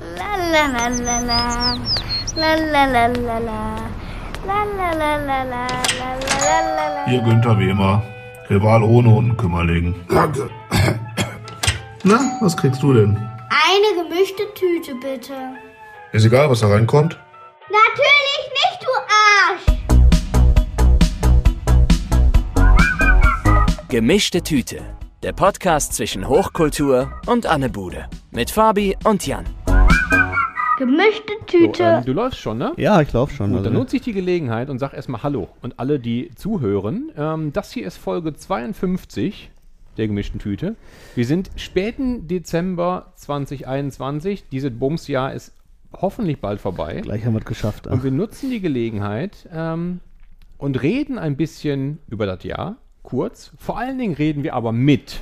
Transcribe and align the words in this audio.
La 0.00 0.36
la 0.52 0.66
la 0.66 0.88
la 0.88 1.20
la. 1.20 1.76
La 2.36 2.54
la 2.56 2.84
la 2.86 3.06
la 3.06 3.38
la. 3.38 3.76
La 4.46 4.64
la 4.78 4.90
la 4.92 5.16
la 5.16 5.44
la. 5.44 5.66
La 6.00 6.10
la 6.26 6.58
la 6.76 6.86
la 6.94 7.06
Hier 7.06 7.22
Günther 7.22 7.58
Wehmer, 7.58 8.02
Rival 8.50 8.82
ohne 8.82 9.08
Unkümmerling. 9.10 9.94
Danke. 10.08 10.50
Na, 12.02 12.18
was 12.40 12.56
kriegst 12.56 12.82
du 12.82 12.92
denn? 12.92 13.16
Eine 13.66 14.02
gemischte 14.02 14.42
Tüte, 14.54 14.94
bitte. 14.96 15.34
Ist 16.12 16.24
egal, 16.26 16.50
was 16.50 16.60
da 16.60 16.68
reinkommt. 16.68 17.18
Natürlich 17.70 18.44
nicht, 18.60 18.78
du 18.84 18.90
Arsch! 19.46 19.66
Gemischte 23.88 24.42
Tüte. 24.42 24.80
Der 25.22 25.32
Podcast 25.32 25.94
zwischen 25.94 26.28
Hochkultur 26.28 27.12
und 27.26 27.46
Anne 27.46 27.70
Bude. 27.70 28.08
Mit 28.32 28.50
Fabi 28.50 28.96
und 29.04 29.26
Jan. 29.26 29.46
Gemischte 30.86 31.32
So, 31.40 31.44
Tüte. 31.46 31.82
ähm, 31.82 32.04
du 32.04 32.12
läufst 32.12 32.38
schon, 32.40 32.58
ne? 32.58 32.72
Ja, 32.76 33.00
ich 33.00 33.12
laufe 33.12 33.34
schon. 33.34 33.50
Gut, 33.50 33.58
Also, 33.58 33.70
dann 33.70 33.78
nutze 33.78 33.96
ich 33.96 34.02
die 34.02 34.12
Gelegenheit 34.12 34.70
und 34.70 34.78
sag 34.78 34.92
erstmal 34.94 35.22
Hallo. 35.22 35.48
Und 35.62 35.78
alle, 35.78 35.98
die 35.98 36.30
zuhören, 36.34 37.10
ähm, 37.16 37.52
das 37.52 37.72
hier 37.72 37.86
ist 37.86 37.96
Folge 37.96 38.34
52 38.34 39.50
der 39.96 40.06
gemischten 40.08 40.40
Tüte. 40.40 40.74
Wir 41.14 41.24
sind 41.24 41.50
späten 41.56 42.26
Dezember 42.26 43.12
2021. 43.16 44.44
Dieses 44.50 44.70
Bumsjahr 44.76 45.32
ist 45.32 45.52
hoffentlich 45.92 46.40
bald 46.40 46.60
vorbei. 46.60 47.00
gleich 47.02 47.24
haben 47.24 47.34
wir 47.34 47.38
es 47.40 47.44
geschafft. 47.46 47.86
Und 47.86 48.02
wir 48.02 48.10
nutzen 48.10 48.50
die 48.50 48.60
Gelegenheit 48.60 49.48
ähm, 49.52 50.00
und 50.58 50.82
reden 50.82 51.18
ein 51.18 51.36
bisschen 51.36 51.98
über 52.08 52.26
das 52.26 52.42
Jahr, 52.42 52.76
kurz. 53.04 53.52
Vor 53.58 53.78
allen 53.78 53.98
Dingen 53.98 54.14
reden 54.14 54.42
wir 54.42 54.54
aber 54.54 54.72
mit 54.72 55.20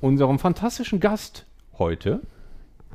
unserem 0.00 0.38
fantastischen 0.38 1.00
Gast 1.00 1.44
heute. 1.78 2.20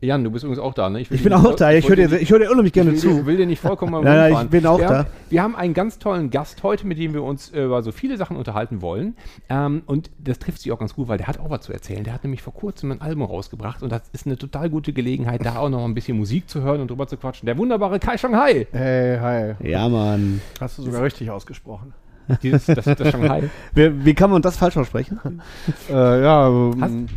Jan, 0.03 0.23
du 0.23 0.31
bist 0.31 0.43
übrigens 0.43 0.59
auch 0.63 0.73
da, 0.73 0.89
ne? 0.89 0.99
will 1.07 1.15
Ich 1.15 1.23
bin 1.23 1.31
auch 1.31 1.55
da. 1.55 1.71
Ich 1.71 1.87
höre 1.87 1.95
dir, 1.95 2.11
ich 2.19 2.31
hör 2.31 2.39
dir 2.39 2.49
unheimlich 2.49 2.73
gerne 2.73 2.91
ich 2.91 3.03
will, 3.03 3.19
zu. 3.19 3.25
will 3.27 3.37
dir 3.37 3.45
nicht 3.45 3.61
vollkommen 3.61 3.93
Nein, 4.03 4.31
nein, 4.33 4.45
ich 4.45 4.49
bin 4.49 4.65
auch 4.65 4.79
wir 4.79 4.87
da. 4.87 4.97
Haben, 4.99 5.07
wir 5.29 5.43
haben 5.43 5.55
einen 5.55 5.75
ganz 5.75 5.99
tollen 5.99 6.31
Gast 6.31 6.63
heute, 6.63 6.87
mit 6.87 6.97
dem 6.97 7.13
wir 7.13 7.21
uns 7.21 7.51
äh, 7.51 7.65
über 7.65 7.83
so 7.83 7.91
viele 7.91 8.17
Sachen 8.17 8.35
unterhalten 8.35 8.81
wollen. 8.81 9.15
Ähm, 9.47 9.83
und 9.85 10.09
das 10.17 10.39
trifft 10.39 10.61
sich 10.63 10.71
auch 10.71 10.79
ganz 10.79 10.95
gut, 10.95 11.07
weil 11.07 11.19
der 11.19 11.27
hat 11.27 11.39
auch 11.39 11.51
was 11.51 11.61
zu 11.61 11.71
erzählen. 11.71 12.03
Der 12.03 12.15
hat 12.15 12.23
nämlich 12.23 12.41
vor 12.41 12.53
kurzem 12.53 12.91
ein 12.91 12.99
Album 12.99 13.21
rausgebracht 13.21 13.83
und 13.83 13.91
das 13.91 14.01
ist 14.11 14.25
eine 14.25 14.37
total 14.37 14.71
gute 14.71 14.91
Gelegenheit, 14.91 15.45
da 15.45 15.57
auch 15.57 15.69
noch 15.69 15.85
ein 15.85 15.93
bisschen 15.93 16.17
Musik 16.17 16.49
zu 16.49 16.63
hören 16.63 16.81
und 16.81 16.89
drüber 16.89 17.05
zu 17.05 17.17
quatschen. 17.17 17.45
Der 17.45 17.57
wunderbare 17.59 17.99
Kai 17.99 18.17
Shanghai. 18.17 18.65
Hey, 18.71 19.19
hi. 19.19 19.69
Ja, 19.69 19.87
Mann. 19.87 20.41
Hast 20.59 20.79
du 20.79 20.81
sogar 20.81 21.03
richtig 21.03 21.29
ausgesprochen. 21.29 21.93
Dieses, 22.41 22.65
das, 22.65 22.85
das 22.85 23.09
Shanghai. 23.11 23.49
Wie, 23.75 24.03
wie 24.05 24.13
kann 24.15 24.31
man 24.31 24.41
das 24.41 24.57
falsch 24.57 24.77
aussprechen? 24.77 25.41
Äh, 25.89 26.23
ja, 26.23 26.71
Hast- 26.79 26.91
ähm, 26.91 27.07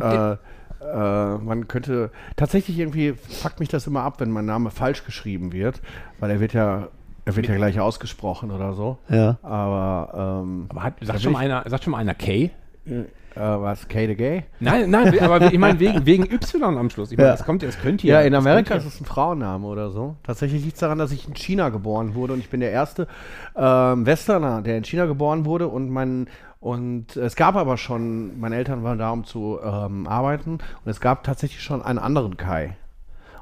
äh, 0.00 0.36
äh, 0.84 1.38
man 1.38 1.66
könnte 1.68 2.10
tatsächlich 2.36 2.78
irgendwie 2.78 3.12
fuckt 3.14 3.60
mich 3.60 3.68
das 3.68 3.86
immer 3.86 4.02
ab, 4.02 4.20
wenn 4.20 4.30
mein 4.30 4.44
Name 4.46 4.70
falsch 4.70 5.04
geschrieben 5.04 5.52
wird, 5.52 5.80
weil 6.20 6.30
er 6.30 6.40
wird 6.40 6.52
ja 6.52 6.88
er 7.26 7.36
wird 7.36 7.46
ja 7.48 7.56
gleich 7.56 7.80
ausgesprochen 7.80 8.50
oder 8.50 8.74
so. 8.74 8.98
Ja. 9.08 9.38
Aber 9.42 10.42
ähm, 10.44 10.66
Aber 10.68 10.82
hat, 10.82 10.94
sagt, 11.00 11.22
schon 11.22 11.32
mal 11.32 11.38
einer, 11.38 11.64
sagt 11.66 11.84
schon 11.84 11.92
mal 11.92 11.98
einer 11.98 12.14
K? 12.14 12.50
äh, 12.86 13.00
was 13.34 13.88
K 13.88 14.06
the 14.06 14.14
Gay? 14.14 14.44
Nein, 14.60 14.90
nein, 14.90 15.18
aber 15.20 15.50
ich 15.50 15.58
meine 15.58 15.80
wegen, 15.80 16.04
wegen 16.04 16.24
Y 16.30 16.76
am 16.76 16.90
Schluss. 16.90 17.10
Ich 17.12 17.16
meine, 17.16 17.30
Ja. 17.30 17.34
das 17.36 17.44
kommt, 17.46 17.62
das 17.62 17.80
könnte 17.80 18.06
Ja, 18.06 18.20
ja. 18.20 18.26
in 18.26 18.34
Amerika 18.34 18.74
ist 18.74 18.84
es 18.84 19.00
ein 19.00 19.06
Frauenname 19.06 19.66
oder 19.66 19.90
so. 19.90 20.16
Tatsächlich 20.22 20.62
liegt 20.62 20.74
es 20.74 20.80
daran, 20.80 20.98
dass 20.98 21.12
ich 21.12 21.26
in 21.26 21.32
China 21.34 21.70
geboren 21.70 22.14
wurde 22.14 22.34
und 22.34 22.40
ich 22.40 22.50
bin 22.50 22.60
der 22.60 22.70
erste 22.72 23.08
ähm, 23.56 24.04
Westerner, 24.06 24.60
der 24.62 24.76
in 24.76 24.84
China 24.84 25.06
geboren 25.06 25.46
wurde 25.46 25.68
und 25.68 25.88
mein 25.90 26.28
und 26.64 27.16
es 27.16 27.36
gab 27.36 27.56
aber 27.56 27.76
schon, 27.76 28.40
meine 28.40 28.56
Eltern 28.56 28.82
waren 28.84 28.96
da, 28.96 29.10
um 29.10 29.24
zu 29.24 29.58
ähm, 29.62 30.06
arbeiten 30.06 30.52
und 30.52 30.90
es 30.90 30.98
gab 30.98 31.22
tatsächlich 31.22 31.62
schon 31.62 31.82
einen 31.82 31.98
anderen 31.98 32.38
Kai. 32.38 32.74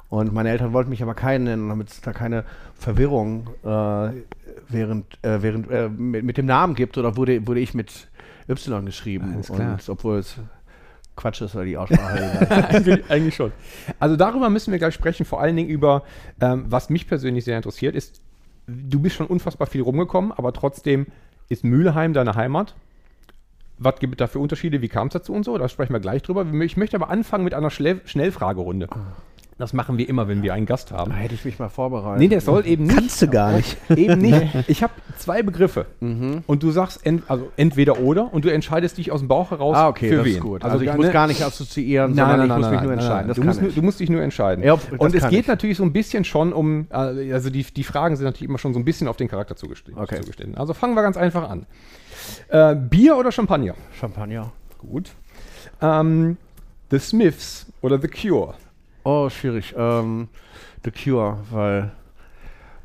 Und 0.09 0.33
meine 0.33 0.49
Eltern 0.49 0.73
wollten 0.73 0.89
mich 0.89 1.01
aber 1.01 1.13
Kai 1.13 1.37
nennen, 1.37 1.69
damit 1.69 1.87
es 1.87 2.01
da 2.01 2.11
keine 2.11 2.43
Verwirrung 2.75 3.47
äh, 3.63 4.09
während, 4.67 5.23
äh, 5.23 5.41
während 5.41 5.71
äh, 5.71 5.87
mit, 5.87 6.25
mit 6.25 6.37
dem 6.37 6.47
Namen 6.47 6.75
gibt 6.75 6.97
oder 6.97 7.15
wurde, 7.15 7.47
wurde 7.47 7.61
ich 7.61 7.73
mit 7.73 8.09
Y 8.49 8.85
geschrieben. 8.85 9.37
Und 9.37 9.87
obwohl 9.87 10.17
es 10.17 10.35
Quatsch 11.15 11.39
ist, 11.43 11.55
weil 11.55 11.67
die 11.67 11.77
Aussprache 11.77 12.45
eigentlich, 12.71 13.09
eigentlich 13.09 13.35
schon. 13.35 13.53
Also 14.01 14.17
darüber 14.17 14.49
müssen 14.49 14.73
wir 14.73 14.79
gleich 14.79 14.95
sprechen, 14.95 15.25
vor 15.25 15.39
allen 15.39 15.55
Dingen 15.55 15.69
über, 15.69 16.03
ähm, 16.41 16.65
was 16.67 16.89
mich 16.89 17.07
persönlich 17.07 17.45
sehr 17.45 17.55
interessiert, 17.55 17.95
ist, 17.95 18.21
du 18.67 18.99
bist 18.99 19.15
schon 19.15 19.27
unfassbar 19.27 19.67
viel 19.67 19.83
rumgekommen, 19.83 20.33
aber 20.33 20.51
trotzdem 20.51 21.07
ist 21.47 21.63
Mülheim 21.63 22.11
deine 22.11 22.35
Heimat. 22.35 22.75
Was 23.83 23.99
gibt 23.99 24.13
es 24.13 24.17
da 24.17 24.27
für 24.27 24.39
Unterschiede? 24.39 24.81
Wie 24.81 24.87
kam 24.89 25.07
es 25.07 25.13
dazu 25.13 25.33
und 25.33 25.43
so? 25.45 25.57
Da 25.57 25.67
sprechen 25.69 25.93
wir 25.93 25.99
gleich 25.99 26.21
drüber. 26.23 26.45
Ich 26.61 26.77
möchte 26.77 26.95
aber 26.97 27.09
anfangen 27.09 27.43
mit 27.43 27.53
einer 27.53 27.69
Schnell 27.69 28.01
Schnellfragerunde. 28.05 28.87
Das 29.59 29.71
machen 29.71 29.99
wir 29.99 30.09
immer, 30.09 30.27
wenn 30.27 30.41
wir 30.41 30.51
einen 30.55 30.65
Gast 30.65 30.91
haben. 30.91 31.11
Da 31.11 31.17
hätte 31.17 31.35
ich 31.35 31.45
mich 31.45 31.59
mal 31.59 31.69
vorbereitet. 31.69 32.19
Nee, 32.19 32.27
der 32.27 32.41
soll 32.41 32.65
eben 32.65 32.85
nicht. 32.85 32.95
Kannst 32.97 33.21
du 33.21 33.27
gar 33.27 33.51
nicht. 33.51 33.77
Eben 33.95 34.19
nicht. 34.19 34.41
Ich 34.67 34.81
habe 34.81 34.91
zwei 35.17 35.43
Begriffe. 35.43 35.85
Und 36.01 36.63
du 36.63 36.71
sagst 36.71 37.05
ent, 37.05 37.23
also 37.27 37.49
entweder 37.55 37.99
oder 37.99 38.33
und 38.33 38.45
du 38.45 38.51
entscheidest 38.51 38.97
dich 38.97 39.11
aus 39.11 39.19
dem 39.19 39.27
Bauch 39.27 39.51
heraus 39.51 39.77
Ah, 39.77 39.89
okay, 39.89 40.09
für 40.09 40.15
das 40.17 40.25
wen. 40.25 40.33
ist 40.33 40.41
gut. 40.41 40.63
Also, 40.63 40.73
Also, 40.73 40.83
ich 40.83 40.87
gar- 40.87 40.95
muss 40.97 41.05
ne? 41.05 41.11
gar 41.13 41.27
nicht 41.27 41.43
assoziieren, 41.43 42.15
Nein, 42.15 42.17
sondern 42.17 42.37
nein, 42.39 42.45
ich 42.47 42.49
nein, 42.49 42.59
muss 42.61 42.69
mich 42.71 42.75
nein, 42.77 42.83
nur 42.85 42.93
entscheiden. 42.93 43.33
Du, 43.35 43.43
musst, 43.43 43.61
nur- 43.61 43.71
du 43.71 43.81
musst 43.83 43.99
dich 43.99 44.09
nur 44.09 44.21
entscheiden. 44.23 44.63
Ja, 44.63 44.73
und 44.97 45.13
es 45.13 45.29
geht 45.29 45.41
ich. 45.41 45.47
natürlich 45.47 45.77
so 45.77 45.83
ein 45.83 45.93
bisschen 45.93 46.23
schon 46.25 46.51
um, 46.51 46.87
äh, 46.89 47.31
also 47.31 47.51
die, 47.51 47.63
die 47.63 47.83
Fragen 47.83 48.15
sind 48.15 48.25
natürlich 48.25 48.49
immer 48.49 48.57
schon 48.57 48.73
so 48.73 48.79
ein 48.79 48.85
bisschen 48.85 49.07
auf 49.07 49.17
den 49.17 49.27
Charakter 49.27 49.55
zugestellt. 49.55 49.97
Okay. 49.99 50.19
zugestellt. 50.21 50.57
Also 50.57 50.73
fangen 50.73 50.95
wir 50.95 51.03
ganz 51.03 51.15
einfach 51.15 51.47
an. 51.47 51.67
Äh, 52.53 52.75
Bier 52.75 53.17
oder 53.17 53.31
Champagner? 53.31 53.73
Champagner. 53.99 54.51
Gut. 54.77 55.09
Ähm, 55.81 56.37
The 56.91 56.99
Smiths 56.99 57.65
oder 57.81 57.99
The 57.99 58.07
Cure? 58.07 58.53
Oh, 59.03 59.27
schwierig. 59.29 59.73
Ähm, 59.75 60.27
The 60.85 60.91
Cure, 60.91 61.39
weil 61.49 61.91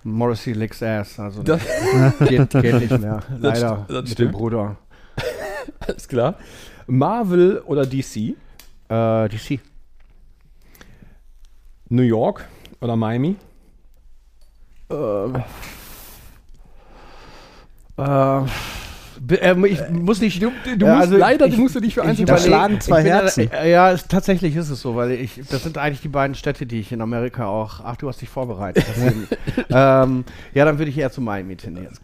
Morrissey 0.04 0.52
licks 0.54 0.82
ass. 0.82 1.20
Also 1.20 1.42
Das- 1.42 1.60
geht, 2.20 2.48
geht 2.50 2.80
nicht 2.80 2.98
mehr. 2.98 3.22
Das 3.40 3.60
Leider. 3.60 3.86
st- 3.88 3.92
das 3.92 4.08
mit 4.08 4.18
dem 4.18 4.30
Bruder. 4.32 4.76
Alles 5.80 6.08
klar. 6.08 6.36
Marvel 6.86 7.58
oder 7.66 7.84
DC? 7.84 8.34
Äh, 8.88 9.28
DC. 9.28 9.60
New 11.90 12.02
York 12.02 12.46
oder 12.80 12.96
Miami? 12.96 13.36
Äh, 14.90 14.94
äh, 17.98 18.42
ähm, 19.40 19.64
ich 19.64 19.80
muss 19.90 20.20
nicht. 20.20 20.42
Du, 20.42 20.50
Du 20.76 20.86
musst, 20.86 21.10
leider 21.10 21.48
musst 21.48 21.74
du 21.74 21.80
dich 21.80 21.94
für 21.94 22.02
eins 22.02 22.22
Da 22.24 22.38
schlagen 22.38 22.80
zwei 22.80 23.00
ich 23.00 23.06
Herzen. 23.06 23.50
Äh, 23.52 23.70
ja, 23.70 23.90
es, 23.92 24.06
tatsächlich 24.08 24.56
ist 24.56 24.70
es 24.70 24.80
so, 24.80 24.96
weil 24.96 25.12
ich, 25.12 25.40
das 25.50 25.62
sind 25.62 25.78
eigentlich 25.78 26.00
die 26.00 26.08
beiden 26.08 26.34
Städte, 26.34 26.66
die 26.66 26.80
ich 26.80 26.92
in 26.92 27.00
Amerika 27.00 27.46
auch. 27.46 27.80
Ach, 27.84 27.96
du 27.96 28.08
hast 28.08 28.20
dich 28.20 28.28
vorbereitet. 28.28 28.84
ähm, 29.70 30.24
ja, 30.54 30.64
dann 30.64 30.78
würde 30.78 30.90
ich 30.90 30.98
eher 30.98 31.10
zu 31.10 31.20
Miami 31.20 31.56
tendieren. 31.56 31.96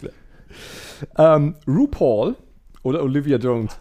Ähm, 1.17 1.55
RuPaul 1.67 2.37
oder 2.83 3.03
Olivia 3.03 3.39
Jones? 3.39 3.77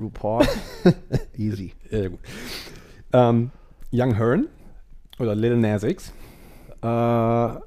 RuPaul. 0.00 0.44
Easy. 1.36 1.72
Ja, 1.90 2.08
gut. 2.08 2.20
Ähm, 3.12 3.50
Young 3.92 4.16
Hearn 4.16 4.48
oder 5.18 5.34
Lil 5.34 5.56
Nas 5.56 5.82
X? 5.82 6.12
Äh, 6.82 6.86
äh, 6.86 7.58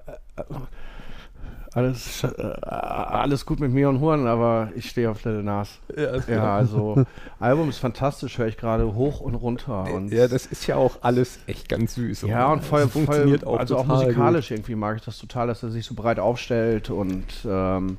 alles, 1.77 2.23
äh, 2.23 2.27
alles 2.65 3.45
gut 3.45 3.59
mit 3.59 3.71
mir 3.71 3.87
und 3.87 3.99
Huren, 3.99 4.25
aber 4.25 4.69
ich 4.75 4.89
stehe 4.89 5.11
auf 5.11 5.23
Little 5.23 5.43
Nas. 5.43 5.79
Ja, 6.27 6.55
also 6.55 7.05
Album 7.39 7.69
ist 7.69 7.77
fantastisch, 7.77 8.39
höre 8.39 8.47
ich 8.47 8.57
gerade 8.57 8.95
hoch 8.95 9.19
und 9.19 9.35
runter. 9.35 9.83
Und 9.93 10.11
ja, 10.11 10.27
das 10.27 10.47
ist 10.47 10.65
ja 10.65 10.75
auch 10.75 10.97
alles 11.01 11.39
echt 11.45 11.69
ganz 11.69 11.93
süß. 11.93 12.23
Ja, 12.23 12.51
und 12.51 12.63
voll, 12.63 12.87
funktioniert 12.87 13.43
voll, 13.43 13.53
auch 13.53 13.59
also 13.59 13.77
auch 13.77 13.85
musikalisch 13.85 14.49
irgendwie 14.49 14.73
mag 14.73 14.97
ich 14.97 15.03
das 15.03 15.19
total, 15.19 15.45
dass 15.47 15.61
er 15.61 15.69
sich 15.69 15.85
so 15.85 15.93
breit 15.93 16.17
aufstellt 16.17 16.89
und 16.89 17.25
ähm, 17.45 17.97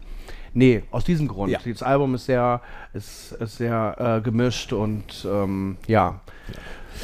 nee, 0.55 0.83
aus 0.91 1.05
diesem 1.05 1.29
Grund. 1.29 1.53
Ja. 1.53 1.61
Das 1.65 1.83
Album 1.85 2.17
ist 2.17 2.27
sehr, 2.27 2.61
ist, 2.95 3.33
ist 3.33 3.59
sehr 3.59 4.19
äh, 4.19 4.21
gemischt 4.21 4.73
und 4.73 5.25
ähm, 5.31 5.77
ja, 5.87 6.21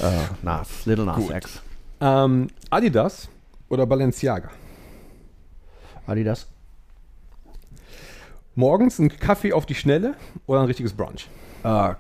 Äh, 0.03 0.11
Nas, 0.43 0.87
Little 0.87 1.05
Nas 1.05 1.17
Gut. 1.17 1.31
X. 1.31 1.53
Gut. 1.53 1.63
Ähm, 2.01 2.49
Adidas 2.69 3.28
oder 3.69 3.87
Balenciaga? 3.87 4.51
Adidas. 6.07 6.48
Morgens 8.54 8.98
ein 8.98 9.09
Kaffee 9.09 9.53
auf 9.53 9.66
die 9.66 9.74
Schnelle 9.74 10.15
oder 10.47 10.60
ein 10.60 10.66
richtiges 10.66 10.92
Brunch? 10.92 11.28
Äh, 11.65 11.95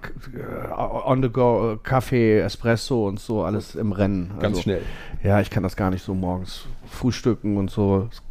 on 0.76 1.22
the 1.22 1.28
go, 1.30 1.72
äh, 1.72 1.78
Kaffee, 1.82 2.38
Espresso 2.40 3.08
und 3.08 3.18
so, 3.18 3.42
alles 3.44 3.74
im 3.74 3.92
Rennen. 3.92 4.28
Ganz 4.40 4.44
Also, 4.58 4.60
schnell. 4.62 4.82
Ja, 5.22 5.40
ich 5.40 5.50
kann 5.50 5.62
das 5.62 5.74
gar 5.74 5.90
nicht 5.90 6.04
so 6.04 6.14
morgens 6.14 6.66
frühstücken 6.86 7.56
und 7.56 7.70
so. 7.70 8.08
Es- 8.10 8.22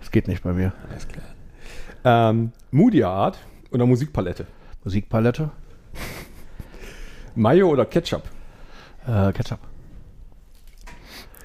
Es 0.00 0.10
geht 0.10 0.28
nicht 0.28 0.42
bei 0.42 0.52
mir. 0.52 0.72
Alles 0.90 1.06
klar. 1.08 1.24
Ähm, 2.04 2.52
Moody 2.70 3.02
Art 3.04 3.38
oder 3.70 3.86
Musikpalette? 3.86 4.46
Musikpalette? 4.84 5.50
Mayo 7.34 7.68
oder 7.68 7.86
Ketchup? 7.86 8.22
Äh, 9.06 9.32
Ketchup. 9.32 9.58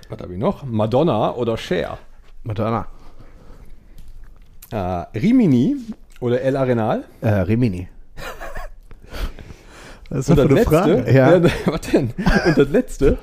Was 0.09 0.19
habe 0.19 0.33
ich 0.33 0.39
noch? 0.39 0.63
Madonna 0.63 1.33
oder 1.35 1.55
Cher? 1.57 1.97
Madonna. 2.43 2.87
Äh, 4.71 4.77
Rimini 5.17 5.77
oder 6.19 6.41
El 6.41 6.57
Arenal? 6.57 7.03
Äh, 7.21 7.29
Rimini. 7.29 7.87
Was 10.09 10.19
ist 10.19 10.29
das 10.29 10.35
das 10.35 10.35
für 10.35 10.41
eine 10.41 10.53
letzte, 10.53 10.69
Frage? 10.69 11.13
Ja. 11.13 11.43
was 11.65 11.81
denn? 11.81 12.13
Und 12.45 12.57
das 12.57 12.69
letzte, 12.69 13.17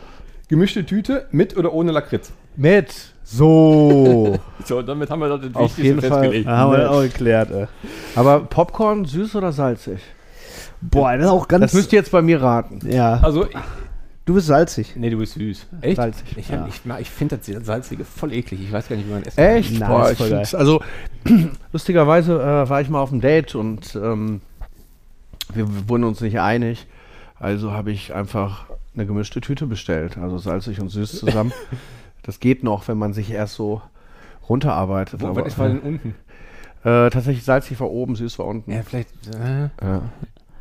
Gemischte 0.48 0.84
Tüte 0.84 1.26
mit 1.30 1.56
oder 1.56 1.72
ohne 1.72 1.92
Lakritz. 1.92 2.32
Mit. 2.56 2.94
So. 3.24 4.38
So, 4.66 4.80
damit 4.80 5.10
haben 5.10 5.20
wir 5.20 5.36
das 5.36 5.54
Auf 5.54 5.76
jeden 5.76 6.00
Fall. 6.00 6.42
Da 6.42 6.56
haben 6.56 6.72
wir 6.72 6.78
das 6.78 6.88
auch 6.88 7.02
geklärt, 7.02 7.50
ey. 7.50 7.66
Aber 8.14 8.40
Popcorn 8.40 9.04
süß 9.04 9.36
oder 9.36 9.52
salzig? 9.52 10.00
Boah, 10.80 11.14
das 11.16 11.26
ist 11.26 11.30
auch 11.30 11.48
ganz. 11.48 11.60
Das 11.60 11.74
müsst 11.74 11.92
ihr 11.92 11.98
jetzt 11.98 12.10
bei 12.10 12.22
mir 12.22 12.40
raten. 12.40 12.80
ja. 12.90 13.18
Also, 13.22 13.46
Du 14.26 14.32
bist 14.32 14.46
salzig. 14.46 14.94
nee, 14.96 15.10
du 15.10 15.18
bist 15.18 15.34
süß. 15.34 15.66
Echt? 15.82 15.96
Salzig, 15.96 16.36
Ich, 16.38 16.48
ja. 16.48 16.66
ich, 16.66 16.80
ich 17.00 17.10
finde 17.10 17.36
das 17.36 17.66
Salzige 17.66 18.04
voll 18.04 18.32
eklig. 18.32 18.60
Ich 18.62 18.72
weiß 18.72 18.88
gar 18.88 18.96
nicht, 18.96 19.06
wie 19.06 19.12
man 19.12 19.22
essen 19.22 19.38
Echt? 19.38 19.78
Nice, 19.78 19.88
Boah, 19.88 20.14
voll 20.14 20.30
geil. 20.30 20.46
also 20.52 20.82
lustigerweise 21.72 22.40
äh, 22.40 22.68
war 22.68 22.80
ich 22.80 22.88
mal 22.88 23.00
auf 23.02 23.12
einem 23.12 23.20
Date 23.20 23.54
und 23.54 23.94
ähm, 23.96 24.40
wir, 25.52 25.88
wurden 25.88 26.04
uns 26.04 26.22
nicht 26.22 26.40
einig. 26.40 26.86
Also 27.38 27.72
habe 27.72 27.92
ich 27.92 28.14
einfach 28.14 28.66
eine 28.94 29.04
gemischte 29.04 29.42
Tüte 29.42 29.66
bestellt. 29.66 30.16
Also 30.16 30.38
salzig 30.38 30.80
und 30.80 30.88
süß 30.88 31.18
zusammen. 31.18 31.52
das 32.22 32.40
geht 32.40 32.64
noch, 32.64 32.88
wenn 32.88 32.96
man 32.96 33.12
sich 33.12 33.30
erst 33.30 33.54
so 33.56 33.82
runterarbeitet. 34.48 35.20
Wo, 35.20 35.26
aber, 35.26 35.44
was 35.44 35.58
war 35.58 35.68
denn 35.68 35.80
unten? 35.80 36.14
äh, 36.84 37.10
tatsächlich 37.10 37.44
salzig 37.44 37.78
war 37.78 37.90
oben, 37.90 38.16
süß 38.16 38.38
war 38.38 38.46
unten. 38.46 38.72
Ja, 38.72 38.82
vielleicht 38.82 39.10
äh, 39.34 39.68
Ja. 39.82 40.02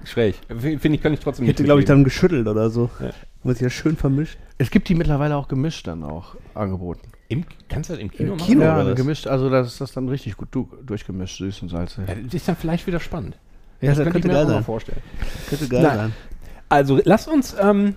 schräg. 0.03 0.35
Finde 0.49 0.89
ich, 0.89 1.01
kann 1.01 1.13
ich 1.13 1.21
trotzdem 1.21 1.45
Ich 1.45 1.51
hätte, 1.51 1.63
glaube 1.63 1.79
ich, 1.79 1.85
dann 1.85 2.03
geschüttelt 2.03 2.45
oder 2.47 2.69
so. 2.69 2.89
Ja. 2.99 3.11
Muss 3.43 3.59
ja 3.59 3.69
schön 3.69 3.97
vermischt. 3.97 4.37
Es 4.57 4.71
gibt 4.71 4.87
die 4.87 4.95
mittlerweile 4.95 5.35
auch 5.35 5.47
gemischt 5.47 5.87
dann 5.87 6.03
auch 6.03 6.35
angeboten. 6.53 7.09
Im, 7.27 7.43
kannst 7.67 7.89
du 7.89 7.93
das 7.93 8.01
im 8.01 8.09
Kino 8.09 8.33
Im 8.33 8.37
machen? 8.37 8.47
Kino? 8.47 8.61
ja, 8.63 8.81
oder 8.81 8.95
gemischt, 8.95 9.27
also 9.27 9.49
das 9.49 9.67
ist 9.67 9.81
das 9.81 9.91
dann 9.91 10.07
richtig 10.07 10.37
gut 10.37 10.49
du, 10.51 10.69
durchgemischt, 10.85 11.37
süß 11.39 11.63
und 11.63 11.69
salzig. 11.69 12.07
Ja, 12.07 12.15
das 12.15 12.33
ist 12.33 12.47
dann 12.47 12.55
vielleicht 12.55 12.87
wieder 12.87 12.99
spannend. 12.99 13.37
Ja, 13.81 13.93
das, 13.93 14.03
könnte 14.03 14.19
ich 14.19 14.25
mir 14.25 14.33
geil 14.33 14.47
sein. 14.47 14.63
vorstellen. 14.63 15.01
Könnte 15.49 15.67
geil 15.67 15.81
Nein. 15.83 15.97
sein. 15.97 16.13
Also, 16.69 17.01
lass 17.03 17.27
uns, 17.27 17.55
ähm, 17.59 17.95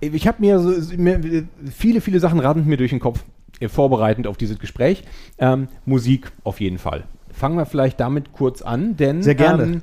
ich 0.00 0.28
habe 0.28 0.40
mir, 0.40 0.60
so, 0.60 0.96
mir 0.96 1.48
viele, 1.72 2.00
viele 2.00 2.20
Sachen 2.20 2.38
radend 2.38 2.66
mir 2.66 2.76
durch 2.76 2.90
den 2.90 3.00
Kopf, 3.00 3.24
äh, 3.58 3.68
vorbereitend 3.68 4.26
auf 4.26 4.36
dieses 4.36 4.58
Gespräch. 4.58 5.02
Ähm, 5.38 5.68
Musik 5.86 6.30
auf 6.44 6.60
jeden 6.60 6.78
Fall. 6.78 7.04
Fangen 7.32 7.56
wir 7.56 7.66
vielleicht 7.66 7.98
damit 7.98 8.32
kurz 8.32 8.62
an, 8.62 8.96
denn 8.96 9.22
Sehr 9.22 9.34
gerne. 9.34 9.64
Ähm, 9.64 9.82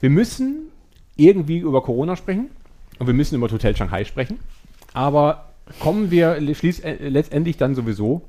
wir 0.00 0.10
müssen 0.10 0.70
irgendwie 1.16 1.58
über 1.58 1.82
Corona 1.82 2.16
sprechen 2.16 2.50
und 2.98 3.06
wir 3.06 3.14
müssen 3.14 3.34
über 3.36 3.46
das 3.48 3.54
Hotel 3.54 3.76
Shanghai 3.76 4.04
sprechen. 4.04 4.38
Aber 4.94 5.46
kommen 5.80 6.10
wir 6.10 6.36
äh, 6.36 7.08
letztendlich 7.08 7.56
dann 7.56 7.74
sowieso 7.74 8.22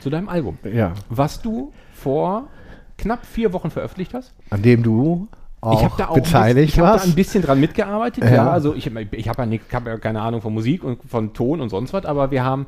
zu 0.00 0.10
deinem 0.10 0.28
Album, 0.28 0.58
Ja. 0.72 0.92
was 1.08 1.40
du 1.40 1.72
vor 1.94 2.48
knapp 2.98 3.24
vier 3.24 3.52
Wochen 3.52 3.70
veröffentlicht 3.70 4.12
hast. 4.14 4.34
An 4.50 4.62
dem 4.62 4.82
du 4.82 5.28
auch 5.60 5.78
ich 5.80 5.84
habe 5.84 5.94
da 5.98 6.08
auch 6.08 6.14
beteiligt 6.14 6.74
ich 6.74 6.78
hab 6.78 6.86
da 6.86 6.92
warst. 6.92 7.06
ein 7.06 7.14
bisschen 7.14 7.42
dran 7.42 7.58
mitgearbeitet. 7.58 8.22
Ja, 8.24 8.30
Ja. 8.30 8.50
also 8.50 8.74
ich, 8.74 8.86
ich 8.86 9.28
habe 9.28 9.42
ja, 9.42 9.46
nicht- 9.46 9.72
hab 9.72 9.86
ja 9.86 9.96
keine 9.98 10.20
Ahnung 10.20 10.40
von 10.40 10.52
Musik 10.54 10.84
und 10.84 11.02
von 11.08 11.32
Ton 11.32 11.60
und 11.60 11.68
sonst 11.70 11.92
was, 11.92 12.04
aber 12.04 12.30
wir 12.30 12.44
haben 12.44 12.66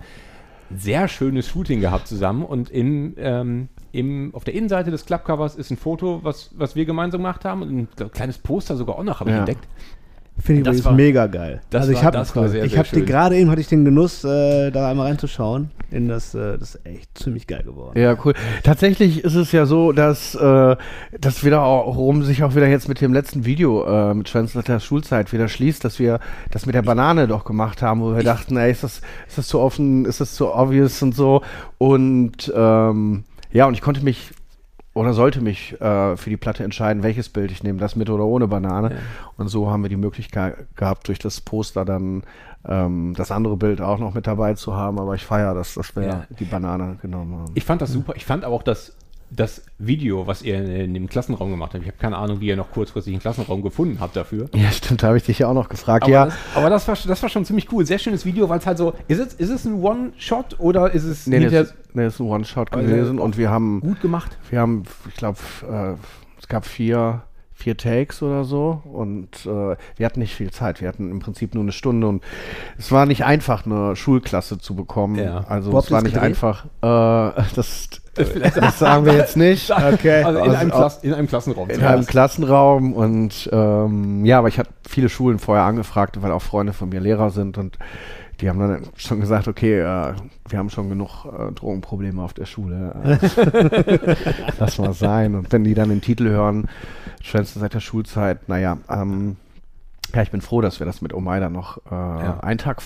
ein 0.71 0.79
sehr 0.79 1.07
schönes 1.09 1.47
Shooting 1.49 1.81
gehabt 1.81 2.09
zusammen 2.09 2.45
und 2.45 2.71
im, 2.71 3.15
ähm, 3.19 3.69
im, 3.93 4.35
auf 4.35 4.45
der 4.45 4.55
Innenseite 4.55 4.91
des 4.91 5.05
Clubcovers 5.05 5.55
ist 5.57 5.71
ein 5.71 5.77
Foto, 5.77 6.21
was, 6.23 6.51
was 6.57 6.75
wir 6.75 6.85
gemeinsam 6.85 7.21
gemacht 7.23 7.45
haben 7.45 7.63
und 7.63 7.71
ein 8.01 8.11
kleines 8.13 8.39
Poster 8.39 8.77
sogar 8.77 8.97
auch 8.99 9.05
noch 9.05 9.21
habe 9.21 9.31
ich 9.31 9.35
Ja. 9.35 9.41
entdeckt. 9.41 9.69
Finde 10.43 10.71
ich 10.71 10.77
Das 10.77 10.85
war- 10.85 10.93
mega 10.93 11.27
geil. 11.27 11.61
also 11.73 11.93
ich 11.93 12.03
habe 12.03 12.19
ich 12.65 12.79
habe 12.79 12.89
die 12.93 13.05
gerade 13.05 13.37
eben 13.37 13.51
hatte 13.51 13.61
ich 13.61 13.69
den 13.69 13.85
Genuss, 13.85 14.25
äh, 14.25 14.71
da 14.71 14.91
einmal 14.91 15.07
reinzuschauen. 15.09 15.71
In 15.91 16.09
das, 16.09 16.35
äh, 16.37 16.57
das 16.57 16.77
ist 16.77 16.87
echt 16.87 17.19
ziemlich 17.19 17.49
geil 17.49 17.65
geworden. 17.65 17.99
Ja, 18.01 18.17
cool. 18.25 18.35
Tatsächlich 18.63 19.25
ist 19.25 19.35
es 19.35 19.51
ja 19.51 19.67
so, 19.67 19.91
dass 19.91 20.37
äh, 20.37 20.77
das 21.21 21.45
wieder 21.45 21.63
auch, 21.63 21.97
rum 21.97 22.23
sich 22.23 22.45
auch 22.45 22.55
wieder 22.55 22.69
jetzt 22.69 22.89
mit 22.89 23.01
dem 23.01 23.13
letzten 23.13 23.45
Video 23.45 23.85
äh, 23.85 24.15
mit 24.15 24.29
Translator 24.29 24.79
Schulzeit 24.79 25.33
wieder 25.33 25.49
schließt, 25.49 25.85
dass 25.85 25.99
wir 25.99 26.21
das 26.53 26.65
mit 26.67 26.77
der 26.77 26.83
Banane 26.83 27.27
doch 27.27 27.45
gemacht 27.45 27.83
haben, 27.83 28.01
wo 28.03 28.15
wir 28.15 28.23
dachten, 28.23 28.57
ey, 28.57 28.71
ist 28.71 28.85
das, 28.85 29.01
ist 29.27 29.39
das 29.39 29.49
zu 29.49 29.59
offen, 29.59 30.05
ist 30.05 30.21
das 30.21 30.35
zu 30.37 30.55
obvious 30.55 31.03
und 31.03 31.15
so. 31.15 31.43
Und 31.79 32.53
ähm, 32.55 33.25
ja, 33.53 33.67
und 33.67 33.75
ich 33.75 33.81
konnte 33.81 34.05
mich 34.05 34.31
oder 34.93 35.13
sollte 35.13 35.41
mich 35.41 35.81
äh, 35.81 36.17
für 36.17 36.31
die 36.31 36.37
Platte 36.37 36.65
entscheiden, 36.65 37.03
welches 37.03 37.29
Bild 37.29 37.51
ich 37.53 37.63
nehme, 37.63 37.79
das 37.79 37.95
mit 37.97 38.11
oder 38.11 38.25
ohne 38.25 38.49
Banane. 38.49 38.91
Ja. 38.95 38.97
Und 39.37 39.49
so 39.49 39.71
haben 39.71 39.83
wir 39.83 39.89
die 39.89 39.97
Möglichkeit 39.97 40.67
gehabt, 40.77 41.07
durch 41.09 41.19
das 41.21 41.41
Poster 41.41 41.85
dann 41.85 42.23
ähm, 42.67 43.15
das 43.17 43.31
andere 43.31 43.57
Bild 43.57 43.81
auch 43.81 43.99
noch 43.99 44.15
mit 44.15 44.27
dabei 44.27 44.55
zu 44.55 44.75
haben. 44.75 44.99
Aber 44.99 45.15
ich 45.15 45.25
feiere, 45.25 45.55
dass, 45.55 45.75
dass 45.75 45.95
wir 45.95 46.03
Ja. 46.03 46.25
die 46.39 46.45
Banane 46.45 46.99
genommen 47.01 47.39
haben. 47.39 47.53
Ich 47.55 47.65
fand 47.65 47.81
das 47.83 47.91
super. 47.93 48.15
Ich 48.17 48.25
fand 48.27 48.45
aber 48.45 48.55
auch 48.55 48.65
das, 48.65 48.97
das 49.31 49.63
Video, 49.79 50.27
was 50.27 50.43
ihr 50.43 50.57
in, 50.57 50.93
dem 50.93 51.09
Klassenraum 51.09 51.51
gemacht 51.51 51.75
habt. 51.75 51.83
Ich 51.83 51.89
habe 51.89 51.99
keine 51.99 52.17
Ahnung, 52.17 52.41
wie 52.41 52.49
ihr 52.49 52.57
noch 52.57 52.71
kurzfristig 52.73 53.15
einen 53.15 53.21
Klassenraum 53.21 53.63
gefunden 53.63 53.99
habt 54.01 54.17
dafür. 54.17 54.49
Ja, 54.55 54.71
stimmt, 54.73 55.03
da 55.03 55.09
habe 55.09 55.19
ich 55.19 55.23
dich 55.23 55.39
ja 55.39 55.49
auch 55.49 55.55
noch 55.55 55.69
gefragt. 55.69 56.05
Aber, 56.05 56.13
ja, 56.13 56.25
das, 56.27 56.35
aber 56.55 56.71
das, 56.71 56.89
war, 56.89 56.97
das 57.07 57.23
war 57.23 57.29
schon 57.29 57.45
ziemlich 57.45 57.71
cool. 57.73 57.87
Sehr 57.87 57.99
schönes 57.99 58.25
Video, 58.25 58.49
weil 58.49 58.59
es 58.59 58.67
halt 58.67 58.79
so. 58.79 58.95
Ist 59.07 59.21
es, 59.21 59.35
ist 59.35 59.51
es 59.51 59.65
ein 59.65 59.81
One-Shot 59.83 60.59
oder 60.59 60.93
ist 60.93 61.05
es 61.05 61.27
nee, 61.27 61.39
hinterher 61.39 61.65
das, 61.65 61.75
nee, 61.95 62.05
das 62.05 62.15
ist 62.15 62.21
ein 62.21 62.27
One-Shot 62.27 62.73
Also, 62.73 62.89
gewesen 62.89 63.19
und 63.19 63.39
wir 63.39 63.51
haben, 63.51 63.81
gut 63.81 64.01
gemacht? 64.01 64.37
wir 64.51 64.61
haben, 64.61 64.83
ich 65.09 65.15
glaube, 65.15 65.39
äh, 65.71 65.95
es 66.41 66.49
gab 66.49 66.67
vier, 66.67 67.23
vier 67.53 67.77
Takes 67.77 68.23
oder 68.23 68.45
so 68.45 68.83
und 68.85 69.47
äh, 69.47 69.77
wir 69.97 70.07
hatten 70.07 70.21
nicht 70.21 70.35
viel 70.35 70.51
Zeit. 70.51 70.81
Wir 70.81 70.89
hatten 70.89 71.11
im 71.11 71.21
Prinzip 71.21 71.55
nur 71.55 71.63
eine 71.63 71.73
Stunde 71.73 72.09
und 72.09 72.25
es 72.79 72.91
war 72.91 73.07
nicht 73.07 73.25
einfach, 73.25 73.65
eine 73.65 73.95
Schulklasse 73.95 74.59
zu 74.59 74.75
bekommen. 74.75 75.17
Ja. 75.17 75.45
Also 75.47 75.73
habt 75.73 75.85
es 75.85 75.91
war 75.93 76.03
nicht 76.03 76.15
gedreht? 76.15 76.31
einfach. 76.31 76.65
Äh, 76.83 77.43
das, 77.55 77.91
das 78.15 78.79
sagen 78.79 79.07
wir 79.07 79.15
jetzt 79.15 79.37
nicht. 79.37 79.71
Okay. 79.93 80.23
Also 80.23 80.41
in, 80.41 80.51
einem, 80.51 80.71
Also, 80.71 80.77
Klass, 80.79 80.99
in 81.03 81.15
einem 81.15 81.27
Klassenraum. 81.27 81.69
in 81.71 81.77
zuerst. 81.77 81.95
einem 81.95 82.07
Klassenraum 82.07 82.93
und 82.93 83.49
ähm, 83.53 84.25
ja, 84.25 84.39
aber 84.39 84.49
ich 84.49 84.59
hatte 84.59 84.71
viele 84.89 85.09
Schulen 85.09 85.39
vorher 85.39 85.65
angefragt, 85.65 86.21
weil 86.23 86.33
auch 86.33 86.43
Freunde 86.43 86.73
von 86.73 86.89
mir 86.89 87.01
Lehrer 87.01 87.31
sind 87.31 87.59
und 87.59 87.79
die 88.41 88.49
haben 88.49 88.59
dann 88.59 88.87
schon 88.97 89.21
gesagt, 89.21 89.49
okay, 89.49 89.81
äh, 89.81 90.15
wir 90.49 90.59
haben 90.59 90.71
schon 90.71 90.89
genug 90.89 91.27
äh, 91.27 91.53
Drogenprobleme 91.53 92.23
auf 92.23 92.33
der 92.33 92.47
Schule. 92.47 92.95
Äh, 93.21 94.17
Lass 94.59 94.79
mal 94.79 94.93
sein. 94.95 95.35
Und 95.35 95.53
wenn 95.53 95.65
die 95.65 95.75
dann 95.75 95.91
den 95.91 96.01
Titel 96.01 96.29
hören, 96.29 96.69
schönste 97.23 97.59
seit 97.59 97.75
der 97.75 97.81
Schulzeit, 97.81 98.49
naja, 98.49 98.79
ähm, 98.89 99.37
ja, 100.15 100.23
ich 100.23 100.31
bin 100.31 100.41
froh, 100.41 100.61
dass 100.61 100.81
wir 100.81 100.87
das 100.87 101.03
mit 101.03 101.13
Omaida 101.13 101.51
noch 101.51 101.79
äh, 101.91 101.95
einen 102.45 102.59
Tag 102.59 102.83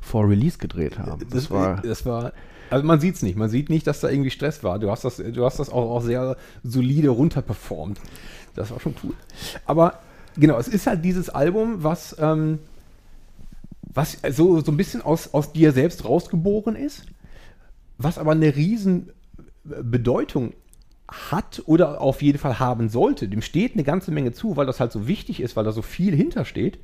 vor 0.00 0.28
Release 0.28 0.58
gedreht 0.58 0.98
haben. 0.98 1.24
Das 1.30 1.50
war, 1.50 1.76
das 1.82 2.04
war. 2.04 2.32
Also 2.70 2.84
man 2.84 3.00
sieht 3.00 3.16
es 3.16 3.22
nicht. 3.22 3.36
Man 3.36 3.48
sieht 3.48 3.70
nicht, 3.70 3.86
dass 3.86 4.00
da 4.00 4.08
irgendwie 4.08 4.30
Stress 4.30 4.62
war. 4.62 4.78
Du 4.78 4.90
hast 4.90 5.04
das, 5.04 5.16
du 5.16 5.44
hast 5.44 5.58
das 5.58 5.70
auch, 5.70 5.90
auch 5.90 6.02
sehr 6.02 6.36
solide 6.62 7.10
runterperformt. 7.10 8.00
Das 8.54 8.70
war 8.70 8.80
schon 8.80 8.94
cool. 9.04 9.14
Aber 9.66 10.00
genau, 10.36 10.58
es 10.58 10.68
ist 10.68 10.86
halt 10.86 11.04
dieses 11.04 11.28
Album, 11.28 11.82
was, 11.84 12.16
ähm, 12.18 12.58
was 13.82 14.18
so, 14.30 14.60
so 14.60 14.72
ein 14.72 14.76
bisschen 14.76 15.02
aus, 15.02 15.32
aus 15.34 15.52
dir 15.52 15.72
selbst 15.72 16.04
rausgeboren 16.04 16.76
ist, 16.76 17.06
was 17.98 18.18
aber 18.18 18.32
eine 18.32 18.56
riesen 18.56 19.10
Bedeutung 19.64 20.52
hat 21.08 21.62
oder 21.66 22.00
auf 22.00 22.22
jeden 22.22 22.38
Fall 22.38 22.58
haben 22.58 22.88
sollte. 22.88 23.28
Dem 23.28 23.42
steht 23.42 23.74
eine 23.74 23.84
ganze 23.84 24.10
Menge 24.10 24.32
zu, 24.32 24.56
weil 24.56 24.66
das 24.66 24.80
halt 24.80 24.92
so 24.92 25.06
wichtig 25.06 25.40
ist, 25.40 25.56
weil 25.56 25.64
da 25.64 25.72
so 25.72 25.82
viel 25.82 26.14
hintersteht. 26.14 26.78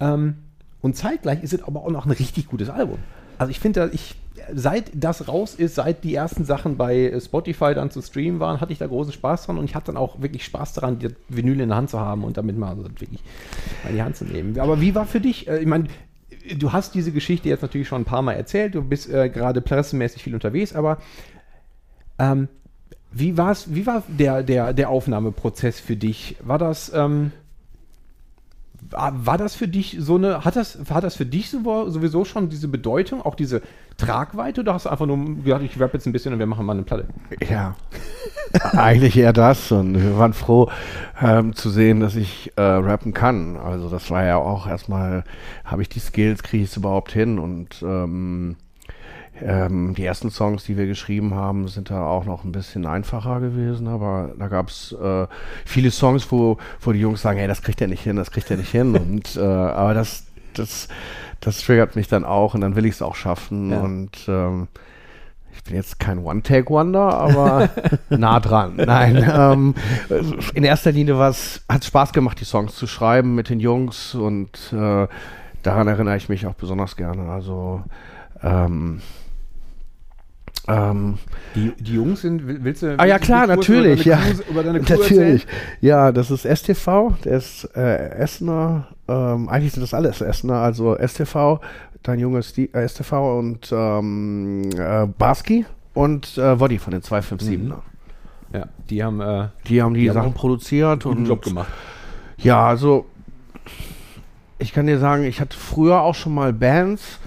Ähm, 0.00 0.36
und 0.80 0.96
zeitgleich 0.96 1.42
ist 1.42 1.54
es 1.54 1.62
aber 1.62 1.82
auch 1.82 1.90
noch 1.90 2.04
ein 2.04 2.10
richtig 2.10 2.46
gutes 2.46 2.68
Album. 2.68 2.98
Also 3.38 3.50
ich 3.50 3.60
finde, 3.60 3.90
ich, 3.92 4.16
seit 4.52 4.90
das 4.94 5.28
raus 5.28 5.54
ist, 5.54 5.74
seit 5.76 6.04
die 6.04 6.14
ersten 6.14 6.44
Sachen 6.44 6.76
bei 6.76 7.12
Spotify 7.20 7.74
dann 7.74 7.90
zu 7.90 8.02
streamen 8.02 8.40
waren, 8.40 8.60
hatte 8.60 8.72
ich 8.72 8.78
da 8.78 8.86
großen 8.86 9.12
Spaß 9.12 9.46
dran 9.46 9.58
und 9.58 9.64
ich 9.64 9.74
hatte 9.74 9.86
dann 9.86 9.96
auch 9.96 10.20
wirklich 10.20 10.44
Spaß 10.44 10.74
daran, 10.74 10.98
die 10.98 11.08
Vinyl 11.28 11.60
in 11.60 11.68
der 11.68 11.78
Hand 11.78 11.90
zu 11.90 12.00
haben 12.00 12.24
und 12.24 12.36
damit 12.36 12.58
mal 12.58 12.76
wirklich 12.76 13.20
mal 13.82 13.90
in 13.90 13.96
die 13.96 14.02
Hand 14.02 14.16
zu 14.16 14.24
nehmen. 14.24 14.58
Aber 14.58 14.80
wie 14.80 14.94
war 14.94 15.06
für 15.06 15.20
dich, 15.20 15.48
äh, 15.48 15.58
ich 15.58 15.66
meine, 15.66 15.88
du 16.56 16.72
hast 16.72 16.94
diese 16.94 17.12
Geschichte 17.12 17.48
jetzt 17.48 17.62
natürlich 17.62 17.88
schon 17.88 18.02
ein 18.02 18.06
paar 18.06 18.22
Mal 18.22 18.34
erzählt, 18.34 18.74
du 18.74 18.82
bist 18.82 19.08
äh, 19.08 19.28
gerade 19.28 19.60
pressemäßig 19.60 20.22
viel 20.22 20.34
unterwegs, 20.34 20.74
aber 20.74 20.98
ähm, 22.18 22.48
wie, 23.12 23.36
war's, 23.36 23.74
wie 23.74 23.86
war 23.86 24.02
der, 24.08 24.42
der, 24.42 24.72
der 24.72 24.90
Aufnahmeprozess 24.90 25.80
für 25.80 25.96
dich? 25.96 26.36
War 26.42 26.58
das, 26.58 26.92
ähm, 26.94 27.32
war, 28.90 29.26
war 29.26 29.38
das 29.38 29.54
für 29.54 29.68
dich 29.68 29.96
so 29.98 30.16
eine, 30.16 30.44
hat 30.44 30.56
das, 30.56 30.78
hat 30.90 31.04
das 31.04 31.16
für 31.16 31.26
dich 31.26 31.50
so, 31.50 31.88
sowieso 31.88 32.24
schon 32.24 32.48
diese 32.48 32.68
Bedeutung, 32.68 33.22
auch 33.22 33.34
diese 33.34 33.62
Tragweite, 33.96 34.60
oder 34.60 34.74
hast 34.74 34.86
du 34.86 34.90
einfach 34.90 35.06
nur 35.06 35.42
gesagt, 35.42 35.64
ich 35.64 35.80
rap 35.80 35.94
jetzt 35.94 36.06
ein 36.06 36.12
bisschen 36.12 36.32
und 36.32 36.38
wir 36.38 36.46
machen 36.46 36.66
mal 36.66 36.72
eine 36.72 36.82
Platte? 36.82 37.06
Ja, 37.48 37.76
eigentlich 38.72 39.16
eher 39.16 39.32
das. 39.32 39.70
Und 39.72 40.00
wir 40.00 40.18
waren 40.18 40.32
froh 40.32 40.70
ähm, 41.20 41.54
zu 41.54 41.70
sehen, 41.70 42.00
dass 42.00 42.16
ich 42.16 42.52
äh, 42.56 42.62
rappen 42.62 43.12
kann. 43.12 43.56
Also 43.56 43.88
das 43.88 44.10
war 44.10 44.24
ja 44.24 44.36
auch 44.36 44.66
erstmal, 44.66 45.24
habe 45.64 45.82
ich 45.82 45.88
die 45.88 46.00
Skills, 46.00 46.42
kriege 46.42 46.64
ich 46.64 46.70
es 46.70 46.76
überhaupt 46.76 47.12
hin. 47.12 47.38
Und 47.38 47.82
ähm, 47.82 48.56
ähm, 49.44 49.94
die 49.94 50.04
ersten 50.04 50.30
Songs, 50.30 50.64
die 50.64 50.76
wir 50.78 50.86
geschrieben 50.86 51.34
haben, 51.34 51.68
sind 51.68 51.90
da 51.90 52.06
auch 52.06 52.24
noch 52.24 52.44
ein 52.44 52.52
bisschen 52.52 52.86
einfacher 52.86 53.40
gewesen. 53.40 53.86
Aber 53.88 54.32
da 54.38 54.48
gab 54.48 54.68
es 54.68 54.92
äh, 54.92 55.26
viele 55.66 55.90
Songs, 55.90 56.32
wo, 56.32 56.56
wo 56.80 56.92
die 56.92 57.00
Jungs 57.00 57.20
sagen, 57.20 57.38
hey, 57.38 57.46
das 57.46 57.62
kriegt 57.62 57.80
er 57.80 57.88
nicht 57.88 58.02
hin, 58.02 58.16
das 58.16 58.30
kriegt 58.30 58.50
er 58.50 58.56
nicht 58.56 58.70
hin. 58.70 58.96
Und 58.96 59.36
äh, 59.36 59.40
aber 59.40 59.92
das, 59.92 60.24
das, 60.54 60.88
das 61.40 61.60
triggert 61.60 61.94
mich 61.94 62.08
dann 62.08 62.24
auch 62.24 62.54
und 62.54 62.62
dann 62.62 62.74
will 62.74 62.86
ich 62.86 62.94
es 62.94 63.02
auch 63.02 63.16
schaffen. 63.16 63.70
Ja. 63.70 63.80
Und 63.80 64.12
ähm, 64.28 64.68
ich 65.52 65.62
bin 65.62 65.74
jetzt 65.74 66.00
kein 66.00 66.18
One-Take-Wonder, 66.20 67.12
aber 67.14 67.68
nah 68.08 68.40
dran. 68.40 68.76
Nein, 68.76 69.30
ähm, 69.30 69.74
in 70.54 70.64
erster 70.64 70.92
Linie 70.92 71.18
hat 71.18 71.34
es 71.34 71.86
Spaß 71.86 72.12
gemacht, 72.12 72.40
die 72.40 72.44
Songs 72.44 72.74
zu 72.74 72.86
schreiben 72.86 73.34
mit 73.34 73.50
den 73.50 73.60
Jungs 73.60 74.14
und 74.14 74.72
äh, 74.72 75.06
daran 75.62 75.88
erinnere 75.88 76.16
ich 76.16 76.28
mich 76.28 76.46
auch 76.46 76.54
besonders 76.54 76.96
gerne. 76.96 77.30
Also 77.30 77.82
ähm, 78.42 79.00
ähm, 80.68 81.18
Die, 81.54 81.72
die 81.78 81.94
Jungs 81.94 82.22
sind, 82.22 82.46
will- 82.46 82.58
willst 82.62 82.82
du. 82.82 82.98
Ah 82.98 83.04
ja, 83.04 83.14
willst 83.14 83.26
klar, 83.26 83.46
natürlich, 83.46 84.06
Über 84.06 84.10
ja. 84.16 84.16
Crew 84.18 84.94
erzählen? 84.94 84.98
Natürlich. 85.18 85.46
Ja, 85.80 86.10
das 86.12 86.30
ist 86.30 86.44
STV, 86.46 87.12
der 87.24 87.36
ist 87.38 87.68
äh, 87.76 88.10
Essener, 88.18 88.88
ähm, 89.08 89.48
eigentlich 89.48 89.72
sind 89.72 89.82
das 89.82 89.92
alles 89.94 90.20
Essener, 90.20 90.54
also 90.56 90.96
STV, 90.96 91.60
dein 92.02 92.18
junges 92.18 92.54
Sti- 92.54 92.74
äh, 92.74 92.88
STV 92.88 93.38
und 93.38 93.70
ähm, 93.72 94.62
äh, 94.78 95.06
Barski 95.18 95.66
und 95.92 96.38
äh, 96.38 96.58
Woddy 96.58 96.78
von 96.78 96.92
den 96.92 97.02
257er. 97.02 97.74
Ja, 98.52 98.66
die 98.88 99.02
haben 99.04 99.20
äh, 99.20 99.48
Die 99.66 99.82
haben 99.82 99.94
die, 99.94 100.02
Die 100.02 100.08
haben 100.10 100.14
Sachen 100.14 100.30
auch 100.30 100.34
produziert 100.34 101.04
und 101.06 101.26
Job 101.26 101.42
gemacht. 101.42 101.68
Ja, 102.38 102.66
also 102.66 103.06
ich 104.58 104.72
kann 104.72 104.86
dir 104.86 104.98
sagen, 104.98 105.24
ich 105.24 105.40
hatte 105.40 105.56
früher 105.58 106.00
auch 106.00 106.14
schon 106.14 106.34
mal 106.34 106.52
Bands 106.52 107.18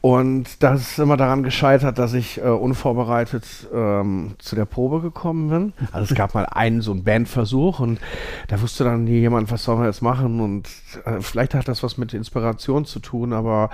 und 0.00 0.62
das 0.62 0.92
ist 0.92 0.98
immer 0.98 1.16
daran 1.16 1.42
gescheitert, 1.42 1.98
dass 1.98 2.14
ich 2.14 2.38
äh, 2.38 2.42
unvorbereitet 2.42 3.44
ähm, 3.74 4.36
zu 4.38 4.54
der 4.54 4.64
Probe 4.64 5.00
gekommen 5.00 5.50
bin. 5.50 5.72
Also 5.90 6.12
es 6.12 6.16
gab 6.16 6.34
mal 6.34 6.46
einen 6.46 6.82
so 6.82 6.92
einen 6.92 7.02
Bandversuch 7.02 7.80
und 7.80 7.98
da 8.46 8.60
wusste 8.60 8.84
dann 8.84 9.04
nie 9.04 9.18
jemand, 9.18 9.50
was 9.50 9.64
sollen 9.64 9.80
wir 9.80 9.86
jetzt 9.86 10.02
machen 10.02 10.40
und 10.40 10.68
äh, 11.04 11.20
vielleicht 11.20 11.54
hat 11.54 11.66
das 11.66 11.82
was 11.82 11.98
mit 11.98 12.14
Inspiration 12.14 12.84
zu 12.84 13.00
tun, 13.00 13.32
aber 13.32 13.70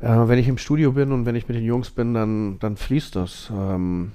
äh, 0.00 0.08
wenn 0.08 0.38
ich 0.38 0.48
im 0.48 0.58
Studio 0.58 0.92
bin 0.92 1.12
und 1.12 1.26
wenn 1.26 1.36
ich 1.36 1.46
mit 1.46 1.56
den 1.56 1.64
Jungs 1.64 1.90
bin, 1.90 2.12
dann, 2.12 2.58
dann 2.58 2.76
fließt 2.76 3.14
das. 3.14 3.52
Ähm, 3.56 4.10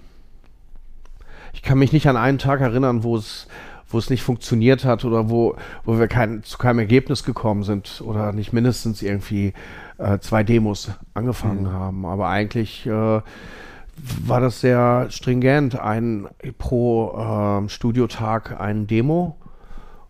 ich 1.53 1.61
kann 1.61 1.79
mich 1.79 1.93
nicht 1.93 2.07
an 2.07 2.17
einen 2.17 2.39
Tag 2.39 2.59
erinnern, 2.59 3.03
wo 3.03 3.15
es 3.15 3.47
wo 3.93 3.99
es 3.99 4.09
nicht 4.09 4.23
funktioniert 4.23 4.85
hat 4.85 5.05
oder 5.05 5.29
wo, 5.29 5.55
wo 5.85 5.99
wir 5.99 6.07
kein, 6.07 6.43
zu 6.43 6.57
keinem 6.57 6.79
Ergebnis 6.79 7.23
gekommen 7.23 7.63
sind 7.63 8.01
oder 8.03 8.31
nicht 8.33 8.51
mindestens 8.51 9.03
irgendwie 9.03 9.53
äh, 9.97 10.19
zwei 10.19 10.43
Demos 10.43 10.91
angefangen 11.13 11.71
haben. 11.71 12.05
Aber 12.05 12.27
eigentlich 12.27 12.85
äh, 12.85 13.21
war 14.25 14.41
das 14.41 14.61
sehr 14.61 15.07
stringent. 15.09 15.79
Ein 15.79 16.27
pro 16.57 17.15
ähm, 17.17 17.69
Studiotag 17.69 18.59
ein 18.59 18.87
Demo. 18.87 19.37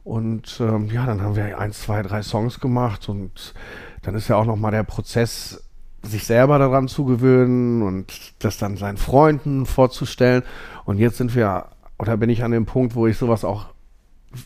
Und 0.03 0.59
ähm, 0.59 0.89
ja, 0.91 1.05
dann 1.05 1.21
haben 1.21 1.35
wir 1.35 1.57
eins, 1.57 1.81
zwei, 1.81 2.01
drei 2.01 2.21
Songs 2.21 2.59
gemacht 2.59 3.07
und 3.07 3.53
dann 4.01 4.15
ist 4.15 4.27
ja 4.27 4.35
auch 4.35 4.45
nochmal 4.45 4.71
der 4.71 4.83
Prozess, 4.83 5.63
sich 6.01 6.25
selber 6.25 6.59
daran 6.59 6.89
zu 6.89 7.05
gewöhnen 7.05 7.81
und 7.81 8.33
das 8.39 8.57
dann 8.57 8.75
seinen 8.75 8.97
Freunden 8.97 9.65
vorzustellen. 9.65 10.43
Und 10.83 10.97
jetzt 10.97 11.17
sind 11.17 11.33
wir, 11.33 11.67
oder 11.97 12.17
bin 12.17 12.29
ich 12.29 12.43
an 12.43 12.51
dem 12.51 12.65
Punkt, 12.65 12.95
wo 12.95 13.07
ich 13.07 13.17
sowas 13.17 13.45
auch, 13.45 13.67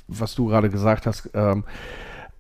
was 0.08 0.36
du 0.36 0.48
gerade 0.48 0.70
gesagt 0.70 1.08
hast, 1.08 1.32
ähm, 1.34 1.64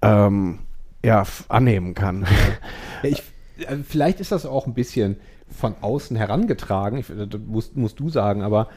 ähm, 0.03 0.59
ja, 1.03 1.23
annehmen 1.49 1.93
kann. 1.93 2.25
Ja, 3.03 3.09
ich, 3.09 3.21
äh, 3.59 3.77
vielleicht 3.87 4.19
ist 4.19 4.31
das 4.31 4.45
auch 4.47 4.65
ein 4.65 4.73
bisschen 4.73 5.17
von 5.49 5.75
außen 5.81 6.17
herangetragen, 6.17 6.97
ich, 6.97 7.07
das 7.07 7.39
musst, 7.45 7.77
musst 7.77 7.99
du 7.99 8.09
sagen, 8.09 8.41
aber 8.41 8.69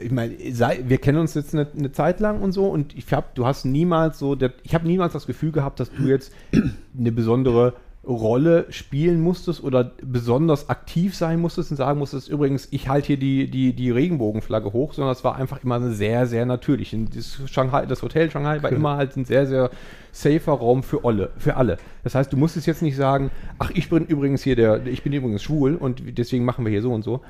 ich 0.00 0.10
meine, 0.10 0.34
sei- 0.52 0.84
wir 0.86 0.98
kennen 0.98 1.18
uns 1.18 1.34
jetzt 1.34 1.54
eine, 1.54 1.66
eine 1.76 1.92
Zeit 1.92 2.20
lang 2.20 2.40
und 2.40 2.52
so 2.52 2.66
und 2.68 2.96
ich 2.96 3.12
habe, 3.12 3.26
du 3.34 3.46
hast 3.46 3.64
niemals 3.64 4.18
so, 4.18 4.34
der, 4.34 4.52
ich 4.62 4.74
habe 4.74 4.86
niemals 4.86 5.12
das 5.12 5.26
Gefühl 5.26 5.52
gehabt, 5.52 5.80
dass 5.80 5.90
du 5.90 6.04
jetzt 6.04 6.32
eine 6.98 7.12
besondere 7.12 7.74
Rolle 8.06 8.66
spielen 8.70 9.20
musstest 9.20 9.62
oder 9.62 9.92
besonders 10.02 10.70
aktiv 10.70 11.14
sein 11.14 11.40
musstest 11.40 11.70
und 11.72 11.76
sagen 11.76 11.98
musstest, 11.98 12.28
übrigens, 12.28 12.68
ich 12.70 12.88
halte 12.88 13.08
hier 13.08 13.16
die, 13.18 13.50
die, 13.50 13.74
die 13.74 13.90
Regenbogenflagge 13.90 14.72
hoch, 14.72 14.94
sondern 14.94 15.12
es 15.12 15.24
war 15.24 15.36
einfach 15.36 15.62
immer 15.62 15.80
sehr, 15.90 16.26
sehr 16.26 16.46
natürlich. 16.46 16.96
Das, 17.14 17.40
Shanghai, 17.50 17.86
das 17.86 18.02
Hotel 18.02 18.30
Shanghai 18.30 18.62
war 18.62 18.70
immer 18.70 18.96
halt 18.96 19.16
ein 19.16 19.24
sehr, 19.24 19.46
sehr 19.46 19.70
safer 20.12 20.52
Raum 20.52 20.82
für 20.82 21.04
alle, 21.04 21.30
für 21.36 21.56
alle. 21.56 21.76
Das 22.02 22.14
heißt, 22.14 22.32
du 22.32 22.36
musstest 22.36 22.66
jetzt 22.66 22.82
nicht 22.82 22.96
sagen, 22.96 23.30
ach, 23.58 23.70
ich 23.74 23.90
bin 23.90 24.06
übrigens 24.06 24.42
hier 24.42 24.56
der, 24.56 24.86
ich 24.86 25.02
bin 25.02 25.12
übrigens 25.12 25.42
schwul 25.42 25.74
und 25.74 26.02
deswegen 26.16 26.44
machen 26.44 26.64
wir 26.64 26.70
hier 26.70 26.82
so 26.82 26.92
und 26.92 27.02
so. 27.02 27.20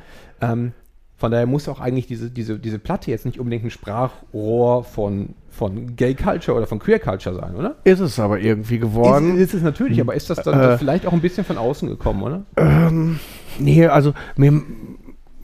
Ähm, 0.41 0.73
von 1.19 1.33
daher 1.33 1.47
muss 1.47 1.69
auch 1.69 1.81
eigentlich 1.81 2.07
diese, 2.07 2.31
diese, 2.31 2.61
diese 2.61 2.79
Platte 2.79 3.11
jetzt 3.11 3.27
nicht 3.27 3.41
unbedingt 3.41 3.65
ein 3.65 3.71
Sprachrohr 3.71 4.85
von, 4.85 5.31
von 5.51 5.97
Gay 5.97 6.15
Culture 6.15 6.57
oder 6.57 6.69
von 6.69 6.79
Queer 6.79 7.01
Culture 7.01 7.35
sein, 7.35 7.57
oder? 7.57 7.75
ist 7.83 7.99
es 7.99 8.21
aber 8.21 8.39
irgendwie 8.39 8.79
geworden. 8.79 9.37
Ist, 9.37 9.49
ist 9.49 9.55
es 9.55 9.63
natürlich, 9.63 10.01
aber 10.01 10.15
ist 10.15 10.31
das 10.31 10.45
dann 10.45 10.61
Äh, 10.61 10.79
vielleicht 10.79 11.07
auch 11.07 11.13
ein 11.13 11.21
bisschen 11.21 11.45
von 11.45 11.59
außen 11.59 11.89
gekommen, 11.89 12.23
oder? 12.23 12.43
Ähm, 12.57 13.19
nee, 13.59 13.85
also 13.85 14.15
mir, 14.37 14.63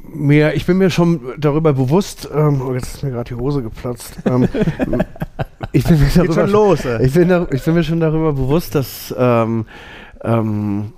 mir, 0.04 0.54
ich 0.54 0.64
bin 0.64 0.78
mir 0.78 0.90
schon 0.90 1.20
darüber 1.38 1.72
bewusst, 1.72 2.30
ähm, 2.32 2.62
oh, 2.64 2.72
jetzt 2.72 2.94
ist 2.94 3.02
mir 3.02 3.10
gerade 3.10 3.34
die 3.34 3.40
Hose 3.40 3.60
geplatzt. 3.60 4.18
Ähm, 4.26 4.44
ich, 5.72 5.82
bin 5.82 5.98
mir 5.98 6.06
darüber, 6.14 6.34
schon 6.34 6.50
los, 6.50 6.84
ich, 6.84 7.14
bin 7.14 7.46
ich 7.50 7.64
bin 7.64 7.74
mir 7.74 7.82
schon 7.82 7.98
darüber 7.98 8.32
bewusst, 8.32 8.76
dass, 8.76 9.12
ähm, 9.18 9.66
ähm, 10.22 10.92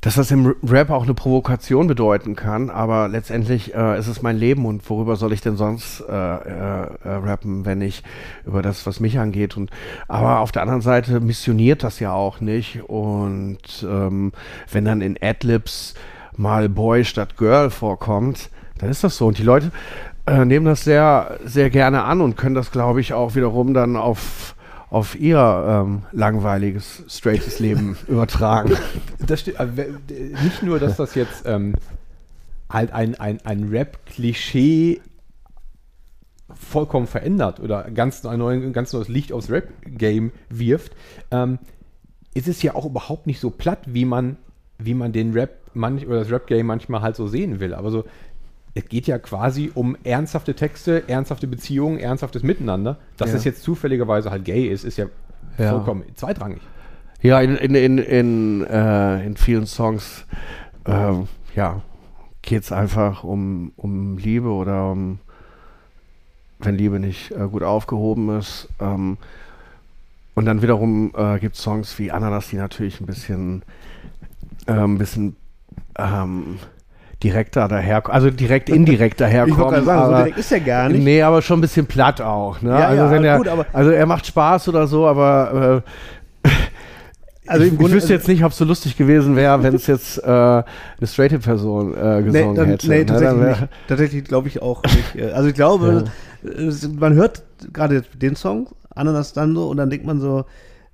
dass 0.00 0.14
das 0.14 0.30
im 0.30 0.54
Rap 0.62 0.90
auch 0.90 1.02
eine 1.02 1.12
Provokation 1.12 1.86
bedeuten 1.86 2.34
kann, 2.34 2.70
aber 2.70 3.08
letztendlich 3.08 3.74
äh, 3.74 3.98
ist 3.98 4.06
es 4.06 4.22
mein 4.22 4.38
Leben 4.38 4.64
und 4.64 4.88
worüber 4.88 5.16
soll 5.16 5.32
ich 5.34 5.42
denn 5.42 5.56
sonst 5.56 6.00
äh, 6.00 6.12
äh, 6.12 6.86
äh, 7.04 7.08
rappen, 7.08 7.66
wenn 7.66 7.78
nicht 7.78 8.04
über 8.46 8.62
das, 8.62 8.86
was 8.86 9.00
mich 9.00 9.18
angeht. 9.18 9.58
Und 9.58 9.70
aber 10.08 10.38
auf 10.38 10.52
der 10.52 10.62
anderen 10.62 10.80
Seite 10.80 11.20
missioniert 11.20 11.82
das 11.82 12.00
ja 12.00 12.12
auch 12.12 12.40
nicht. 12.40 12.82
Und 12.88 13.86
ähm, 13.86 14.32
wenn 14.72 14.86
dann 14.86 15.02
in 15.02 15.18
Adlibs 15.20 15.94
mal 16.34 16.70
Boy 16.70 17.04
statt 17.04 17.36
Girl 17.36 17.68
vorkommt, 17.68 18.48
dann 18.78 18.88
ist 18.88 19.04
das 19.04 19.18
so. 19.18 19.26
Und 19.26 19.36
die 19.36 19.42
Leute 19.42 19.70
äh, 20.26 20.46
nehmen 20.46 20.64
das 20.64 20.82
sehr, 20.82 21.38
sehr 21.44 21.68
gerne 21.68 22.04
an 22.04 22.22
und 22.22 22.38
können 22.38 22.54
das, 22.54 22.70
glaube 22.70 23.02
ich, 23.02 23.12
auch 23.12 23.34
wiederum 23.34 23.74
dann 23.74 23.96
auf 23.96 24.54
auf 24.90 25.18
ihr 25.18 25.38
ähm, 25.38 26.02
langweiliges, 26.12 27.04
straightes 27.08 27.60
Leben 27.60 27.96
übertragen. 28.08 28.76
Das 29.24 29.44
d- 29.44 29.54
nicht 30.42 30.62
nur, 30.62 30.78
dass 30.80 30.96
das 30.96 31.14
jetzt 31.14 31.44
ähm, 31.46 31.74
halt 32.68 32.92
ein, 32.92 33.18
ein, 33.18 33.38
ein 33.44 33.68
Rap-Klischee 33.68 35.00
vollkommen 36.52 37.06
verändert 37.06 37.60
oder 37.60 37.90
ganz, 37.90 38.24
ein 38.26 38.38
neu, 38.38 38.70
ganz 38.72 38.92
neues 38.92 39.08
Licht 39.08 39.32
aufs 39.32 39.50
Rap-Game 39.50 40.32
wirft, 40.48 40.92
ähm, 41.30 41.58
ist 42.34 42.48
es 42.48 42.62
ja 42.62 42.74
auch 42.74 42.86
überhaupt 42.86 43.26
nicht 43.26 43.40
so 43.40 43.50
platt, 43.50 43.80
wie 43.86 44.04
man, 44.04 44.36
wie 44.78 44.94
man 44.94 45.12
den 45.12 45.32
Rap 45.32 45.58
manch, 45.74 46.06
oder 46.06 46.20
das 46.20 46.30
Rap-Game 46.30 46.66
manchmal 46.66 47.02
halt 47.02 47.14
so 47.14 47.28
sehen 47.28 47.60
will. 47.60 47.74
Aber 47.74 47.90
so, 47.92 48.04
es 48.74 48.88
geht 48.88 49.06
ja 49.06 49.18
quasi 49.18 49.70
um 49.74 49.96
ernsthafte 50.04 50.54
Texte, 50.54 51.08
ernsthafte 51.08 51.46
Beziehungen, 51.46 51.98
ernsthaftes 51.98 52.42
Miteinander. 52.42 52.98
Dass 53.16 53.30
Ja. 53.30 53.36
es 53.36 53.44
jetzt 53.44 53.62
zufälligerweise 53.62 54.30
halt 54.30 54.44
gay 54.44 54.66
ist, 54.66 54.84
ist 54.84 54.96
ja, 54.96 55.06
Ja. 55.58 55.70
vollkommen 55.70 56.04
zweitrangig. 56.14 56.60
Ja, 57.22 57.40
in, 57.40 57.56
in, 57.56 57.74
in, 57.74 57.98
in, 57.98 58.64
äh, 58.66 59.26
in 59.26 59.36
vielen 59.36 59.66
Songs, 59.66 60.24
ähm, 60.86 61.26
ja, 61.54 61.82
geht 62.42 62.62
es 62.62 62.72
einfach 62.72 63.24
um, 63.24 63.72
um 63.76 64.16
Liebe 64.16 64.48
oder 64.48 64.90
um, 64.92 65.18
wenn 66.60 66.76
Liebe 66.76 66.98
nicht 67.00 67.32
äh, 67.32 67.46
gut 67.48 67.62
aufgehoben 67.62 68.38
ist. 68.38 68.68
Ähm, 68.80 69.18
und 70.34 70.46
dann 70.46 70.62
wiederum 70.62 71.12
äh, 71.16 71.38
gibt 71.40 71.56
es 71.56 71.62
Songs 71.62 71.98
wie 71.98 72.10
Ananas, 72.10 72.48
die 72.48 72.56
natürlich 72.56 73.00
ein 73.00 73.06
bisschen, 73.06 73.62
äh, 74.66 74.72
ein 74.72 74.96
bisschen 74.96 75.36
ähm, 75.98 76.58
direkter 77.22 77.68
daherkommen, 77.68 78.14
also 78.14 78.30
direkt 78.30 78.68
indirekt 78.68 79.20
daherkommen. 79.20 79.78
Ich 79.80 79.84
sagen, 79.84 79.84
so 79.84 79.90
aber- 79.90 80.16
direkt 80.18 80.38
ist 80.38 80.52
er 80.52 80.60
gar 80.60 80.88
nicht. 80.88 81.02
Nee, 81.04 81.22
aber 81.22 81.42
schon 81.42 81.58
ein 81.58 81.62
bisschen 81.62 81.86
platt 81.86 82.20
auch. 82.20 82.60
Ne? 82.62 82.70
Ja, 82.70 82.88
also, 82.88 83.02
ja, 83.04 83.10
wenn 83.10 83.24
er, 83.24 83.36
gut, 83.38 83.48
also 83.72 83.90
er 83.90 84.06
macht 84.06 84.26
Spaß 84.26 84.68
oder 84.68 84.86
so, 84.86 85.06
aber 85.06 85.82
äh, 86.44 86.48
Also 87.46 87.64
ich, 87.64 87.72
im 87.72 87.78
Grunde- 87.78 87.96
ich 87.96 88.02
wüsste 88.02 88.12
jetzt 88.14 88.28
nicht, 88.28 88.44
ob 88.44 88.52
es 88.52 88.58
so 88.58 88.64
lustig 88.64 88.96
gewesen 88.96 89.34
wäre, 89.36 89.62
wenn 89.62 89.74
es 89.74 89.86
jetzt 89.86 90.18
äh, 90.22 90.26
eine 90.26 90.64
straighte 91.04 91.38
Person 91.40 91.92
äh, 91.94 92.22
gesungen 92.22 92.52
Nee, 92.52 92.54
dann, 92.56 92.66
hätte. 92.68 92.88
nee 92.88 92.98
ne? 92.98 93.06
tatsächlich 93.06 93.46
nicht. 93.60 93.68
Tatsächlich 93.88 94.24
glaube 94.24 94.48
ich 94.48 94.62
auch 94.62 94.82
nicht. 94.84 95.16
Äh, 95.16 95.32
Also 95.32 95.48
ich 95.48 95.54
glaube, 95.54 96.04
es- 96.42 96.88
man 96.88 97.14
hört 97.14 97.42
gerade 97.72 97.96
jetzt 97.96 98.10
den 98.22 98.36
Song, 98.36 98.68
Ananas 98.94 99.32
dann 99.32 99.54
so, 99.54 99.68
und 99.68 99.76
dann 99.78 99.90
denkt 99.90 100.06
man 100.06 100.20
so, 100.20 100.44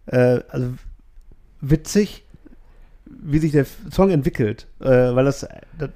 äh, 0.06 0.40
also 0.48 0.66
witzig, 1.60 2.24
wie 3.04 3.38
sich 3.38 3.52
der 3.52 3.66
Song 3.92 4.10
entwickelt, 4.10 4.66
äh, 4.80 4.86
weil 5.14 5.24
das, 5.26 5.46
das 5.78 5.90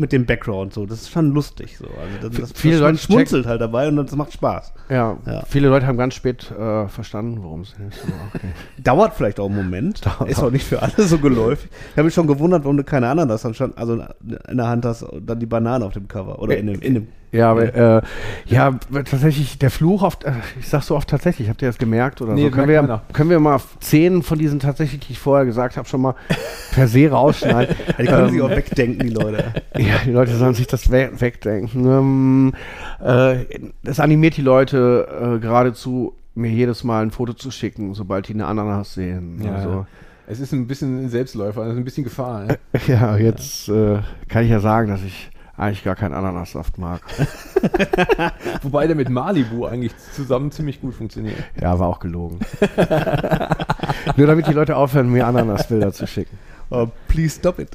mit 0.00 0.12
dem 0.12 0.26
Background 0.26 0.72
so, 0.72 0.86
das 0.86 1.02
ist 1.02 1.10
schon 1.10 1.30
lustig 1.32 1.76
so. 1.78 1.86
Also 1.86 2.28
das, 2.28 2.40
das, 2.40 2.52
viele 2.60 2.74
das, 2.74 2.82
man 2.82 2.92
Leute 2.92 3.02
schmunzelt 3.04 3.46
halt 3.46 3.60
dabei 3.60 3.88
und 3.88 3.96
das 3.96 4.16
macht 4.16 4.32
Spaß. 4.32 4.72
Ja, 4.88 5.18
Ja. 5.26 5.42
viele 5.46 5.68
Leute 5.68 5.86
haben 5.86 5.98
ganz 5.98 6.14
spät 6.14 6.50
äh, 6.50 6.88
verstanden, 6.88 7.42
worum 7.42 7.60
es 7.60 7.70
ist. 7.70 8.00
Okay. 8.34 8.48
Dauert 8.82 9.14
vielleicht 9.14 9.38
auch 9.38 9.46
einen 9.46 9.56
Moment. 9.56 10.00
ist 10.26 10.42
auch 10.42 10.50
nicht 10.50 10.64
für 10.64 10.82
alle 10.82 11.02
so 11.06 11.18
geläufig. 11.18 11.70
Ich 11.90 11.96
habe 11.96 12.04
mich 12.04 12.14
schon 12.14 12.26
gewundert, 12.26 12.64
warum 12.64 12.76
du 12.78 12.84
keine 12.84 13.08
Ananas 13.08 13.46
schon, 13.56 13.76
also 13.76 14.02
in 14.48 14.56
der 14.56 14.66
Hand 14.66 14.84
hast 14.84 15.06
dann 15.20 15.38
die 15.38 15.46
Banane 15.46 15.84
auf 15.84 15.92
dem 15.92 16.08
Cover 16.08 16.40
oder 16.40 16.56
in 16.56 16.66
dem, 16.66 16.80
in 16.80 16.94
dem 16.94 17.08
Ja, 17.32 17.50
aber 17.52 17.74
äh, 17.74 18.02
ja, 18.46 18.72
tatsächlich 19.04 19.58
der 19.58 19.70
Fluch 19.70 20.02
oft, 20.02 20.24
äh, 20.24 20.32
ich 20.58 20.68
sag 20.68 20.82
so 20.82 20.96
oft 20.96 21.08
tatsächlich, 21.08 21.48
habt 21.48 21.62
ihr 21.62 21.68
das 21.68 21.78
gemerkt 21.78 22.20
oder 22.20 22.34
Nee, 22.34 22.46
so? 22.46 22.50
Können 22.50 22.68
wir, 22.68 22.80
keiner. 22.80 23.02
können 23.12 23.30
wir 23.30 23.38
mal 23.38 23.60
zehn 23.78 24.22
von 24.24 24.38
diesen 24.38 24.58
tatsächlich, 24.58 25.00
die 25.06 25.12
ich 25.12 25.18
vorher 25.20 25.46
gesagt 25.46 25.76
habe, 25.76 25.86
schon 25.88 26.00
mal 26.00 26.14
per 26.72 26.88
se 26.88 27.08
rausschneiden? 27.10 27.76
Die 28.00 28.04
können 28.06 28.24
Ähm, 28.28 28.30
sich 28.32 28.42
auch 28.42 28.50
wegdenken, 28.50 29.06
die 29.06 29.12
Leute. 29.14 29.44
Ja, 29.78 29.94
die 30.04 30.10
Leute 30.10 30.34
sollen 30.36 30.54
sich 30.54 30.66
das 30.66 30.90
we 30.90 31.10
wegdenken. 31.20 31.84
Ähm, 31.86 32.52
äh, 33.00 33.44
das 33.84 34.00
animiert 34.00 34.36
die 34.36 34.42
Leute 34.42 35.36
äh, 35.36 35.38
geradezu, 35.38 36.14
mir 36.34 36.50
jedes 36.50 36.82
Mal 36.84 37.02
ein 37.02 37.10
Foto 37.12 37.32
zu 37.32 37.50
schicken, 37.50 37.94
sobald 37.94 38.26
die 38.28 38.34
eine 38.34 38.46
Ananas 38.46 38.94
sehen. 38.94 39.40
Ja, 39.44 39.54
also, 39.54 39.86
Es 40.26 40.40
ist 40.40 40.52
ein 40.52 40.66
bisschen 40.66 41.04
ein 41.04 41.08
Selbstläufer, 41.08 41.62
es 41.62 41.72
ist 41.72 41.78
ein 41.78 41.84
bisschen 41.84 42.04
Gefahr. 42.04 42.44
Ne? 42.44 42.58
Ja, 42.88 43.16
jetzt 43.16 43.68
äh, 43.68 43.98
kann 44.28 44.44
ich 44.44 44.50
ja 44.50 44.58
sagen, 44.60 44.88
dass 44.88 45.02
ich 45.02 45.30
eigentlich 45.60 45.84
gar 45.84 45.94
keinen 45.94 46.14
Ananassaft 46.14 46.78
mag. 46.78 47.02
Wobei 48.62 48.86
der 48.86 48.96
mit 48.96 49.10
Malibu 49.10 49.66
eigentlich 49.66 49.92
zusammen 50.14 50.50
ziemlich 50.50 50.80
gut 50.80 50.94
funktioniert. 50.94 51.36
Ja, 51.60 51.78
war 51.78 51.88
auch 51.88 52.00
gelogen. 52.00 52.40
Nur 54.16 54.26
damit 54.26 54.46
die 54.46 54.52
Leute 54.52 54.76
aufhören, 54.76 55.10
mir 55.10 55.26
Ananasbilder 55.26 55.92
zu 55.92 56.06
schicken. 56.06 56.38
Oh, 56.70 56.88
please 57.08 57.38
stop 57.38 57.58
it. 57.58 57.70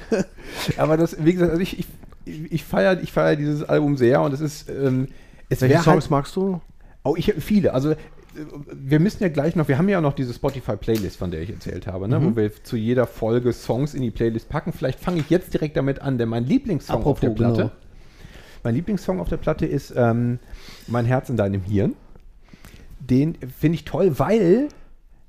Aber 0.76 0.96
das, 0.96 1.16
wie 1.24 1.32
gesagt, 1.32 1.50
also 1.50 1.62
ich, 1.62 1.80
ich, 1.80 1.86
ich 2.24 2.64
feiere 2.64 3.00
ich 3.02 3.12
feier 3.12 3.36
dieses 3.36 3.64
Album 3.68 3.96
sehr 3.96 4.22
und 4.22 4.32
es 4.32 4.40
ist. 4.40 4.68
Ähm, 4.68 5.08
es 5.48 5.60
Welche 5.60 5.82
Songs 5.82 6.04
halt, 6.04 6.10
magst 6.10 6.36
du? 6.36 6.60
Oh, 7.04 7.14
ich 7.16 7.34
viele. 7.38 7.74
Also 7.74 7.94
wir 8.34 9.00
müssen 9.00 9.22
ja 9.22 9.28
gleich 9.28 9.56
noch, 9.56 9.68
wir 9.68 9.78
haben 9.78 9.88
ja 9.88 9.98
auch 9.98 10.02
noch 10.02 10.14
diese 10.14 10.32
Spotify-Playlist, 10.32 11.16
von 11.16 11.30
der 11.30 11.42
ich 11.42 11.50
erzählt 11.50 11.86
habe, 11.86 12.08
ne? 12.08 12.22
wo 12.22 12.36
wir 12.36 12.52
zu 12.62 12.76
jeder 12.76 13.06
Folge 13.06 13.52
Songs 13.52 13.94
in 13.94 14.02
die 14.02 14.10
Playlist 14.10 14.48
packen. 14.48 14.72
Vielleicht 14.72 15.00
fange 15.00 15.20
ich 15.20 15.30
jetzt 15.30 15.52
direkt 15.52 15.76
damit 15.76 16.00
an, 16.00 16.18
denn 16.18 16.28
mein 16.28 16.44
Lieblingssong 16.44 16.96
auf 16.96 17.00
Apropos, 17.02 17.20
der 17.20 17.30
Platte, 17.30 17.62
genau. 17.62 17.72
mein 18.62 18.74
Lieblingssong 18.74 19.20
auf 19.20 19.28
der 19.28 19.36
Platte 19.36 19.66
ist 19.66 19.92
ähm, 19.96 20.38
Mein 20.86 21.04
Herz 21.04 21.28
in 21.28 21.36
deinem 21.36 21.62
Hirn. 21.62 21.94
Den 23.00 23.36
finde 23.58 23.76
ich 23.76 23.84
toll, 23.84 24.18
weil 24.18 24.68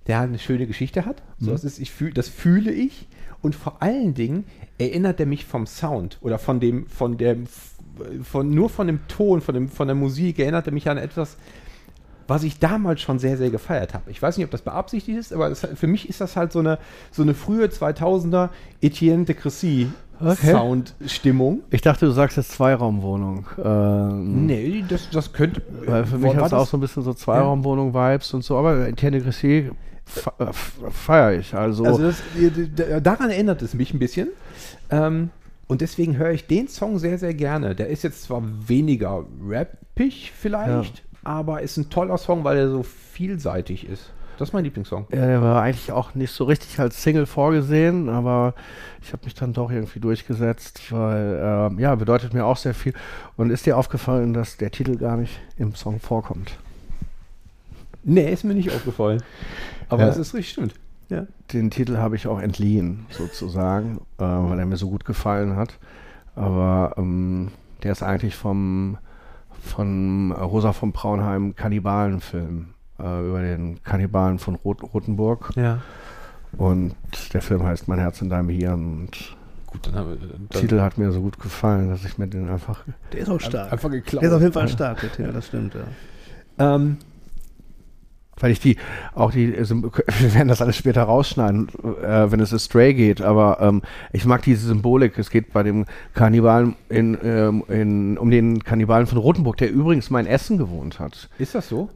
der 0.07 0.19
eine 0.19 0.39
schöne 0.39 0.67
Geschichte 0.67 1.05
hat. 1.05 1.23
So, 1.39 1.51
das, 1.51 1.63
ist, 1.63 1.79
ich 1.79 1.91
fühl, 1.91 2.13
das 2.13 2.29
fühle 2.29 2.71
ich. 2.71 3.07
Und 3.41 3.55
vor 3.55 3.81
allen 3.81 4.13
Dingen 4.13 4.45
erinnert 4.77 5.19
er 5.19 5.25
mich 5.25 5.45
vom 5.45 5.65
Sound 5.65 6.17
oder 6.21 6.39
von 6.39 6.59
dem, 6.59 6.87
von 6.87 7.17
dem, 7.17 7.45
von, 8.23 8.49
nur 8.49 8.69
von 8.69 8.87
dem 8.87 9.07
Ton, 9.07 9.41
von, 9.41 9.53
dem, 9.53 9.67
von 9.67 9.87
der 9.87 9.95
Musik 9.95 10.39
erinnert 10.39 10.67
er 10.67 10.73
mich 10.73 10.89
an 10.89 10.97
etwas, 10.97 11.37
was 12.27 12.43
ich 12.43 12.59
damals 12.59 13.01
schon 13.01 13.19
sehr, 13.19 13.37
sehr 13.37 13.49
gefeiert 13.49 13.93
habe. 13.93 14.09
Ich 14.11 14.21
weiß 14.21 14.37
nicht, 14.37 14.45
ob 14.45 14.51
das 14.51 14.61
beabsichtigt 14.61 15.17
ist, 15.17 15.33
aber 15.33 15.49
das, 15.49 15.67
für 15.75 15.87
mich 15.87 16.07
ist 16.09 16.21
das 16.21 16.35
halt 16.35 16.51
so 16.51 16.59
eine, 16.59 16.77
so 17.11 17.21
eine 17.23 17.33
frühe 17.33 17.65
2000er 17.67 18.49
Etienne 18.81 19.25
de 19.25 19.35
Cressy 19.35 19.87
Okay. 20.21 20.51
Soundstimmung. 20.51 21.61
Ich 21.71 21.81
dachte, 21.81 22.05
du 22.05 22.11
sagst 22.11 22.37
jetzt 22.37 22.51
Zweiraumwohnung. 22.53 23.45
Ähm, 23.61 24.45
Nee, 24.45 24.83
das, 24.87 25.09
das 25.09 25.33
könnte. 25.33 25.61
Weil 25.85 26.05
für 26.05 26.17
mich 26.17 26.31
du 26.31 26.37
das- 26.37 26.53
auch 26.53 26.67
so 26.67 26.77
ein 26.77 26.81
bisschen 26.81 27.03
so 27.03 27.13
Zweiraumwohnung-Vibes 27.13 28.33
und 28.33 28.43
so, 28.43 28.55
aber 28.57 28.87
Etienne 28.87 29.17
Grissé 29.19 29.71
feiere 30.91 31.39
ich. 31.39 31.53
Also, 31.55 31.83
Also 31.85 32.03
das, 32.03 32.21
d- 32.35 33.01
daran 33.01 33.29
erinnert 33.31 33.61
es 33.61 33.73
mich 33.73 33.93
ein 33.93 33.99
bisschen. 33.99 34.29
Ähm, 34.89 35.29
und 35.67 35.81
deswegen 35.81 36.17
höre 36.17 36.31
ich 36.31 36.45
den 36.47 36.67
Song 36.67 36.99
sehr, 36.99 37.17
sehr 37.17 37.33
gerne. 37.33 37.75
Der 37.75 37.87
ist 37.87 38.03
jetzt 38.03 38.23
zwar 38.23 38.43
weniger 38.67 39.25
rappig 39.45 40.31
vielleicht, 40.37 41.03
aber 41.23 41.61
ist 41.61 41.77
ein 41.77 41.89
toller 41.89 42.17
Song, 42.17 42.43
weil 42.43 42.57
er 42.57 42.69
so 42.69 42.83
vielseitig 42.83 43.87
ist. 43.87 44.11
Das 44.39 44.49
ist 44.49 44.53
mein 44.53 44.63
Lieblingssong. 44.63 45.05
ja, 45.11 45.27
der 45.27 45.41
war 45.43 45.61
eigentlich 45.61 45.91
auch 45.91 46.15
nicht 46.15 46.31
so 46.31 46.45
richtig 46.45 46.79
als 46.79 47.03
Single 47.03 47.27
vorgesehen, 47.27 48.09
aber 48.09 48.55
ich 49.03 49.13
habe 49.13 49.23
mich 49.25 49.35
dann 49.35 49.53
doch 49.53 49.69
irgendwie 49.71 49.99
durchgesetzt, 49.99 50.91
weil, 50.91 51.39
ähm, 51.41 51.77
ja, 51.79 51.93
bedeutet 51.93 52.33
mir 52.33 52.43
auch 52.45 52.57
sehr 52.57 52.73
viel. 52.73 52.93
Und 53.37 53.51
ist 53.51 53.65
dir 53.67 53.77
aufgefallen, 53.77 54.33
dass 54.33 54.57
der 54.57 54.71
Titel 54.71 54.97
gar 54.97 55.17
nicht 55.17 55.39
im 55.57 55.75
Song 55.75 55.99
vorkommt? 55.99 56.57
Nee, 58.03 58.31
ist 58.33 58.43
mir 58.43 58.55
nicht 58.55 58.71
aufgefallen. 58.73 59.21
Aber 59.89 60.03
Ja. 60.03 60.09
es 60.09 60.17
ist 60.17 60.33
richtig, 60.33 60.53
stimmt. 60.53 60.73
Ja. 61.09 61.27
Den 61.53 61.69
Titel 61.69 61.97
habe 61.97 62.15
ich 62.15 62.25
auch 62.27 62.39
entliehen, 62.39 63.05
sozusagen, 63.11 63.97
äh, 64.17 64.23
weil 64.23 64.57
er 64.59 64.65
mir 64.65 64.77
so 64.77 64.89
gut 64.89 65.05
gefallen 65.05 65.55
hat. 65.55 65.77
Aber 66.35 66.95
ähm, 66.97 67.49
der 67.83 67.91
ist 67.91 68.01
eigentlich 68.01 68.35
vom 68.35 68.97
von 69.63 70.31
Rosa 70.31 70.73
von 70.73 70.91
Braunheim 70.91 71.55
Kannibalenfilm 71.55 72.73
äh, 72.99 73.27
über 73.27 73.41
den 73.41 73.81
Kannibalen 73.83 74.39
von 74.39 74.55
Rot 74.55 74.83
Rotenburg. 74.83 75.51
Ja. 75.55 75.79
Und 76.57 76.95
der 77.33 77.41
Film 77.41 77.63
heißt 77.63 77.87
Mein 77.87 77.99
Herz 77.99 78.21
in 78.21 78.29
deinem 78.29 78.49
Hirn. 78.49 79.01
Und 79.01 79.35
Gut, 79.67 79.87
dann 79.87 79.95
haben 79.95 80.09
wir 80.09 80.15
der 80.17 80.29
dann 80.37 80.49
Titel 80.49 80.81
hat 80.81 80.97
mir 80.97 81.11
so 81.11 81.21
gut 81.21 81.39
gefallen, 81.39 81.89
dass 81.89 82.05
ich 82.05 82.17
mir 82.17 82.27
den 82.27 82.49
einfach. 82.49 82.83
Der 83.11 83.21
ist 83.21 83.29
auch 83.29 83.39
stark. 83.39 83.71
einfach 83.73 83.89
geklaut. 83.89 84.21
Der 84.21 84.29
ist 84.29 84.35
auf 84.35 84.41
jeden 84.41 84.53
Fall 84.53 84.67
stark, 84.67 85.01
der 85.01 85.11
Titel, 85.11 85.33
das 85.33 85.47
stimmt, 85.47 85.73
ja. 85.73 86.75
ähm, 86.75 86.97
Weil 88.39 88.51
ich 88.51 88.59
die, 88.59 88.77
auch 89.13 89.31
die, 89.31 89.53
Sym- 89.63 89.83
wir 90.19 90.33
werden 90.33 90.47
das 90.47 90.61
alles 90.61 90.75
später 90.75 91.03
rausschneiden, 91.03 91.67
äh, 92.03 92.31
wenn 92.31 92.39
es 92.39 92.51
um 92.51 92.57
Stray 92.59 92.93
geht, 92.95 93.21
aber 93.21 93.59
ähm, 93.61 93.81
ich 94.11 94.25
mag 94.25 94.41
diese 94.41 94.67
Symbolik. 94.67 95.17
Es 95.19 95.29
geht 95.29 95.53
bei 95.53 95.61
dem 95.61 95.85
Kannibalen 96.15 96.75
in, 96.89 97.17
ähm, 97.23 97.63
in, 97.69 98.17
um 98.17 98.31
den 98.31 98.63
Kannibalen 98.63 99.05
von 99.05 99.19
Rotenburg, 99.19 99.57
der 99.57 99.71
übrigens 99.71 100.09
mal 100.09 100.19
in 100.19 100.25
Essen 100.25 100.57
gewohnt 100.57 100.99
hat. 100.99 101.29
Ist 101.37 101.53
das 101.53 101.69
so? 101.69 101.89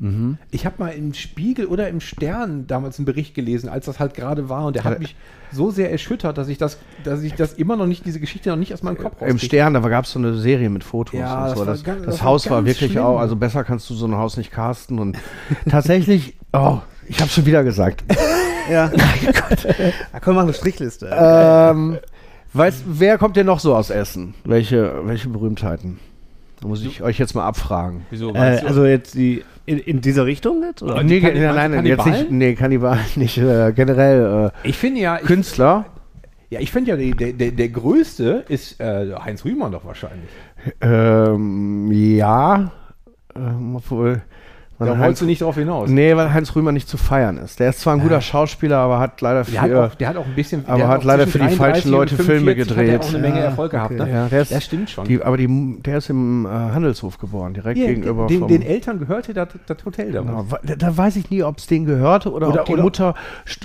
Ich 0.51 0.65
habe 0.67 0.75
mal 0.77 0.89
im 0.89 1.13
Spiegel 1.15 1.65
oder 1.65 1.89
im 1.89 1.99
Stern 2.01 2.67
damals 2.67 2.99
einen 2.99 3.05
Bericht 3.05 3.33
gelesen, 3.33 3.67
als 3.67 3.85
das 3.85 3.99
halt 3.99 4.13
gerade 4.13 4.47
war. 4.47 4.65
Und 4.67 4.75
der 4.75 4.83
hat 4.83 4.93
Ja. 4.93 4.99
mich 4.99 5.15
so 5.51 5.71
sehr 5.71 5.89
erschüttert, 5.91 6.37
dass 6.37 6.49
ich 6.49 6.57
das, 6.57 6.77
dass 7.05 7.23
ich 7.23 7.33
das 7.33 7.53
immer 7.53 7.77
noch 7.77 7.87
nicht, 7.87 8.05
diese 8.05 8.19
Geschichte 8.19 8.49
noch 8.49 8.57
nicht 8.57 8.73
aus 8.73 8.83
meinem 8.83 8.97
Kopf 8.97 9.13
Im 9.21 9.27
rauskriege. 9.31 9.45
Stern, 9.45 9.73
da 9.73 9.79
gab 9.79 10.03
es 10.05 10.11
so 10.11 10.19
eine 10.19 10.35
Serie 10.35 10.69
mit 10.69 10.83
Fotos 10.83 11.17
Ja, 11.17 11.35
und 11.35 11.43
das 11.45 11.53
so. 11.53 11.59
war 11.59 11.65
Das, 11.65 11.83
ganz- 11.83 11.97
das 11.99 12.05
das 12.15 12.19
war 12.19 12.25
Haus 12.27 12.49
war 12.49 12.57
ganz 12.57 12.67
wirklich 12.75 12.91
schlimm. 12.91 13.03
auch, 13.03 13.17
also 13.19 13.35
besser 13.37 13.63
kannst 13.63 13.89
du 13.89 13.93
so 13.93 14.05
ein 14.07 14.15
Haus 14.15 14.35
nicht 14.37 14.51
casten. 14.51 14.99
Und 14.99 15.17
tatsächlich, 15.69 16.26
oh, 16.53 16.79
ich 17.07 17.19
habe 17.19 17.29
schon 17.29 17.45
wieder 17.45 17.63
gesagt. 17.63 18.03
Ja. 18.69 18.89
Da 18.89 20.19
können 20.19 20.35
wir 20.35 20.41
machen 20.41 20.47
eine 20.47 20.53
Strichliste. 20.53 21.09
ähm, 21.17 21.99
weißt, 22.51 22.83
wer 22.85 23.17
kommt 23.17 23.37
denn 23.37 23.45
noch 23.45 23.61
so 23.61 23.73
aus 23.73 23.89
Essen? 23.89 24.33
Welche, 24.43 25.07
welche 25.07 25.29
Berühmtheiten? 25.29 25.99
Da 26.59 26.67
muss 26.67 26.83
ich 26.83 27.01
euch 27.01 27.17
jetzt 27.17 27.33
mal 27.33 27.45
abfragen. 27.47 28.05
Wieso? 28.09 28.33
Äh, 28.33 28.59
also 28.65 28.85
jetzt 28.85 29.13
die 29.13 29.45
in, 29.65 29.77
in 29.79 30.01
dieser 30.01 30.25
Richtung 30.25 30.63
jetzt? 30.63 30.83
Oder? 30.83 31.01
nee, 31.01 31.21
Kann- 31.21 31.33
ge- 31.35 31.47
nein, 31.53 31.71
nein, 31.71 31.85
jetzt 31.85 32.05
nicht, 32.05 32.15
Kannibalen? 32.17 32.37
nee, 32.37 32.55
Kannibal 32.55 32.99
nicht, 33.15 33.37
äh, 33.37 33.71
generell 33.71 34.51
äh, 34.63 34.67
ich 34.67 34.77
finde 34.77 34.99
ja, 34.99 35.15
ich, 35.15 35.23
Künstler. 35.25 35.85
ja, 36.49 36.59
ich 36.59 36.69
finde 36.69 36.91
ja, 36.91 37.11
der, 37.13 37.31
der, 37.31 37.51
der 37.51 37.69
größte 37.69 38.43
ist 38.49 38.81
äh, 38.81 39.13
Heinz 39.23 39.45
Rühmann 39.45 39.71
doch 39.71 39.85
wahrscheinlich. 39.85 40.29
Ähm, 40.81 41.89
ja, 41.93 42.69
ähm, 43.33 43.77
obwohl. 43.77 44.23
Da 44.79 44.85
Heinz, 44.91 44.99
wolltest 44.99 45.21
du 45.21 45.25
nicht 45.25 45.41
drauf 45.41 45.55
hinaus. 45.55 45.89
nee, 45.89 46.15
weil 46.15 46.31
Heinz 46.33 46.55
Rühmer 46.55 46.71
nicht 46.71 46.87
zu 46.87 46.97
feiern 46.97 47.37
ist. 47.37 47.59
Der 47.59 47.69
ist 47.69 47.79
zwar 47.79 47.93
ein 47.95 47.99
guter 47.99 48.21
Schauspieler, 48.21 48.77
aber 48.77 48.99
hat 48.99 49.19
leider 49.21 49.43
Der 49.43 49.61
hat, 49.61 49.69
für. 49.69 49.83
auch, 49.85 49.95
der 49.95 50.09
hat 50.09 50.17
auch 50.17 50.25
ein 50.25 50.35
bisschen. 50.35 50.63
aber 50.67 50.87
hat 50.87 50.99
auch 50.99 51.03
leider 51.03 51.25
für 51.25 51.39
die 51.39 51.45
33 51.45 51.57
falschen 51.57 51.91
Leute 51.91 52.15
Filme 52.15 52.53
45 52.55 52.59
Hat 52.61 52.67
gedreht. 52.77 52.89
er 52.89 52.99
auch 52.99 53.09
eine 53.09 53.17
Menge 53.19 53.39
Erfolg 53.39 53.71
gehabt. 53.71 53.91
okay. 53.93 54.03
Ne? 54.03 54.11
ja, 54.11 54.27
der 54.27 54.41
ist, 54.43 54.51
Das 54.51 54.63
stimmt 54.65 54.89
schon. 54.91 55.05
Die, 55.05 55.21
aber 55.23 55.37
die, 55.37 55.77
der 55.83 55.97
ist 55.97 56.09
im 56.11 56.45
äh, 56.45 56.49
Handelshof 56.49 57.17
geboren, 57.17 57.53
direkt 57.55 57.79
Ja, 57.79 57.87
gegenüber 57.87 58.27
den, 58.27 58.39
vom. 58.41 58.47
den 58.49 58.61
Eltern 58.61 58.99
gehörte 58.99 59.33
das, 59.33 59.47
das 59.65 59.77
Hotel 59.83 60.11
damals. 60.11 60.47
Genau, 60.49 60.59
da, 60.63 60.75
da 60.75 60.95
weiß 60.97 61.15
ich 61.15 61.29
nie, 61.31 61.41
ob 61.41 61.57
es 61.57 61.65
denen 61.65 61.85
gehörte 61.87 62.31
oder, 62.31 62.49
Oder- 62.49 62.59
ob 62.61 62.65
die 62.67 62.73
oder- 62.73 62.83
Mutter 62.83 63.15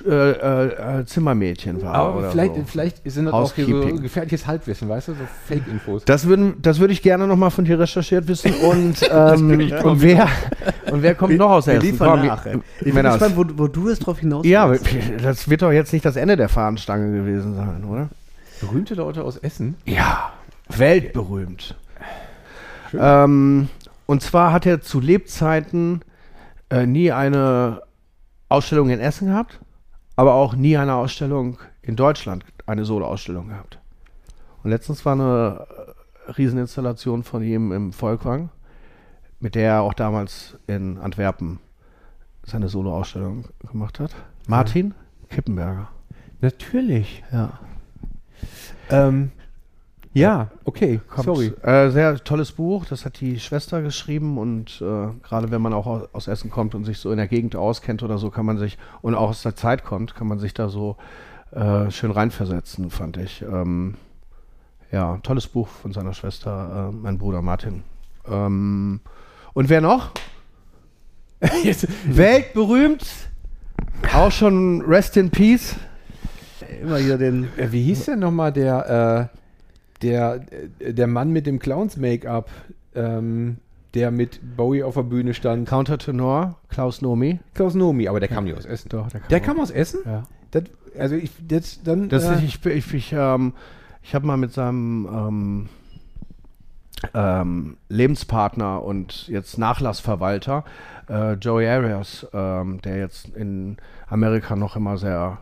äh, 0.07 0.11
äh, 0.31 1.01
äh, 1.01 1.05
Zimmermädchen 1.05 1.83
war. 1.83 1.95
Aber 1.95 2.31
vielleicht, 2.31 2.55
so. 2.55 2.63
vielleicht 2.67 3.03
sind 3.11 3.27
das 3.27 3.35
auch 3.35 3.53
hier 3.55 3.67
so 3.67 3.81
gefährliches 3.97 4.47
Halbwissen, 4.47 4.89
weißt 4.89 5.09
du, 5.09 5.13
so 5.13 5.19
Fake-Infos. 5.47 6.05
Das, 6.07 6.27
würden, 6.27 6.55
das 6.63 6.81
würde 6.81 6.93
ich 6.95 7.03
gerne 7.03 7.27
nochmal 7.27 7.51
von 7.51 7.65
dir 7.65 7.79
recherchiert 7.79 8.29
wissen. 8.29 8.53
Und, 8.55 8.95
ähm, 9.13 9.71
und, 9.85 10.01
wer, 10.03 10.27
und 10.91 11.02
wer 11.03 11.15
kommt 11.15 11.37
noch 11.37 11.51
aus 11.51 11.67
Wir 11.67 11.75
Essen? 11.75 11.87
liefern 11.91 12.11
Komm, 12.19 12.27
nach. 12.27 12.47
ey. 12.47 12.59
Ich 12.79 12.85
bin 12.85 12.95
Männer, 12.95 13.11
gespannt, 13.19 13.37
wo, 13.37 13.45
wo 13.65 13.67
du 13.69 13.89
jetzt 13.89 14.01
drauf 14.01 14.19
hinaus 14.19 14.45
Ja, 14.47 14.71
willst. 14.71 14.87
das 15.23 15.49
wird 15.49 15.63
doch 15.63 15.73
jetzt 15.73 15.93
nicht 15.93 16.05
das 16.05 16.17
Ende 16.17 16.37
der 16.37 16.49
Fahnenstange 16.49 17.13
gewesen 17.17 17.55
sein, 17.57 17.85
oder? 17.85 18.09
Berühmte 18.61 18.95
Leute 18.95 19.25
aus 19.25 19.37
Essen. 19.39 19.77
Ja, 19.85 20.33
weltberühmt. 20.69 21.77
Ähm, 22.99 23.69
und 24.07 24.23
zwar 24.23 24.53
hat 24.53 24.67
er 24.67 24.81
zu 24.81 25.01
Lebzeiten 25.01 26.03
äh, 26.71 26.87
nie 26.87 27.11
eine 27.13 27.83
Ausstellung 28.49 28.91
in 28.91 29.01
Essen 29.01 29.29
gehabt, 29.29 29.61
aber 30.17 30.35
auch 30.35 30.55
nie 30.55 30.77
eine 30.77 30.95
Ausstellung 30.95 31.59
in 31.81 31.97
Deutschland, 31.97 32.45
eine 32.67 32.85
Solo-Ausstellung 32.85 33.49
gehabt. 33.49 33.79
Und 34.63 34.71
letztens 34.71 35.05
war 35.05 35.15
eine 35.15 35.67
äh, 36.29 36.31
Rieseninstallation 36.33 37.23
von 37.25 37.43
ihm 37.43 37.73
im 37.73 37.93
Volkwang, 37.93 38.51
mit 39.43 39.57
der 39.57 39.73
er 39.73 39.83
auch 39.83 39.93
damals 39.95 40.57
in 40.67 40.99
Antwerpen 40.99 41.59
seine 42.45 42.69
Solo-Ausstellung 42.69 43.49
gemacht 43.71 44.01
hat. 44.01 44.15
Martin 44.47 44.95
Kippenberger. 45.29 45.89
Natürlich. 46.41 47.23
Ja. 47.33 47.59
Ähm, 48.89 49.33
ja, 50.13 50.51
okay, 50.65 51.01
Kommt, 51.09 51.25
sorry. 51.25 51.53
Äh, 51.63 51.91
sehr 51.91 52.23
tolles 52.23 52.53
Buch, 52.53 52.85
das 52.85 53.05
hat 53.05 53.21
die 53.21 53.41
Schwester 53.41 53.83
geschrieben 53.83 54.39
und 54.39 54.81
äh, 54.81 55.09
gerade 55.23 55.51
wenn 55.51 55.63
man 55.63 55.73
auch 55.73 55.87
aus, 55.87 56.09
aus 56.13 56.29
Essen 56.29 56.51
kommt 56.51 56.75
und 56.75 56.85
sich 56.85 56.99
so 56.99 57.11
in 57.11 57.17
der 57.17 57.29
Gegend 57.29 57.57
auskennt 57.57 58.03
oder 58.03 58.19
so, 58.19 58.31
kann 58.31 58.45
man 58.45 58.59
sich, 58.59 58.79
und 59.01 59.15
auch 59.15 59.31
aus 59.31 59.43
der 59.43 59.57
Zeit 59.57 59.85
kommt, 59.85 60.15
kann 60.15 60.27
man 60.27 60.39
sich 60.39 60.55
da 60.55 60.69
so 60.69 60.97
äh, 61.53 61.91
schön 61.91 62.11
reinversetzen, 62.11 62.91
fand 62.91 63.17
ich. 63.17 63.43
Ähm, 63.43 63.95
ja, 64.91 65.19
tolles 65.23 65.49
Buch 65.49 65.69
von 65.69 65.93
seiner 65.93 66.13
Schwester, 66.13 66.91
äh, 66.91 66.95
mein 66.95 67.19
Bruder 67.19 67.41
Martin. 67.41 67.83
Ähm, 68.29 69.01
und 69.55 69.69
wer 69.69 69.81
noch? 69.81 70.13
Weltberühmt, 72.07 73.05
auch 74.15 74.31
schon 74.31 74.83
Rest 74.83 75.17
in 75.17 75.31
Peace. 75.31 75.77
Immer 76.81 76.99
hier 76.99 77.19
den. 77.19 77.49
wie 77.57 77.83
hieß 77.83 78.07
denn 78.07 78.21
nochmal 78.21 78.53
der, 78.53 79.31
äh, 79.33 79.37
der, 80.03 80.41
äh, 80.79 80.95
der 80.95 81.07
Mann 81.07 81.31
mit 81.31 81.47
dem 81.47 81.59
Clowns-Make-up, 81.59 82.49
ähm, 82.95 83.59
der 83.95 84.11
mit 84.11 84.41
Bowie 84.57 84.83
auf 84.83 84.95
der 84.95 85.03
Bühne 85.03 85.35
stand? 85.35 85.69
Countertenor, 85.69 86.59
Klaus 86.69 87.03
Nomi. 87.03 87.41
Klaus 87.55 87.75
Nomi, 87.75 88.09
aber 88.09 88.21
der 88.21 88.29
kam 88.29 88.45
nicht 88.45 88.57
aus 88.57 88.65
Essen. 88.65 88.89
Doch, 88.89 89.09
der 89.09 89.21
kam 89.21 89.29
Der 89.29 89.41
kam 89.41 89.61
aus 89.61 89.71
Essen? 89.71 90.01
Ja. 90.05 90.23
Das, 90.53 90.65
Also 90.99 91.17
ich 91.17 91.31
jetzt 91.49 91.87
dann. 91.87 92.09
Das 92.09 92.25
äh, 92.25 92.39
ich 92.45 92.65
ich, 92.65 92.95
ich, 92.95 93.13
ähm, 93.13 93.53
ich 94.03 94.15
habe 94.15 94.27
mal 94.27 94.37
mit 94.37 94.53
seinem 94.53 95.09
ähm, 95.13 95.69
ähm, 97.15 97.77
Lebenspartner 97.89 98.83
und 98.83 99.29
jetzt 99.29 99.59
Nachlassverwalter 99.59 100.65
äh, 101.09 101.33
Joey 101.35 101.69
Arias, 101.69 102.27
ähm, 102.33 102.81
der 102.83 102.99
jetzt 102.99 103.29
in 103.35 103.77
Amerika 104.09 104.57
noch 104.57 104.77
immer 104.77 104.99
sehr 104.99 105.39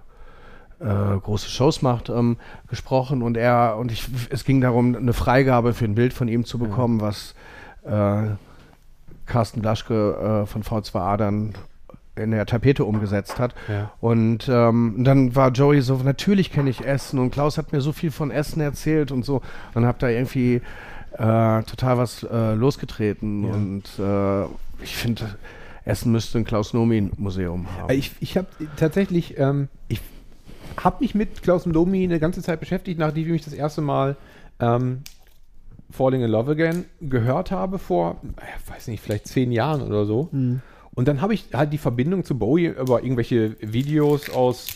äh, 0.81 0.85
große 0.85 1.51
Shows 1.51 1.83
macht, 1.83 2.09
ähm, 2.09 2.37
gesprochen 2.69 3.23
und 3.23 3.37
er 3.37 3.77
und 3.79 3.93
ich 3.93 4.09
es 4.31 4.45
ging 4.45 4.61
darum, 4.61 4.95
eine 4.95 5.13
Freigabe 5.13 5.75
für 5.75 5.85
ein 5.85 5.95
Bild 5.95 6.13
von 6.13 6.29
ihm 6.29 6.45
zu 6.45 6.59
bekommen, 6.59 7.01
was 7.01 7.35
äh, 7.85 8.31
Carsten 9.27 9.61
Blaschke 9.61 10.45
äh, 10.45 10.47
von 10.47 10.63
V2A 10.63 11.17
dann 11.17 11.55
in 12.17 12.33
der 12.33 12.47
Tapete 12.47 12.85
umgesetzt 12.85 13.39
hat. 13.39 13.55
Ja. 13.69 13.93
Und 14.01 14.49
ähm, 14.49 14.97
dann 14.99 15.37
war 15.37 15.51
Joey 15.51 15.81
so, 15.81 15.97
natürlich 15.97 16.53
kenne 16.53 16.71
ich 16.71 16.85
Essen 16.85 17.19
und 17.19 17.31
Klaus 17.31 17.57
hat 17.57 17.73
mir 17.73 17.81
so 17.81 17.93
viel 17.93 18.11
von 18.11 18.31
Essen 18.31 18.61
erzählt 18.61 19.13
und 19.13 19.25
so. 19.25 19.43
Und 19.75 19.87
hab 19.87 19.99
da 19.99 20.09
irgendwie 20.09 20.61
äh, 21.21 21.63
total 21.65 21.99
was 21.99 22.23
äh, 22.25 22.55
losgetreten. 22.55 23.45
Ja. 23.45 23.53
Und 23.53 23.85
äh, 23.99 24.83
ich 24.83 24.97
finde, 24.97 25.37
Essen 25.85 26.13
müsste 26.13 26.39
ein 26.39 26.45
Klaus-Nomin-Museum 26.45 27.67
haben. 27.77 27.91
Äh, 27.91 27.95
Ich, 27.97 28.13
ich 28.21 28.37
habe 28.37 28.49
tatsächlich, 28.77 29.39
ähm, 29.39 29.69
ich 29.89 30.01
habe 30.77 30.97
mich 31.01 31.15
mit 31.15 31.43
Klaus 31.43 31.67
Lomi 31.67 32.05
eine 32.05 32.19
ganze 32.21 32.43
Zeit 32.43 32.61
beschäftigt, 32.61 32.99
nachdem 32.99 33.25
ich 33.25 33.31
mich 33.31 33.45
das 33.45 33.53
erste 33.53 33.83
Mal 33.83 34.17
ähm, 34.61 35.03
Falling 35.91 36.23
in 36.23 36.31
Love 36.31 36.53
Again 36.53 36.85
gehört 37.01 37.51
habe 37.51 37.79
vor, 37.79 38.17
äh, 38.37 38.73
weiß 38.73 38.89
nicht, 38.89 39.03
vielleicht 39.03 39.27
zehn 39.27 39.53
Jahren 39.53 39.83
oder 39.83 40.07
so. 40.07 40.29
Und 40.93 41.09
dann 41.09 41.21
habe 41.21 41.35
ich 41.35 41.47
halt 41.53 41.73
die 41.73 41.79
Verbindung 41.79 42.25
zu 42.25 42.39
Bowie 42.39 42.67
über 42.69 43.03
irgendwelche 43.03 43.57
Videos 43.61 44.31
aus, 44.31 44.69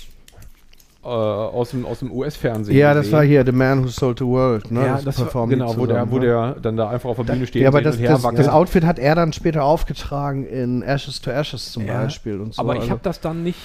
äh, 1.04 1.08
aus 1.08 1.70
dem, 1.70 1.84
aus 1.86 1.98
dem 2.00 2.10
US-Fernsehen. 2.10 2.76
ja, 2.76 2.94
das 2.94 3.12
war 3.12 3.22
hier 3.22 3.44
The 3.44 3.52
Man 3.52 3.84
Who 3.84 3.88
Sold 3.88 4.18
the 4.18 4.24
World. 4.24 4.70
Ne? 4.70 4.84
Ja, 4.84 5.00
das 5.04 5.18
war, 5.18 5.24
performen 5.26 5.50
die 5.50 5.56
genau, 5.56 5.76
wo 5.76 5.86
der, 5.86 6.10
wo 6.10 6.18
ne? 6.18 6.26
der 6.26 6.56
dann 6.62 6.76
da 6.76 6.88
einfach 6.88 7.10
auf 7.10 7.16
der 7.16 7.24
Bühne 7.24 7.46
steht 7.46 7.62
Ja, 7.62 7.68
aber 7.68 7.78
und 7.78 7.84
das, 7.84 7.96
und 7.96 8.04
das, 8.04 8.22
das. 8.22 8.48
Outfit 8.48 8.84
hat 8.84 8.98
er 8.98 9.14
dann 9.14 9.32
später 9.32 9.64
aufgetragen 9.64 10.44
in 10.46 10.82
Ashes 10.82 11.20
to 11.20 11.30
Ashes 11.30 11.72
zum 11.72 11.86
Ja, 11.86 12.02
Beispiel. 12.02 12.40
Und 12.40 12.54
so. 12.54 12.62
aber 12.62 12.74
ich 12.74 12.80
Also- 12.80 12.90
habe 12.92 13.00
das 13.02 13.20
dann 13.20 13.42
nicht. 13.42 13.58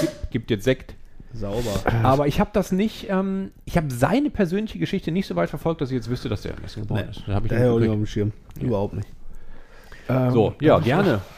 Gibt, 0.00 0.30
gibt 0.30 0.50
jetzt 0.50 0.64
Sekt. 0.64 0.94
Sauber. 1.32 1.70
Aber 2.02 2.26
ich 2.26 2.40
habe 2.40 2.50
das 2.54 2.72
nicht. 2.72 3.08
Ähm, 3.10 3.50
ich 3.66 3.76
habe 3.76 3.90
seine 3.90 4.30
persönliche 4.30 4.78
Geschichte 4.78 5.12
nicht 5.12 5.26
so 5.26 5.36
weit 5.36 5.50
verfolgt, 5.50 5.80
dass 5.82 5.90
ich 5.90 5.94
jetzt 5.96 6.08
wüsste, 6.08 6.28
dass 6.30 6.42
der 6.42 6.52
Essen 6.64 6.82
geboren 6.82 7.02
Nee. 7.04 7.10
ist. 7.10 7.22
Da 7.26 7.34
habe 7.34 7.46
ich 7.46 7.50
Der 7.52 7.58
nicht 7.74 7.88
auf 7.90 7.94
dem 7.94 8.06
Schirm. 8.06 8.32
Überhaupt 8.58 8.94
nicht. 8.94 9.08
ähm, 10.08 10.30
So, 10.30 10.54
ja, 10.60 10.78
gerne. 10.78 11.20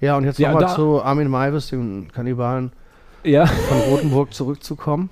Ja, 0.00 0.16
und 0.16 0.24
jetzt 0.24 0.38
Ja, 0.38 0.52
nochmal 0.52 0.74
zu 0.74 1.02
Armin 1.02 1.28
Maivis, 1.28 1.68
dem 1.68 2.08
Kannibalen 2.12 2.72
Ja. 3.24 3.46
von 3.46 3.78
Rothenburg 3.78 4.32
zurückzukommen. 4.32 5.10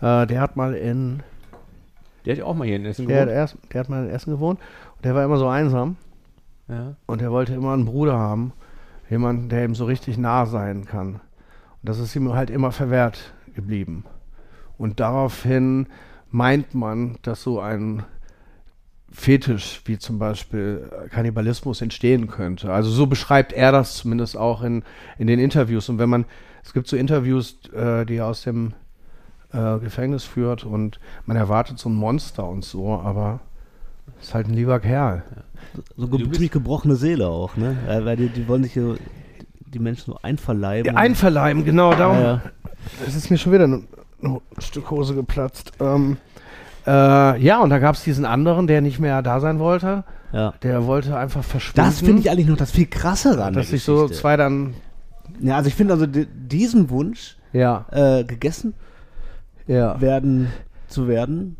Äh, 0.00 0.26
der 0.26 0.40
hat 0.40 0.56
mal 0.56 0.74
in 0.74 1.22
Der 2.24 2.34
hat 2.34 2.38
ja 2.38 2.44
auch 2.44 2.54
mal 2.54 2.66
hier 2.66 2.76
in 2.76 2.84
Essen 2.84 3.06
der 3.08 3.22
hat, 3.22 3.28
gewohnt. 3.28 3.36
erst, 3.38 3.56
der 3.72 3.80
hat 3.80 3.88
mal 3.88 4.04
in 4.04 4.10
Essen 4.10 4.30
gewohnt 4.32 4.60
und 4.96 5.04
der 5.04 5.14
war 5.14 5.24
immer 5.24 5.38
so 5.38 5.48
einsam 5.48 5.96
Ja. 6.68 6.94
und 7.06 7.22
er 7.22 7.30
wollte 7.32 7.54
immer 7.54 7.72
einen 7.72 7.86
Bruder 7.86 8.16
haben, 8.18 8.52
jemanden, 9.10 9.48
der 9.48 9.64
ihm 9.64 9.74
so 9.74 9.84
richtig 9.86 10.18
nah 10.18 10.46
sein 10.46 10.84
kann. 10.84 11.14
Und 11.14 11.20
das 11.88 11.98
ist 11.98 12.14
ihm 12.14 12.32
halt 12.34 12.50
immer 12.50 12.70
verwehrt 12.72 13.32
geblieben. 13.54 14.04
Und 14.76 15.00
daraufhin 15.00 15.86
meint 16.30 16.74
man, 16.74 17.16
dass 17.22 17.42
so 17.42 17.58
ein 17.60 18.04
Fetisch 19.20 19.82
wie 19.86 19.98
zum 19.98 20.20
Beispiel 20.20 20.88
äh, 20.92 21.08
Kannibalismus 21.08 21.82
entstehen 21.82 22.28
könnte. 22.28 22.72
Also 22.72 22.88
so 22.88 23.06
beschreibt 23.08 23.52
er 23.52 23.72
das 23.72 23.96
zumindest 23.96 24.36
auch 24.36 24.62
in, 24.62 24.84
in 25.18 25.26
den 25.26 25.40
Interviews. 25.40 25.88
Und 25.88 25.98
wenn 25.98 26.08
man, 26.08 26.24
es 26.62 26.72
gibt 26.72 26.86
so 26.86 26.96
Interviews, 26.96 27.58
äh, 27.74 28.04
die 28.06 28.14
er 28.16 28.26
aus 28.26 28.42
dem 28.42 28.74
äh, 29.52 29.78
Gefängnis 29.80 30.22
führt 30.22 30.62
und 30.64 31.00
man 31.26 31.36
erwartet 31.36 31.80
so 31.80 31.88
ein 31.88 31.96
Monster 31.96 32.48
und 32.48 32.64
so, 32.64 32.92
aber 32.92 33.40
ist 34.20 34.34
halt 34.34 34.46
ein 34.46 34.54
lieber 34.54 34.78
Kerl. 34.78 35.24
So 35.96 36.06
ge 36.06 36.18
bist- 36.20 36.34
ziemlich 36.34 36.52
gebrochene 36.52 36.94
Seele 36.94 37.26
auch, 37.26 37.56
ne? 37.56 37.76
Ja, 37.88 38.04
weil 38.04 38.16
die, 38.16 38.28
die 38.28 38.46
wollen 38.46 38.62
sich 38.62 38.76
ja 38.76 38.94
die 39.66 39.80
Menschen 39.80 40.12
so 40.12 40.18
einverleiben. 40.22 40.92
Ja, 40.94 40.96
einverleiben, 40.98 41.64
genau, 41.64 41.92
darum. 41.92 42.18
Ja, 42.18 42.22
ja. 42.22 42.42
Es 43.04 43.16
ist 43.16 43.30
mir 43.30 43.36
schon 43.36 43.52
wieder 43.52 43.66
ein, 43.66 43.88
ein 44.22 44.40
Stück 44.60 44.90
Hose 44.92 45.14
geplatzt. 45.16 45.72
Ähm, 45.80 46.18
äh, 46.88 47.42
ja, 47.42 47.60
und 47.60 47.70
da 47.70 47.78
gab 47.78 47.94
es 47.94 48.02
diesen 48.02 48.24
anderen, 48.24 48.66
der 48.66 48.80
nicht 48.80 48.98
mehr 48.98 49.20
da 49.22 49.40
sein 49.40 49.58
wollte. 49.58 50.04
ja. 50.32 50.54
Der 50.62 50.86
wollte 50.86 51.16
einfach 51.16 51.44
verschwinden. 51.44 51.88
Das 51.88 52.00
finde 52.00 52.20
ich 52.22 52.30
eigentlich 52.30 52.46
noch 52.48 52.56
das 52.56 52.70
viel 52.70 52.86
krassere 52.86 53.44
an 53.44 53.54
dass 53.54 53.68
sich 53.70 53.82
so 53.84 54.08
zwei 54.08 54.36
dann. 54.36 54.74
Ja, 55.40 55.56
also 55.56 55.68
ich 55.68 55.74
finde 55.74 55.92
also 55.94 56.06
di 56.06 56.26
diesen 56.26 56.90
Wunsch, 56.90 57.36
Ja, 57.52 57.86
äh, 57.90 58.24
gegessen 58.24 58.74
ja. 59.66 60.00
werden 60.00 60.48
zu 60.88 61.06
werden, 61.06 61.56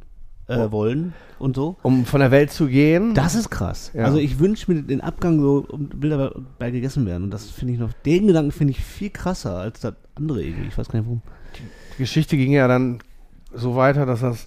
äh, 0.48 0.70
wollen 0.70 1.12
und 1.38 1.54
so. 1.54 1.76
Um 1.82 2.06
von 2.06 2.20
der 2.20 2.30
Welt 2.30 2.50
zu 2.50 2.66
gehen. 2.66 3.14
Das 3.14 3.34
ist 3.34 3.50
krass. 3.50 3.92
Ja. 3.94 4.04
Also 4.04 4.18
ich 4.18 4.38
wünsche 4.38 4.72
mir 4.72 4.82
den 4.82 5.00
Abgang 5.02 5.38
so, 5.40 5.66
um 5.68 5.90
will 5.94 6.10
dabei 6.10 6.30
bei 6.58 6.70
gegessen 6.70 7.06
werden. 7.06 7.24
Und 7.24 7.30
das 7.30 7.50
finde 7.50 7.74
ich 7.74 7.78
noch, 7.78 7.92
den 8.06 8.26
Gedanken 8.26 8.50
finde 8.50 8.70
ich 8.72 8.80
viel 8.82 9.10
krasser 9.10 9.56
als 9.56 9.80
das 9.80 9.94
andere 10.14 10.42
irgendwie. 10.42 10.68
Ich 10.68 10.78
weiß 10.78 10.88
gar 10.88 10.98
nicht 10.98 11.06
warum. 11.06 11.22
Die 11.94 12.02
Geschichte 12.02 12.36
ging 12.36 12.52
ja 12.52 12.66
dann 12.66 12.98
so 13.54 13.76
weiter, 13.76 14.06
dass 14.06 14.20
das 14.20 14.46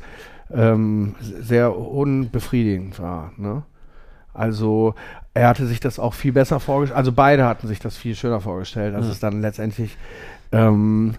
ähm, 0.54 1.16
sehr 1.22 1.78
unbefriedigend 1.78 3.00
war. 3.00 3.32
Ne? 3.38 3.64
Also 4.34 4.96
er 5.34 5.48
hatte 5.48 5.66
sich 5.66 5.80
das 5.80 6.00
auch 6.00 6.14
viel 6.14 6.32
besser 6.34 6.60
vorgestellt, 6.60 6.98
also 6.98 7.12
beide 7.12 7.46
hatten 7.46 7.68
sich 7.68 7.80
das 7.80 7.98
viel 7.98 8.16
schöner 8.16 8.42
vorgestellt, 8.42 8.96
als 8.96 9.06
Ja. 9.08 9.12
es 9.12 9.20
dann 9.20 9.42
letztendlich 9.42 9.98
ähm, 10.52 11.16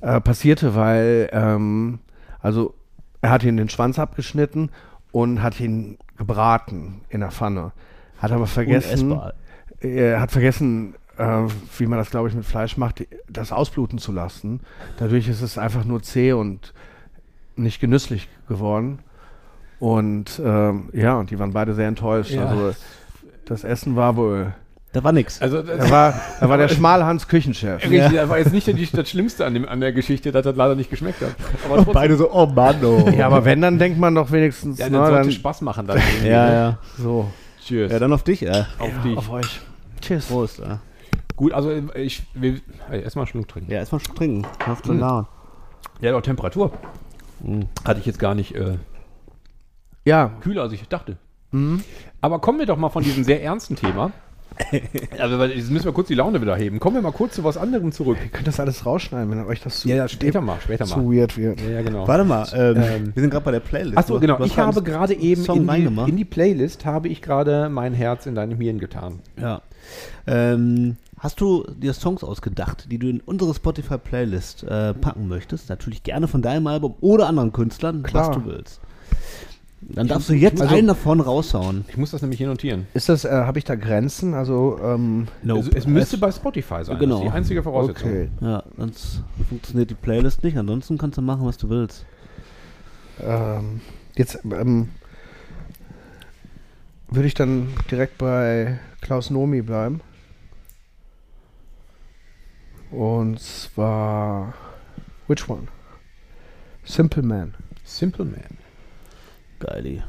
äh, 0.00 0.20
passierte, 0.20 0.74
weil 0.74 1.28
ähm, 1.32 1.98
also 2.40 2.74
er 3.20 3.30
hat 3.30 3.42
ihn 3.44 3.56
den 3.56 3.68
Schwanz 3.68 3.98
abgeschnitten 3.98 4.70
und 5.12 5.42
hat 5.42 5.58
ihn 5.60 5.98
gebraten 6.16 7.00
in 7.08 7.20
der 7.20 7.30
Pfanne. 7.30 7.72
Hat 8.18 8.32
aber 8.32 8.46
vergessen, 8.46 9.18
er 9.80 10.20
hat 10.20 10.30
vergessen, 10.30 10.94
äh, 11.16 11.42
wie 11.78 11.86
man 11.86 11.98
das, 11.98 12.10
glaube 12.10 12.28
ich, 12.28 12.34
mit 12.34 12.44
Fleisch 12.44 12.76
macht, 12.76 13.06
das 13.28 13.50
ausbluten 13.52 13.98
zu 13.98 14.12
lassen. 14.12 14.60
Dadurch 14.98 15.28
ist 15.28 15.42
es 15.42 15.58
einfach 15.58 15.84
nur 15.84 16.02
zäh 16.02 16.32
und 16.32 16.74
nicht 17.58 17.80
genüsslich 17.80 18.28
geworden. 18.48 19.00
Und 19.78 20.40
ähm, 20.44 20.90
ja, 20.92 21.16
und 21.18 21.30
die 21.30 21.38
waren 21.38 21.52
beide 21.52 21.74
sehr 21.74 21.88
enttäuscht. 21.88 22.32
Ja. 22.32 22.46
Also 22.46 22.74
das 23.44 23.64
Essen 23.64 23.96
war 23.96 24.16
wohl. 24.16 24.52
Da 24.92 25.04
war 25.04 25.12
nix. 25.12 25.40
Also, 25.42 25.62
Da 25.62 25.90
war, 25.90 26.20
da 26.40 26.48
war 26.48 26.56
der 26.56 26.68
Schmalhans 26.68 27.28
Küchenchef. 27.28 27.82
Richtig, 27.82 28.12
das 28.12 28.28
war 28.28 28.38
jetzt 28.38 28.52
nicht 28.52 28.66
die, 28.66 28.88
das 28.90 29.08
Schlimmste 29.08 29.44
an, 29.44 29.52
dem, 29.52 29.68
an 29.68 29.80
der 29.80 29.92
Geschichte, 29.92 30.32
dass 30.32 30.44
das 30.44 30.56
leider 30.56 30.74
nicht 30.74 30.88
geschmeckt 30.88 31.20
hat. 31.20 31.34
Aber 31.66 31.76
trotzdem, 31.76 31.92
Beide 31.92 32.16
so, 32.16 32.32
oh 32.32 32.46
Mann, 32.46 32.82
oh. 32.82 33.08
Ja, 33.10 33.26
aber 33.26 33.44
wenn, 33.44 33.60
dann 33.60 33.78
denkt 33.78 33.98
man 33.98 34.14
doch 34.14 34.32
wenigstens, 34.32 34.78
ja, 34.78 34.88
na, 34.88 34.98
das 34.98 35.08
sollte 35.08 35.22
dann 35.24 35.32
Spaß 35.32 35.60
machen 35.60 35.86
dann. 35.86 35.98
ja, 36.24 36.46
ne? 36.46 36.52
ja. 36.52 36.78
so. 36.96 37.30
Tschüss. 37.62 37.92
Ja, 37.92 37.98
dann 37.98 38.12
auf 38.14 38.22
dich, 38.22 38.40
ja. 38.40 38.66
auf 38.78 39.02
dich. 39.04 39.16
Auf 39.16 39.30
euch. 39.30 39.60
Tschüss. 40.00 40.26
Prost, 40.26 40.60
ja. 40.60 40.80
Gut, 41.36 41.52
also 41.52 41.70
ich 41.94 42.22
will 42.34 42.62
äh, 42.90 43.02
erstmal 43.02 43.24
einen 43.24 43.30
Schluck 43.30 43.48
trinken. 43.48 43.70
Ja, 43.70 43.78
erstmal 43.78 44.00
schon 44.00 44.14
trinken. 44.14 44.46
Auf 44.66 44.82
den 44.82 44.98
Laden. 44.98 45.28
Ja, 46.00 46.12
doch 46.12 46.22
Temperatur. 46.22 46.72
Mhm. 47.42 47.66
Hatte 47.84 48.00
ich 48.00 48.06
jetzt 48.06 48.18
gar 48.18 48.34
nicht 48.34 48.54
äh, 48.54 48.76
Ja, 50.04 50.32
kühler, 50.40 50.62
als 50.62 50.72
ich 50.72 50.86
dachte. 50.88 51.16
Aber 52.20 52.40
kommen 52.40 52.58
wir 52.58 52.66
doch 52.66 52.76
mal 52.76 52.90
von 52.90 53.02
diesem 53.02 53.24
sehr 53.24 53.42
ernsten 53.42 53.74
Thema. 53.74 54.12
also, 55.18 55.42
jetzt 55.44 55.70
müssen 55.70 55.84
wir 55.84 55.92
kurz 55.92 56.08
die 56.08 56.14
Laune 56.14 56.40
wieder 56.40 56.56
heben. 56.56 56.80
Kommen 56.80 56.96
wir 56.96 57.02
mal 57.02 57.12
kurz 57.12 57.34
zu 57.36 57.44
was 57.44 57.56
anderem 57.56 57.92
zurück. 57.92 58.18
ihr 58.22 58.28
könnt 58.30 58.48
das 58.48 58.58
alles 58.58 58.84
rausschneiden, 58.84 59.30
wenn 59.30 59.46
euch 59.46 59.60
das 59.60 59.80
zu, 59.80 59.88
Ja, 59.88 59.96
ja, 59.96 60.08
später 60.08 60.40
mal, 60.40 60.58
später 60.60 60.84
zu 60.84 60.98
mal. 60.98 61.16
weird 61.16 61.36
wird. 61.36 61.60
Ja, 61.60 61.70
ja, 61.70 61.82
genau. 61.82 62.08
Warte 62.08 62.24
mal, 62.24 62.46
ähm, 62.54 62.76
Ähm, 62.76 63.10
wir 63.14 63.20
sind 63.22 63.30
gerade 63.30 63.44
bei 63.44 63.52
der 63.52 63.60
Playlist. 63.60 63.96
Achso, 63.96 64.18
genau. 64.18 64.40
Ich 64.44 64.58
habe 64.58 64.82
gerade 64.82 65.14
eben 65.14 65.44
in 65.44 65.66
die, 65.68 66.10
in 66.10 66.16
die 66.16 66.24
Playlist 66.24 66.84
habe 66.84 67.08
ich 67.08 67.22
gerade 67.22 67.68
mein 67.68 67.94
Herz 67.94 68.26
in 68.26 68.34
deinem 68.34 68.60
Hirn 68.60 68.78
getan. 68.78 69.20
Ja. 69.40 69.62
Ähm, 70.26 70.96
hast 71.18 71.40
du 71.40 71.64
dir 71.76 71.92
Songs 71.92 72.22
ausgedacht, 72.24 72.86
die 72.90 72.98
du 72.98 73.08
in 73.08 73.20
unsere 73.20 73.54
Spotify-Playlist 73.54 74.64
äh, 74.64 74.94
packen 74.94 75.28
möchtest? 75.28 75.68
Natürlich 75.68 76.02
gerne 76.02 76.28
von 76.28 76.42
deinem 76.42 76.66
Album 76.66 76.94
oder 77.00 77.28
anderen 77.28 77.52
Künstlern, 77.52 78.02
Klar. 78.02 78.28
was 78.28 78.36
du 78.36 78.44
willst. 78.46 78.80
Dann 79.80 80.08
darfst 80.08 80.28
du 80.28 80.34
jetzt 80.34 80.60
also- 80.60 80.74
einen 80.74 80.88
davon 80.88 81.20
raushauen. 81.20 81.84
Ich 81.88 81.96
muss 81.96 82.10
das 82.10 82.20
nämlich 82.20 82.38
hier 82.38 82.48
notieren. 82.48 82.86
Ist 82.94 83.08
das, 83.08 83.24
äh, 83.24 83.30
habe 83.30 83.58
ich 83.58 83.64
da 83.64 83.76
Grenzen? 83.76 84.34
Also, 84.34 84.78
ähm, 84.82 85.28
Also, 85.48 85.70
es 85.72 85.86
müsste 85.86 86.18
bei 86.18 86.32
Spotify 86.32 86.84
sein. 86.84 86.98
Genau. 86.98 87.16
Das 87.18 87.24
ist 87.24 87.30
die 87.30 87.36
einzige 87.36 87.62
Voraussetzung. 87.62 88.10
okay. 88.10 88.28
Ja, 88.40 88.64
sonst 88.76 89.22
funktioniert 89.48 89.90
die 89.90 89.94
Playlist 89.94 90.42
nicht. 90.42 90.56
Ansonsten 90.58 90.98
kannst 90.98 91.16
du 91.16 91.22
machen, 91.22 91.46
was 91.46 91.58
du 91.58 91.68
willst. 91.70 92.04
Ähm, 93.20 93.80
jetzt 94.16 94.40
ähm, 94.44 94.88
würde 97.08 97.26
ich 97.28 97.34
dann 97.34 97.68
direkt 97.90 98.18
bei 98.18 98.78
Klaus 99.00 99.30
Nomi 99.30 99.62
bleiben. 99.62 100.00
Und 102.90 103.40
zwar. 103.40 104.54
Which 105.26 105.48
one? 105.48 105.68
Simple 106.84 107.22
Man. 107.22 107.54
Simple 107.84 108.24
Man. 108.24 108.58
Geili. 109.60 110.02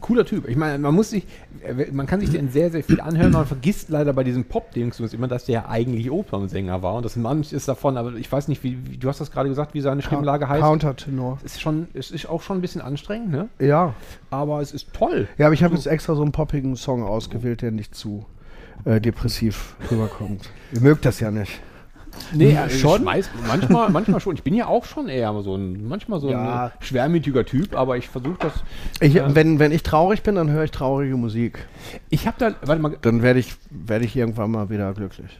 cooler 0.00 0.24
Typ. 0.24 0.48
Ich 0.48 0.56
meine, 0.56 0.78
man 0.78 0.94
muss 0.94 1.10
sich, 1.10 1.26
äh, 1.62 1.90
man 1.92 2.06
kann 2.06 2.20
sich 2.20 2.30
den 2.30 2.50
sehr, 2.50 2.70
sehr 2.70 2.84
viel 2.84 3.00
anhören. 3.00 3.32
Man 3.32 3.46
vergisst 3.46 3.88
leider 3.88 4.12
bei 4.12 4.22
diesem 4.22 4.44
Pop-Dings 4.44 5.00
immer, 5.12 5.28
dass 5.28 5.46
der 5.46 5.54
ja 5.54 5.68
eigentlich 5.68 6.10
Opernsänger 6.10 6.82
war. 6.82 6.94
Und 6.94 7.04
das 7.04 7.16
manch 7.16 7.52
ist 7.52 7.66
davon, 7.68 7.96
aber 7.96 8.14
ich 8.14 8.30
weiß 8.30 8.48
nicht, 8.48 8.62
wie, 8.62 8.78
wie 8.86 8.98
du 8.98 9.08
hast 9.08 9.20
das 9.20 9.30
gerade 9.30 9.48
gesagt, 9.48 9.74
wie 9.74 9.80
seine 9.80 10.02
Stimmlage 10.02 10.48
heißt. 10.48 10.62
Countertenor. 10.62 11.38
Es 11.44 11.54
ist 11.54 11.60
schon, 11.60 11.88
es 11.94 12.10
ist 12.10 12.28
auch 12.28 12.42
schon 12.42 12.58
ein 12.58 12.60
bisschen 12.60 12.80
anstrengend, 12.80 13.30
ne? 13.30 13.48
Ja. 13.58 13.94
Aber 14.30 14.60
es 14.60 14.72
ist 14.72 14.92
toll. 14.92 15.28
Ja, 15.38 15.46
aber 15.46 15.54
ich 15.54 15.64
habe 15.64 15.74
jetzt 15.74 15.86
extra 15.86 16.14
so 16.14 16.22
einen 16.22 16.32
poppigen 16.32 16.76
Song 16.76 17.02
ausgewählt, 17.02 17.62
der 17.62 17.72
nicht 17.72 17.94
zu 17.94 18.26
äh, 18.84 19.00
depressiv 19.00 19.74
rüberkommt. 19.90 20.50
Ihr 20.72 20.80
mögt 20.82 21.04
das 21.04 21.20
ja 21.20 21.30
nicht. 21.30 21.60
Nee, 22.32 22.52
äh, 22.52 22.70
schon. 22.70 23.02
Schmeiß, 23.02 23.30
manchmal, 23.46 23.90
manchmal 23.90 24.20
schon. 24.20 24.34
Ich 24.34 24.42
bin 24.42 24.54
ja 24.54 24.66
auch 24.66 24.84
schon 24.84 25.08
eher 25.08 25.32
so 25.42 25.56
ein, 25.56 25.86
manchmal 25.88 26.20
so 26.20 26.30
Ja. 26.30 26.66
ein 26.66 26.72
schwermütiger 26.80 27.44
Typ, 27.44 27.76
aber 27.76 27.96
ich 27.96 28.08
versuche 28.08 28.36
das. 28.38 28.52
Ich, 29.00 29.14
Ja. 29.14 29.34
wenn, 29.34 29.58
wenn 29.58 29.72
ich 29.72 29.82
traurig 29.82 30.22
bin, 30.22 30.34
dann 30.36 30.50
höre 30.50 30.64
ich 30.64 30.70
traurige 30.70 31.16
Musik. 31.16 31.66
Ich 32.08 32.26
habe 32.26 32.36
da, 32.38 32.54
warte 32.64 32.82
mal, 32.82 32.96
Dann 33.02 33.22
werde 33.22 33.40
ich, 33.40 33.54
werde 33.70 34.04
ich 34.04 34.16
irgendwann 34.16 34.50
mal 34.50 34.70
wieder 34.70 34.92
glücklich. 34.94 35.38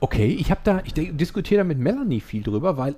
Okay, 0.00 0.26
ich 0.26 0.50
habe 0.50 0.60
da, 0.64 0.82
ich 0.84 0.92
diskutiere 0.94 1.58
da 1.60 1.64
mit 1.64 1.78
Melanie 1.78 2.20
viel 2.20 2.42
drüber, 2.42 2.76
weil 2.76 2.96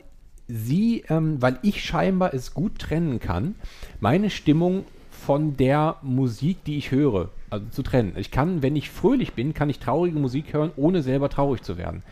sie, 0.48 1.04
ähm, 1.08 1.40
weil 1.40 1.58
ich 1.62 1.84
scheinbar 1.84 2.34
es 2.34 2.54
gut 2.54 2.78
trennen 2.78 3.20
kann, 3.20 3.54
meine 4.00 4.30
Stimmung 4.30 4.84
von 5.10 5.56
der 5.56 5.96
Musik, 6.02 6.64
die 6.64 6.78
ich 6.78 6.90
höre, 6.90 7.28
also 7.50 7.66
zu 7.70 7.82
trennen. 7.82 8.14
Ich 8.16 8.30
kann, 8.30 8.62
wenn 8.62 8.74
ich 8.76 8.88
fröhlich 8.90 9.34
bin, 9.34 9.52
kann 9.54 9.68
ich 9.68 9.78
traurige 9.78 10.18
Musik 10.18 10.52
hören, 10.54 10.70
ohne 10.76 11.02
selber 11.02 11.28
traurig 11.28 11.62
zu 11.62 11.76
werden. 11.76 12.02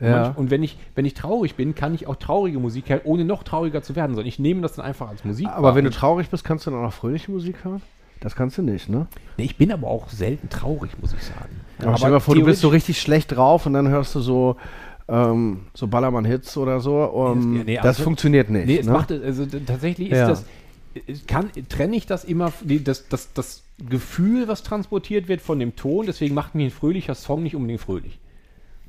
Und, 0.00 0.06
Ja. 0.06 0.30
und 0.36 0.50
wenn 0.50 0.62
ich, 0.62 0.78
wenn 0.94 1.04
ich 1.04 1.14
traurig 1.14 1.54
bin, 1.56 1.74
kann 1.74 1.94
ich 1.94 2.06
auch 2.06 2.16
traurige 2.16 2.58
Musik 2.58 2.88
hören, 2.88 3.00
ohne 3.04 3.24
noch 3.24 3.42
trauriger 3.42 3.82
zu 3.82 3.94
werden, 3.96 4.14
sondern 4.14 4.26
ich 4.28 4.38
nehme 4.38 4.62
das 4.62 4.74
dann 4.74 4.84
einfach 4.84 5.08
als 5.08 5.24
Musik. 5.24 5.46
Aber 5.48 5.68
wahr. 5.68 5.74
wenn 5.74 5.84
du 5.84 5.90
traurig 5.90 6.30
bist, 6.30 6.42
kannst 6.44 6.66
du 6.66 6.70
dann 6.70 6.84
auch 6.84 6.92
fröhliche 6.92 7.30
Musik 7.30 7.64
hören? 7.64 7.82
Das 8.20 8.34
kannst 8.36 8.58
du 8.58 8.62
nicht, 8.62 8.88
ne? 8.90 9.06
nee, 9.38 9.44
ich 9.44 9.56
bin 9.56 9.72
aber 9.72 9.88
auch 9.88 10.08
selten 10.10 10.50
traurig, 10.50 10.90
muss 11.00 11.14
ich 11.14 11.22
sagen. 11.22 11.60
Aber 11.78 11.96
stell 11.96 12.10
dir 12.10 12.14
mal 12.16 12.20
vor, 12.20 12.34
du 12.34 12.44
bist 12.44 12.60
so 12.60 12.68
richtig 12.68 13.00
schlecht 13.00 13.34
drauf 13.34 13.64
und 13.64 13.72
dann 13.72 13.88
hörst 13.88 14.14
du 14.14 14.20
so, 14.20 14.56
ähm, 15.08 15.60
so 15.74 15.86
Ballermann-Hits 15.86 16.56
oder 16.58 16.80
so. 16.80 16.96
Um, 17.04 17.56
Ja, 17.56 17.64
nee, 17.64 17.76
das 17.76 17.86
also- 17.86 18.02
funktioniert 18.04 18.50
nicht. 18.50 18.66
Nee, 18.66 18.78
es 18.78 18.86
ne? 18.86 18.92
macht, 18.92 19.10
also 19.10 19.46
tatsächlich 19.46 20.10
ist 20.10 20.18
Ja. 20.18 20.28
das, 20.28 20.44
kann, 21.26 21.50
trenne 21.68 21.96
ich 21.96 22.06
das 22.06 22.24
immer, 22.24 22.52
das, 22.84 23.08
das, 23.08 23.32
das 23.32 23.62
Gefühl, 23.88 24.48
was 24.48 24.62
transportiert 24.64 25.28
wird 25.28 25.40
von 25.40 25.58
dem 25.58 25.74
Ton, 25.76 26.04
deswegen 26.06 26.34
macht 26.34 26.54
mir 26.54 26.64
ein 26.66 26.70
fröhlicher 26.70 27.14
Song 27.14 27.42
nicht 27.42 27.56
unbedingt 27.56 27.80
fröhlich. 27.80 28.18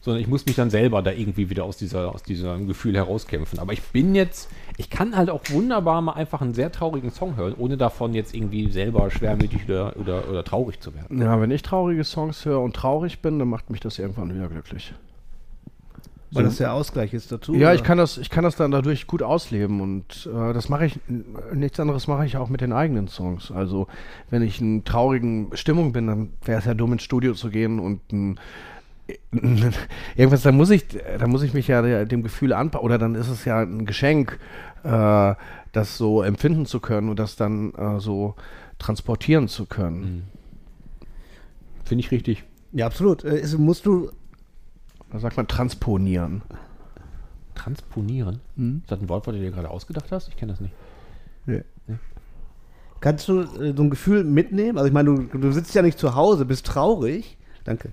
Sondern 0.01 0.21
ich 0.21 0.27
muss 0.27 0.45
mich 0.45 0.55
dann 0.55 0.69
selber 0.69 1.01
da 1.01 1.11
irgendwie 1.11 1.49
wieder 1.49 1.63
aus 1.63 1.77
dieser, 1.77 2.13
aus 2.13 2.23
diesem 2.23 2.67
Gefühl 2.67 2.95
herauskämpfen. 2.95 3.59
Aber 3.59 3.71
ich 3.71 3.81
bin 3.83 4.15
jetzt, 4.15 4.49
ich 4.77 4.89
kann 4.89 5.15
halt 5.15 5.29
auch 5.29 5.41
wunderbar 5.49 6.01
mal 6.01 6.13
einfach 6.13 6.41
einen 6.41 6.55
sehr 6.55 6.71
traurigen 6.71 7.11
Song 7.11 7.35
hören, 7.35 7.53
ohne 7.57 7.77
davon 7.77 8.13
jetzt 8.13 8.33
irgendwie 8.33 8.71
selber 8.71 9.11
schwermütig 9.11 9.65
oder, 9.65 9.95
oder, 9.97 10.27
oder 10.27 10.43
traurig 10.43 10.79
zu 10.79 10.95
werden. 10.95 11.21
Ja, 11.21 11.39
wenn 11.39 11.51
ich 11.51 11.61
traurige 11.61 12.03
Songs 12.03 12.45
höre 12.45 12.61
und 12.61 12.75
traurig 12.75 13.19
bin, 13.19 13.37
dann 13.37 13.47
macht 13.47 13.69
mich 13.69 13.79
das 13.79 13.99
irgendwann 13.99 14.33
wieder 14.33 14.47
glücklich. 14.47 14.93
Weil 16.33 16.45
das 16.45 16.57
der 16.57 16.73
Ausgleich 16.73 17.13
ist 17.13 17.31
dazu. 17.31 17.53
Ja, 17.53 17.67
oder? 17.67 17.75
ich 17.75 17.83
kann 17.83 17.97
das, 17.97 18.17
ich 18.17 18.29
kann 18.29 18.43
das 18.43 18.55
dann 18.55 18.71
dadurch 18.71 19.05
gut 19.05 19.21
ausleben 19.21 19.81
und 19.81 20.29
äh, 20.33 20.53
das 20.53 20.69
mache 20.69 20.85
ich, 20.85 20.99
nichts 21.53 21.79
anderes 21.79 22.07
mache 22.07 22.25
ich 22.25 22.37
auch 22.37 22.47
mit 22.47 22.61
den 22.61 22.71
eigenen 22.71 23.09
Songs. 23.09 23.51
Also 23.51 23.87
wenn 24.29 24.41
ich 24.41 24.61
in 24.61 24.85
traurigen 24.85 25.49
Stimmung 25.53 25.91
bin, 25.91 26.07
dann 26.07 26.33
wäre 26.45 26.59
es 26.59 26.65
ja 26.65 26.73
dumm 26.73 26.93
ins 26.93 27.03
Studio 27.03 27.33
zu 27.33 27.49
gehen 27.49 27.79
und 27.79 28.13
ein, 28.13 28.39
irgendwas, 30.15 30.43
da 30.43 30.51
muss 30.51 30.69
ich, 30.69 30.85
da 30.87 31.27
muss 31.27 31.43
ich 31.43 31.53
mich 31.53 31.67
ja 31.67 32.05
dem 32.05 32.23
Gefühl 32.23 32.53
anpassen 32.53 32.85
oder 32.85 32.97
dann 32.97 33.15
ist 33.15 33.29
es 33.29 33.45
ja 33.45 33.59
ein 33.59 33.85
Geschenk, 33.85 34.39
äh, 34.83 35.35
das 35.71 35.97
so 35.97 36.21
empfinden 36.21 36.65
zu 36.65 36.79
können 36.79 37.09
und 37.09 37.19
das 37.19 37.35
dann 37.35 37.73
äh, 37.73 37.99
so 37.99 38.35
transportieren 38.79 39.47
zu 39.47 39.65
können. 39.65 40.27
Finde 41.85 42.03
ich 42.03 42.11
richtig. 42.11 42.43
Ja, 42.71 42.85
absolut. 42.85 43.23
Äh, 43.23 43.39
ist, 43.39 43.57
musst 43.57 43.85
du. 43.85 44.11
Da 45.11 45.19
sagt 45.19 45.37
man 45.37 45.47
transponieren. 45.47 46.41
Transponieren. 47.53 48.39
Mhm. 48.55 48.81
Ist 48.83 48.91
das 48.91 49.01
ein 49.01 49.09
Wort, 49.09 49.27
was 49.27 49.35
du 49.35 49.41
dir 49.41 49.51
gerade 49.51 49.69
ausgedacht 49.69 50.11
hast? 50.11 50.29
Ich 50.29 50.37
kenne 50.37 50.53
das 50.53 50.61
nicht. 50.61 50.73
Kannst 53.01 53.27
du 53.27 53.41
äh, 53.41 53.73
so 53.75 53.83
ein 53.83 53.89
Gefühl 53.89 54.23
mitnehmen? 54.23 54.77
Also 54.77 54.87
ich 54.87 54.93
meine, 54.93 55.15
du, 55.15 55.37
du 55.37 55.51
sitzt 55.51 55.73
ja 55.73 55.81
nicht 55.81 55.97
zu 55.97 56.15
Hause, 56.15 56.45
bist 56.45 56.65
traurig. 56.67 57.37
Danke. 57.63 57.91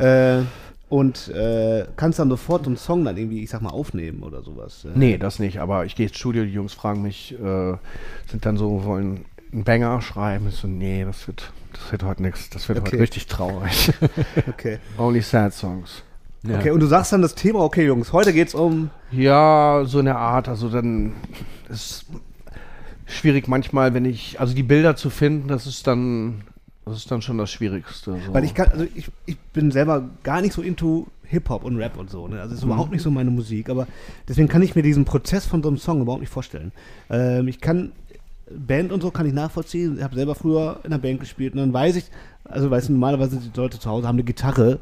Äh, 0.00 0.42
und 0.88 1.28
äh, 1.28 1.86
kannst 1.96 2.18
dann 2.18 2.28
sofort 2.28 2.64
so 2.64 2.70
einen 2.70 2.76
Song 2.76 3.04
dann 3.04 3.16
irgendwie, 3.16 3.44
ich 3.44 3.50
sag 3.50 3.62
mal, 3.62 3.70
aufnehmen 3.70 4.22
oder 4.24 4.42
sowas. 4.42 4.84
Äh, 4.84 4.98
Nee, 4.98 5.18
das 5.18 5.38
nicht, 5.38 5.60
aber 5.60 5.84
ich 5.84 5.94
gehe 5.94 6.06
ins 6.08 6.16
Studio, 6.16 6.42
die 6.44 6.50
Jungs 6.52 6.72
fragen 6.74 7.02
mich, 7.02 7.32
äh, 7.34 7.74
sind 8.28 8.44
dann 8.44 8.56
so, 8.56 8.84
wollen 8.84 9.24
einen 9.52 9.64
Banger 9.64 10.00
schreiben. 10.02 10.46
Ich 10.48 10.56
so, 10.56 10.66
nee, 10.66 11.04
das 11.04 11.26
wird, 11.28 11.52
das 11.72 11.92
wird 11.92 12.02
heute 12.02 12.22
nichts, 12.22 12.50
das 12.50 12.68
wird 12.68 12.78
Okay. 12.80 12.88
heute 12.92 13.02
richtig 13.02 13.26
traurig. 13.26 13.92
Okay. 14.48 14.78
Only 14.98 15.20
sad 15.20 15.52
songs. 15.54 16.02
Ja. 16.42 16.58
Okay, 16.58 16.70
und 16.70 16.80
du 16.80 16.86
sagst 16.86 17.12
dann 17.12 17.22
das 17.22 17.34
Thema, 17.34 17.60
okay, 17.60 17.84
Jungs, 17.86 18.12
heute 18.12 18.32
geht's 18.32 18.54
um. 18.54 18.90
Ja, 19.12 19.82
so 19.84 19.98
eine 19.98 20.16
Art, 20.16 20.48
also 20.48 20.68
dann 20.70 21.12
ist 21.68 22.06
schwierig 23.06 23.46
manchmal, 23.46 23.92
wenn 23.94 24.04
ich, 24.06 24.40
also 24.40 24.54
die 24.54 24.62
Bilder 24.62 24.96
zu 24.96 25.10
finden, 25.10 25.48
das 25.48 25.66
ist 25.66 25.86
dann, 25.86 26.42
das 26.84 26.96
ist 26.96 27.10
dann 27.10 27.22
schon 27.22 27.38
das 27.38 27.50
Schwierigste. 27.50 28.12
So. 28.26 28.34
Weil 28.34 28.44
ich 28.44 28.54
kann, 28.54 28.68
also 28.70 28.86
ich, 28.94 29.10
ich 29.26 29.38
bin 29.52 29.70
selber 29.70 30.08
gar 30.22 30.40
nicht 30.40 30.52
so 30.52 30.62
into 30.62 31.06
Hip-Hop 31.24 31.64
und 31.64 31.76
Rap 31.76 31.96
und 31.96 32.10
so. 32.10 32.26
Ne? 32.26 32.40
Also 32.40 32.54
ist 32.54 32.64
überhaupt 32.64 32.90
nicht 32.90 33.02
so 33.02 33.10
meine 33.10 33.30
Musik, 33.30 33.68
aber 33.70 33.86
deswegen 34.28 34.48
kann 34.48 34.62
ich 34.62 34.74
mir 34.74 34.82
diesen 34.82 35.04
Prozess 35.04 35.46
von 35.46 35.62
so 35.62 35.68
einem 35.68 35.78
Song 35.78 36.00
überhaupt 36.02 36.20
nicht 36.22 36.32
vorstellen. 36.32 36.72
Ähm, 37.08 37.46
ich 37.46 37.60
kann 37.60 37.92
Band 38.50 38.90
und 38.90 39.00
so 39.00 39.12
kann 39.12 39.26
ich 39.26 39.32
nachvollziehen. 39.32 39.98
Ich 39.98 40.02
habe 40.02 40.16
selber 40.16 40.34
früher 40.34 40.80
in 40.82 40.92
einer 40.92 41.00
Band 41.00 41.20
gespielt 41.20 41.52
und 41.52 41.60
dann 41.60 41.72
weiß 41.72 41.94
ich, 41.96 42.04
also 42.44 42.68
weißt 42.70 42.88
du, 42.88 42.92
normalerweise 42.94 43.38
sind 43.38 43.54
die 43.54 43.60
Leute 43.60 43.78
zu 43.78 43.88
Hause 43.88 44.08
haben 44.08 44.16
eine 44.16 44.24
Gitarre 44.24 44.80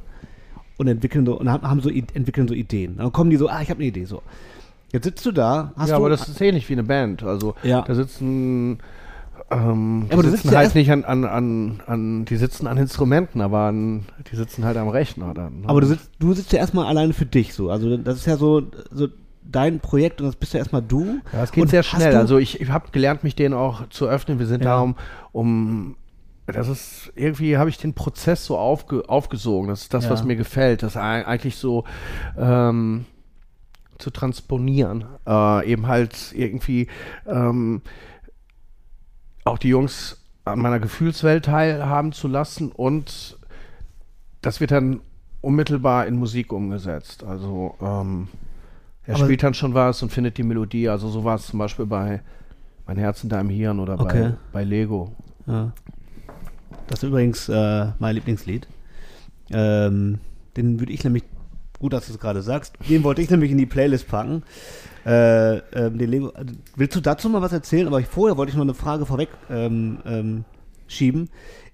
und 0.79 0.87
entwickeln 0.87 1.27
so 1.27 1.39
und 1.39 1.51
haben, 1.51 1.81
so 1.83 1.91
I- 1.91 2.05
entwickeln 2.15 2.49
so 2.49 2.55
Ideen. 2.55 2.97
Dann 2.97 3.13
kommen 3.13 3.29
die 3.29 3.37
so, 3.37 3.49
ah, 3.49 3.61
ich 3.61 3.69
habe 3.69 3.81
eine 3.81 3.89
Idee 3.89 4.07
so. 4.07 4.23
Jetzt 4.91 5.05
sitzt 5.05 5.27
du 5.27 5.33
da, 5.33 5.75
hast 5.77 5.91
ja, 5.91 5.97
du 5.97 6.01
aber 6.03 6.09
das 6.09 6.27
ist 6.31 6.41
ähnlich 6.41 6.67
wie 6.71 6.73
eine 6.73 6.85
Band. 6.85 7.23
Also 7.23 7.55
Ja. 7.63 7.83
da 7.83 7.95
sitzen, 7.95 8.79
ähm, 9.51 10.07
die 10.09 10.13
aber 10.13 10.23
du 10.23 10.31
sitzen 10.31 10.51
ja 10.53 10.59
halt 10.59 10.75
nicht 10.75 10.91
an, 10.93 11.05
an, 11.05 11.25
an, 11.25 11.81
an, 11.87 12.25
die 12.27 12.37
sitzen 12.37 12.67
an 12.67 12.77
Instrumenten, 12.77 13.41
aber 13.41 13.61
an, 13.61 14.05
die 14.31 14.37
sitzen 14.37 14.65
halt 14.65 14.77
am 14.77 14.89
Rechner 14.89 15.33
dann. 15.35 15.61
ne? 15.63 15.69
Aber 15.69 15.81
du 15.81 15.87
sitzt, 15.87 16.11
du 16.19 16.33
sitzt 16.35 16.53
ja 16.53 16.59
erstmal 16.59 16.87
alleine 16.87 17.13
für 17.15 17.27
dich 17.27 17.55
so. 17.55 17.71
Also 17.71 17.97
das 17.97 18.17
ist 18.19 18.27
ja 18.27 18.37
so, 18.37 18.63
so 18.91 19.09
dein 19.43 19.81
Projekt 19.81 20.21
und 20.21 20.27
das 20.27 20.37
bist 20.37 20.53
ja 20.53 20.59
erstmal 20.59 20.83
du. 20.83 21.21
Ja, 21.33 21.43
es 21.45 21.53
geht 21.53 21.63
Und 21.63 21.69
sehr 21.69 21.83
schnell. 21.83 22.15
Also 22.17 22.37
ich, 22.37 22.61
ich 22.61 22.69
habe 22.71 22.91
gelernt, 22.93 23.25
mich 23.25 23.35
denen 23.37 23.55
auch 23.55 23.89
zu 23.89 24.07
öffnen. 24.07 24.39
Wir 24.39 24.47
sind 24.47 24.63
Ja. 24.63 24.77
da 24.77 24.81
um, 24.83 24.97
um 25.33 25.97
das 26.47 26.69
ist 26.69 27.13
irgendwie 27.15 27.57
habe 27.59 27.69
ich 27.71 27.77
den 27.79 27.93
Prozess 27.95 28.45
so 28.45 28.57
aufge, 28.59 29.09
aufgesogen. 29.09 29.69
Das 29.69 29.83
ist 29.83 29.95
das, 29.95 30.05
Ja. 30.05 30.11
was 30.11 30.25
mir 30.25 30.37
gefällt. 30.37 30.83
Das 30.83 30.97
ei- 30.97 31.27
eigentlich 31.27 31.57
so 31.57 31.85
ähm, 32.39 33.05
zu 33.99 34.11
transponieren. 34.11 35.05
Äh, 35.27 35.71
eben 35.73 35.87
halt 35.87 36.33
irgendwie 36.35 36.89
ähm, 37.27 37.83
auch 39.49 39.59
die 39.59 39.69
Jungs 39.69 40.17
an 40.45 40.61
meiner 40.61 40.79
Gefühlswelt 40.81 41.45
teilhaben 41.47 42.13
zu 42.13 42.29
lassen 42.29 42.71
und 42.73 43.37
das 44.41 44.61
wird 44.61 44.71
dann 44.71 45.01
unmittelbar 45.41 46.07
in 46.07 46.17
Musik 46.17 46.53
umgesetzt. 46.53 47.23
Also 47.25 47.75
ähm, 47.81 48.29
er 49.05 49.15
Aber- 49.17 49.25
spielt 49.25 49.43
dann 49.43 49.55
schon 49.55 49.75
was 49.75 50.03
und 50.03 50.11
findet 50.11 50.39
die 50.39 50.43
Melodie. 50.43 50.89
Also 50.89 51.09
so 51.09 51.25
war 51.25 51.37
es 51.37 51.47
zum 51.47 51.59
Beispiel 51.59 51.87
bei 51.87 52.21
Mein 52.87 52.97
Herz 52.97 53.23
in 53.23 53.29
deinem 53.29 53.51
Hirn 53.51 53.81
oder 53.81 54.01
Okay. 54.01 54.31
bei, 54.53 54.61
bei 54.61 54.65
Lego. 54.65 55.13
Ja. 55.47 55.73
Das 56.87 57.03
ist 57.03 57.09
übrigens 57.09 57.49
äh, 57.49 57.87
mein 57.99 58.15
Lieblingslied. 58.15 58.67
Ähm, 59.51 60.19
den 60.57 60.81
würde 60.81 60.93
ich 60.93 61.05
nämlich, 61.05 61.25
gut, 61.79 61.93
dass 61.93 62.07
du 62.07 62.13
es 62.13 62.19
gerade 62.19 62.43
sagst, 62.43 62.75
den 62.89 63.05
wollte 63.05 63.23
ich 63.23 63.31
nämlich 63.31 63.51
in 63.51 63.59
die 63.59 63.67
Playlist 63.67 64.09
packen. 64.09 64.43
Äh, 65.07 65.59
ähm, 65.59 65.97
den 65.99 66.11
Lego, 66.11 66.33
willst 66.77 66.97
du 66.97 67.01
dazu 67.01 67.29
mal 67.29 67.41
was 67.41 67.53
erzählen? 67.53 67.87
Aber 67.87 68.01
ich, 68.01 68.07
vorher 68.07 68.37
wollte 68.37 68.51
ich 68.51 68.57
noch 68.57 68.65
eine 68.65 68.75
Frage 68.75 69.07
vorweg 69.07 69.29
ähm, 69.49 69.99
ähm, 70.05 70.45
schieben. 70.87 71.31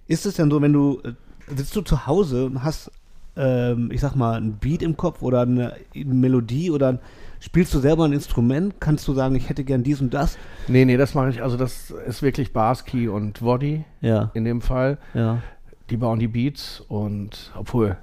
Ist 0.07 0.27
es 0.27 0.35
denn 0.35 0.51
so, 0.51 0.61
wenn 0.63 0.73
du, 0.73 1.01
äh, 1.03 1.13
sitzt 1.57 1.75
du 1.75 1.81
zu 1.81 2.07
Hause 2.07 2.45
und 2.47 2.63
hast, 2.63 2.91
ähm, 3.37 3.91
ich 3.93 4.01
sag 4.01 4.15
mal, 4.15 4.35
ein 4.41 4.59
Beat 4.59 4.83
im 4.83 4.97
Kopf 4.97 5.23
oder 5.23 5.41
eine, 5.41 5.75
Melodie 5.95 6.71
oder 6.71 7.01
spielst 7.41 7.75
du 7.75 7.81
selber 7.81 8.05
ein 8.05 8.13
Instrument? 8.13 8.75
Kannst 8.79 9.09
du 9.09 9.15
sagen, 9.15 9.35
ich 9.35 9.49
hätte 9.49 9.65
gern 9.65 9.83
dies 9.83 10.01
und 10.01 10.15
das? 10.15 10.39
Nee, 10.69 10.85
nee, 10.85 10.97
das 10.97 11.15
mache 11.15 11.31
ich. 11.31 11.43
Also 11.43 11.57
das 11.57 11.91
ist 12.07 12.23
wirklich 12.23 12.53
Baski 12.53 13.09
und 13.09 13.43
Woddy 13.43 13.85
Ja, 14.01 14.31
in 14.35 14.45
dem 14.45 14.61
Fall. 14.61 14.99
ja. 15.15 15.43
Die 15.91 15.99
bauen 15.99 16.19
die 16.19 16.29
Beats 16.29 16.81
und 16.89 17.53
obwohl 17.55 17.99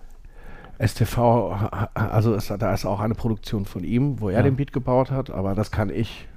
STV, 0.85 1.53
also 1.93 2.33
es, 2.33 2.47
da 2.47 2.73
ist 2.73 2.85
auch 2.85 2.99
eine 2.99 3.15
Produktion 3.15 3.65
von 3.65 3.83
ihm, 3.83 4.19
wo 4.19 4.29
er 4.29 4.37
Ja. 4.37 4.43
den 4.43 4.55
Beat 4.55 4.73
gebaut 4.73 5.11
hat, 5.11 5.29
aber 5.29 5.53
das 5.55 5.71
kann 5.71 5.89
ich 5.89 6.27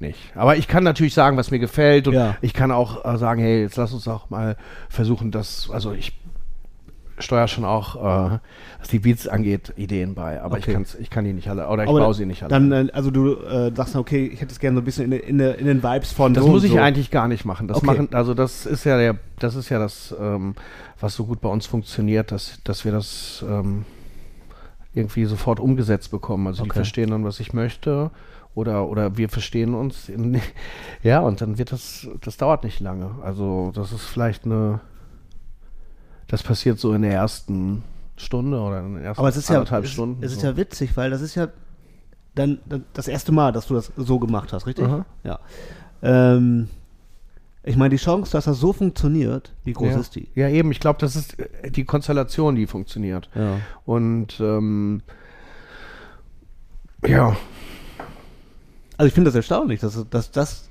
nicht. 0.00 0.32
Aber 0.34 0.56
ich 0.56 0.66
kann 0.68 0.82
natürlich 0.84 1.14
sagen, 1.14 1.36
was 1.36 1.50
mir 1.50 1.58
gefällt 1.60 2.08
und 2.08 2.14
Ja. 2.14 2.36
ich 2.42 2.52
kann 2.54 2.70
auch 2.72 3.04
äh, 3.04 3.16
sagen, 3.18 3.40
hey, 3.40 3.62
jetzt 3.62 3.76
lass 3.76 3.92
uns 3.92 4.08
auch 4.08 4.28
mal 4.30 4.56
versuchen, 4.88 5.30
das, 5.30 5.70
also 5.72 5.92
ich 5.92 6.12
steuere 7.18 7.48
schon 7.48 7.64
auch, 7.64 7.96
äh, 7.96 8.38
was 8.80 8.88
die 8.88 8.98
Beats 8.98 9.28
angeht, 9.28 9.72
Ideen 9.76 10.14
bei. 10.14 10.40
Aber 10.42 10.56
Okay. 10.56 10.70
ich, 10.70 10.74
kann's, 10.74 10.94
ich 10.94 11.10
kann 11.10 11.24
die 11.24 11.32
nicht 11.32 11.48
alle, 11.48 11.68
oder 11.68 11.84
ich 11.84 11.88
Aber 11.90 12.00
baue 12.00 12.14
sie 12.14 12.26
nicht 12.26 12.42
alle. 12.42 12.50
Dann, 12.50 12.72
äh, 12.72 12.90
also 12.92 13.10
du 13.10 13.34
äh, 13.36 13.72
sagst, 13.74 13.94
okay, 13.96 14.26
ich 14.26 14.40
hätte 14.40 14.52
es 14.52 14.58
gerne 14.58 14.76
so 14.76 14.82
ein 14.82 14.84
bisschen 14.84 15.12
in, 15.12 15.38
in, 15.38 15.40
in 15.40 15.66
den 15.66 15.82
Vibes 15.82 16.12
von 16.12 16.34
Das 16.34 16.44
so 16.44 16.50
muss 16.50 16.64
ich 16.64 16.70
so. 16.72 16.78
eigentlich 16.78 17.10
gar 17.10 17.28
nicht 17.28 17.44
machen. 17.44 17.68
Das 17.68 17.78
Okay. 17.78 17.86
machen, 17.86 18.08
also 18.12 18.34
das 18.34 18.66
ist 18.66 18.84
ja 18.84 18.96
der, 18.98 19.16
das 19.38 19.54
ist 19.54 19.68
ja 19.68 19.78
das, 19.78 20.14
ähm, 20.18 20.54
was 21.00 21.14
so 21.14 21.24
gut 21.24 21.40
bei 21.40 21.48
uns 21.48 21.66
funktioniert, 21.66 22.32
dass, 22.32 22.58
dass 22.64 22.84
wir 22.84 22.92
das 22.92 23.44
ähm, 23.48 23.84
irgendwie 24.94 25.24
sofort 25.24 25.60
umgesetzt 25.60 26.10
bekommen. 26.10 26.46
Also 26.46 26.62
die 26.64 26.70
Okay. 26.70 26.78
verstehen 26.78 27.10
dann, 27.10 27.24
was 27.24 27.40
ich 27.40 27.52
möchte. 27.52 28.10
Oder, 28.54 28.86
oder 28.88 29.16
wir 29.16 29.28
verstehen 29.28 29.74
uns. 29.74 30.08
In, 30.08 30.40
ja, 31.02 31.20
und 31.20 31.40
dann 31.40 31.58
wird 31.58 31.72
das, 31.72 32.06
das 32.20 32.36
dauert 32.36 32.62
nicht 32.64 32.80
lange. 32.80 33.10
Also 33.22 33.72
das 33.74 33.92
ist 33.92 34.02
vielleicht 34.04 34.44
eine, 34.44 34.80
das 36.34 36.42
passiert 36.42 36.80
so 36.80 36.92
in 36.94 37.02
der 37.02 37.12
ersten 37.12 37.84
Stunde 38.16 38.58
oder 38.58 38.80
in 38.80 38.94
den 38.94 39.04
ersten 39.04 39.20
Aber 39.20 39.28
es 39.28 39.36
ist 39.36 39.48
ja, 39.48 39.62
es, 39.62 39.90
Stunden. 39.90 40.20
es 40.20 40.32
ist 40.32 40.40
so. 40.40 40.48
ja 40.48 40.56
witzig, 40.56 40.96
weil 40.96 41.10
das 41.10 41.20
ist 41.20 41.36
ja 41.36 41.46
dann, 42.34 42.58
dann 42.66 42.84
das 42.92 43.06
erste 43.06 43.30
Mal, 43.30 43.52
dass 43.52 43.68
du 43.68 43.74
das 43.74 43.92
so 43.96 44.18
gemacht 44.18 44.52
hast, 44.52 44.66
richtig? 44.66 44.84
Aha. 44.84 45.06
Ja. 45.22 45.38
Ähm, 46.02 46.68
ich 47.62 47.76
meine, 47.76 47.90
die 47.90 48.02
Chance, 48.02 48.32
dass 48.32 48.46
das 48.46 48.58
so 48.58 48.72
funktioniert, 48.72 49.52
wie 49.62 49.74
groß 49.74 49.92
ja. 49.92 50.00
ist 50.00 50.16
die? 50.16 50.28
Ja, 50.34 50.48
eben. 50.48 50.72
Ich 50.72 50.80
glaube, 50.80 50.98
das 50.98 51.14
ist 51.14 51.38
äh, 51.38 51.70
die 51.70 51.84
Konstellation, 51.84 52.56
die 52.56 52.66
funktioniert. 52.66 53.30
Ja. 53.36 53.60
Und 53.84 54.40
ähm, 54.40 55.02
ja, 57.06 57.36
Also 58.96 59.06
ich 59.06 59.14
finde 59.14 59.28
das 59.28 59.36
erstaunlich, 59.36 59.78
dass, 59.78 60.04
dass 60.10 60.32
das 60.32 60.68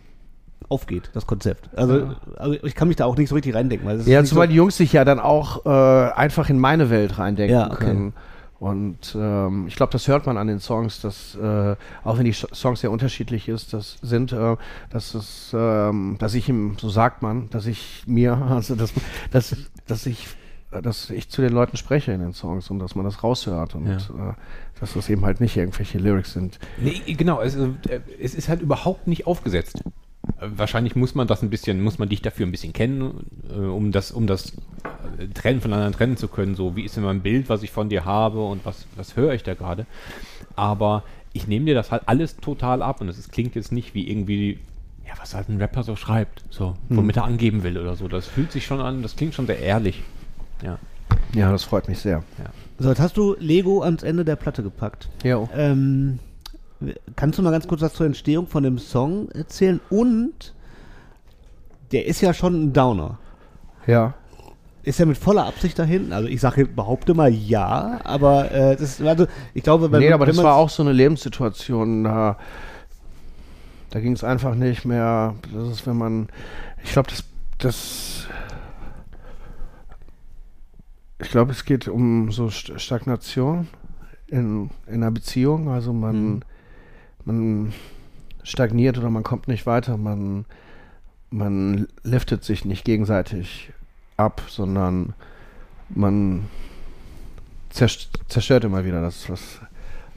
aufgeht, 0.70 1.10
das 1.14 1.26
Konzept. 1.28 1.70
Also, 1.76 2.14
also 2.38 2.54
ich 2.64 2.76
kann 2.76 2.88
mich 2.88 2.98
da 2.98 3.06
auch 3.06 3.18
nicht 3.18 3.30
so 3.30 3.36
richtig 3.36 3.56
reindenken. 3.56 3.88
Weil 3.88 4.02
ja, 4.08 4.24
zumal 4.24 4.48
so, 4.48 4.52
die 4.52 4.56
Jungs 4.58 4.78
sich 4.78 4.94
ja 4.94 5.06
dann 5.06 5.20
auch 5.20 5.66
äh, 5.66 6.12
einfach 6.14 6.50
in 6.50 6.60
meine 6.60 6.90
Welt 6.90 7.18
reindenken 7.18 7.56
Ja, 7.58 7.68
okay. 7.72 7.86
können. 7.86 8.14
Und 8.60 9.14
ähm, 9.20 9.66
ich 9.68 9.76
glaube, 9.76 9.92
das 9.92 10.08
hört 10.08 10.26
man 10.26 10.38
an 10.38 10.48
den 10.48 10.60
Songs, 10.60 11.02
dass 11.02 11.36
äh, 11.36 11.76
auch 12.06 12.18
wenn 12.18 12.24
die 12.24 12.32
Songs 12.32 12.80
sehr 12.80 12.92
unterschiedlich 12.92 13.50
ist, 13.50 13.74
das 13.74 13.98
sind, 14.02 14.32
äh, 14.32 14.56
dass 14.90 15.14
es, 15.16 15.52
ähm, 15.54 16.16
dass 16.18 16.34
ich 16.34 16.48
ihm, 16.48 16.78
so 16.80 16.88
sagt 16.88 17.22
man, 17.22 17.50
dass 17.50 17.66
ich 17.66 18.04
mir, 18.08 18.38
also 18.50 18.76
dass, 18.76 18.94
dass, 19.32 19.54
dass 19.88 20.06
ich, 20.06 20.30
dass 20.72 21.10
ich 21.10 21.30
zu 21.30 21.42
den 21.42 21.52
Leuten 21.52 21.76
spreche 21.76 22.14
in 22.14 22.22
den 22.22 22.32
Songs 22.34 22.70
und 22.70 22.80
dass 22.80 22.96
man 22.96 23.04
das 23.04 23.22
raushört 23.22 23.76
und 23.76 23.86
Ja. 23.86 23.98
äh, 23.98 24.34
dass 24.80 24.94
das 24.94 25.10
eben 25.10 25.26
halt 25.26 25.42
nicht 25.42 25.58
irgendwelche 25.58 25.98
Lyrics 25.98 26.32
sind. 26.34 26.58
Nee, 26.78 27.02
genau, 27.16 27.42
es, 27.42 27.56
äh, 27.56 27.70
es 28.22 28.34
ist 28.34 28.48
halt 28.48 28.62
überhaupt 28.62 29.08
nicht 29.08 29.28
aufgesetzt. 29.28 29.82
Wahrscheinlich 30.40 30.96
muss 30.96 31.16
man 31.16 31.28
das 31.28 31.42
ein 31.42 31.50
bisschen, 31.50 31.82
muss 31.82 32.00
man 32.00 32.10
dich 32.10 32.22
dafür 32.22 32.46
ein 32.46 32.52
bisschen 32.52 32.74
kennen, 32.74 33.26
äh, 33.50 33.60
um 33.60 33.92
das, 33.92 34.12
um 34.12 34.28
das 34.28 34.54
trennen 35.34 35.62
voneinander 35.62 35.98
trennen 35.98 36.18
zu 36.18 36.28
können. 36.28 36.56
So, 36.56 36.76
wie 36.76 36.84
ist 36.84 36.96
denn 36.96 37.04
mein 37.04 37.22
Bild, 37.22 37.50
was 37.50 37.64
ich 37.64 37.72
von 37.72 37.90
dir 37.90 38.06
habe 38.06 38.46
und 38.46 38.66
was, 38.66 38.86
was 38.96 39.16
höre 39.16 39.34
ich 39.34 39.44
da 39.44 39.54
gerade? 39.54 39.86
Aber 40.56 41.04
ich 41.34 41.48
nehme 41.48 41.66
dir 41.66 41.76
das 41.76 41.92
halt 41.92 42.04
alles 42.06 42.38
total 42.38 42.82
ab 42.82 43.02
und 43.02 43.10
es 43.10 43.30
klingt 43.30 43.56
jetzt 43.56 43.72
nicht 43.72 43.94
wie 43.94 44.10
irgendwie, 44.10 44.60
ja, 45.06 45.14
was 45.20 45.34
halt 45.34 45.50
ein 45.50 45.58
Rapper 45.58 45.84
so 45.84 45.96
schreibt, 45.96 46.44
so, 46.50 46.76
womit 46.90 47.18
er 47.18 47.26
angeben 47.26 47.64
will 47.64 47.78
oder 47.78 47.96
so. 47.96 48.08
Das 48.08 48.28
fühlt 48.28 48.52
sich 48.52 48.66
schon 48.66 48.80
an, 48.80 49.02
das 49.02 49.16
klingt 49.16 49.34
schon 49.34 49.48
sehr 49.48 49.60
ehrlich. 49.60 50.04
Ja. 50.62 50.78
Ja, 51.34 51.52
das 51.52 51.64
freut 51.64 51.88
mich 51.88 52.00
sehr. 52.00 52.24
so, 52.78 52.90
jetzt 52.90 53.00
hast 53.00 53.18
du 53.18 53.36
Lego 53.40 53.82
ans 53.82 54.04
Ende 54.04 54.24
der 54.24 54.36
Platte 54.36 54.62
gepackt. 54.64 55.10
Ja. 55.24 55.48
Ähm, 55.56 56.20
kannst 57.16 57.38
du 57.38 57.44
mal 57.44 57.52
ganz 57.52 57.68
kurz 57.68 57.82
was 57.82 57.94
zur 57.94 58.06
Entstehung 58.06 58.48
von 58.48 58.64
dem 58.64 58.78
Song 58.78 59.30
erzählen? 59.32 59.80
Und 59.90 60.54
der 61.92 62.06
ist 62.06 62.22
ja 62.22 62.34
schon 62.34 62.66
ein 62.66 62.74
Downer. 62.74 63.20
Ja. 63.86 64.16
Ist 64.84 65.00
er 65.00 65.06
mit 65.06 65.18
voller 65.18 65.46
Absicht 65.46 65.80
dahin? 65.80 66.12
Also 66.12 66.28
ich 66.28 66.42
sage, 66.42 66.66
behaupte 66.66 67.14
mal 67.14 67.32
ja, 67.32 68.02
aber 68.04 68.52
äh, 68.52 68.76
das, 68.76 69.00
also 69.02 69.28
ich 69.54 69.64
glaube, 69.64 69.92
wenn, 69.92 70.00
nee, 70.00 70.12
aber 70.12 70.28
wenn 70.28 70.36
das 70.36 70.44
war 70.44 70.56
auch 70.56 70.70
so 70.70 70.84
eine 70.84 70.92
Lebenssituation, 70.92 72.04
da, 72.04 72.38
da 73.92 74.00
ging 74.02 74.12
es 74.12 74.26
einfach 74.26 74.56
nicht 74.56 74.84
mehr. 74.84 75.36
Das 75.54 75.70
ist, 75.70 75.88
wenn 75.88 75.98
man, 75.98 76.28
ich 76.84 76.92
glaube, 76.92 77.10
das, 77.12 77.24
das, 77.60 78.28
ich 81.22 81.30
glaube, 81.30 81.54
es 81.54 81.64
geht 81.64 81.88
um 81.88 82.32
so 82.32 82.48
St- 82.48 82.78
Stagnation 82.78 83.68
in, 84.28 84.70
in 84.88 84.96
einer 84.96 85.12
Beziehung. 85.12 85.70
Also 85.70 85.94
man, 85.94 86.44
man 87.26 87.74
stagniert 88.44 88.98
oder 88.98 89.10
man 89.10 89.24
kommt 89.24 89.48
nicht 89.48 89.66
weiter, 89.66 89.98
man, 89.98 90.46
man 91.30 91.88
liftet 92.04 92.44
sich 92.44 92.66
nicht 92.66 92.84
gegenseitig 92.86 93.72
ab, 94.18 94.42
sondern 94.48 95.14
man 95.90 96.46
zerst 97.70 98.10
zerstört 98.28 98.64
immer 98.64 98.86
wieder 98.86 99.02
das, 99.02 99.30
was, 99.30 99.60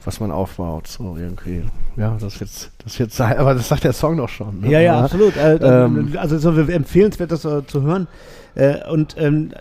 was 0.03 0.19
man 0.19 0.31
aufbaut. 0.31 0.87
So 0.87 1.17
irgendwie. 1.17 1.63
Ja, 1.95 2.17
das 2.19 2.39
wird, 2.39 2.49
das 2.83 2.99
wird 2.99 3.11
sein, 3.11 3.37
aber 3.37 3.53
das 3.53 3.67
sagt 3.67 3.83
der 3.83 3.93
Song 3.93 4.17
doch 4.17 4.29
schon. 4.29 4.61
ne? 4.61 4.71
Ja, 4.71 4.79
ja, 4.79 5.01
absolut. 5.01 5.35
Äh, 5.35 5.55
Ähm, 5.55 6.15
also 6.17 6.35
es 6.35 6.45
ist 6.45 6.69
empfehlenswert, 6.69 7.31
das 7.31 7.45
äh, 7.45 7.65
zu 7.65 7.81
hören. 7.81 8.07
Äh, 8.55 8.87
und 8.89 9.15
ähm, 9.17 9.53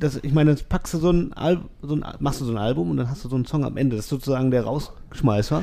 das, 0.00 0.18
ich 0.22 0.32
meine, 0.32 0.50
jetzt 0.50 0.68
packst 0.68 0.94
du 0.94 0.98
so 0.98 1.10
ein, 1.10 1.32
Al 1.34 1.60
so 1.82 1.94
ein 1.94 2.04
machst 2.18 2.40
du 2.40 2.44
so 2.44 2.52
ein 2.52 2.58
Album 2.58 2.90
und 2.90 2.96
dann 2.96 3.08
hast 3.08 3.24
du 3.24 3.28
so 3.28 3.36
einen 3.36 3.46
Song 3.46 3.64
am 3.64 3.76
Ende. 3.76 3.96
Das 3.96 4.06
ist 4.06 4.10
sozusagen 4.10 4.50
der 4.50 4.64
Rausschmeißer. 4.64 5.62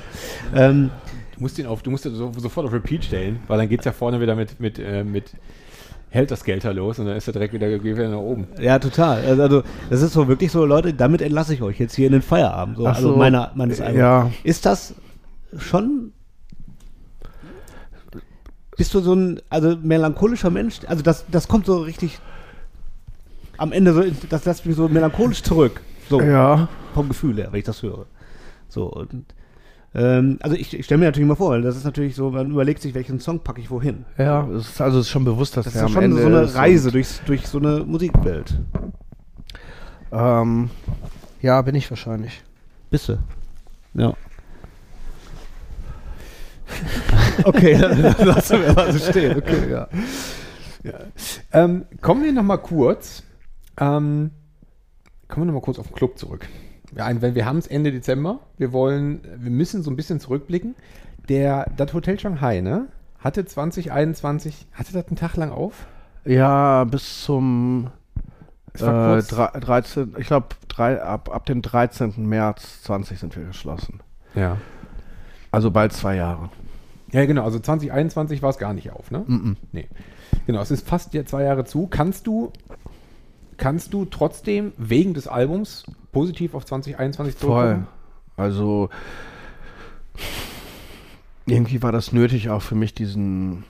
Ähm, 0.56 0.92
Du 1.36 1.42
musst 1.44 1.60
ihn 1.60 1.68
auf, 1.68 1.84
du 1.84 1.92
musst 1.92 2.04
ihn 2.04 2.16
so, 2.16 2.32
sofort 2.36 2.66
auf 2.66 2.74
Repeat 2.74 3.06
stellen, 3.06 3.40
weil 3.48 3.60
dann 3.60 3.70
geht 3.70 3.82
es 3.82 3.86
ja 3.86 3.92
vorne 3.92 4.20
wieder 4.20 4.36
mit, 4.36 4.60
mit, 4.60 4.80
äh, 4.80 5.04
mit 5.04 5.34
hält 6.10 6.32
das 6.32 6.44
Gelter 6.44 6.74
los 6.74 6.98
und 6.98 7.06
dann 7.06 7.16
ist 7.16 7.28
er 7.28 7.34
direkt 7.34 7.54
wieder, 7.54 7.70
geht 7.70 7.84
wieder 7.84 8.10
nach 8.10 8.18
oben. 8.18 8.48
ja, 8.60 8.80
total. 8.80 9.24
Also, 9.24 9.44
Also 9.44 9.64
das 9.92 10.02
ist 10.02 10.14
so 10.14 10.28
wirklich 10.28 10.52
so, 10.52 10.66
Leute, 10.66 10.96
damit 10.96 11.22
entlasse 11.22 11.54
ich 11.54 11.62
euch 11.62 11.80
jetzt 11.80 11.96
hier 11.96 12.08
in 12.08 12.14
den 12.14 12.22
Feierabend. 12.24 12.78
So, 12.78 12.88
also 12.88 13.10
so. 13.12 13.18
meiner, 13.18 13.52
meines 13.54 13.80
Albums. 13.82 14.00
Ja. 14.00 14.32
Ist 14.44 14.66
das 14.66 14.96
schon. 15.60 16.12
Bist 18.76 18.94
du 18.96 19.00
so 19.02 19.14
ein 19.14 19.40
also 19.50 19.76
melancholischer 19.80 20.50
Mensch? 20.50 20.80
Also 20.88 21.04
das, 21.04 21.26
das 21.32 21.48
kommt 21.48 21.68
so 21.68 21.78
richtig 21.78 22.20
am 23.58 23.72
Ende 23.72 23.94
so, 23.94 24.04
das 24.30 24.46
lässt 24.46 24.66
mich 24.66 24.76
so 24.76 24.88
melancholisch 24.88 25.44
zurück. 25.44 25.82
So 26.10 26.22
Ja. 26.22 26.70
vom 26.94 27.10
Gefühl 27.10 27.38
her, 27.38 27.50
wenn 27.52 27.60
ich 27.60 27.66
das 27.66 27.82
höre. 27.84 28.06
So 28.70 28.86
und 28.86 29.26
ähm, 29.96 30.38
also 30.42 30.56
ich, 30.56 30.78
ich 30.78 30.86
stelle 30.86 31.00
mir 31.00 31.06
natürlich 31.06 31.28
mal 31.28 31.36
vor, 31.36 31.52
weil 31.52 31.62
das 31.62 31.76
ist 31.78 31.84
natürlich 31.86 32.16
so, 32.16 32.30
man 32.32 32.52
überlegt 32.52 32.82
sich, 32.82 32.94
welchen 32.94 33.20
Song 33.20 33.40
packe 33.40 33.62
ich 33.62 33.70
wohin. 33.72 34.06
Ja, 34.18 34.48
es 34.50 34.70
ist 34.70 34.82
also 34.82 35.00
es 35.00 35.06
ist 35.08 35.12
schon 35.12 35.26
bewusst, 35.26 35.58
dass 35.58 35.66
Das 35.66 35.74
der 35.74 35.84
ist 35.84 35.88
am 35.88 35.94
schon 35.94 36.04
Ende 36.04 36.22
so 36.22 36.28
eine 36.28 36.54
Reise 36.56 36.92
durch, 36.92 37.08
durch 37.26 37.48
so 37.48 37.58
eine 37.58 37.84
Musikwelt. 37.86 38.58
Ähm, 40.12 40.70
ja, 41.42 41.62
bin 41.62 41.76
ich 41.76 41.90
wahrscheinlich. 41.90 42.42
Bist 42.90 43.10
du? 43.10 43.18
Ja. 43.94 44.14
okay, 47.44 47.78
dann 47.80 48.02
lassen 48.28 48.62
wir 48.62 48.74
mal 48.74 48.92
so 48.92 49.00
stehen. 49.10 49.38
Okay, 49.38 49.72
ja. 49.72 49.88
Ähm, 51.52 51.86
kommen 52.02 52.24
wir 52.24 52.32
nochmal 52.32 52.60
kurz, 52.60 53.24
ähm, 53.80 54.32
kommen 55.28 55.42
wir 55.44 55.46
nochmal 55.46 55.62
kurz 55.62 55.80
auf 55.80 55.88
den 55.88 55.96
Club 55.96 56.18
zurück. 56.18 56.48
Ja, 56.96 57.10
wir 57.22 57.46
haben 57.46 57.58
es 57.58 57.68
Ende 57.68 57.92
Dezember, 57.92 58.40
wir 58.58 58.72
wollen, 58.72 59.22
wir 59.38 59.52
müssen 59.52 59.84
so 59.84 59.92
ein 59.92 59.96
bisschen 59.96 60.20
zurückblicken. 60.20 60.76
Der, 61.30 61.70
das 61.76 61.94
Hotel 61.94 62.18
Shanghai, 62.20 62.62
ne? 62.62 62.88
Hatte 63.20 63.44
2021, 63.44 64.68
hatte 64.72 64.94
das 64.94 65.08
einen 65.08 65.18
Tag 65.18 65.36
lang 65.36 65.52
auf? 65.52 65.86
Ja, 66.24 66.86
bis 66.86 67.24
zum 67.24 67.90
äh, 68.76 68.80
kurz. 68.80 69.28
drei- 69.28 69.60
13, 69.60 70.16
ich 70.18 70.28
glaube, 70.28 70.48
ab, 70.78 71.30
ab 71.34 71.46
dem 71.46 71.62
13. 71.62 72.26
März 72.28 72.84
20 72.84 73.20
sind 73.20 73.36
wir 73.36 73.44
geschlossen. 73.46 74.00
Ja. 74.36 74.58
Also 75.52 75.72
bald 75.72 75.92
zwei 75.94 76.16
Jahre. 76.16 76.50
Ja, 77.12 77.26
genau, 77.26 77.44
also 77.44 77.60
2021 77.60 78.42
war 78.42 78.50
es 78.52 78.58
gar 78.58 78.74
nicht 78.74 78.92
auf, 78.92 79.12
ne? 79.12 79.24
Mhm. 79.28 79.58
Nee. 79.72 79.88
Genau, 80.46 80.62
es 80.62 80.72
ist 80.72 80.88
fast 80.88 81.14
ja 81.14 81.26
zwei 81.26 81.44
Jahre 81.44 81.66
zu. 81.66 81.88
Kannst 81.88 82.28
du, 82.28 82.52
kannst 83.58 83.94
du 83.94 84.06
trotzdem 84.06 84.74
wegen 84.78 85.14
des 85.14 85.28
Albums 85.28 85.84
positiv 86.12 86.54
auf 86.54 86.66
2021 86.66 87.36
Voll. 87.36 87.50
zurückkommen? 87.50 87.88
Also 88.36 88.90
irgendwie 91.46 91.82
war 91.82 91.92
das 91.92 92.12
nötig 92.12 92.50
auch 92.50 92.62
für 92.62 92.76
mich, 92.76 92.94
diesen 92.94 93.64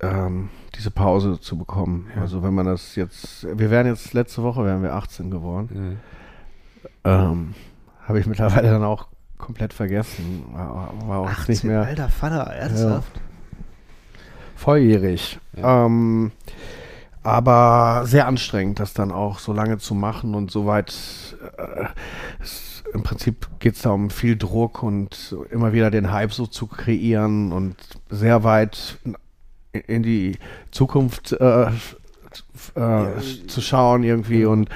ähm, 0.00 0.50
diese 0.74 0.90
Pause 0.90 1.40
zu 1.40 1.56
bekommen. 1.58 2.08
Ja. 2.14 2.22
Also 2.22 2.42
wenn 2.42 2.54
man 2.54 2.66
das 2.66 2.94
jetzt, 2.94 3.46
wir 3.58 3.70
wären 3.70 3.86
jetzt 3.86 4.12
letzte 4.12 4.42
Woche 4.42 4.64
wären 4.64 4.82
wir 4.82 4.94
18 4.94 5.30
geworden. 5.30 5.68
Mhm. 5.72 5.96
Ähm, 7.04 7.54
Habe 8.06 8.20
ich 8.20 8.26
mittlerweile 8.26 8.70
dann 8.70 8.84
auch 8.84 9.08
komplett 9.38 9.72
vergessen. 9.72 10.44
War, 10.52 10.92
war 11.06 11.18
auch 11.20 11.48
nicht 11.48 11.64
mehr 11.64 11.82
Alter 11.82 12.08
Vater, 12.08 12.42
ernsthaft? 12.52 13.20
volljährig. 14.56 15.38
Ja. 15.56 15.86
Ähm, 15.86 16.32
aber 17.22 18.02
sehr 18.06 18.26
anstrengend, 18.26 18.80
das 18.80 18.94
dann 18.94 19.12
auch 19.12 19.38
so 19.38 19.52
lange 19.52 19.78
zu 19.78 19.94
machen 19.94 20.34
und 20.34 20.50
so 20.50 20.66
weit. 20.66 20.94
Äh, 21.56 21.86
es, 22.40 22.84
Im 22.94 23.02
Prinzip 23.02 23.48
geht 23.58 23.74
es 23.74 23.82
da 23.82 23.90
um 23.90 24.08
viel 24.08 24.36
Druck 24.36 24.82
und 24.82 25.36
immer 25.50 25.74
wieder 25.74 25.90
den 25.90 26.10
Hype 26.10 26.32
so 26.32 26.46
zu 26.46 26.66
kreieren 26.66 27.52
und 27.52 27.76
sehr 28.08 28.44
weit 28.44 28.98
in 29.72 30.02
die 30.02 30.38
Zukunft 30.70 31.32
äh, 31.32 31.66
äh, 32.74 33.20
zu 33.46 33.60
schauen 33.60 34.04
irgendwie 34.04 34.44
und 34.44 34.68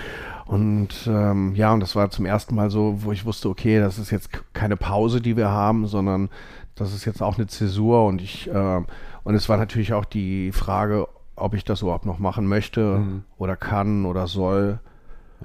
und 0.44 1.06
ähm, 1.06 1.54
ja, 1.54 1.72
und 1.72 1.80
das 1.80 1.96
war 1.96 2.10
zum 2.10 2.26
ersten 2.26 2.54
Mal 2.54 2.68
so, 2.68 2.98
wo 3.04 3.12
ich 3.12 3.24
wusste, 3.24 3.48
okay, 3.48 3.80
das 3.80 3.98
ist 3.98 4.10
jetzt 4.10 4.28
keine 4.52 4.76
Pause, 4.76 5.22
die 5.22 5.38
wir 5.38 5.48
haben, 5.48 5.86
sondern 5.86 6.28
das 6.74 6.92
ist 6.92 7.06
jetzt 7.06 7.22
auch 7.22 7.38
eine 7.38 7.46
Zäsur 7.46 8.04
und 8.04 8.20
ich 8.20 8.50
äh, 8.50 8.82
und 9.24 9.34
es 9.34 9.48
war 9.48 9.56
natürlich 9.56 9.94
auch 9.94 10.04
die 10.04 10.52
Frage, 10.52 11.06
ob 11.36 11.54
ich 11.54 11.64
das 11.64 11.82
überhaupt 11.82 12.06
noch 12.06 12.18
machen 12.18 12.46
möchte 12.46 13.02
oder 13.38 13.56
kann 13.56 14.04
oder 14.06 14.26
soll 14.26 14.78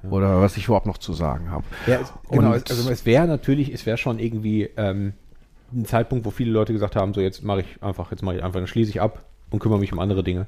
oder 0.10 0.42
was 0.42 0.58
ich 0.58 0.66
überhaupt 0.66 0.86
noch 0.86 0.98
zu 1.00 1.14
sagen 1.14 1.50
habe. 1.50 1.64
Ja, 1.88 2.00
es, 2.02 2.14
genau, 2.30 2.50
Und- 2.54 2.70
also 2.70 2.90
es 2.92 3.06
wäre 3.06 3.26
natürlich, 3.28 3.74
es 3.74 3.86
wäre 3.86 3.98
schon 3.98 4.20
irgendwie 4.20 4.70
ähm, 4.78 5.14
ein 5.74 5.86
Zeitpunkt, 5.86 6.26
wo 6.26 6.30
viele 6.32 6.52
Leute 6.52 6.72
gesagt 6.74 6.96
haben, 6.96 7.14
so 7.14 7.22
jetzt 7.22 7.44
mache 7.44 7.62
ich 7.62 7.82
einfach, 7.84 8.12
jetzt 8.12 8.22
mache 8.24 8.36
ich 8.38 8.44
einfach, 8.44 8.60
dann 8.60 8.68
schließe 8.68 8.90
ich 8.92 9.02
ab 9.02 9.24
und 9.50 9.60
kümmere 9.60 9.80
mich 9.80 9.92
um 9.94 10.00
andere 10.00 10.24
Dinge. 10.24 10.46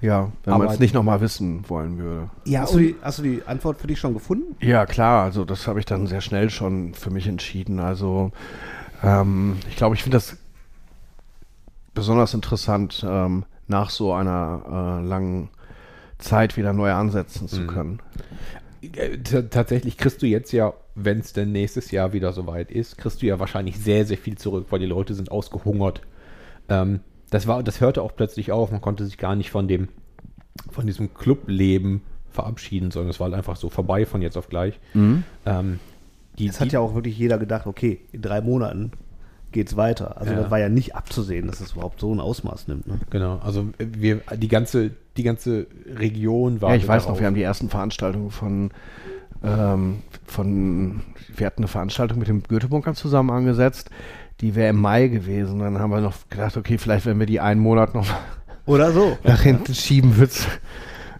Ja, 0.00 0.32
wenn 0.44 0.52
man 0.54 0.62
Aber- 0.62 0.72
es 0.72 0.80
nicht 0.80 0.94
nochmal 0.94 1.20
wissen 1.20 1.68
wollen 1.68 1.98
würde. 1.98 2.30
Ja, 2.44 2.62
hast, 2.62 2.74
du 2.74 2.78
die, 2.78 2.96
hast 3.02 3.18
du 3.18 3.22
die 3.22 3.42
Antwort 3.46 3.78
für 3.80 3.86
dich 3.86 4.00
schon 4.00 4.14
gefunden? 4.14 4.56
Ja, 4.60 4.84
klar, 4.86 5.22
also 5.22 5.44
das 5.44 5.68
habe 5.68 5.78
ich 5.78 5.84
dann 5.86 6.06
sehr 6.08 6.20
schnell 6.20 6.50
schon 6.50 6.94
für 6.94 7.10
mich 7.10 7.28
entschieden. 7.28 7.78
Also 7.78 8.32
ähm, 9.04 9.58
ich 9.68 9.76
glaube, 9.76 9.94
ich 9.94 10.02
finde 10.02 10.16
das 10.16 10.36
besonders 11.94 12.34
interessant, 12.34 13.04
ähm, 13.08 13.44
nach 13.68 13.90
so 13.90 14.12
einer 14.12 15.00
äh, 15.02 15.06
langen 15.06 15.48
Zeit 16.18 16.56
wieder 16.56 16.72
neu 16.72 16.92
ansetzen 16.92 17.48
zu 17.48 17.66
können. 17.66 18.00
Äh, 18.82 19.18
t- 19.18 19.42
Tatsächlich 19.44 19.96
kriegst 19.96 20.22
du 20.22 20.26
jetzt 20.26 20.52
ja, 20.52 20.72
wenn 20.94 21.18
es 21.20 21.32
denn 21.32 21.52
nächstes 21.52 21.90
Jahr 21.90 22.12
wieder 22.12 22.32
soweit 22.32 22.70
ist, 22.70 22.98
kriegst 22.98 23.22
du 23.22 23.26
ja 23.26 23.38
wahrscheinlich 23.38 23.78
sehr, 23.78 24.04
sehr 24.04 24.18
viel 24.18 24.36
zurück, 24.36 24.66
weil 24.70 24.78
die 24.80 24.86
Leute 24.86 25.14
sind 25.14 25.30
ausgehungert. 25.30 26.02
Ähm, 26.68 27.00
das 27.30 27.46
war, 27.46 27.62
das 27.62 27.80
hörte 27.80 28.02
auch 28.02 28.14
plötzlich 28.14 28.52
auf. 28.52 28.70
Man 28.70 28.80
konnte 28.80 29.04
sich 29.06 29.16
gar 29.18 29.34
nicht 29.36 29.50
von 29.50 29.66
dem, 29.68 29.88
von 30.70 30.86
diesem 30.86 31.14
Clubleben 31.14 32.02
verabschieden, 32.30 32.90
sondern 32.90 33.10
es 33.10 33.20
war 33.20 33.26
halt 33.26 33.34
einfach 33.36 33.56
so 33.56 33.68
vorbei 33.70 34.04
von 34.06 34.22
jetzt 34.22 34.36
auf 34.36 34.48
gleich. 34.48 34.78
Ähm, 35.46 35.78
die, 36.38 36.46
Es 36.48 36.60
hat 36.60 36.68
die- 36.68 36.74
ja 36.74 36.80
auch 36.80 36.94
wirklich 36.94 37.16
jeder 37.18 37.38
gedacht, 37.38 37.66
okay, 37.66 38.00
in 38.12 38.22
drei 38.22 38.40
Monaten 38.40 38.92
geht's 39.52 39.76
weiter. 39.76 40.16
Also 40.18 40.32
Ja. 40.32 40.40
das 40.40 40.50
war 40.50 40.58
ja 40.58 40.68
nicht 40.68 40.94
abzusehen, 40.96 41.46
dass 41.46 41.60
es 41.60 41.72
überhaupt 41.72 42.00
so 42.00 42.12
ein 42.14 42.20
Ausmaß 42.20 42.68
nimmt. 42.68 42.86
Ne? 42.86 42.98
Genau, 43.10 43.38
also 43.44 43.66
wir, 43.78 44.20
die 44.36 44.48
ganze, 44.48 44.90
die 45.16 45.22
ganze 45.22 45.66
Region 45.86 46.60
war. 46.60 46.70
Ja, 46.70 46.76
ich 46.76 46.88
weiß 46.88 47.06
noch, 47.08 47.18
wir 47.20 47.26
haben 47.26 47.34
die 47.34 47.42
ersten 47.42 47.68
Veranstaltungen 47.68 48.30
von, 48.30 48.70
ähm, 49.44 50.00
von, 50.26 51.02
wir 51.36 51.46
hatten 51.46 51.62
eine 51.62 51.68
Veranstaltung 51.68 52.18
mit 52.18 52.28
dem 52.28 52.42
Goethe-Bunker 52.42 52.94
zusammen 52.94 53.30
angesetzt, 53.30 53.90
die 54.40 54.54
wäre 54.54 54.70
im 54.70 54.80
Mai 54.80 55.08
gewesen. 55.08 55.58
Dann 55.60 55.78
haben 55.78 55.90
wir 55.90 56.00
noch 56.00 56.14
gedacht, 56.30 56.56
okay, 56.56 56.78
vielleicht 56.78 57.06
wenn 57.06 57.18
wir 57.18 57.26
die 57.26 57.40
einen 57.40 57.60
Monat 57.60 57.94
noch 57.94 58.06
Oder 58.66 58.92
so. 58.92 59.16
nach 59.24 59.42
hinten 59.42 59.74
schieben, 59.74 60.16
wird's, 60.16 60.46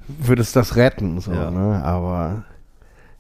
würde 0.08 0.42
es 0.42 0.52
das 0.52 0.76
retten. 0.76 1.20
So, 1.20 1.32
Ja. 1.32 1.50
ne? 1.50 1.82
Aber 1.84 2.44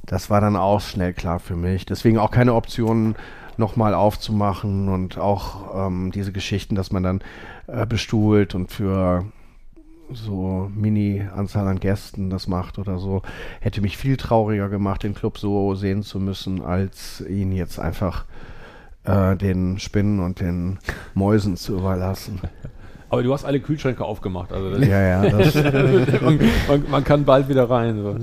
das 0.06 0.30
war 0.30 0.40
dann 0.40 0.56
auch 0.56 0.80
schnell 0.80 1.12
klar 1.12 1.38
für 1.38 1.54
mich. 1.56 1.86
Deswegen 1.86 2.18
auch 2.18 2.30
keine 2.30 2.54
Option, 2.54 3.14
nochmal 3.58 3.94
aufzumachen 3.94 4.88
und 4.88 5.18
auch 5.18 5.86
ähm, 5.86 6.10
diese 6.12 6.32
Geschichten, 6.32 6.74
dass 6.74 6.92
man 6.92 7.02
dann 7.02 7.20
äh, 7.66 7.86
bestuhlt 7.86 8.54
und 8.54 8.70
für 8.70 9.24
so 10.14 10.70
Mini-Anzahl 10.74 11.66
an 11.66 11.80
Gästen 11.80 12.30
das 12.30 12.46
macht 12.46 12.78
oder 12.78 12.98
so, 12.98 13.22
hätte 13.60 13.80
mich 13.80 13.96
viel 13.96 14.16
trauriger 14.16 14.68
gemacht, 14.68 15.02
den 15.02 15.14
Club 15.14 15.38
so 15.38 15.74
sehen 15.74 16.02
zu 16.02 16.20
müssen, 16.20 16.62
als 16.62 17.22
ihn 17.28 17.52
jetzt 17.52 17.78
einfach 17.78 18.24
äh, 19.04 19.36
den 19.36 19.78
Spinnen 19.78 20.20
und 20.20 20.40
den 20.40 20.78
Mäusen 21.14 21.56
zu 21.56 21.78
überlassen. 21.78 22.40
Aber 23.08 23.22
du 23.22 23.32
hast 23.32 23.44
alle 23.44 23.60
Kühlschränke 23.60 24.04
aufgemacht. 24.04 24.52
Also 24.52 24.74
Ja, 24.78 25.22
ja, 25.22 25.22
man, 26.22 26.40
man, 26.66 26.90
man 26.90 27.04
kann 27.04 27.24
bald 27.24 27.48
wieder 27.48 27.68
rein. 27.68 28.02
So. 28.02 28.16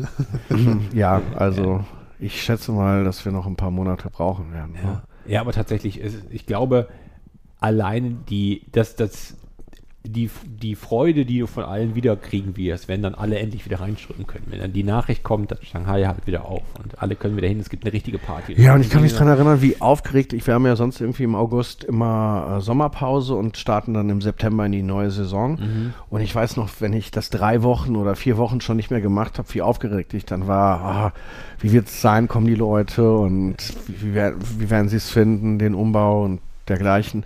Ja, 0.94 1.22
also 1.36 1.84
ich 2.18 2.42
schätze 2.42 2.72
mal, 2.72 3.04
dass 3.04 3.24
wir 3.24 3.32
noch 3.32 3.46
ein 3.46 3.56
paar 3.56 3.72
Monate 3.72 4.10
brauchen 4.10 4.52
werden. 4.52 4.74
ne? 4.74 5.02
Ja, 5.30 5.42
aber 5.42 5.52
tatsächlich, 5.52 6.00
ist, 6.00 6.24
ich 6.32 6.48
glaube, 6.48 6.88
allein 7.60 8.26
die, 8.30 8.64
dass 8.72 8.96
das, 8.96 9.38
die, 10.04 10.30
die 10.46 10.76
Freude, 10.76 11.26
die 11.26 11.40
du 11.40 11.48
von 11.48 11.66
allen 11.66 11.94
wiederkriegen 11.94 12.56
wirst, 12.56 12.88
wenn 12.88 13.02
dann 13.02 13.16
alle 13.16 13.38
endlich 13.38 13.66
wieder 13.66 13.82
reinströmen 13.82 14.28
können. 14.28 14.46
Wenn 14.48 14.60
dann 14.60 14.72
die 14.72 14.84
Nachricht 14.84 15.24
kommt, 15.24 15.52
dass 15.52 15.60
Shanghai 15.66 16.06
halt 16.06 16.26
wieder 16.26 16.46
auf 16.46 16.64
und 16.82 17.02
alle 17.02 17.16
können 17.16 17.36
wieder 17.36 17.50
hin, 17.50 17.60
es 17.60 17.70
gibt 17.70 17.84
eine 17.84 17.92
richtige 17.92 18.18
Party. 18.18 18.60
Ja, 18.60 18.76
und 18.76 18.82
ich 18.82 18.90
kann 18.90 19.02
mich 19.02 19.12
daran 19.12 19.28
erinnern, 19.28 19.62
wie 19.62 19.82
aufgeregt 19.82 20.32
ich, 20.32 20.48
wir 20.48 20.54
haben 20.54 20.66
ja 20.66 20.78
sonst 20.78 21.02
irgendwie 21.02 21.24
im 21.24 21.36
August 21.36 21.84
immer 21.84 22.58
äh, 22.58 22.62
Sommerpause 22.62 23.36
und 23.36 23.58
starten 23.58 23.94
dann 23.94 24.10
im 24.10 24.22
September 24.22 24.66
in 24.66 24.72
die 24.72 24.84
neue 24.84 25.12
Saison. 25.12 25.60
Und 26.10 26.22
ich 26.22 26.34
weiß 26.34 26.56
noch, 26.56 26.70
wenn 26.80 26.94
ich 26.94 27.12
das 27.12 27.30
drei 27.30 27.62
Wochen 27.62 27.96
oder 27.96 28.16
vier 28.16 28.38
Wochen 28.38 28.62
schon 28.62 28.78
nicht 28.78 28.92
mehr 28.92 29.02
gemacht 29.02 29.38
habe, 29.38 29.54
wie 29.54 29.62
aufgeregt 29.62 30.14
ich 30.14 30.26
dann 30.26 30.48
war. 30.48 30.82
Ah, 30.82 31.14
wie 31.60 31.74
wird 31.74 31.88
es 31.88 32.02
sein, 32.02 32.28
kommen 32.28 32.48
die 32.48 32.56
Leute 32.56 33.12
und 33.12 33.58
wie, 33.88 34.16
wie, 34.16 34.32
wie 34.60 34.70
werden 34.70 34.88
sie 34.88 34.98
es 34.98 35.10
finden, 35.10 35.60
den 35.60 35.76
Umbau 35.76 36.24
und 36.24 36.40
dergleichen. 36.70 37.26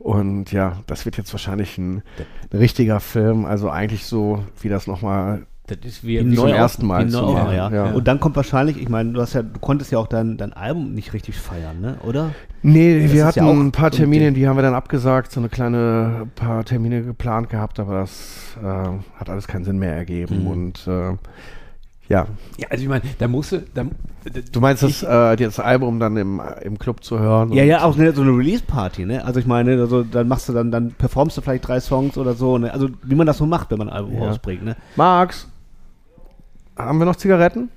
Und 0.00 0.50
ja, 0.50 0.78
das 0.86 1.04
wird 1.04 1.18
jetzt 1.18 1.32
wahrscheinlich 1.32 1.76
ein, 1.76 2.02
ein 2.50 2.58
richtiger 2.58 3.00
Film, 3.00 3.44
also 3.44 3.68
eigentlich 3.70 4.06
so, 4.06 4.42
wie 4.62 4.70
das 4.70 4.86
nochmal 4.86 5.42
Das 5.66 5.76
ist 5.84 6.02
wie, 6.04 6.24
Wie 6.28 6.34
zum 6.34 6.48
ersten 6.48 6.86
Mal 6.86 7.06
zu 7.08 7.20
Neu- 7.20 7.54
ja. 7.54 7.70
ja. 7.70 7.84
Und 7.92 8.08
dann 8.08 8.18
kommt 8.18 8.34
wahrscheinlich, 8.34 8.80
ich 8.80 8.88
meine, 8.88 9.12
du 9.12 9.20
hast 9.20 9.34
ja, 9.34 9.42
du 9.42 9.60
konntest 9.60 9.92
ja 9.92 9.98
auch 9.98 10.06
dein, 10.08 10.38
dein 10.38 10.54
Album 10.54 10.94
nicht 10.94 11.12
richtig 11.12 11.36
feiern, 11.38 11.80
ne? 11.82 11.98
Oder? 12.02 12.30
Nee, 12.62 13.02
Das 13.02 13.12
wir 13.12 13.26
hatten 13.26 13.38
ja 13.46 13.50
ein 13.50 13.72
paar 13.72 13.90
Termine, 13.90 14.32
die 14.32 14.48
haben 14.48 14.56
wir 14.56 14.62
dann 14.62 14.74
abgesagt, 14.74 15.32
so 15.32 15.38
eine 15.40 15.50
kleine 15.50 16.26
paar 16.34 16.64
Termine 16.64 17.02
geplant 17.02 17.50
gehabt, 17.50 17.78
aber 17.78 17.94
das 18.00 18.56
äh, 18.62 18.66
hat 18.66 19.28
alles 19.28 19.46
keinen 19.48 19.64
Sinn 19.64 19.78
mehr 19.78 19.94
ergeben. 19.94 20.46
Und 20.46 20.86
äh, 20.88 21.12
ja, 22.10 22.26
Ja, 22.58 22.68
also 22.68 22.82
ich 22.82 22.88
meine, 22.88 23.02
da 23.18 23.26
musst 23.28 23.52
du, 23.52 23.62
da, 23.72 23.84
du 24.52 24.60
meinst 24.60 24.82
das, 24.82 25.02
äh, 25.02 25.36
das 25.36 25.58
Album 25.58 25.98
dann 25.98 26.16
im, 26.18 26.42
im 26.62 26.78
Club 26.78 27.02
zu 27.02 27.18
hören? 27.18 27.52
Ja, 27.52 27.62
und- 27.62 27.68
ja, 27.68 27.84
auch 27.84 27.96
ne, 27.96 28.12
so 28.12 28.20
eine 28.22 28.32
Release-Party, 28.36 29.06
ne? 29.06 29.24
Also 29.24 29.40
ich 29.40 29.46
meine, 29.46 29.72
also 29.80 30.02
dann 30.02 30.28
machst 30.28 30.48
du 30.48 30.52
dann, 30.52 30.70
dann 30.70 30.90
performst 30.92 31.36
du 31.38 31.40
vielleicht 31.40 31.66
drei 31.66 31.80
Songs 31.80 32.18
oder 32.18 32.34
so, 32.34 32.58
ne? 32.58 32.70
Also 32.74 32.88
wie 33.04 33.14
man 33.14 33.26
das 33.26 33.38
so 33.38 33.46
macht, 33.46 33.70
wenn 33.70 33.78
man 33.78 33.88
ein 33.88 33.94
Album 33.96 34.14
Ja. 34.20 34.26
rausbringt, 34.28 34.62
ne? 34.64 34.76
Max, 34.96 35.48
haben 36.76 36.98
wir 36.98 37.04
noch 37.06 37.16
Zigaretten? 37.16 37.70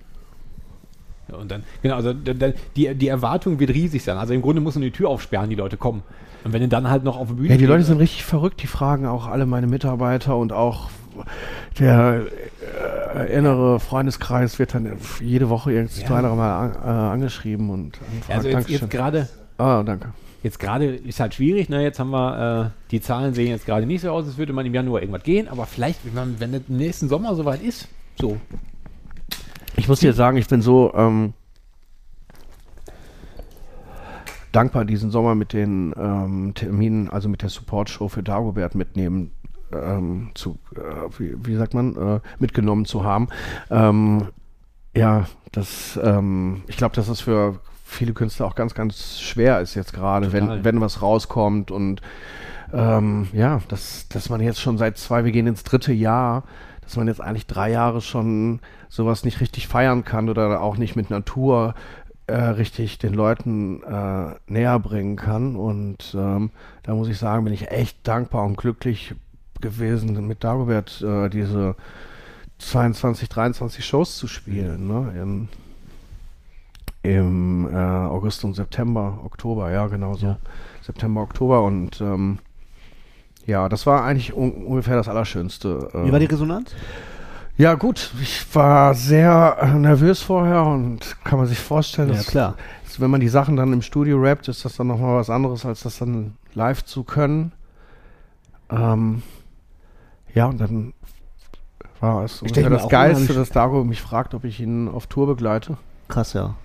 Ja, 1.29 1.37
und 1.37 1.49
dann, 1.51 1.63
genau, 1.81 1.95
also 1.95 2.11
da- 2.13 2.33
da- 2.33 2.51
die, 2.75 2.93
die 2.95 3.07
Erwartung 3.07 3.59
wird 3.59 3.69
riesig 3.69 4.03
sein. 4.03 4.17
Also 4.17 4.33
im 4.33 4.41
Grunde 4.41 4.61
muss 4.61 4.75
man 4.75 4.81
die 4.81 4.91
Tür 4.91 5.09
aufsperren, 5.09 5.49
die 5.49 5.55
Leute 5.55 5.77
kommen. 5.77 6.03
Und 6.43 6.51
wenn 6.51 6.61
du 6.61 6.67
dann 6.67 6.89
halt 6.89 7.03
noch 7.05 7.17
auf 7.17 7.27
der 7.27 7.35
Bühne 7.35 7.49
Ja, 7.49 7.57
die 7.57 7.65
Leute 7.65 7.83
sind 7.83 7.99
richtig 7.99 8.25
verrückt, 8.25 8.61
die 8.61 8.67
fragen 8.67 9.05
auch 9.05 9.27
alle 9.27 9.45
meine 9.45 9.67
Mitarbeiter 9.67 10.35
und 10.35 10.51
auch 10.51 10.89
der 11.79 12.25
äh, 13.15 13.33
innere 13.33 13.79
Freundeskreis 13.79 14.59
wird 14.59 14.73
dann 14.73 14.97
jede 15.21 15.49
Woche 15.49 15.71
irgendwie 15.71 16.01
Ja. 16.01 16.07
zwei, 16.07 16.21
drei 16.21 16.35
Mal 16.35 16.57
an, 16.57 16.75
äh, 16.75 16.87
angeschrieben 17.13 17.69
und 17.69 17.99
angefragt. 18.29 18.55
also 18.55 18.71
jetzt, 18.71 18.89
gerade 18.89 19.29
ah, 19.57 19.83
danke. 19.83 20.09
Jetzt 20.43 20.59
gerade 20.59 20.87
ist 20.87 21.21
halt 21.21 21.33
schwierig, 21.33 21.69
ne? 21.69 21.81
Jetzt 21.81 21.99
haben 21.99 22.09
wir, 22.09 22.73
äh, 22.75 22.89
die 22.91 22.99
Zahlen 22.99 23.33
sehen 23.33 23.47
jetzt 23.47 23.65
gerade 23.65 23.85
nicht 23.85 24.01
so 24.01 24.11
aus, 24.11 24.25
als 24.25 24.37
würde 24.37 24.51
man 24.51 24.65
im 24.65 24.73
Januar 24.73 25.01
irgendwas 25.01 25.23
gehen, 25.23 25.47
aber 25.47 25.65
vielleicht, 25.65 25.99
wenn, 26.13 26.39
wenn 26.39 26.53
es 26.53 26.63
im 26.67 26.77
nächsten 26.77 27.07
Sommer 27.07 27.33
soweit 27.35 27.61
ist, 27.61 27.87
so. 28.19 28.37
Ich 29.77 29.87
muss 29.87 30.01
dir 30.01 30.11
sagen, 30.13 30.35
ich 30.37 30.47
bin 30.47 30.61
so 30.61 30.93
ähm, 30.95 31.33
dankbar, 34.51 34.83
diesen 34.85 35.11
Sommer 35.11 35.33
mit 35.33 35.53
den 35.53 35.93
ähm, 35.97 36.53
Terminen, 36.55 37.09
also 37.09 37.29
mit 37.29 37.41
der 37.41 37.49
Support-Show 37.49 38.09
für 38.09 38.21
Dagobert 38.21 38.75
mitnehmen 38.75 39.31
ähm, 39.73 40.31
zu, 40.35 40.57
äh, 40.75 41.19
wie, 41.19 41.35
wie 41.45 41.55
sagt 41.55 41.73
man, 41.73 41.95
äh, 41.95 42.19
mitgenommen 42.39 42.85
zu 42.85 43.03
haben. 43.03 43.27
Ähm, 43.69 44.27
ja, 44.95 45.25
das, 45.51 45.99
ähm, 46.01 46.63
ich 46.67 46.77
glaube, 46.77 46.95
dass 46.95 47.07
es 47.07 47.21
für 47.21 47.59
viele 47.83 48.13
Künstler 48.13 48.45
auch 48.45 48.55
ganz, 48.55 48.73
ganz 48.73 49.19
schwer 49.19 49.59
ist 49.61 49.75
jetzt 49.75 49.93
gerade, 49.93 50.33
wenn, 50.33 50.63
wenn 50.63 50.81
was 50.81 51.01
rauskommt 51.01 51.71
und 51.71 52.01
ähm, 52.73 53.27
ja, 53.33 53.61
dass, 53.67 54.07
dass 54.09 54.29
man 54.29 54.41
jetzt 54.41 54.59
schon 54.59 54.77
seit 54.77 54.97
zwei, 54.97 55.25
wir 55.25 55.31
gehen 55.31 55.45
ins 55.45 55.63
dritte 55.63 55.93
Jahr, 55.93 56.43
dass 56.81 56.97
man 56.97 57.07
jetzt 57.07 57.21
eigentlich 57.21 57.47
drei 57.47 57.71
Jahre 57.71 58.01
schon 58.01 58.59
sowas 58.89 59.23
nicht 59.23 59.41
richtig 59.41 59.67
feiern 59.67 60.03
kann 60.03 60.27
oder 60.27 60.61
auch 60.61 60.77
nicht 60.77 60.95
mit 60.95 61.09
Natur 61.09 61.75
äh, 62.27 62.35
richtig 62.35 62.97
den 62.97 63.13
Leuten 63.13 63.83
äh, 63.83 64.35
näher 64.47 64.79
bringen 64.79 65.15
kann. 65.15 65.55
Und 65.55 66.15
ähm, 66.17 66.51
da 66.83 66.93
muss 66.95 67.09
ich 67.09 67.17
sagen, 67.17 67.43
bin 67.43 67.53
ich 67.53 67.69
echt 67.69 68.07
dankbar 68.07 68.43
und 68.43 68.57
glücklich 68.57 69.13
gewesen, 69.63 70.27
mit 70.27 70.43
Dagobert 70.43 71.01
äh, 71.01 71.29
diese 71.29 71.75
22, 72.59 73.27
23 73.29 73.83
Shows 73.83 74.17
zu 74.17 74.27
spielen. 74.27 74.87
Ne? 74.87 75.13
In, 75.19 75.49
Im 77.01 77.67
äh, 77.73 77.75
August 77.75 78.43
und 78.43 78.53
September, 78.53 79.19
Oktober, 79.25 79.71
ja, 79.71 79.87
genau 79.87 80.13
so. 80.13 80.27
Ja. 80.27 80.37
September, 80.81 81.21
Oktober 81.21 81.63
und 81.63 81.99
ähm, 82.01 82.37
ja, 83.45 83.67
das 83.67 83.85
war 83.85 84.03
eigentlich 84.03 84.33
un 84.33 84.51
ungefähr 84.51 84.95
das 84.95 85.07
Allerschönste. 85.09 85.89
Wie 85.93 86.11
war 86.11 86.19
die 86.19 86.25
Resonanz? 86.25 86.71
ja, 87.57 87.75
gut, 87.75 88.11
ich 88.21 88.43
war 88.55 88.93
sehr 88.95 89.57
äh, 89.61 89.73
nervös 89.73 90.21
vorher 90.21 90.63
und 90.63 91.15
kann 91.23 91.39
man 91.39 91.47
sich 91.47 91.59
vorstellen, 91.59 92.09
Ja, 92.09 92.15
dass, 92.15 92.27
klar. 92.27 92.55
dass 92.85 92.99
wenn 92.99 93.11
man 93.11 93.21
die 93.21 93.27
Sachen 93.29 93.55
dann 93.55 93.73
im 93.73 93.81
Studio 93.81 94.19
rappt, 94.19 94.47
ist 94.47 94.65
das 94.65 94.75
dann 94.77 94.87
nochmal 94.87 95.17
was 95.17 95.29
anderes, 95.29 95.65
als 95.65 95.83
das 95.83 95.99
dann 95.99 96.35
live 96.53 96.83
zu 96.85 97.03
können. 97.03 97.51
Ähm, 98.69 99.21
ja, 100.33 100.47
und 100.47 100.59
dann 100.59 100.93
war 101.99 102.23
es 102.23 102.41
ungefähr 102.41 102.69
mir 102.69 102.77
das 102.77 102.89
Geilste, 102.89 103.33
dass 103.33 103.49
Dago 103.49 103.83
mich 103.83 104.01
fragt, 104.01 104.33
ob 104.33 104.43
ich 104.43 104.59
ihn 104.59 104.87
auf 104.87 105.07
Tour 105.07 105.27
begleite. 105.27 105.77
Krass, 106.09 106.33
ja. 106.33 106.55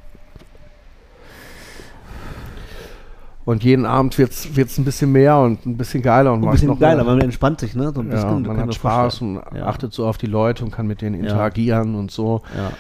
Und 3.45 3.65
jeden 3.65 3.87
Abend 3.87 4.19
wird 4.19 4.33
es 4.33 4.79
ein 4.79 4.85
bisschen 4.85 5.11
mehr 5.11 5.39
und 5.39 5.65
ein 5.65 5.79
bisschen 5.79 6.03
geiler 6.03 6.35
und 6.35 6.45
Ein 6.45 6.51
bisschen 6.51 6.69
noch 6.69 6.79
geiler, 6.79 7.03
mehr. 7.03 7.15
man 7.15 7.23
entspannt 7.23 7.61
sich, 7.61 7.75
ne? 7.75 7.93
So 7.95 8.03
ein 8.03 8.09
ja, 8.09 8.17
bisschen. 8.17 8.43
man 8.43 8.57
kann 8.59 8.67
hat 8.67 8.75
Spaß 8.75 9.23
und. 9.23 9.41
Ja. 9.55 9.67
achtet 9.67 9.95
so 9.95 10.07
auf 10.07 10.19
die 10.19 10.27
Leute 10.27 10.65
und 10.65 10.71
kann 10.71 10.87
mit 10.87 11.01
denen 11.01 11.19
interagieren 11.19 11.95
und 11.95 12.11
so. 12.11 12.43
Ja. 12.55 12.73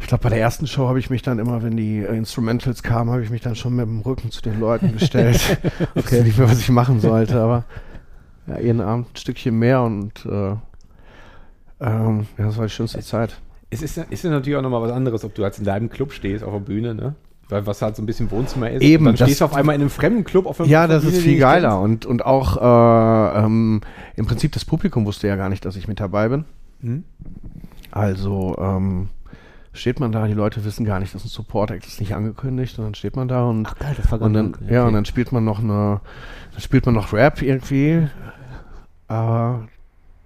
Ich 0.00 0.06
glaube, 0.06 0.24
bei 0.24 0.28
der 0.28 0.40
ersten 0.40 0.66
Show 0.66 0.88
habe 0.88 0.98
ich 0.98 1.08
mich 1.08 1.22
dann 1.22 1.38
immer, 1.38 1.62
wenn 1.62 1.78
die 1.78 2.00
äh, 2.00 2.14
Instrumentals 2.14 2.82
kamen, 2.82 3.10
habe 3.10 3.22
ich 3.22 3.30
mich 3.30 3.40
dann 3.40 3.56
schon 3.56 3.76
mit 3.76 3.86
dem 3.86 4.00
Rücken 4.00 4.30
zu 4.30 4.42
den 4.42 4.60
Leuten 4.60 4.92
gestellt. 4.92 5.40
okay. 5.94 6.22
nicht 6.22 6.36
mehr, 6.36 6.50
was 6.50 6.58
ich 6.58 6.68
machen 6.68 7.00
sollte, 7.00 7.40
aber 7.40 7.64
ja, 8.46 8.60
jeden 8.60 8.80
Abend 8.80 9.08
ein 9.12 9.16
Stückchen 9.16 9.58
mehr 9.58 9.82
und 9.82 10.24
äh, 10.26 10.54
ähm, 11.80 12.26
ja, 12.38 12.46
das 12.46 12.56
war 12.56 12.64
die 12.66 12.70
schönste 12.70 13.00
Zeit. 13.00 13.40
Es 13.70 13.82
ist, 13.82 13.98
ist 13.98 14.24
natürlich 14.24 14.56
auch 14.56 14.62
nochmal 14.62 14.82
was 14.82 14.92
anderes, 14.92 15.24
ob 15.24 15.34
du 15.34 15.42
jetzt 15.42 15.58
in 15.58 15.64
deinem 15.64 15.90
Club 15.90 16.12
stehst, 16.12 16.44
auf 16.44 16.52
der 16.52 16.60
Bühne, 16.60 16.94
ne? 16.94 17.14
Weil 17.48 17.66
was 17.66 17.82
halt 17.82 17.94
so 17.96 18.02
ein 18.02 18.06
bisschen 18.06 18.30
Wohnzimmer 18.30 18.70
ist. 18.70 18.82
Eben, 18.82 19.04
Und 19.06 19.12
dann 19.12 19.16
das- 19.16 19.28
stehst 19.28 19.40
du 19.40 19.44
auf 19.44 19.54
einmal 19.54 19.74
in 19.74 19.82
einem 19.82 19.90
fremden 19.90 20.24
Club 20.24 20.46
auf 20.46 20.60
einer 20.60 20.68
Ja, 20.68 20.86
das 20.86 21.04
ist 21.04 21.18
viel 21.18 21.38
geiler 21.38 21.80
und, 21.80 22.06
und 22.06 22.24
auch 22.24 22.56
äh, 22.56 23.38
ähm, 23.44 23.80
im 24.16 24.26
Prinzip 24.26 24.52
das 24.52 24.64
Publikum 24.64 25.04
wusste 25.04 25.26
ja 25.28 25.36
gar 25.36 25.48
nicht, 25.50 25.64
dass 25.64 25.76
ich 25.76 25.86
mit 25.88 26.00
dabei 26.00 26.28
bin. 26.28 26.44
Hm? 26.80 27.04
Also 27.90 28.56
ähm, 28.58 29.08
steht 29.74 30.00
man 30.00 30.12
da, 30.12 30.26
die 30.26 30.32
Leute 30.32 30.64
wissen 30.64 30.84
gar 30.86 31.00
nicht, 31.00 31.14
dass 31.14 31.24
ein 31.24 31.28
Support 31.28 31.70
Act 31.72 31.86
ist 31.86 32.00
nicht 32.00 32.14
angekündigt 32.14 32.78
und 32.78 32.84
dann 32.86 32.94
steht 32.94 33.16
man 33.16 33.28
da 33.28 33.44
und 33.44 33.66
Ach 33.66 33.76
geil, 33.78 33.94
das 33.96 34.10
war 34.10 34.22
und 34.22 34.32
dann, 34.32 34.54
okay. 34.54 34.72
ja, 34.72 34.86
und 34.86 34.94
dann 34.94 35.04
spielt 35.04 35.32
man 35.32 35.44
noch 35.44 35.58
eine, 35.58 36.00
dann 36.52 36.60
spielt 36.60 36.86
man 36.86 36.94
noch 36.94 37.12
Rap 37.12 37.42
irgendwie. 37.42 38.08
Aber 39.08 39.68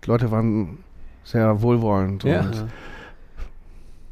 die 0.04 0.08
Leute 0.08 0.30
waren 0.30 0.78
sehr 1.24 1.60
wohlwollend 1.62 2.24
Ja. 2.24 2.40
und 2.42 2.66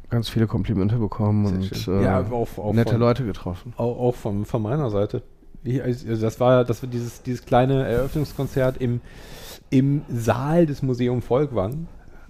ganz 0.09 0.29
viele 0.29 0.47
Komplimente 0.47 0.97
bekommen 0.97 1.45
Sehr 1.63 1.95
und 1.97 2.01
äh, 2.01 2.03
Ja, 2.03 2.21
auch- 2.31 2.57
auch 2.57 2.73
nette 2.73 2.91
von- 2.91 2.99
Leute 2.99 3.25
getroffen. 3.25 3.73
Auch, 3.77 3.97
auch 3.99 4.15
von, 4.15 4.45
von 4.45 4.61
meiner 4.61 4.89
Seite. 4.89 5.21
Ich, 5.63 5.81
also 5.83 6.15
das 6.15 6.39
war, 6.39 6.63
das 6.63 6.81
war 6.81 6.89
dieses, 6.89 7.23
dieses 7.23 7.45
kleine 7.45 7.85
Eröffnungskonzert 7.85 8.77
im, 8.77 9.01
im 9.69 10.01
Saal 10.09 10.65
des 10.65 10.81
Museum 10.81 11.21
Volkwang. 11.21 11.87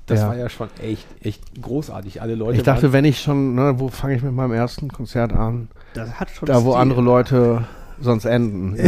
Das 0.07 0.21
Ja. 0.21 0.29
war 0.29 0.37
ja 0.37 0.49
schon 0.49 0.69
echt, 0.81 1.05
echt 1.21 1.61
großartig. 1.61 2.21
Alle 2.21 2.35
Leute 2.35 2.57
Ich 2.57 2.63
dachte, 2.63 2.93
wenn 2.93 3.05
ich 3.05 3.21
schon, 3.21 3.55
ne, 3.55 3.75
wo 3.77 3.89
fange 3.89 4.15
ich 4.15 4.23
mit 4.23 4.33
meinem 4.33 4.53
ersten 4.53 4.87
Konzert 4.87 5.33
an? 5.33 5.67
Das 5.93 6.19
hat 6.19 6.29
schon 6.31 6.47
Da, 6.47 6.63
wo 6.63 6.71
Stil. 6.71 6.81
andere 6.81 7.01
Leute 7.01 7.63
sonst 7.99 8.25
enden. 8.25 8.75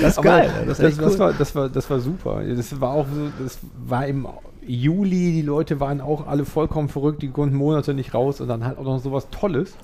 Das 0.00 0.16
ist 0.16 0.22
geil. 0.22 0.50
Das, 0.66 0.78
das, 0.78 0.98
cool. 0.98 1.18
war, 1.18 1.32
das, 1.32 1.54
war, 1.54 1.68
das 1.68 1.90
war 1.90 1.98
super. 2.00 2.42
Das 2.44 2.80
war 2.80 2.90
auch 2.92 3.06
so, 3.12 3.30
das 3.42 3.58
war 3.86 4.06
im 4.06 4.26
Juli, 4.66 5.32
die 5.32 5.42
Leute 5.42 5.80
waren 5.80 6.00
auch 6.00 6.26
alle 6.26 6.44
vollkommen 6.44 6.88
verrückt, 6.88 7.22
die 7.22 7.28
konnten 7.30 7.56
Monate 7.56 7.94
nicht 7.94 8.14
raus 8.14 8.40
und 8.40 8.48
dann 8.48 8.64
halt 8.64 8.78
auch 8.78 8.84
noch 8.84 8.98
sowas 9.00 9.28
Tolles. 9.30 9.74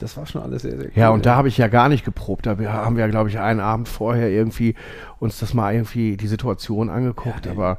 Das 0.00 0.16
war 0.16 0.26
schon 0.26 0.42
alles 0.42 0.62
sehr, 0.62 0.72
sehr 0.76 0.86
cool. 0.86 0.92
Ja, 0.94 1.10
und 1.10 1.26
da 1.26 1.36
habe 1.36 1.48
ich 1.48 1.56
ja 1.58 1.68
gar 1.68 1.88
nicht 1.88 2.04
geprobt. 2.04 2.46
Da 2.46 2.56
haben 2.58 2.96
wir, 2.96 3.08
glaube 3.08 3.28
ich, 3.28 3.38
einen 3.38 3.60
Abend 3.60 3.88
vorher 3.88 4.28
irgendwie 4.30 4.74
uns 5.20 5.38
das 5.38 5.54
mal 5.54 5.72
irgendwie 5.74 6.16
die 6.16 6.26
Situation 6.26 6.90
angeguckt. 6.90 7.46
aber 7.46 7.78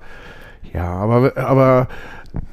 ja, 0.72 0.90
aber, 0.92 1.38
aber 1.38 1.88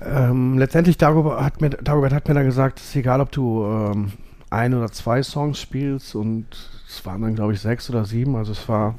ähm, 0.05 0.59
letztendlich 0.59 0.99
Dagobert 0.99 1.41
hat, 1.43 1.61
mir, 1.61 1.71
Dagobert 1.71 2.13
hat 2.13 2.29
mir 2.29 2.35
dann 2.35 2.45
gesagt, 2.47 2.79
es 2.81 2.87
ist 2.87 2.97
egal, 2.97 3.21
ob 3.21 3.31
du 3.33 3.65
ähm, 3.65 4.13
ein 4.51 4.75
oder 4.75 4.91
zwei 4.91 5.23
Songs 5.23 5.59
spielst 5.61 6.15
und 6.15 6.47
es 6.89 7.05
waren 7.07 7.23
dann, 7.23 7.35
glaube 7.35 7.53
ich, 7.53 7.61
sechs 7.61 7.89
oder 7.89 8.05
sieben. 8.05 8.37
Also 8.37 8.53
es 8.53 8.69
war 8.69 8.97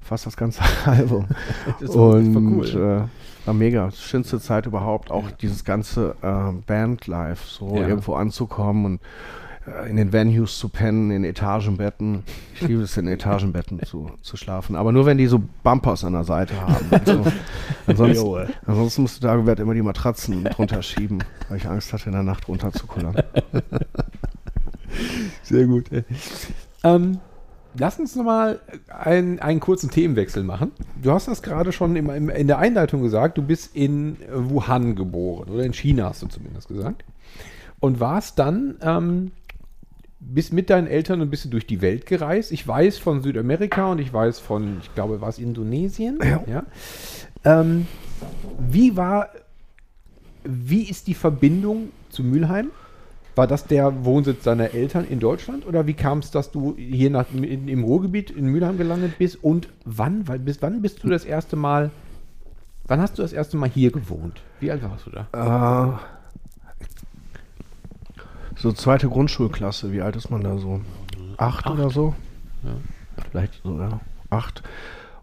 fast 0.00 0.26
das 0.26 0.36
ganze 0.36 0.62
Album. 0.86 1.26
Das 1.80 1.94
war- 1.94 2.16
das 2.16 2.34
war 2.34 2.40
und 2.40 2.74
cool. 2.74 3.06
äh, 3.06 3.46
war 3.46 3.54
mega. 3.54 3.90
Schönste 3.92 4.40
Zeit 4.40 4.66
überhaupt, 4.66 5.10
auch 5.10 5.30
dieses 5.30 5.64
ganze 5.64 6.14
äh, 6.22 6.52
Band-Life, 6.66 7.46
so 7.46 7.76
Ja. 7.76 7.86
irgendwo 7.88 8.14
anzukommen 8.14 8.84
und 8.84 9.00
in 9.88 9.96
den 9.96 10.12
Venues 10.12 10.58
zu 10.58 10.68
pennen, 10.68 11.10
in 11.10 11.24
Etagenbetten. 11.24 12.22
Ich 12.54 12.62
liebe 12.62 12.82
es, 12.82 12.96
in 12.96 13.08
Etagenbetten 13.08 13.80
zu, 13.86 14.10
zu 14.22 14.36
schlafen. 14.36 14.76
Aber 14.76 14.92
nur, 14.92 15.06
wenn 15.06 15.18
die 15.18 15.26
so 15.26 15.42
Bumpers 15.62 16.04
an 16.04 16.12
der 16.12 16.24
Seite 16.24 16.60
haben. 16.60 16.86
Also, 16.90 17.24
ansonsten, 17.86 18.54
ansonsten 18.66 19.02
musste 19.02 19.20
Dagobert 19.20 19.60
immer 19.60 19.74
die 19.74 19.82
Matratzen 19.82 20.44
drunter 20.44 20.82
schieben, 20.82 21.22
weil 21.48 21.58
ich 21.58 21.68
Angst 21.68 21.92
hatte, 21.92 22.06
in 22.06 22.12
der 22.12 22.22
Nacht 22.22 22.48
runterzukullern. 22.48 23.16
Sehr 25.42 25.66
gut. 25.66 25.86
Ähm, 26.84 27.18
lass 27.78 27.98
uns 27.98 28.16
nochmal 28.16 28.60
einen, 28.88 29.38
einen 29.38 29.60
kurzen 29.60 29.90
Themenwechsel 29.90 30.42
machen. 30.42 30.72
Du 31.02 31.12
hast 31.12 31.28
das 31.28 31.42
gerade 31.42 31.72
schon 31.72 31.96
im, 31.96 32.10
im, 32.10 32.30
in 32.30 32.46
der 32.46 32.58
Einleitung 32.58 33.02
gesagt, 33.02 33.38
du 33.38 33.42
bist 33.42 33.74
in 33.74 34.16
Wuhan 34.32 34.94
geboren 34.94 35.48
oder 35.50 35.64
in 35.64 35.72
China 35.72 36.06
hast 36.10 36.22
du 36.22 36.26
zumindest 36.26 36.68
gesagt. 36.68 37.04
Und 37.80 38.00
warst 38.00 38.38
dann, 38.38 38.76
ähm, 38.82 39.30
bist 40.20 40.52
mit 40.52 40.68
deinen 40.70 40.86
Eltern 40.86 41.20
ein 41.22 41.30
bisschen 41.30 41.50
durch 41.50 41.66
die 41.66 41.80
Welt 41.80 42.06
gereist. 42.06 42.50
Ich 42.52 42.66
weiß 42.66 42.98
von 42.98 43.22
Südamerika 43.22 43.92
und 43.92 44.00
ich 44.00 44.12
weiß 44.12 44.40
von, 44.40 44.78
ich 44.82 44.94
glaube, 44.94 45.20
war 45.20 45.28
es 45.28 45.38
Indonesien. 45.38 46.18
Ja. 46.46 46.64
Ähm, 47.44 47.86
wie 48.58 48.96
war, 48.96 49.28
wie 50.44 50.82
ist 50.82 51.06
die 51.06 51.14
Verbindung 51.14 51.90
zu 52.10 52.24
Mülheim? 52.24 52.70
War 53.36 53.46
das 53.46 53.66
der 53.66 54.04
Wohnsitz 54.04 54.42
deiner 54.42 54.74
Eltern 54.74 55.06
in 55.08 55.20
Deutschland 55.20 55.64
oder 55.64 55.86
wie 55.86 55.94
kam 55.94 56.18
es, 56.18 56.32
dass 56.32 56.50
du 56.50 56.74
hier 56.76 57.10
nach, 57.10 57.26
in, 57.32 57.68
im 57.68 57.84
Ruhrgebiet 57.84 58.32
in 58.32 58.46
Mülheim 58.46 58.76
gelandet 58.76 59.18
bist 59.18 59.42
und 59.44 59.68
wann, 59.84 60.26
weil, 60.26 60.40
bis 60.40 60.60
wann 60.60 60.82
bist 60.82 61.04
du 61.04 61.08
das 61.08 61.24
erste 61.24 61.54
Mal, 61.54 61.92
wann 62.88 63.00
hast 63.00 63.16
du 63.16 63.22
das 63.22 63.32
erste 63.32 63.56
Mal 63.56 63.68
hier 63.68 63.92
gewohnt? 63.92 64.42
Wie 64.58 64.72
alt 64.72 64.82
warst 64.82 65.06
du 65.06 65.10
da? 65.10 65.28
Äh, 65.94 66.17
so 68.58 68.72
zweite 68.72 69.08
Grundschulklasse, 69.08 69.92
wie 69.92 70.02
alt 70.02 70.16
ist 70.16 70.30
man 70.30 70.42
da 70.42 70.58
so? 70.58 70.80
Acht, 71.36 71.66
oder 71.68 71.90
so? 71.90 72.14
Vielleicht 73.30 73.60
so, 73.62 73.78
ja. 73.80 74.00
Acht. 74.30 74.62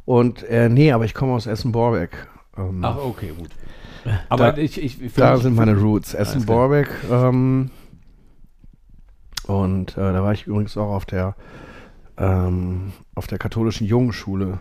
Und 0.05 0.43
äh, 0.43 0.69
nee, 0.69 0.91
aber 0.91 1.05
ich 1.05 1.13
komme 1.13 1.33
aus 1.33 1.45
Essen-Borbeck. 1.45 2.27
Ähm, 2.57 2.79
Ach, 2.83 2.97
okay, 2.97 3.33
gut. 3.37 3.49
Aber 4.29 4.51
Da- 4.51 4.57
ich, 4.57 4.81
ich, 4.81 4.97
für 4.97 5.19
da 5.21 5.37
sind 5.37 5.55
meine 5.55 5.75
Roots. 5.77 6.13
Essen-Borbeck. 6.13 6.89
Ähm, 7.11 7.71
und 9.47 9.91
äh, 9.97 10.13
da 10.13 10.23
war 10.23 10.31
ich 10.33 10.47
übrigens 10.47 10.77
auch 10.77 10.91
auf 10.93 11.05
der 11.05 11.35
ähm, 12.17 12.93
auf 13.13 13.27
der 13.27 13.37
katholischen 13.37 13.85
Jungenschule. 13.85 14.59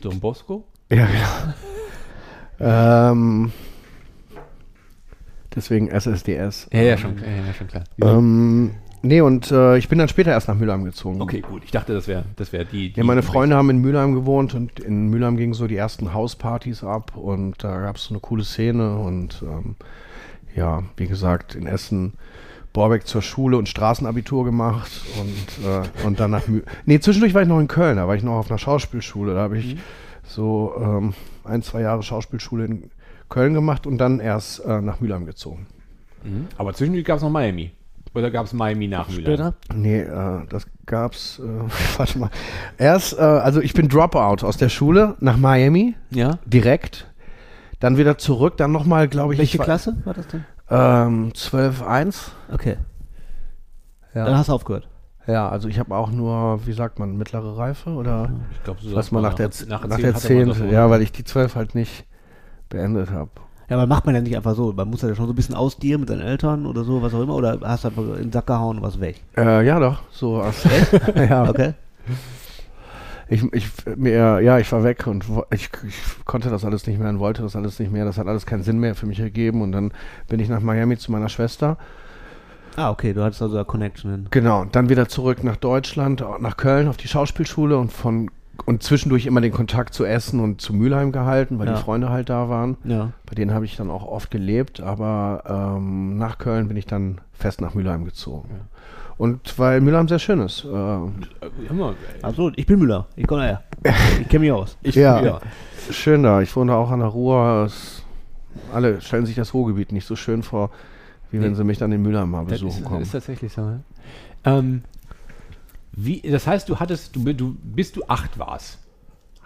Don 0.00 0.20
Bosco? 0.20 0.64
Ja, 0.90 1.06
genau. 1.06 1.54
ähm, 3.12 3.52
deswegen 5.58 5.88
SSDS. 5.88 6.68
Ja, 6.72 6.82
ja, 6.82 6.96
schon, 6.96 7.16
klar, 7.16 7.30
ja, 7.30 7.54
schon 7.54 7.66
klar. 7.66 7.84
Ähm, 8.00 8.70
nee, 9.02 9.20
und 9.20 9.50
äh, 9.50 9.76
ich 9.78 9.88
bin 9.88 9.98
dann 9.98 10.08
später 10.08 10.30
erst 10.30 10.48
nach 10.48 10.54
Mülheim 10.56 10.84
gezogen. 10.84 11.20
okay, 11.20 11.40
gut. 11.40 11.62
Ich 11.64 11.70
dachte, 11.70 11.92
das 11.92 12.08
wäre 12.08 12.24
das 12.36 12.52
wär 12.52 12.64
die, 12.64 12.92
die. 12.92 12.98
Ja, 12.98 13.04
meine 13.04 13.22
Freunde 13.22 13.56
haben 13.56 13.70
in 13.70 13.78
Mülheim 13.78 14.14
gewohnt 14.14 14.54
und 14.54 14.80
in 14.80 15.08
Mülheim 15.08 15.36
gingen 15.36 15.54
so 15.54 15.66
die 15.66 15.76
ersten 15.76 16.14
Hauspartys 16.14 16.84
ab 16.84 17.16
und 17.16 17.62
da 17.62 17.80
gab 17.80 17.96
es 17.96 18.04
so 18.04 18.14
eine 18.14 18.20
coole 18.20 18.44
Szene 18.44 18.98
und 18.98 19.42
ähm, 19.42 19.76
ja, 20.54 20.82
wie 20.96 21.06
gesagt, 21.06 21.54
in 21.54 21.66
Essen 21.66 22.14
Borbeck 22.72 23.06
zur 23.06 23.22
Schule 23.22 23.56
und 23.56 23.68
Straßenabitur 23.68 24.44
gemacht 24.44 24.90
und, 25.18 25.66
äh, 25.66 26.06
und 26.06 26.20
dann 26.20 26.30
nach 26.30 26.46
Mü 26.46 26.62
Nee, 26.86 27.00
zwischendurch 27.00 27.34
war 27.34 27.42
ich 27.42 27.48
noch 27.48 27.60
in 27.60 27.68
Köln, 27.68 27.96
da 27.96 28.06
war 28.06 28.14
ich 28.14 28.22
noch 28.22 28.34
auf 28.34 28.50
einer 28.50 28.58
Schauspielschule, 28.58 29.34
da 29.34 29.40
habe 29.40 29.58
ich 29.58 29.78
so 30.22 30.74
ähm, 30.80 31.14
ein, 31.44 31.62
zwei 31.62 31.80
Jahre 31.80 32.02
Schauspielschule 32.02 32.66
in 32.66 32.90
Köln 33.28 33.54
gemacht 33.54 33.86
und 33.86 33.98
dann 33.98 34.20
erst 34.20 34.64
äh, 34.64 34.80
nach 34.80 35.00
Mülheim 35.00 35.26
gezogen. 35.26 35.66
Mhm. 36.24 36.46
Aber 36.56 36.72
zwischendurch 36.74 37.04
gab 37.04 37.16
es 37.18 37.22
noch 37.22 37.30
Miami. 37.30 37.72
Oder 38.14 38.30
gab 38.30 38.46
es 38.46 38.52
Miami 38.52 38.88
nach 38.88 39.08
Mülheim? 39.08 39.24
Später? 39.24 39.54
Nee, 39.74 40.00
äh, 40.00 40.46
das 40.48 40.66
gab's, 40.86 41.38
äh, 41.38 41.42
warte 41.98 42.18
mal. 42.18 42.30
Erst, 42.78 43.18
äh, 43.18 43.20
also 43.22 43.60
ich 43.60 43.74
bin 43.74 43.88
Dropout 43.88 44.44
aus 44.46 44.56
der 44.56 44.68
Schule 44.70 45.14
nach 45.20 45.36
Miami, 45.36 45.94
Ja. 46.10 46.38
direkt. 46.46 47.06
Dann 47.80 47.96
wieder 47.96 48.18
zurück, 48.18 48.56
dann 48.56 48.72
nochmal, 48.72 49.06
glaube 49.08 49.34
ich, 49.34 49.38
Welche 49.38 49.58
ich 49.58 49.62
Klasse 49.62 49.96
war 50.04 50.14
das 50.14 50.26
denn? 50.26 50.44
Ähm, 50.70 51.32
12.1. 51.34 52.30
Okay. 52.52 52.76
Dann 54.14 54.26
Ja. 54.26 54.38
hast 54.38 54.48
du 54.48 54.52
aufgehört. 54.54 54.88
ja, 55.26 55.48
also 55.48 55.68
ich 55.68 55.78
habe 55.78 55.94
auch 55.94 56.10
nur, 56.10 56.66
wie 56.66 56.72
sagt 56.72 56.98
man, 56.98 57.16
mittlere 57.16 57.56
Reife 57.56 57.90
oder 57.90 58.30
Ich 58.52 58.64
glaube, 58.64 58.80
so 58.82 58.96
was 58.96 59.12
man 59.12 59.22
nach 59.22 59.34
der, 59.34 59.50
nach 59.68 59.86
nach 59.86 59.96
der 59.98 60.14
10. 60.14 60.70
Ja, 60.72 60.90
weil 60.90 61.02
ich 61.02 61.12
die 61.12 61.22
12 61.24 61.54
halt 61.54 61.74
nicht 61.74 62.04
beendet 62.68 63.10
habe. 63.10 63.30
Ja, 63.68 63.76
aber 63.76 63.86
macht 63.86 64.06
man 64.06 64.14
ja 64.14 64.20
nicht 64.20 64.36
einfach 64.36 64.54
so. 64.54 64.72
Man 64.72 64.88
muss 64.88 65.02
ja 65.02 65.14
schon 65.14 65.26
so 65.26 65.32
ein 65.32 65.36
bisschen 65.36 65.54
ausdienen 65.54 66.00
mit 66.00 66.08
seinen 66.08 66.22
Eltern 66.22 66.64
oder 66.64 66.84
so, 66.84 67.02
was 67.02 67.12
auch 67.12 67.22
immer. 67.22 67.34
Oder 67.34 67.58
hast 67.62 67.84
du 67.84 67.88
einfach 67.88 68.02
in 68.02 68.22
den 68.22 68.32
Sack 68.32 68.46
gehauen 68.46 68.78
und 68.78 68.82
was 68.82 68.98
weg. 68.98 69.22
Äh, 69.36 69.66
ja, 69.66 69.78
doch, 69.78 70.00
so. 70.10 70.40
Aus, 70.40 70.64
ja, 71.14 71.48
Okay. 71.48 71.74
Ich, 73.30 73.44
ich, 73.52 73.68
mir, 73.96 74.40
ja, 74.40 74.58
ich 74.58 74.72
war 74.72 74.84
weg 74.84 75.06
und 75.06 75.22
ich, 75.50 75.68
ich 75.86 76.24
konnte 76.24 76.48
das 76.48 76.64
alles 76.64 76.86
nicht 76.86 76.98
mehr 76.98 77.10
und 77.10 77.18
wollte 77.18 77.42
das 77.42 77.56
alles 77.56 77.78
nicht 77.78 77.92
mehr. 77.92 78.06
Das 78.06 78.16
hat 78.16 78.26
alles 78.26 78.46
keinen 78.46 78.62
Sinn 78.62 78.78
mehr 78.78 78.94
für 78.94 79.04
mich 79.04 79.20
ergeben. 79.20 79.60
Und 79.60 79.72
dann 79.72 79.92
bin 80.28 80.40
ich 80.40 80.48
nach 80.48 80.62
Miami 80.62 80.96
zu 80.96 81.12
meiner 81.12 81.28
Schwester. 81.28 81.76
Ah, 82.76 82.90
okay, 82.90 83.12
du 83.12 83.22
hattest 83.22 83.42
also 83.42 83.56
eine 83.56 83.66
Connection 83.66 84.10
hin. 84.10 84.26
Genau, 84.30 84.64
dann 84.64 84.88
wieder 84.88 85.08
zurück 85.08 85.44
nach 85.44 85.56
Deutschland, 85.56 86.24
nach 86.40 86.56
Köln 86.56 86.88
auf 86.88 86.96
die 86.96 87.08
Schauspielschule 87.08 87.76
und 87.76 87.92
von 87.92 88.30
und 88.66 88.82
zwischendurch 88.82 89.26
immer 89.26 89.40
den 89.40 89.52
Kontakt 89.52 89.94
zu 89.94 90.04
Essen 90.04 90.40
und 90.40 90.60
zu 90.60 90.74
Mülheim 90.74 91.12
gehalten, 91.12 91.58
weil 91.58 91.66
Ja. 91.68 91.74
die 91.76 91.82
Freunde 91.82 92.10
halt 92.10 92.28
da 92.28 92.48
waren. 92.48 92.76
Ja. 92.84 93.12
Bei 93.26 93.34
denen 93.34 93.52
habe 93.54 93.64
ich 93.64 93.76
dann 93.76 93.90
auch 93.90 94.04
oft 94.06 94.30
gelebt, 94.30 94.80
aber 94.80 95.74
ähm, 95.78 96.16
nach 96.18 96.38
Köln 96.38 96.68
bin 96.68 96.76
ich 96.76 96.86
dann 96.86 97.20
fest 97.32 97.60
nach 97.60 97.74
Mülheim 97.74 98.04
gezogen. 98.04 98.48
Und 99.16 99.58
weil 99.58 99.80
Mülheim 99.80 100.06
sehr 100.06 100.20
schön 100.20 100.40
ist. 100.40 100.64
Äh, 100.64 100.68
Immer. 101.68 101.94
Absolut. 102.22 102.56
Ich 102.56 102.66
bin 102.66 102.78
Müller. 102.78 103.06
Ich 103.16 103.26
komme 103.26 103.40
daher. 103.42 103.62
Ich 104.20 104.28
kenne 104.28 104.40
mich 104.44 104.52
aus. 104.52 104.76
Ich, 104.82 104.94
Ja. 104.94 105.20
ja. 105.20 105.40
schön 105.90 106.22
da. 106.22 106.40
Ich 106.40 106.54
wohne 106.54 106.74
auch 106.74 106.90
an 106.90 107.00
der 107.00 107.08
Ruhr. 107.08 107.68
Alle 108.72 109.00
stellen 109.00 109.26
sich 109.26 109.34
das 109.34 109.54
Ruhrgebiet 109.54 109.90
nicht 109.92 110.06
so 110.06 110.14
schön 110.14 110.42
vor, 110.42 110.70
wie 111.30 111.40
wenn 111.40 111.50
Nee. 111.50 111.56
sie 111.56 111.64
mich 111.64 111.78
dann 111.78 111.90
in 111.92 112.02
Mülheim 112.02 112.30
mal 112.30 112.42
Das 112.44 112.60
besuchen 112.60 112.78
ist, 112.82 112.84
kommen. 112.84 113.02
ist 113.02 113.12
tatsächlich 113.12 113.52
so. 113.52 113.62
Ja. 113.62 113.78
Ähm, 114.44 114.82
wie, 116.00 116.20
das 116.20 116.46
heißt, 116.46 116.68
du 116.68 116.78
hattest, 116.78 117.16
du, 117.16 117.32
du, 117.32 117.56
bis 117.62 117.90
du 117.92 118.02
acht 118.06 118.38
warst, 118.38 118.78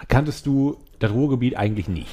kanntest 0.08 0.44
du 0.46 0.76
das 0.98 1.10
Ruhrgebiet 1.10 1.56
eigentlich 1.56 1.88
nicht. 1.88 2.10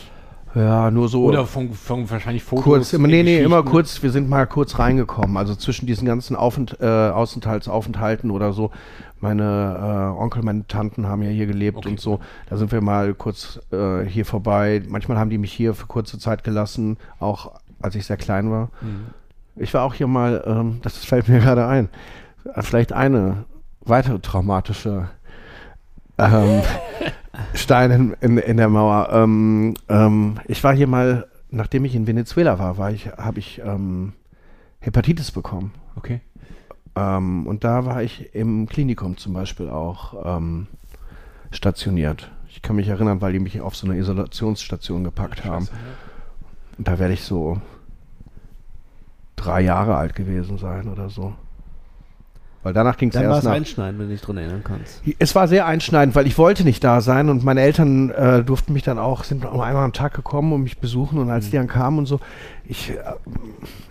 ja, 0.56 0.90
nur 0.92 1.10
so. 1.10 1.26
Oder 1.26 1.46
von, 1.46 1.74
von 1.74 2.10
wahrscheinlich 2.10 2.44
Fotos. 2.44 2.64
Kurz, 2.64 2.94
immer, 2.94 3.08
nee, 3.10 3.22
nee, 3.24 3.40
immer 3.42 3.64
kurz, 3.64 4.02
wir 4.02 4.12
sind 4.12 4.30
mal 4.30 4.48
kurz 4.48 4.80
reingekommen. 4.80 5.36
Also 5.36 5.56
zwischen 5.56 5.88
diesen 5.88 6.06
ganzen 6.08 6.36
Aufent, 6.38 6.78
äh, 6.80 6.86
Außenthaltsaufenthalten 6.86 8.32
oder 8.32 8.54
so. 8.54 8.72
Meine 9.20 10.14
äh, 10.16 10.22
Onkel, 10.22 10.42
meine 10.44 10.66
Tanten 10.68 11.06
haben 11.08 11.22
ja 11.22 11.30
hier 11.30 11.46
gelebt 11.46 11.80
Okay. 11.80 11.90
und 11.90 12.00
so. 12.00 12.22
Da 12.50 12.56
sind 12.56 12.72
wir 12.72 12.80
mal 12.80 13.14
kurz 13.14 13.60
äh, 13.74 14.06
hier 14.06 14.26
vorbei. 14.26 14.82
Manchmal 14.88 15.18
haben 15.18 15.30
die 15.30 15.38
mich 15.38 15.52
hier 15.52 15.74
für 15.74 15.88
kurze 15.88 16.18
Zeit 16.18 16.46
gelassen, 16.46 16.96
auch 17.20 17.60
als 17.82 17.96
ich 17.96 18.06
sehr 18.06 18.16
klein 18.18 18.50
war. 18.50 18.70
Mhm. 18.82 19.08
Ich 19.58 19.74
war 19.74 19.84
auch 19.84 19.94
hier 19.94 20.08
mal, 20.08 20.42
ähm, 20.48 20.80
das 20.82 21.04
fällt 21.04 21.28
mir 21.28 21.40
gerade 21.42 21.68
ein, 21.68 21.90
vielleicht 22.60 22.94
eine 22.94 23.44
weitere 23.90 24.20
traumatische 24.20 25.10
ähm, 26.18 26.62
Stein 27.54 27.92
in, 27.92 28.14
in, 28.22 28.38
in 28.38 28.58
der 28.58 28.70
Mauer. 28.70 29.10
Ähm, 29.12 29.76
ähm, 29.88 30.40
ich 30.48 30.64
war 30.64 30.76
hier 30.76 30.88
mal, 30.88 31.28
nachdem 31.50 31.86
ich 31.86 31.96
in 31.96 32.08
Venezuela 32.08 32.60
war, 32.60 32.78
war 32.78 32.92
ich, 32.92 33.08
habe 33.08 33.40
ich 33.40 33.62
ähm, 33.64 34.14
Hepatitis 34.80 35.32
bekommen. 35.32 35.74
Okay. 35.96 36.22
Ähm, 36.96 37.48
und 37.48 37.64
da 37.64 37.86
war 37.86 38.04
ich 38.04 38.34
im 38.34 38.68
Klinikum 38.68 39.18
zum 39.18 39.34
Beispiel 39.34 39.70
auch 39.70 40.38
ähm, 40.38 40.68
stationiert. 41.52 42.32
Ich 42.50 42.62
kann 42.62 42.76
mich 42.76 42.88
erinnern, 42.88 43.22
weil 43.22 43.34
die 43.34 43.40
mich 43.40 43.62
auf 43.62 43.76
so 43.76 43.88
eine 43.88 43.98
Isolationsstation 43.98 45.04
gepackt 45.04 45.46
haben. 45.46 45.66
Scheiße, 45.66 45.76
ja. 45.76 46.78
Und 46.78 46.88
da 46.88 47.00
werde 47.00 47.14
ich 47.14 47.24
so 47.24 47.62
drei 49.36 49.62
Jahre 49.62 49.96
alt 49.96 50.16
gewesen 50.16 50.58
sein 50.58 50.88
oder 50.88 51.10
so. 51.10 51.34
Weil 52.62 52.74
danach 52.74 52.97
ging 52.97 53.07
es 53.07 53.14
Dann 53.14 53.24
war 53.24 53.32
erst 53.32 53.39
es 53.39 53.45
nach. 53.45 53.53
einschneiden, 53.53 53.99
wenn 53.99 54.07
du 54.07 54.12
dich 54.14 54.22
dran 54.22 54.36
erinnern 54.38 54.62
kannst. 54.66 55.01
Es 55.18 55.34
war 55.34 55.47
sehr 55.47 55.66
einschneidend, 55.66 56.14
weil 56.16 56.28
ich 56.28 56.38
wollte 56.38 56.66
nicht 56.66 56.84
da 56.84 56.99
sein 56.99 57.30
und 57.30 57.43
meine 57.45 57.62
Eltern 57.62 58.10
äh, 58.10 58.43
durften 58.43 58.74
mich 58.74 58.84
dann 58.84 58.99
auch, 58.99 59.24
sind 59.24 59.45
auch 59.45 59.62
einmal 59.62 59.86
am 59.86 59.93
Tag 59.93 60.14
gekommen 60.14 60.51
und 60.51 60.64
mich 60.64 60.78
besuchen 60.80 61.20
und 61.20 61.30
als 61.30 61.49
die 61.49 61.55
dann 61.55 61.68
kamen 61.68 61.99
und 61.99 62.05
so, 62.05 62.20
ich, 62.66 62.91
äh, 62.91 62.95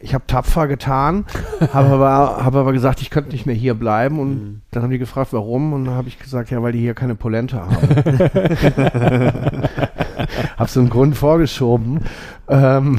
ich 0.00 0.12
habe 0.12 0.24
tapfer 0.26 0.68
getan, 0.68 1.24
habe 1.72 1.88
aber, 1.88 2.44
hab 2.44 2.54
aber 2.54 2.72
gesagt, 2.74 3.00
ich 3.00 3.08
könnte 3.08 3.30
nicht 3.30 3.46
mehr 3.46 3.54
hier 3.54 3.72
bleiben 3.72 4.18
und 4.18 4.60
dann 4.70 4.82
haben 4.82 4.90
die 4.90 4.98
gefragt, 4.98 5.32
warum 5.32 5.72
und 5.72 5.86
dann 5.86 5.94
habe 5.94 6.08
ich 6.08 6.18
gesagt, 6.18 6.50
ja, 6.50 6.62
weil 6.62 6.72
die 6.72 6.80
hier 6.80 6.94
keine 6.94 7.14
Polente 7.14 7.58
haben. 7.58 7.74
habe 10.56 10.70
so 10.70 10.80
einen 10.80 10.90
Grund 10.90 11.16
vorgeschoben. 11.16 12.00
Ähm, 12.48 12.98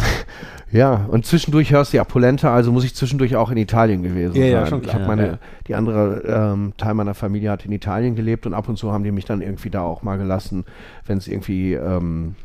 ja, 0.72 1.06
und 1.10 1.26
zwischendurch 1.26 1.72
hörst 1.72 1.94
du 1.94 1.98
ja 1.98 2.04
Polenta, 2.04 2.54
also 2.54 2.72
muss 2.72 2.84
ich 2.84 2.94
zwischendurch 2.96 3.36
auch 3.36 3.50
in 3.52 3.58
Italien 3.58 4.04
gewesen 4.04 4.36
Ja, 4.36 4.42
sein. 4.44 4.52
ja, 4.52 4.66
schon 4.68 4.80
Ich 4.80 4.84
klar. 4.88 4.96
habe 4.96 5.08
meine, 5.08 5.28
Ja. 5.28 5.40
die 5.68 5.76
andere 5.76 6.22
ähm, 6.54 6.74
Teil 6.78 6.94
meiner 6.94 7.14
Familie 7.14 7.52
hat 7.52 7.66
in 7.66 7.72
Italien 7.72 8.16
gelebt 8.16 8.46
und 8.46 8.54
ab 8.54 8.70
und 8.70 8.78
zu 8.78 8.92
haben 8.92 9.04
die 9.04 9.12
mich 9.12 9.26
dann 9.26 9.42
irgendwie 9.42 9.70
da 9.70 9.82
auch 9.82 10.04
mal 10.04 10.18
gelassen, 10.18 10.66
wenn 11.06 11.18
es 11.18 11.28
irgendwie 11.28 11.74
ähm, 11.74 12.36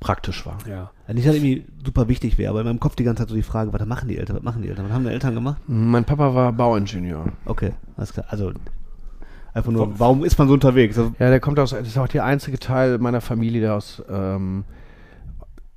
praktisch 0.00 0.44
war. 0.46 0.58
Ja. 0.68 0.90
Ja, 1.06 1.14
Nicht, 1.14 1.26
dass 1.28 1.34
irgendwie 1.36 1.64
super 1.84 2.08
wichtig 2.08 2.38
wäre, 2.38 2.50
aber 2.50 2.60
in 2.60 2.66
meinem 2.66 2.80
Kopf 2.80 2.96
die 2.96 3.04
ganze 3.04 3.22
Zeit 3.22 3.28
so 3.30 3.36
die 3.36 3.42
Frage, 3.42 3.72
was 3.72 3.84
machen 3.86 4.08
die 4.08 4.18
Eltern, 4.18 4.36
was 4.36 4.42
machen 4.42 4.62
die 4.62 4.68
Eltern, 4.68 4.86
was 4.86 4.92
haben 4.92 5.04
die 5.04 5.10
Eltern 5.10 5.34
gemacht? 5.34 5.58
Mein 5.66 6.04
Papa 6.04 6.34
war 6.34 6.52
Bauingenieur. 6.52 7.26
Okay, 7.44 7.72
alles 7.96 8.12
klar. 8.12 8.26
Also, 8.30 8.52
einfach 9.54 9.70
nur, 9.70 9.98
warum 9.98 10.24
ist 10.24 10.38
man 10.38 10.48
so 10.48 10.54
unterwegs? 10.54 10.98
Also, 10.98 11.12
Ja, 11.18 11.30
der 11.30 11.38
kommt 11.40 11.58
aus, 11.60 11.70
das 11.70 11.86
ist 11.86 11.98
auch 11.98 12.08
der 12.08 12.24
einzige 12.24 12.58
Teil 12.58 12.98
meiner 12.98 13.20
Familie, 13.20 13.60
der 13.60 13.74
aus 13.74 14.02
ähm, 14.10 14.64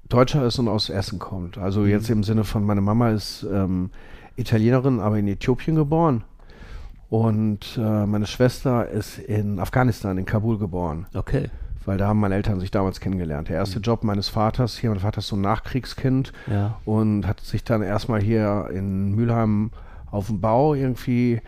Deutscher 0.10 0.46
ist 0.46 0.58
und 0.60 0.68
aus 0.68 0.90
Essen 0.90 1.20
kommt. 1.20 1.58
Also 1.58 1.86
jetzt 1.86 2.10
im 2.10 2.24
Sinne 2.24 2.44
von, 2.44 2.64
meine 2.64 2.82
Mama 2.82 3.10
ist 3.12 3.46
ähm, 3.52 3.92
Italienerin, 4.36 5.00
aber 5.00 5.18
in 5.20 5.28
Äthiopien 5.28 5.76
geboren. 5.76 6.24
Und 7.10 7.78
äh, 7.82 8.06
meine 8.06 8.28
Schwester 8.28 8.88
ist 8.90 9.18
in 9.20 9.60
Afghanistan, 9.60 10.18
in 10.18 10.26
Kabul 10.26 10.58
geboren. 10.58 11.06
okay. 11.14 11.50
Weil 11.86 11.98
da 11.98 12.08
haben 12.10 12.20
meine 12.20 12.36
Eltern 12.36 12.60
sich 12.60 12.70
damals 12.72 13.00
kennengelernt. 13.00 13.48
Der 13.50 13.56
erste 13.56 13.80
Job 13.80 14.04
meines 14.04 14.28
Vaters 14.30 14.78
hier, 14.78 14.90
mein 14.92 15.00
Vater 15.00 15.20
ist 15.20 15.28
so 15.28 15.38
ein 15.38 15.42
Nachkriegskind 15.42 16.34
Ja. 16.52 16.78
und 16.86 17.26
hat 17.26 17.40
sich 17.40 17.64
dann 17.64 17.82
erstmal 17.82 18.22
hier 18.22 18.70
in 18.72 19.16
Mülheim 19.16 19.72
auf 20.12 20.28
dem 20.28 20.40
Bau 20.42 20.74
irgendwie 20.76 21.42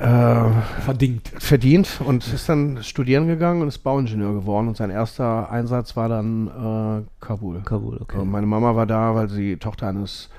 äh, 0.00 0.80
Verdingt. 0.82 1.28
verdient 1.38 2.00
und 2.04 2.26
ist 2.32 2.48
dann 2.48 2.82
studieren 2.82 3.26
gegangen 3.26 3.62
und 3.62 3.68
ist 3.68 3.78
Bauingenieur 3.78 4.32
geworden. 4.32 4.68
Und 4.68 4.76
sein 4.76 4.90
erster 4.90 5.50
Einsatz 5.50 5.96
war 5.96 6.08
dann 6.08 6.48
äh, 6.48 7.24
Kabul. 7.24 7.60
Kabul, 7.64 7.98
okay. 8.00 8.18
Und 8.18 8.30
meine 8.30 8.46
Mama 8.46 8.74
war 8.74 8.86
da, 8.86 9.14
weil 9.14 9.28
sie 9.28 9.56
Tochter 9.56 9.88
eines 9.88 10.30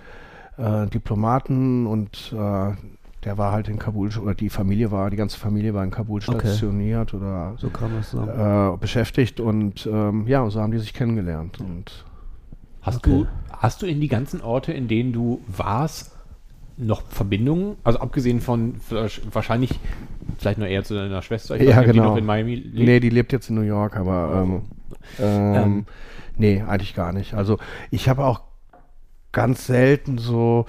äh, 0.57 0.87
Diplomaten 0.87 1.85
und 1.87 2.33
äh, 2.33 2.71
der 3.23 3.37
war 3.37 3.51
halt 3.53 3.69
in 3.69 3.79
Kabul, 3.79 4.09
oder 4.21 4.35
die 4.35 4.49
Familie 4.49 4.91
war, 4.91 5.09
die 5.09 5.15
ganze 5.15 5.39
Familie 5.39 5.73
war 5.73 5.83
in 5.83 5.91
Kabul 5.91 6.21
stationiert 6.21 7.13
oder 7.13 7.53
So 7.57 7.69
kam 7.69 7.91
äh, 8.73 8.77
beschäftigt 8.77 9.39
und 9.39 9.85
ähm, 9.91 10.27
ja, 10.27 10.49
so 10.49 10.59
haben 10.61 10.71
die 10.73 10.79
sich 10.79 10.93
kennengelernt. 10.93 11.59
Und 11.61 12.05
Hast, 12.81 12.97
Okay. 12.97 13.09
du, 13.21 13.27
hast 13.57 13.81
du 13.81 13.85
in 13.85 14.01
die 14.01 14.09
ganzen 14.09 14.41
Orte, 14.41 14.73
in 14.73 14.89
denen 14.89 15.13
du 15.13 15.39
warst, 15.47 16.12
noch 16.83 17.03
Verbindungen? 17.09 17.75
Also 17.83 17.99
abgesehen 17.99 18.41
von 18.41 18.75
wahrscheinlich, 19.31 19.71
vielleicht 20.37 20.57
nur 20.59 20.67
eher 20.67 20.83
zu 20.83 20.93
deiner 20.95 21.21
Schwester, 21.21 21.55
ich 21.55 21.61
Ja, 21.63 21.67
nicht, 21.67 21.77
ob 21.79 21.85
die 21.85 21.91
genau. 21.99 22.09
noch 22.11 22.17
in 22.17 22.25
Miami 22.25 22.55
lebt. 22.55 22.75
nee, 22.75 22.99
die 22.99 23.09
lebt 23.09 23.31
jetzt 23.31 23.49
in 23.49 23.55
New 23.55 23.61
York, 23.61 23.95
aber 23.95 24.43
ähm, 24.43 24.61
ähm, 25.19 25.53
Ähm. 25.55 25.85
nee, 26.37 26.63
eigentlich 26.67 26.95
gar 26.95 27.13
nicht. 27.13 27.33
Also 27.33 27.57
ich 27.91 28.09
habe 28.09 28.25
auch 28.25 28.41
ganz 29.31 29.65
selten 29.65 30.17
so 30.17 30.65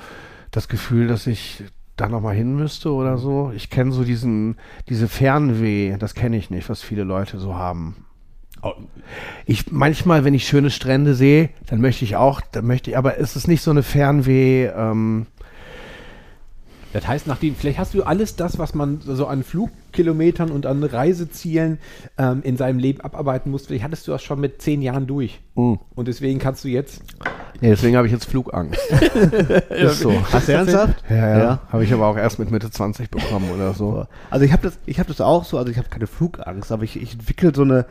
das 0.51 0.69
Gefühl, 0.69 1.07
dass 1.09 1.27
ich 1.27 1.65
da 1.97 2.09
noch 2.09 2.21
mal 2.21 2.35
hin 2.35 2.57
müsste 2.57 2.93
oder 2.93 3.19
so. 3.19 3.53
Ich 3.55 3.71
kenne 3.71 3.93
so 3.93 4.03
diesen, 4.05 4.57
diese 4.89 5.07
Fernweh, 5.09 5.97
das 5.99 6.15
kenne 6.15 6.37
ich 6.37 6.51
nicht, 6.51 6.69
was 6.69 6.83
viele 6.83 7.05
Leute 7.05 7.39
so 7.39 7.55
haben. 7.55 8.05
Oh, 8.63 8.73
Ich 9.47 9.71
manchmal, 9.71 10.25
wenn 10.25 10.33
ich 10.35 10.49
schöne 10.49 10.71
Strände 10.71 11.15
sehe, 11.15 11.51
dann 11.67 11.81
möchte 11.81 12.05
ich 12.05 12.17
auch, 12.17 12.41
dann 12.41 12.67
möchte 12.67 12.91
ich, 12.91 12.97
aber 12.99 13.19
es 13.19 13.37
ist 13.37 13.47
nicht 13.47 13.63
so 13.63 13.71
eine 13.71 13.83
Fernweh. 13.83 14.67
Ähm, 14.75 15.27
Das 16.95 17.09
heißt, 17.09 17.27
nachdem, 17.27 17.57
vielleicht 17.57 17.81
hast 17.81 17.93
du 17.93 18.05
alles 18.05 18.37
das, 18.37 18.57
was 18.57 18.73
man 18.73 19.01
so 19.01 19.27
an 19.27 19.43
Flugkilometern 19.43 20.53
und 20.53 20.65
an 20.65 20.85
Reisezielen 20.85 21.79
ähm, 22.17 22.43
in 22.45 22.57
seinem 22.57 22.79
Leben 22.79 23.01
abarbeiten 23.01 23.51
muss, 23.51 23.67
vielleicht 23.67 23.83
hattest 23.83 24.07
du 24.07 24.13
das 24.13 24.23
schon 24.23 24.39
mit 24.39 24.63
zehn 24.63 24.81
Jahren 24.81 25.09
durch. 25.09 25.41
mm. 25.57 25.75
Und 25.97 26.07
deswegen 26.07 26.39
kannst 26.39 26.63
du 26.63 26.69
jetzt. 26.69 27.03
nee, 27.61 27.71
deswegen 27.71 27.97
habe 27.97 28.07
ich 28.07 28.13
jetzt 28.13 28.27
Flugangst. 28.27 28.81
ist 29.71 29.99
so. 29.99 30.13
Hast 30.33 30.47
du 30.47 30.53
ernsthaft? 30.53 31.03
Ja, 31.11 31.17
ja. 31.17 31.39
Ja. 31.39 31.61
Habe 31.69 31.83
ich 31.83 31.93
aber 31.93 32.07
auch 32.07 32.17
erst 32.17 32.39
mit 32.39 32.53
Mitte 32.53 32.71
20 32.71 33.11
bekommen 33.11 33.51
oder 33.53 33.75
so. 33.75 34.07
Also 34.31 34.45
ich 34.45 34.53
habe 34.53 34.63
das, 34.63 34.79
ich 34.87 35.01
habe 35.01 35.09
das 35.09 35.21
auch 35.21 35.45
so, 35.45 35.59
also 35.59 35.73
ich 35.73 35.79
habe 35.79 35.89
keine 35.89 36.07
Flugangst, 36.07 36.71
aber 36.71 36.85
ich, 36.85 36.95
ich 37.01 37.15
entwickle 37.15 37.53
so 37.53 37.63
eine 37.63 37.87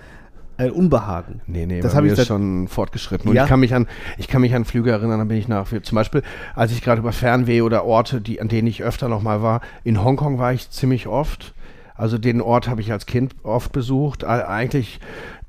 ein 0.57 0.71
Unbehagen. 0.71 1.41
Nee, 1.47 1.65
nee, 1.65 1.81
Das 1.81 1.91
bei 1.91 1.97
hab 1.97 2.03
mir 2.05 2.13
ich 2.13 2.23
schon 2.25 2.67
fortgeschritten. 2.67 3.29
Und 3.29 3.35
Ja? 3.35 3.43
ich 3.43 3.49
kann 3.49 3.59
mich 3.59 3.73
an, 3.73 3.87
ich 4.17 4.27
kann 4.27 4.41
mich 4.41 4.53
an 4.55 4.65
Flüge 4.65 4.91
erinnern, 4.91 5.19
dann 5.19 5.27
bin 5.27 5.37
ich 5.37 5.47
nach, 5.47 5.67
zum 5.67 5.95
Beispiel, 5.95 6.21
als 6.55 6.71
ich 6.71 6.81
gerade 6.81 7.01
über 7.01 7.11
Fernweh 7.11 7.61
oder 7.61 7.85
Orte, 7.85 8.21
die, 8.21 8.39
an 8.41 8.47
denen 8.47 8.67
ich 8.67 8.83
öfter 8.83 9.09
noch 9.09 9.21
mal 9.21 9.41
war, 9.41 9.61
in 9.83 10.03
Hongkong 10.03 10.37
war 10.37 10.53
ich 10.53 10.69
ziemlich 10.69 11.07
oft. 11.07 11.53
Also 11.95 12.17
den 12.17 12.41
Ort 12.41 12.67
habe 12.67 12.81
ich 12.81 12.91
als 12.91 13.05
Kind 13.05 13.35
oft 13.43 13.71
besucht. 13.71 14.23
Äh, 14.23 14.27
Eigentlich, 14.27 14.99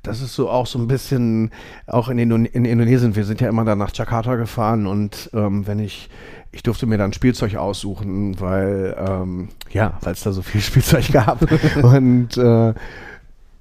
das 0.03 0.21
ist 0.21 0.35
so 0.35 0.49
auch 0.49 0.67
so 0.67 0.77
ein 0.79 0.87
bisschen, 0.87 1.51
auch 1.87 2.09
in, 2.09 2.19
Indone 2.19 2.47
in 2.47 2.65
Indonesien, 2.65 3.15
wir 3.15 3.25
sind 3.25 3.41
ja 3.41 3.49
immer 3.49 3.65
dann 3.65 3.79
nach 3.79 3.91
Jakarta 3.93 4.35
gefahren 4.35 4.85
und 4.85 5.29
ähm, 5.33 5.65
wenn 5.65 5.79
ich, 5.79 6.09
ich 6.51 6.61
durfte 6.63 6.85
mir 6.85 6.97
dann 6.97 7.13
Spielzeug 7.13 7.55
aussuchen, 7.55 8.39
weil, 8.39 8.95
ähm, 8.99 9.49
ja, 9.71 9.97
weil 10.01 10.13
es 10.13 10.21
da 10.21 10.31
so 10.31 10.41
viel 10.43 10.61
Spielzeug 10.61 11.11
gab. 11.11 11.39
und 11.83 12.37
äh, 12.37 12.73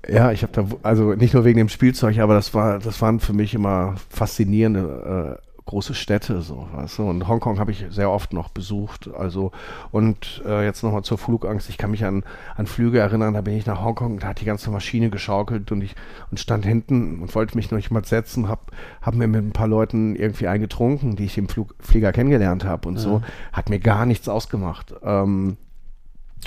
ja, 0.09 0.33
ich 0.33 0.43
habe 0.43 0.53
da, 0.53 0.67
also 0.83 1.15
nicht 1.15 1.35
nur 1.35 1.45
wegen 1.45 1.59
dem 1.59 1.69
Spielzeug, 1.69 2.19
aber 2.19 2.35
das 2.35 2.55
war, 2.55 2.79
das 2.79 3.01
waren 3.01 3.21
für 3.21 3.33
mich 3.33 3.55
immer 3.55 3.95
faszinierende 4.09 5.39
äh, 5.41 5.55
große 5.67 5.95
Städte, 5.95 6.43
so, 6.43 6.69
weißt 6.75 6.99
du. 6.99 7.09
Und 7.09 7.27
Hongkong 7.27 7.59
habe 7.59 7.71
ich 7.71 7.87
sehr 7.91 8.11
oft 8.11 8.33
noch 8.33 8.51
besucht. 8.51 9.09
Also, 9.15 9.53
und 9.91 10.43
äh, 10.47 10.65
jetzt 10.65 10.83
nochmal 10.83 11.05
zur 11.05 11.17
Flugangst. 11.17 11.69
Ich 11.71 11.79
kann 11.79 11.91
mich 11.91 12.05
an, 12.05 12.23
an 12.57 12.67
Flüge 12.67 12.99
erinnern, 12.99 13.35
da 13.35 13.41
bin 13.41 13.57
ich 13.57 13.67
nach 13.67 13.83
Hongkong, 13.83 14.19
da 14.19 14.29
hat 14.29 14.41
die 14.41 14.45
ganze 14.45 14.71
Maschine 14.71 15.11
geschaukelt 15.11 15.73
und 15.73 15.83
ich 15.83 15.95
und 16.31 16.39
stand 16.39 16.67
hinten 16.67 17.21
und 17.21 17.35
wollte 17.35 17.57
mich 17.57 17.71
noch 17.71 17.77
nicht 17.77 17.91
mal 17.91 18.05
setzen, 18.05 18.49
hab, 18.49 18.73
hab 19.01 19.15
mir 19.15 19.27
mit 19.27 19.43
ein 19.43 19.53
paar 19.53 19.69
Leuten 19.69 20.17
irgendwie 20.17 20.49
eingetrunken, 20.49 21.17
die 21.17 21.25
ich 21.25 21.39
im 21.39 21.49
Flug, 21.49 21.75
Flieger 21.81 22.13
kennengelernt 22.13 22.65
habe 22.65 22.89
und 22.89 22.99
so. 22.99 23.23
Hat 23.53 23.71
mir 23.71 23.79
gar 23.79 24.05
nichts 24.05 24.29
ausgemacht. 24.29 24.95
Ähm, 25.03 25.57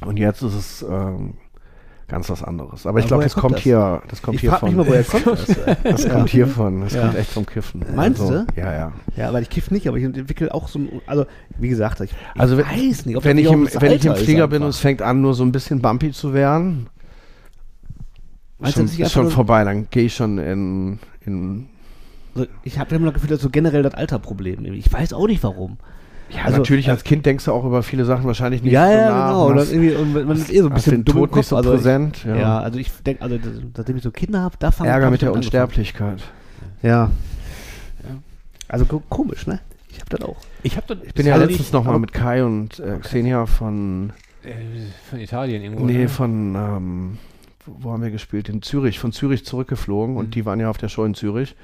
und 0.06 0.18
jetzt 0.18 0.44
ist 0.44 0.54
es 0.54 0.86
ähm, 0.88 1.34
ganz 2.08 2.30
was 2.30 2.42
anderes. 2.44 2.86
Aber 2.86 3.00
ich 3.00 3.06
Aber 3.06 3.08
glaube, 3.08 3.20
woher 3.22 3.26
das 3.26 3.34
kommt 3.34 3.42
kommt 3.44 3.56
das? 3.56 3.64
hier, 3.64 4.02
das 4.08 4.22
kommt 4.22 4.36
Ich 4.36 4.42
hier 4.42 4.50
frag 4.52 4.64
mich 4.64 4.72
von. 4.76 4.78
mal, 4.86 4.88
woher 4.88 5.04
kommt 5.04 5.28
das? 5.28 5.46
Das 5.84 6.04
Ja. 6.06 6.10
kommt 6.14 6.30
hier 6.30 6.48
von. 6.48 6.82
Das 6.82 6.94
Ja. 6.94 7.02
kommt 7.02 7.16
echt 7.16 7.32
vom 7.32 7.46
Kiffen. 7.46 7.86
Meinst 7.96 8.22
also, 8.22 8.34
du? 8.34 8.46
Ja, 8.56 8.74
ja. 8.74 8.92
Ja, 9.16 9.30
aber 9.30 9.42
ich 9.42 9.50
kiff 9.50 9.72
nicht, 9.72 9.88
aber 9.88 9.98
ich 9.98 10.04
entwickle 10.04 10.54
auch 10.54 10.68
so 10.68 10.80
ein, 10.80 11.02
also 11.06 11.26
wie 11.58 11.70
gesagt, 11.70 12.00
ich, 12.02 12.12
ich 12.12 12.40
Also 12.42 12.58
wenn, 12.58 12.66
weiß 12.66 13.06
nicht, 13.06 13.18
ob 13.18 13.24
wenn 13.26 13.38
ich 13.38 13.52
im, 13.52 13.68
wenn 13.80 13.92
ich 13.92 14.06
im 14.06 14.16
Flieger 14.16 14.48
bin 14.48 14.64
und 14.64 14.70
es 14.70 14.80
fängt 14.80 15.02
an, 15.02 15.22
nur 15.22 15.34
so 15.34 15.44
ein 15.44 15.52
bisschen 15.52 15.82
bumpy 15.82 16.12
zu 16.12 16.34
werden, 16.34 16.88
Meinst 18.60 18.76
schon, 18.78 18.86
dass 18.86 18.94
ich 18.94 19.00
ist 19.02 19.12
schon 19.12 19.30
vorbei. 19.30 19.64
Dann 19.64 19.88
gehe 19.90 20.06
ich 20.06 20.16
schon 20.16 20.38
in, 20.40 21.00
in 21.26 21.68
Also 22.36 22.48
ich 22.64 22.80
habe 22.80 22.96
immer 22.96 23.06
das 23.08 23.16
Gefühl, 23.16 23.30
das 23.30 23.38
ist 23.38 23.44
so 23.44 23.50
generell 23.50 23.84
das 23.84 23.94
Alterproblem. 23.94 24.66
Ich 24.74 24.92
weiß 24.92 25.14
auch 25.14 25.28
nicht 25.28 25.44
warum. 25.44 25.78
Ja, 26.30 26.44
Also, 26.44 26.58
natürlich 26.60 26.90
als 26.90 27.04
Kind 27.04 27.26
denkst 27.26 27.46
du 27.46 27.52
auch 27.54 27.64
über 27.66 27.84
viele 27.84 28.04
Sachen 28.06 28.26
wahrscheinlich 28.26 28.62
nicht 28.64 28.74
ja, 28.74 28.86
so 28.86 28.92
ja, 28.92 29.10
nach 29.10 29.28
genau. 29.30 29.46
und 29.46 29.52
Und, 29.54 29.58
hast- 29.60 29.68
das 29.68 29.72
irgendwie, 29.74 29.96
und 29.96 30.14
man 30.28 30.38
ist 30.38 30.52
eh 30.52 30.62
so 30.62 30.68
ein 30.68 30.74
bisschen 30.74 31.06
dumm 31.06 31.16
Tod 31.18 31.36
nicht 31.36 31.48
so 31.48 31.56
also 31.56 31.72
präsent, 31.72 32.18
Ich, 32.18 32.26
ja. 32.26 32.36
ja. 32.36 32.60
also 32.60 32.80
ich 32.80 32.92
denke, 33.04 33.22
also 33.22 33.38
das- 33.38 33.62
seitdem 33.76 33.98
ich 33.98 34.04
so 34.04 34.12
Kinder 34.12 34.42
habe, 34.42 34.56
da 34.60 34.72
fange 34.72 34.90
Ärger 34.90 35.06
hab 35.06 35.12
mit 35.12 35.22
der 35.22 35.30
angefangen. 35.30 35.46
Unsterblichkeit. 35.46 36.24
Ja. 36.84 37.10
Also 38.68 38.86
ko- 38.86 39.04
komisch, 39.10 39.48
ne? 39.48 39.60
Ich 39.90 40.00
habe 40.02 40.10
das 40.10 40.22
auch. 40.28 40.36
Ich 40.64 40.76
habe 40.76 40.98
Ich 41.06 41.14
bin 41.14 41.26
ja 41.26 41.34
Also 41.34 41.46
letztens 41.46 41.68
ich- 41.68 41.74
noch 41.74 41.84
mal 41.86 41.92
aber- 41.92 42.00
mit 42.00 42.12
Kai 42.14 42.44
und 42.44 42.80
äh, 42.80 42.98
Xenia 43.00 43.46
von 43.46 44.12
äh, 44.44 44.52
von 45.10 45.20
Italien 45.20 45.64
irgendwo. 45.64 45.86
Nee, 45.86 45.94
ne? 46.00 46.10
von, 46.10 46.56
ähm, 46.56 47.18
wo 47.66 47.92
haben 47.92 48.04
wir 48.04 48.12
gespielt? 48.12 48.50
In 48.50 48.62
Zürich, 48.62 49.00
von 49.00 49.12
Zürich 49.14 49.46
zurückgeflogen 49.46 50.14
Mhm. 50.16 50.20
und 50.20 50.36
die 50.36 50.46
waren 50.46 50.60
ja 50.60 50.70
auf 50.70 50.78
der 50.78 50.90
Show 50.90 51.06
in 51.06 51.16
Zürich. 51.16 51.56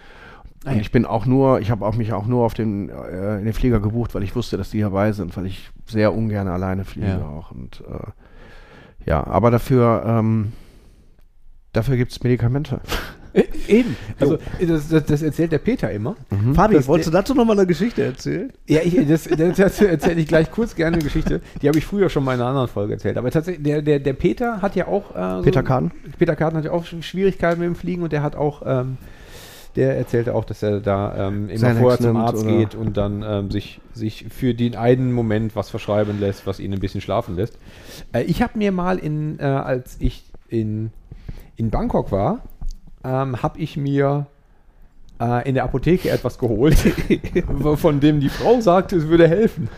Und 0.66 0.80
ich 0.80 0.92
bin 0.92 1.06
auch 1.06 1.26
nur, 1.26 1.60
ich 1.60 1.72
habe 1.72 1.86
auch 1.86 1.96
mich 1.96 2.14
auch 2.14 2.26
nur 2.26 2.46
auf 2.46 2.54
den, 2.54 2.90
äh, 2.90 3.38
in 3.40 3.46
den 3.46 3.54
Flieger 3.54 3.80
gebucht, 3.82 4.16
weil 4.16 4.24
ich 4.24 4.36
wusste, 4.36 4.56
dass 4.58 4.70
die 4.70 4.80
dabei 4.80 5.12
sind, 5.12 5.36
weil 5.36 5.46
ich 5.46 5.70
sehr 5.86 6.14
ungern 6.14 6.48
alleine 6.48 6.86
fliege 6.86 7.08
Ja. 7.08 7.26
auch. 7.28 7.52
Und 7.52 7.82
äh, 7.82 9.10
ja, 9.10 9.26
aber 9.28 9.52
dafür, 9.52 10.04
ähm, 10.08 10.54
dafür 11.74 11.98
gibt 11.98 12.12
es 12.14 12.24
Medikamente. 12.24 12.80
Äh, 13.34 13.44
Eben. 13.68 13.98
Also 14.20 14.38
das, 14.66 14.88
das, 14.90 15.06
das 15.06 15.22
erzählt 15.24 15.52
der 15.52 15.58
Peter 15.58 15.92
immer. 15.92 16.16
Fabi, 16.54 16.76
Das- 16.76 16.88
wolltest 16.88 17.08
du 17.10 17.12
dazu 17.12 17.34
noch 17.34 17.44
mal 17.46 17.58
eine 17.58 17.66
Geschichte 17.68 18.04
erzählen? 18.04 18.54
Ja, 18.70 18.80
ich, 18.84 18.96
das, 19.08 19.24
das, 19.26 19.58
das 19.58 19.82
erzähle 19.82 20.22
ich 20.22 20.28
gleich 20.28 20.50
kurz 20.52 20.76
gerne 20.76 20.96
eine 20.98 21.04
Geschichte. 21.04 21.42
Die 21.62 21.68
habe 21.68 21.78
ich 21.80 21.86
früher 21.86 22.10
schon 22.10 22.24
mal 22.24 22.36
in 22.36 22.40
einer 22.40 22.50
anderen 22.50 22.68
Folge 22.70 22.94
erzählt. 22.94 23.18
Aber 23.18 23.32
tatsächlich, 23.32 23.64
der, 23.64 23.82
der, 23.82 24.00
der 24.00 24.14
Peter 24.14 24.62
hat 24.62 24.76
ja 24.76 24.88
auch. 24.88 25.16
Äh, 25.16 25.38
so- 25.38 25.42
Peter 25.44 25.64
Kahn? 25.64 25.92
Peter 26.20 26.36
Kahn 26.36 26.54
hat 26.54 26.64
ja 26.66 26.72
auch 26.72 26.86
Schwierigkeiten 26.86 27.60
mit 27.60 27.68
dem 27.68 27.76
Fliegen 27.76 28.04
und 28.04 28.14
der 28.14 28.22
hat 28.24 28.36
auch. 28.36 28.62
Ähm, 28.66 28.98
der 29.76 29.98
erzählte 29.98 30.36
auch, 30.36 30.46
dass 30.46 30.64
er 30.64 30.80
da 30.80 31.28
ähm, 31.28 31.50
immer 31.50 31.56
Xanax 31.56 31.80
vorher 31.80 32.00
zum 32.00 32.18
Arzt 32.18 32.44
oder? 32.44 32.58
geht 32.58 32.76
und 32.76 32.98
dann 32.98 33.24
ähm, 33.24 33.52
sich, 33.52 33.82
sich 33.94 34.26
für 34.30 34.54
den 34.54 34.76
einen 34.76 35.12
Moment 35.12 35.56
was 35.56 35.70
verschreiben 35.70 36.20
lässt, 36.20 36.46
was 36.46 36.60
ihn 36.60 36.74
ein 36.74 36.80
bisschen 36.80 37.02
schlafen 37.02 37.36
lässt. 37.36 37.58
Äh, 38.12 38.24
ich 38.24 38.42
habe 38.42 38.58
mir 38.58 38.72
mal 38.72 38.98
in, 38.98 39.40
äh, 39.40 39.44
als 39.44 39.98
ich 40.00 40.24
in, 40.48 40.92
in 41.56 41.70
Bangkok 41.70 42.12
war, 42.12 42.40
ähm, 43.04 43.42
habe 43.42 43.60
ich 43.60 43.78
mir 43.78 44.28
äh, 45.20 45.48
in 45.48 45.56
der 45.56 45.64
Apotheke 45.64 46.10
etwas 46.10 46.38
geholt, 46.38 46.78
von 47.76 48.00
dem 48.00 48.20
die 48.20 48.30
Frau 48.30 48.62
sagte, 48.62 48.98
es 48.98 49.08
würde 49.08 49.28
helfen. 49.28 49.70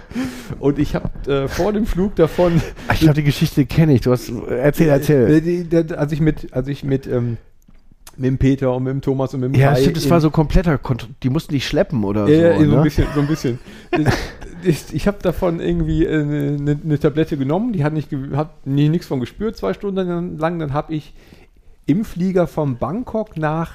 Und 0.60 0.80
ich 0.80 0.96
habe 0.96 1.10
äh, 1.32 1.48
vor 1.48 1.74
dem 1.74 1.86
Flug 1.86 2.16
davon 2.16 2.62
Ich 2.94 3.00
glaube, 3.00 3.16
die 3.16 3.24
Geschichte 3.24 3.66
kenne 3.66 3.94
ich. 3.94 4.02
Du 4.02 4.12
hast, 4.12 4.30
erzähl, 4.50 4.90
erzähl. 4.90 5.72
äh, 5.72 5.94
als 5.94 6.12
ich 6.12 6.20
mit, 6.20 6.54
als 6.54 6.68
ich 6.68 6.84
mit, 6.84 7.08
ähm, 7.08 7.38
mit 8.18 8.28
dem 8.28 8.38
Peter 8.38 8.74
und 8.76 8.84
mit 8.84 8.92
dem 8.92 9.02
Thomas 9.02 9.34
und 9.34 9.42
mit 9.42 9.54
dem 9.54 9.60
ja, 9.60 9.74
Kai 9.74 9.82
stimmt, 9.82 9.98
das 9.98 10.10
war 10.10 10.22
so 10.22 10.30
kompletter, 10.30 10.78
Kont 10.78 11.10
die 11.24 11.30
mussten 11.30 11.54
dich 11.54 11.68
schleppen 11.68 12.04
oder 12.04 12.28
ja, 12.28 12.52
ja, 12.52 12.58
so. 12.58 12.66
so 12.66 12.72
ne? 12.72 12.78
ein 12.78 12.84
bisschen, 12.84 13.08
so 13.14 13.20
ein 13.22 13.28
bisschen. 13.28 13.60
Das- 13.92 14.14
ich 14.66 15.08
habe 15.08 15.18
davon 15.22 15.60
irgendwie 15.60 16.06
äh, 16.06 16.56
eine, 16.58 16.80
eine 16.84 17.00
Tablette 17.00 17.38
genommen, 17.38 17.74
die 17.74 17.84
hat 17.84 17.94
nicht, 17.94 18.10
hat 18.34 18.66
nie 18.66 18.90
nichts 18.90 19.06
von 19.08 19.20
gespürt, 19.20 19.56
zwei 19.56 19.74
Stunden 19.74 20.40
lang. 20.40 20.60
Dann 20.60 20.74
habe 20.74 20.94
ich 20.94 21.14
im 21.86 22.04
Flieger 22.04 22.48
von 22.48 22.78
Bangkok 22.78 23.38
nach 23.38 23.74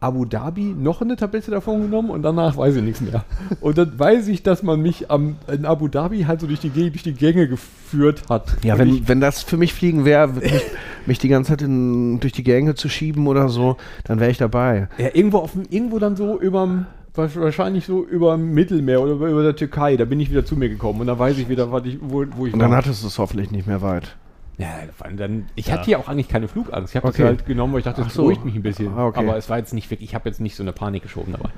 Abu 0.00 0.24
Dhabi 0.24 0.74
noch 0.78 1.02
eine 1.02 1.16
Tablette 1.16 1.50
davon 1.50 1.82
genommen 1.82 2.10
und 2.10 2.22
danach 2.22 2.56
weiß 2.56 2.76
ich 2.76 2.82
nichts 2.82 3.00
mehr. 3.00 3.24
Und 3.60 3.78
dann 3.78 3.98
weiß 3.98 4.28
ich, 4.28 4.44
dass 4.44 4.62
man 4.62 4.80
mich 4.80 5.10
am, 5.10 5.36
in 5.52 5.64
Abu 5.64 5.88
Dhabi 5.88 6.22
halt 6.22 6.40
so 6.40 6.46
durch 6.46 6.60
die, 6.60 6.70
durch 6.70 7.02
die 7.02 7.14
Gänge 7.14 7.48
geführt 7.48 8.22
hat. 8.28 8.56
Ja, 8.62 8.74
Und 8.74 8.80
wenn, 8.80 8.94
ich, 8.94 9.08
wenn 9.08 9.20
das 9.20 9.42
für 9.42 9.56
mich 9.56 9.74
Fliegen 9.74 10.04
wäre, 10.04 10.28
mich, 10.28 10.62
mich 11.06 11.18
die 11.18 11.28
ganze 11.28 11.50
Zeit 11.50 11.62
in, 11.62 12.20
durch 12.20 12.32
die 12.32 12.44
Gänge 12.44 12.76
zu 12.76 12.88
schieben 12.88 13.26
oder 13.26 13.48
so, 13.48 13.76
dann 14.04 14.20
wäre 14.20 14.30
ich 14.30 14.38
dabei. 14.38 14.88
ja, 14.98 15.08
irgendwo, 15.12 15.38
auf, 15.38 15.56
irgendwo 15.68 15.98
dann 15.98 16.14
so 16.14 16.38
überm, 16.38 16.86
wahrscheinlich 17.14 17.86
so 17.86 18.04
über 18.04 18.36
Mittelmeer 18.36 19.02
oder 19.02 19.12
über, 19.14 19.42
der 19.42 19.56
Türkei, 19.56 19.96
da 19.96 20.04
bin 20.04 20.20
ich 20.20 20.30
wieder 20.30 20.44
zu 20.44 20.56
mir 20.56 20.68
gekommen 20.68 21.00
und 21.00 21.08
da 21.08 21.18
weiß 21.18 21.38
ich 21.38 21.48
wieder, 21.48 21.72
was 21.72 21.84
ich, 21.86 21.98
wo, 22.00 22.24
wo 22.36 22.46
ich 22.46 22.54
Und 22.54 22.60
dann 22.60 22.74
hattest 22.74 23.02
du 23.02 23.08
es 23.08 23.18
hoffentlich 23.18 23.50
nicht 23.50 23.66
mehr 23.66 23.82
weit. 23.82 24.14
Ja, 24.58 24.66
vor 24.96 25.06
allem 25.06 25.16
dann, 25.16 25.46
ich 25.54 25.70
hatte 25.70 25.90
ja 25.90 25.98
auch 25.98 26.08
eigentlich 26.08 26.28
keine 26.28 26.48
Flugangst. 26.48 26.92
Ich 26.92 26.96
habe 26.96 27.08
Okay. 27.08 27.22
das 27.22 27.26
halt 27.28 27.46
genommen, 27.46 27.72
weil 27.72 27.78
ich 27.80 27.84
dachte, 27.84 28.02
das 28.02 28.12
so. 28.12 28.22
beruhigt 28.22 28.44
mich 28.44 28.56
ein 28.56 28.62
bisschen. 28.62 28.92
Ah, 28.96 29.06
okay. 29.06 29.20
Aber 29.20 29.36
es 29.36 29.48
war 29.48 29.56
jetzt 29.58 29.72
nicht 29.72 29.88
wirklich, 29.90 30.10
ich 30.10 30.14
habe 30.16 30.28
jetzt 30.28 30.40
nicht 30.40 30.56
so 30.56 30.64
eine 30.64 30.72
Panik 30.72 31.04
geschoben 31.04 31.32
dabei. 31.32 31.50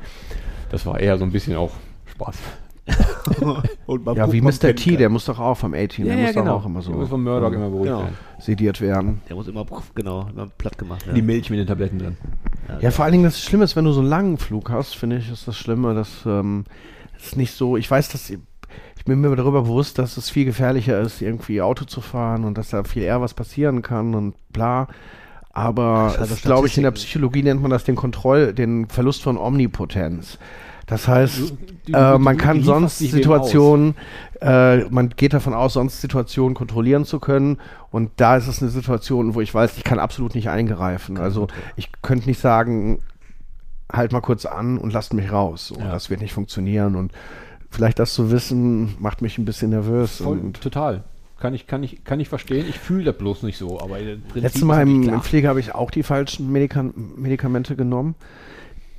Das 0.70 0.84
war 0.86 1.00
eher 1.00 1.16
so 1.18 1.24
ein 1.24 1.32
bisschen 1.32 1.56
auch 1.56 1.72
Spaß. 2.06 2.36
Ja, 4.14 4.32
wie 4.32 4.40
Mr. 4.40 4.74
T, 4.74 4.96
der 4.96 5.08
muss 5.08 5.24
doch 5.24 5.38
auch 5.38 5.56
vom 5.56 5.74
A-Team, 5.74 6.06
der 6.06 6.16
muss 6.16 6.32
doch 6.34 6.46
auch 6.46 6.66
immer 6.66 6.82
so 6.82 6.90
Der 6.90 7.00
muss 7.00 7.08
von 7.08 7.22
Murdoch 7.22 7.52
immer 7.52 7.68
beruhigt 7.68 7.86
genau. 7.86 8.02
werden. 8.02 8.16
sediert 8.38 8.80
werden. 8.80 9.20
Der 9.28 9.36
muss 9.36 9.48
immer, 9.48 9.66
genau, 9.94 10.28
immer 10.32 10.46
platt 10.46 10.78
gemacht 10.78 11.06
werden. 11.06 11.16
Die 11.16 11.22
Milch 11.22 11.50
mit 11.50 11.58
den 11.58 11.66
Tabletten 11.66 11.98
drin. 11.98 12.16
Ja, 12.80 12.90
vor 12.90 13.04
allen 13.04 13.12
Dingen 13.12 13.24
das 13.24 13.40
Schlimme 13.40 13.64
ist, 13.64 13.76
wenn 13.76 13.84
du 13.84 13.92
so 13.92 14.00
einen 14.00 14.08
langen 14.08 14.38
Flug 14.38 14.70
hast, 14.70 14.96
finde 14.96 15.16
ich, 15.18 15.30
ist 15.30 15.46
das 15.48 15.56
Schlimme, 15.56 15.94
dass 15.94 16.24
ähm, 16.24 16.64
es 17.18 17.36
nicht 17.36 17.52
so, 17.52 17.76
ich 17.76 17.90
weiß, 17.90 18.08
dass 18.10 18.32
ich 19.00 19.06
bin 19.06 19.22
mir 19.22 19.34
darüber 19.34 19.62
bewusst, 19.62 19.98
dass 19.98 20.18
es 20.18 20.28
viel 20.28 20.44
gefährlicher 20.44 21.00
ist, 21.00 21.22
irgendwie 21.22 21.62
Auto 21.62 21.86
zu 21.86 22.02
fahren 22.02 22.44
und 22.44 22.58
dass 22.58 22.68
da 22.68 22.84
viel 22.84 23.02
eher 23.02 23.22
was 23.22 23.32
passieren 23.32 23.80
kann 23.80 24.14
und 24.14 24.34
bla. 24.52 24.88
Aber 25.54 26.14
Das 26.18 26.30
ist 26.30 26.42
glaube 26.42 26.66
ich, 26.66 26.76
in 26.76 26.82
der. 26.82 26.90
Psychologie 26.90 27.42
nennt 27.42 27.62
man 27.62 27.70
das 27.70 27.84
den 27.84 27.96
Kontroll, 27.96 28.52
den 28.52 28.86
Verlust 28.88 29.22
von 29.22 29.38
Omnipotenz. 29.38 30.38
Das 30.86 31.08
heißt, 31.08 31.38
Du- 31.38 31.92
du- 31.92 31.98
äh, 31.98 32.18
man 32.18 32.36
du 32.36 32.42
kann 32.44 32.62
sonst 32.62 32.98
Situationen, 32.98 33.94
äh, 34.42 34.84
man 34.90 35.08
geht 35.08 35.32
davon 35.32 35.54
aus, 35.54 35.72
sonst 35.72 36.02
Situationen 36.02 36.54
kontrollieren 36.54 37.06
zu 37.06 37.20
können. 37.20 37.56
Und 37.90 38.10
da 38.16 38.36
ist 38.36 38.48
es 38.48 38.60
eine 38.60 38.70
Situation, 38.70 39.34
wo 39.34 39.40
ich 39.40 39.54
weiß, 39.54 39.78
ich 39.78 39.84
kann 39.84 39.98
absolut 39.98 40.34
nicht 40.34 40.50
eingreifen. 40.50 41.16
Also 41.16 41.48
ich 41.76 41.90
könnte 42.02 42.26
nicht 42.28 42.40
sagen, 42.40 42.98
halt 43.90 44.12
mal 44.12 44.20
kurz 44.20 44.44
an 44.44 44.76
und 44.78 44.92
lasst 44.92 45.14
mich 45.14 45.32
raus. 45.32 45.68
So, 45.68 45.76
Ja. 45.76 45.90
Das 45.92 46.10
wird 46.10 46.20
nicht 46.20 46.34
funktionieren. 46.34 46.96
Und 46.96 47.12
vielleicht 47.70 47.98
das 47.98 48.14
zu 48.14 48.30
wissen, 48.30 48.96
macht 48.98 49.22
mich 49.22 49.38
ein 49.38 49.44
bisschen 49.44 49.70
nervös. 49.70 50.18
Voll, 50.18 50.38
Und 50.38 50.60
total. 50.60 51.04
Kann 51.38 51.54
ich, 51.54 51.66
kann, 51.66 51.82
ich, 51.82 52.04
kann 52.04 52.20
ich 52.20 52.28
verstehen. 52.28 52.66
Ich 52.68 52.78
fühle 52.78 53.04
das 53.04 53.16
bloß 53.16 53.44
nicht 53.44 53.56
so. 53.56 53.80
Aber 53.80 53.96
letztes 54.34 54.62
Mal 54.62 54.82
im, 54.82 55.08
im 55.08 55.22
Pflege 55.22 55.48
habe 55.48 55.58
ich 55.58 55.74
auch 55.74 55.90
die 55.90 56.02
falschen 56.02 56.52
Medika 56.52 56.84
Medikamente 57.16 57.76
genommen. 57.76 58.14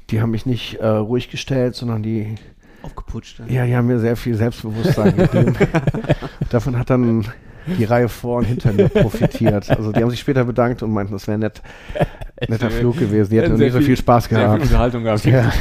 Die 0.10 0.22
haben 0.22 0.32
mich 0.32 0.48
nicht 0.48 0.76
äh, 0.80 0.88
ruhig 0.88 1.30
gestellt, 1.30 1.76
sondern 1.76 2.02
die 2.02 2.36
Aufgeputscht. 2.82 3.42
Ja, 3.48 3.66
die 3.66 3.76
haben 3.76 3.86
mir 3.88 4.00
sehr 4.00 4.16
viel 4.16 4.36
Selbstbewusstsein 4.36 5.16
gegeben. 5.16 5.56
Davon 6.50 6.80
hat 6.80 6.90
dann 6.90 7.28
die 7.68 7.84
Reihe 7.84 8.10
vor 8.10 8.40
und 8.40 8.46
hinter 8.46 8.74
mir 8.74 8.90
profitiert. 8.90 9.70
Also 9.70 9.92
die 9.92 10.02
haben 10.02 10.10
sich 10.10 10.20
später 10.20 10.44
bedankt 10.44 10.82
und 10.82 10.92
meinten, 10.92 11.14
das 11.14 11.28
wäre 11.28 11.38
ein 11.38 11.42
nett, 11.42 11.62
netter 12.48 12.72
Flug 12.72 12.98
gewesen. 12.98 13.30
Die 13.30 13.38
hätten 13.38 13.58
Sehr 13.58 13.68
nie 13.68 13.72
so 13.72 13.82
viel 13.82 13.98
Spaß 13.98 14.26
Sehr 14.26 14.30
viel 14.30 14.46
gehabt. 14.48 14.64
Unterhaltung 14.64 15.04
gehabt. 15.04 15.26
Ja. 15.26 15.52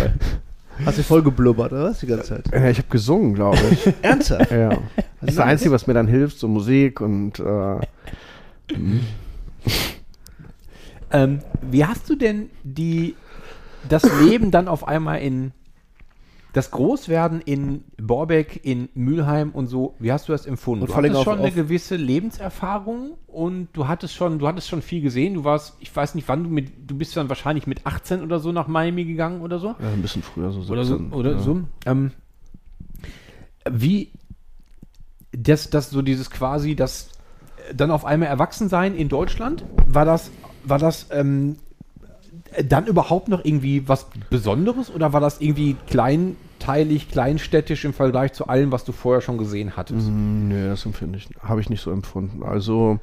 Hast 0.85 0.99
du 0.99 1.03
voll 1.03 1.23
geblubbert, 1.23 1.73
oder 1.73 1.85
was, 1.85 2.01
die 2.01 2.07
ganze 2.07 2.29
Zeit? 2.29 2.45
Ja, 2.53 2.69
ich 2.69 2.79
habe 2.79 2.89
gesungen, 2.89 3.35
glaube 3.35 3.59
ich. 3.71 3.93
Ernsthaft? 4.03 4.51
ja. 4.51 4.71
Das 5.21 5.31
ist 5.31 5.39
das 5.39 5.47
Einzige, 5.47 5.71
was 5.71 5.87
mir 5.87 5.95
dann 5.95 6.07
hilft, 6.09 6.39
so 6.39 6.49
Musik 6.49 7.01
und 7.01 7.39
äh, 7.39 7.81
Ähm, 11.13 11.41
wie 11.61 11.85
hast 11.85 12.09
du 12.09 12.15
denn 12.15 12.51
die, 12.63 13.15
das 13.89 14.05
Leben 14.21 14.51
dann 14.51 14.69
auf 14.69 14.87
einmal 14.87 15.21
in 15.21 15.53
das 16.53 16.71
Großwerden 16.73 17.41
in 17.41 17.85
Borbeck, 17.97 18.61
in 18.65 18.89
Mülheim 18.95 19.51
und 19.51 19.67
so, 19.69 19.95
wie 19.99 20.11
hast 20.13 20.29
du 20.29 20.33
das 20.33 20.47
empfunden? 20.47 20.83
Und 20.83 20.91
du 20.91 20.97
hattest 20.97 21.17
auf- 21.17 21.25
schon 21.25 21.39
eine 21.39 21.53
gewisse 21.53 21.97
Lebenserfahrung 21.97 23.13
und 23.29 23.69
du 23.73 23.87
hattest 23.87 24.15
schon, 24.15 24.39
du 24.39 24.49
hattest 24.49 24.69
schon 24.69 24.83
viel 24.83 25.01
gesehen. 25.01 25.35
Du 25.35 25.45
warst, 25.45 25.77
ich 25.81 25.95
weiß 25.95 26.15
nicht, 26.17 26.27
wann 26.29 26.43
du 26.45 26.51
mit, 26.51 26.73
du 26.91 26.97
bist 26.97 27.17
dann 27.17 27.29
wahrscheinlich 27.29 27.67
mit 27.67 27.87
18 27.87 28.23
oder 28.23 28.41
so 28.41 28.51
nach 28.53 28.67
Miami 28.67 29.05
gegangen 29.05 29.43
oder 29.43 29.59
so. 29.59 29.69
ja, 29.69 29.93
ein 29.93 30.03
bisschen 30.03 30.23
früher, 30.23 30.51
so 30.51 30.61
17. 30.61 30.73
Oder 30.73 30.85
so. 30.85 30.97
Oder 31.17 31.33
ja. 31.33 31.39
so. 31.39 31.61
Ähm, 31.87 32.11
wie 33.71 34.11
das, 35.33 35.71
das 35.71 35.91
so 35.91 36.03
dieses 36.03 36.31
quasi, 36.31 36.75
das 36.75 37.11
dann 37.75 37.91
auf 37.91 38.05
einmal 38.05 38.29
Erwachsensein 38.29 38.95
in 38.97 39.09
Deutschland, 39.09 39.65
war 39.87 40.05
das, 40.05 40.31
war 40.65 40.79
das 40.79 41.07
ähm, 41.13 41.57
dann 42.65 42.87
überhaupt 42.87 43.29
noch 43.29 43.45
irgendwie 43.45 43.89
was 43.89 44.07
Besonderes 44.29 44.91
oder 44.93 45.13
war 45.13 45.21
das 45.21 45.41
irgendwie 45.41 45.77
kleinteilig, 45.89 47.09
kleinstädtisch 47.11 47.85
im 47.85 47.93
Vergleich 47.93 48.33
zu 48.33 48.49
allem, 48.49 48.73
was 48.73 48.85
du 48.85 48.93
vorher 48.93 49.21
schon 49.21 49.39
gesehen 49.39 49.77
hattest? 49.77 50.09
Mm, 50.09 50.49
Nee, 50.49 50.67
das 50.69 50.85
empfinde 50.85 51.19
ich, 51.19 51.29
habe 51.43 51.61
ich 51.61 51.71
nicht 51.71 51.81
so 51.81 51.91
empfunden. 51.91 52.43
Also 52.43 52.99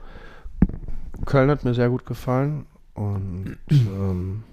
Köln 1.25 1.49
hat 1.49 1.63
mir 1.63 1.73
sehr 1.73 1.89
gut 1.89 2.05
gefallen 2.05 2.65
und 2.93 3.57
ähm, 3.71 4.43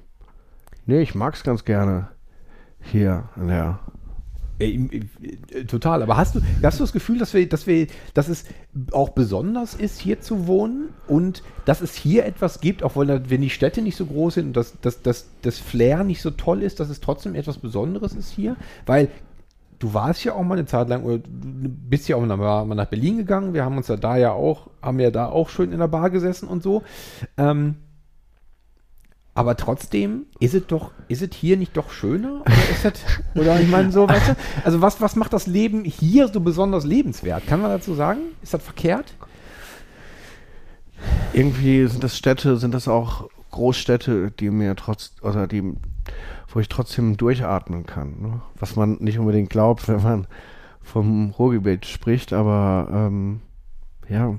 nee, 0.87 1.01
ich 1.01 1.15
mag 1.15 1.35
es 1.35 1.43
ganz 1.43 1.65
gerne 1.65 2.09
hier 2.81 3.29
in 3.37 3.49
der 3.49 3.79
total. 5.67 6.03
Aber 6.03 6.17
hast 6.17 6.35
du, 6.35 6.41
hast 6.63 6.79
du 6.79 6.85
das 6.85 6.93
Gefühl, 6.93 7.19
dass 7.19 7.35
wir, 7.35 7.49
dass 7.49 7.67
wir, 7.67 7.87
dass 8.15 8.29
es 8.29 8.45
auch 8.93 9.11
besonders 9.11 9.75
ist, 9.75 10.01
hier 10.01 10.21
zu 10.21 10.47
wohnen 10.47 10.91
und 11.09 11.43
dass 11.65 11.81
es 11.81 11.95
hier 11.95 12.25
etwas 12.25 12.61
gibt, 12.61 12.83
auch 12.83 12.93
da- 13.05 13.31
wenn 13.31 13.41
die 13.41 13.51
Städte 13.51 13.83
nicht 13.83 13.97
so 13.97 14.07
groß 14.07 14.35
sind 14.35 14.47
und 14.49 14.57
dass, 14.57 14.81
dass, 14.81 15.03
dass 15.03 15.29
das 15.43 15.59
Flair 15.59 16.05
nicht 16.05 16.23
so 16.23 16.31
toll 16.31 16.63
ist, 16.63 16.81
dass 16.81 16.89
es 16.89 17.01
trotzdem 17.01 17.35
etwas 17.35 17.59
Besonderes 17.59 18.15
ist 18.15 18.31
hier? 18.31 18.57
Weil 18.87 19.09
du 19.79 19.93
warst 19.93 20.25
ja 20.25 20.35
auch 20.35 20.43
mal 20.43 20.57
eine 20.57 20.67
Zeit 20.67 20.89
lang, 20.89 21.05
oder 21.05 21.19
du 21.19 21.69
bist 21.69 22.09
ja 22.09 22.17
auch 22.17 22.21
mal 22.21 22.27
nach, 22.27 22.65
mal 22.65 22.75
nach 22.75 22.87
Berlin 22.87 23.19
gegangen. 23.19 23.55
Wir 23.55 23.65
haben 23.65 23.77
uns 23.77 23.89
ja 23.89 23.97
da 23.97 24.17
ja 24.17 24.33
auch, 24.33 24.69
haben 24.81 25.01
ja 25.01 25.11
da 25.11 25.27
auch 25.27 25.49
schön 25.49 25.73
in 25.73 25.79
der 25.79 25.89
Bar 25.89 26.11
gesessen 26.11 26.49
und 26.49 26.63
so. 26.63 26.83
Ähm, 27.37 27.77
aber 29.35 29.57
trotzdem 29.57 30.27
ist 30.41 30.55
es 30.55 30.67
doch, 30.67 30.93
ist 31.09 31.23
es 31.23 31.35
hier 31.35 31.57
nicht 31.57 31.77
doch 31.77 31.91
schöner? 31.91 32.41
Oder 32.43 32.71
ist 32.71 32.85
das, 32.85 32.93
oder 33.35 33.61
ich 33.61 33.69
meine 33.69 33.91
so, 33.91 34.09
weißt 34.09 34.29
du, 34.31 34.37
also 34.65 34.81
was, 34.81 35.01
was 35.01 35.17
macht 35.17 35.33
das 35.33 35.47
Leben 35.47 35.85
hier 35.85 36.29
so 36.29 36.41
besonders 36.41 36.85
lebenswert? 36.85 37.47
Kann 37.47 37.61
man 37.61 37.71
dazu 37.71 37.95
sagen? 37.95 38.21
Ist 38.43 38.55
das 38.55 38.63
verkehrt? 38.63 39.15
irgendwie 41.35 41.87
sind 41.87 42.05
das 42.05 42.17
Städte, 42.17 42.57
sind 42.57 42.75
das 42.75 42.89
auch 42.89 43.29
Großstädte, 43.51 44.31
die 44.31 44.51
mir 44.51 44.75
trotz, 44.77 45.13
oder 45.23 45.47
die, 45.47 45.75
wo 46.49 46.61
ich 46.61 46.69
trotzdem 46.69 47.17
durchatmen 47.17 47.87
kann. 47.87 48.21
Ne? 48.21 48.41
Was 48.59 48.77
man 48.77 48.97
nicht 49.01 49.19
unbedingt 49.19 49.51
glaubt, 49.51 49.89
wenn 49.89 50.03
man 50.03 50.27
vom 50.83 51.31
Ruhrgebiet 51.31 51.87
spricht, 51.87 52.33
aber 52.33 52.89
ähm, 52.93 53.41
ja, 54.09 54.35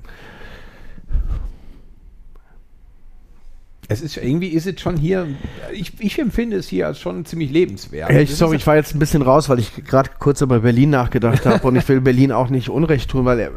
Es 3.88 4.00
ist 4.00 4.16
irgendwie, 4.16 4.48
ist 4.48 4.66
es 4.66 4.80
schon 4.80 4.96
hier, 4.96 5.28
ich, 5.72 5.92
ich 6.00 6.18
empfinde 6.18 6.56
es 6.56 6.68
hier 6.68 6.88
als 6.88 6.98
schon 6.98 7.24
ziemlich 7.24 7.52
lebenswert. 7.52 8.10
Ja, 8.10 8.18
ich, 8.18 8.30
Das 8.30 8.38
sorry, 8.38 8.56
ich 8.56 8.66
war 8.66 8.74
jetzt 8.74 8.94
ein 8.94 8.98
bisschen 8.98 9.22
raus, 9.22 9.48
weil 9.48 9.60
ich 9.60 9.84
gerade 9.84 10.10
kurz 10.18 10.40
über 10.40 10.60
Berlin 10.60 10.90
nachgedacht 10.90 11.46
habe 11.46 11.66
und 11.66 11.76
ich 11.76 11.88
will 11.88 12.00
Berlin 12.00 12.32
auch 12.32 12.48
nicht 12.48 12.68
Unrecht 12.68 13.10
tun, 13.10 13.24
weil 13.24 13.38
äh, 13.38 13.50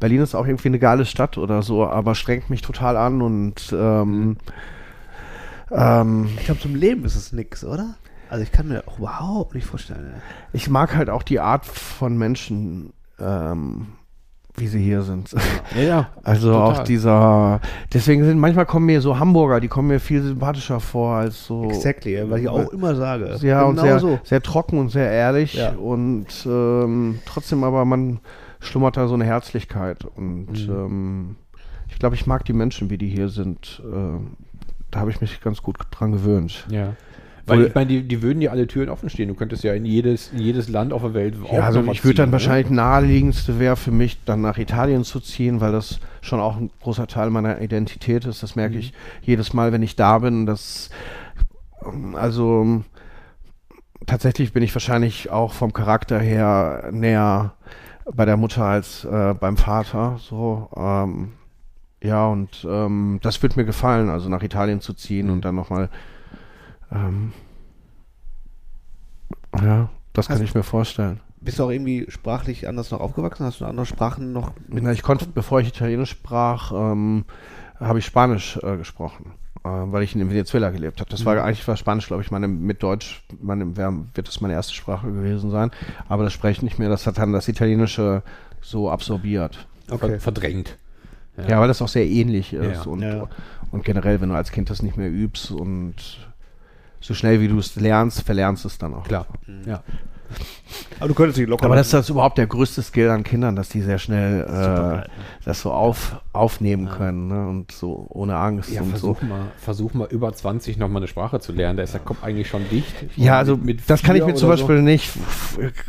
Berlin 0.00 0.22
ist 0.22 0.34
auch 0.34 0.46
irgendwie 0.46 0.68
eine 0.68 0.80
geile 0.80 1.04
Stadt 1.04 1.38
oder 1.38 1.62
so, 1.62 1.86
aber 1.86 2.16
strengt 2.16 2.50
mich 2.50 2.62
total 2.62 2.96
an 2.96 3.22
und 3.22 3.72
ähm, 3.72 4.38
ähm, 5.70 6.28
Ich 6.38 6.46
glaube, 6.46 6.60
zum 6.60 6.74
Leben 6.74 7.04
ist 7.04 7.14
es 7.14 7.32
nix, 7.32 7.64
oder? 7.64 7.94
Also 8.28 8.42
ich 8.42 8.52
kann 8.52 8.68
mir 8.68 8.82
auch 8.86 8.98
überhaupt 8.98 9.54
nicht 9.54 9.66
vorstellen. 9.66 10.14
ich 10.52 10.68
mag 10.68 10.94
halt 10.94 11.10
auch 11.10 11.22
die 11.22 11.40
Art 11.40 11.66
von 11.66 12.16
Menschen, 12.16 12.92
ähm, 13.18 13.88
wie 14.60 14.66
sie 14.68 14.80
hier 14.80 15.02
sind. 15.02 15.34
Ja, 15.74 15.82
ja. 15.82 16.08
Also 16.22 16.52
Total. 16.52 16.72
auch 16.72 16.78
dieser, 16.84 17.60
deswegen 17.92 18.24
sind 18.24 18.38
manchmal 18.38 18.66
kommen 18.66 18.86
mir 18.86 19.00
so 19.00 19.18
Hamburger, 19.18 19.58
die 19.60 19.68
kommen 19.68 19.88
mir 19.88 19.98
viel 20.00 20.22
sympathischer 20.22 20.78
vor 20.80 21.14
als 21.16 21.46
so. 21.46 21.64
Exactly, 21.64 22.30
weil 22.30 22.40
ich 22.40 22.48
auch 22.48 22.68
immer 22.70 22.94
sage. 22.94 23.36
Ja, 23.42 23.62
und 23.64 23.76
Genau 23.76 23.82
sehr, 23.86 23.98
so. 23.98 24.18
sehr 24.22 24.42
trocken 24.42 24.78
und 24.78 24.90
sehr 24.90 25.10
ehrlich 25.10 25.54
Ja. 25.54 25.70
und 25.72 26.26
ähm, 26.46 27.18
trotzdem 27.26 27.64
aber 27.64 27.84
man 27.84 28.20
schlummert 28.60 28.96
da 28.96 29.08
so 29.08 29.14
eine 29.14 29.24
Herzlichkeit 29.24 30.04
und 30.04 30.68
Mhm. 30.68 30.70
ähm, 30.74 31.36
ich 31.88 31.98
glaube, 31.98 32.14
ich 32.14 32.26
mag 32.26 32.44
die 32.44 32.52
Menschen, 32.52 32.88
wie 32.90 32.98
die 32.98 33.08
hier 33.08 33.28
sind. 33.28 33.82
ähm, 33.84 34.36
da 34.92 35.00
habe 35.00 35.10
ich 35.10 35.20
mich 35.20 35.40
ganz 35.40 35.62
gut 35.62 35.76
dran 35.92 36.12
gewöhnt. 36.12 36.66
Ja. 36.70 36.94
Weil 37.50 37.66
ich 37.66 37.74
meine, 37.74 37.88
die, 37.88 38.02
die 38.02 38.22
würden 38.22 38.40
dir 38.40 38.52
alle 38.52 38.66
Türen 38.66 38.88
offen 38.88 39.10
stehen. 39.10 39.28
Du 39.28 39.34
könntest 39.34 39.64
ja 39.64 39.74
in 39.74 39.84
jedes, 39.84 40.32
in 40.32 40.38
jedes 40.38 40.68
Land 40.68 40.92
auf 40.92 41.02
der 41.02 41.14
Welt 41.14 41.34
Ja, 41.52 41.60
also 41.60 41.82
ich 41.90 42.04
würde 42.04 42.16
dann 42.16 42.28
ne? 42.30 42.32
wahrscheinlich 42.32 42.70
naheliegendste 42.70 43.58
wäre 43.58 43.76
für 43.76 43.90
mich 43.90 44.18
dann 44.24 44.40
nach 44.40 44.58
Italien 44.58 45.04
zu 45.04 45.20
ziehen, 45.20 45.60
weil 45.60 45.72
das 45.72 46.00
schon 46.20 46.40
auch 46.40 46.56
ein 46.56 46.70
großer 46.82 47.06
Teil 47.06 47.30
meiner 47.30 47.60
Identität 47.60 48.24
ist. 48.24 48.42
Das 48.42 48.56
merke 48.56 48.78
ich 48.78 48.92
jedes 49.22 49.52
Mal, 49.52 49.72
wenn 49.72 49.82
ich 49.82 49.96
da 49.96 50.18
bin. 50.18 50.48
Ähm, 51.84 52.14
also 52.14 52.82
tatsächlich 54.06 54.52
bin 54.52 54.62
ich 54.62 54.74
wahrscheinlich 54.74 55.30
auch 55.30 55.52
vom 55.52 55.72
Charakter 55.72 56.18
her 56.18 56.88
näher 56.92 57.54
bei 58.12 58.24
der 58.24 58.36
Mutter 58.36 58.64
als 58.64 59.04
äh, 59.04 59.34
beim 59.34 59.56
Vater. 59.56 60.18
So, 60.18 60.68
ähm, 60.76 61.32
ja, 62.02 62.26
und 62.26 62.66
ähm, 62.68 63.20
das 63.22 63.42
wird 63.42 63.56
mir 63.56 63.64
gefallen, 63.64 64.08
also 64.08 64.28
nach 64.28 64.42
Italien 64.42 64.80
zu 64.80 64.94
ziehen 64.94 65.30
und 65.30 65.44
dann 65.44 65.54
nochmal 65.54 65.90
ähm, 66.92 67.32
ja, 69.62 69.88
das 70.12 70.28
kann 70.28 70.36
Hast- 70.38 70.44
ich 70.44 70.54
mir 70.54 70.62
vorstellen. 70.62 71.20
Bist 71.42 71.58
du 71.58 71.64
auch 71.64 71.70
irgendwie 71.70 72.04
sprachlich 72.10 72.68
anders 72.68 72.90
noch 72.90 73.00
aufgewachsen? 73.00 73.46
Hast 73.46 73.62
du 73.62 73.64
andere 73.64 73.86
Sprachen 73.86 74.32
noch? 74.32 74.52
Na, 74.68 74.92
ich 74.92 75.02
konnte, 75.02 75.26
bevor 75.26 75.60
ich 75.60 75.68
Italienisch 75.68 76.10
sprach, 76.10 76.70
ähm, 76.72 77.24
habe 77.78 77.98
ich 77.98 78.04
Spanisch 78.04 78.58
äh, 78.62 78.76
gesprochen, 78.76 79.32
äh, 79.64 79.68
weil 79.70 80.02
ich 80.02 80.14
in 80.14 80.28
Venezuela 80.28 80.68
gelebt 80.68 81.00
habe. 81.00 81.08
Das 81.08 81.24
war 81.24 81.42
eigentlich 81.42 81.66
war 81.66 81.78
Spanisch, 81.78 82.08
glaube 82.08 82.22
ich, 82.22 82.30
meine 82.30 82.46
mit 82.46 82.82
Deutsch, 82.82 83.24
meine, 83.40 83.74
wär, 83.74 83.90
wird 84.12 84.28
das 84.28 84.42
meine 84.42 84.52
erste 84.52 84.74
Sprache 84.74 85.06
gewesen 85.10 85.50
sein. 85.50 85.70
Aber 86.10 86.24
das 86.24 86.34
spreche 86.34 86.58
ich 86.58 86.62
nicht 86.62 86.78
mehr. 86.78 86.90
Das 86.90 87.06
hat 87.06 87.16
dann 87.16 87.32
das 87.32 87.48
Italienische 87.48 88.22
so 88.60 88.90
absorbiert. 88.90 89.66
Ver 89.88 90.20
verdrängt. 90.20 90.76
Ja, 91.48 91.58
weil 91.58 91.68
das 91.68 91.80
auch 91.80 91.88
sehr 91.88 92.06
ähnlich 92.06 92.52
ist 92.52 92.84
Ja. 92.84 92.90
und, 92.90 93.00
Ja. 93.00 93.28
und 93.72 93.82
generell, 93.82 94.20
wenn 94.20 94.28
du 94.28 94.34
als 94.34 94.50
Kind 94.52 94.68
das 94.68 94.82
nicht 94.82 94.98
mehr 94.98 95.10
übst 95.10 95.50
und 95.50 95.94
so 97.00 97.14
schnell 97.14 97.40
wie 97.40 97.48
du 97.48 97.58
es 97.58 97.74
lernst, 97.76 98.22
verlernst 98.22 98.64
es 98.64 98.78
dann 98.78 98.94
auch. 98.94 99.04
Klar. 99.04 99.26
Ja. 99.66 99.82
Aber 101.00 101.08
du 101.08 101.14
könntest 101.14 101.38
dich 101.38 101.48
locker. 101.48 101.64
Aber 101.64 101.74
das 101.74 101.86
ist 101.88 101.94
das 101.94 102.08
überhaupt 102.08 102.38
der 102.38 102.46
größte 102.46 102.82
Skill 102.82 103.08
an 103.10 103.24
Kindern, 103.24 103.56
dass 103.56 103.68
die 103.70 103.80
sehr 103.80 103.98
schnell 103.98 104.42
Super, 104.46 105.02
äh, 105.06 105.08
das 105.44 105.60
so 105.62 105.72
auf, 105.72 106.20
aufnehmen 106.32 106.88
können 106.88 107.26
ne? 107.26 107.48
und 107.48 107.72
so 107.72 108.06
ohne 108.10 108.36
Angst 108.36 108.70
Ja, 108.70 108.82
und 108.82 108.96
so. 108.96 109.14
versuch, 109.14 109.22
mal, 109.28 109.40
versuch 109.58 109.94
mal 109.94 110.06
über 110.08 110.32
20 110.32 110.76
nochmal 110.78 111.00
eine 111.00 111.08
Sprache 111.08 111.40
zu 111.40 111.50
lernen. 111.50 111.78
Da 111.78 111.82
ist 111.82 111.94
der 111.94 112.00
Kopf 112.00 112.22
eigentlich 112.22 112.48
schon 112.48 112.62
dicht. 112.70 112.94
Ja, 113.16 113.38
also 113.38 113.56
Mit- 113.56 113.64
mit 113.64 113.80
das 113.90 114.02
kann 114.04 114.14
ich 114.14 114.24
mir 114.24 114.34
zum 114.34 114.48
oder 114.50 114.58
so. 114.58 114.66
Beispiel 114.66 114.82
nicht, 114.82 115.10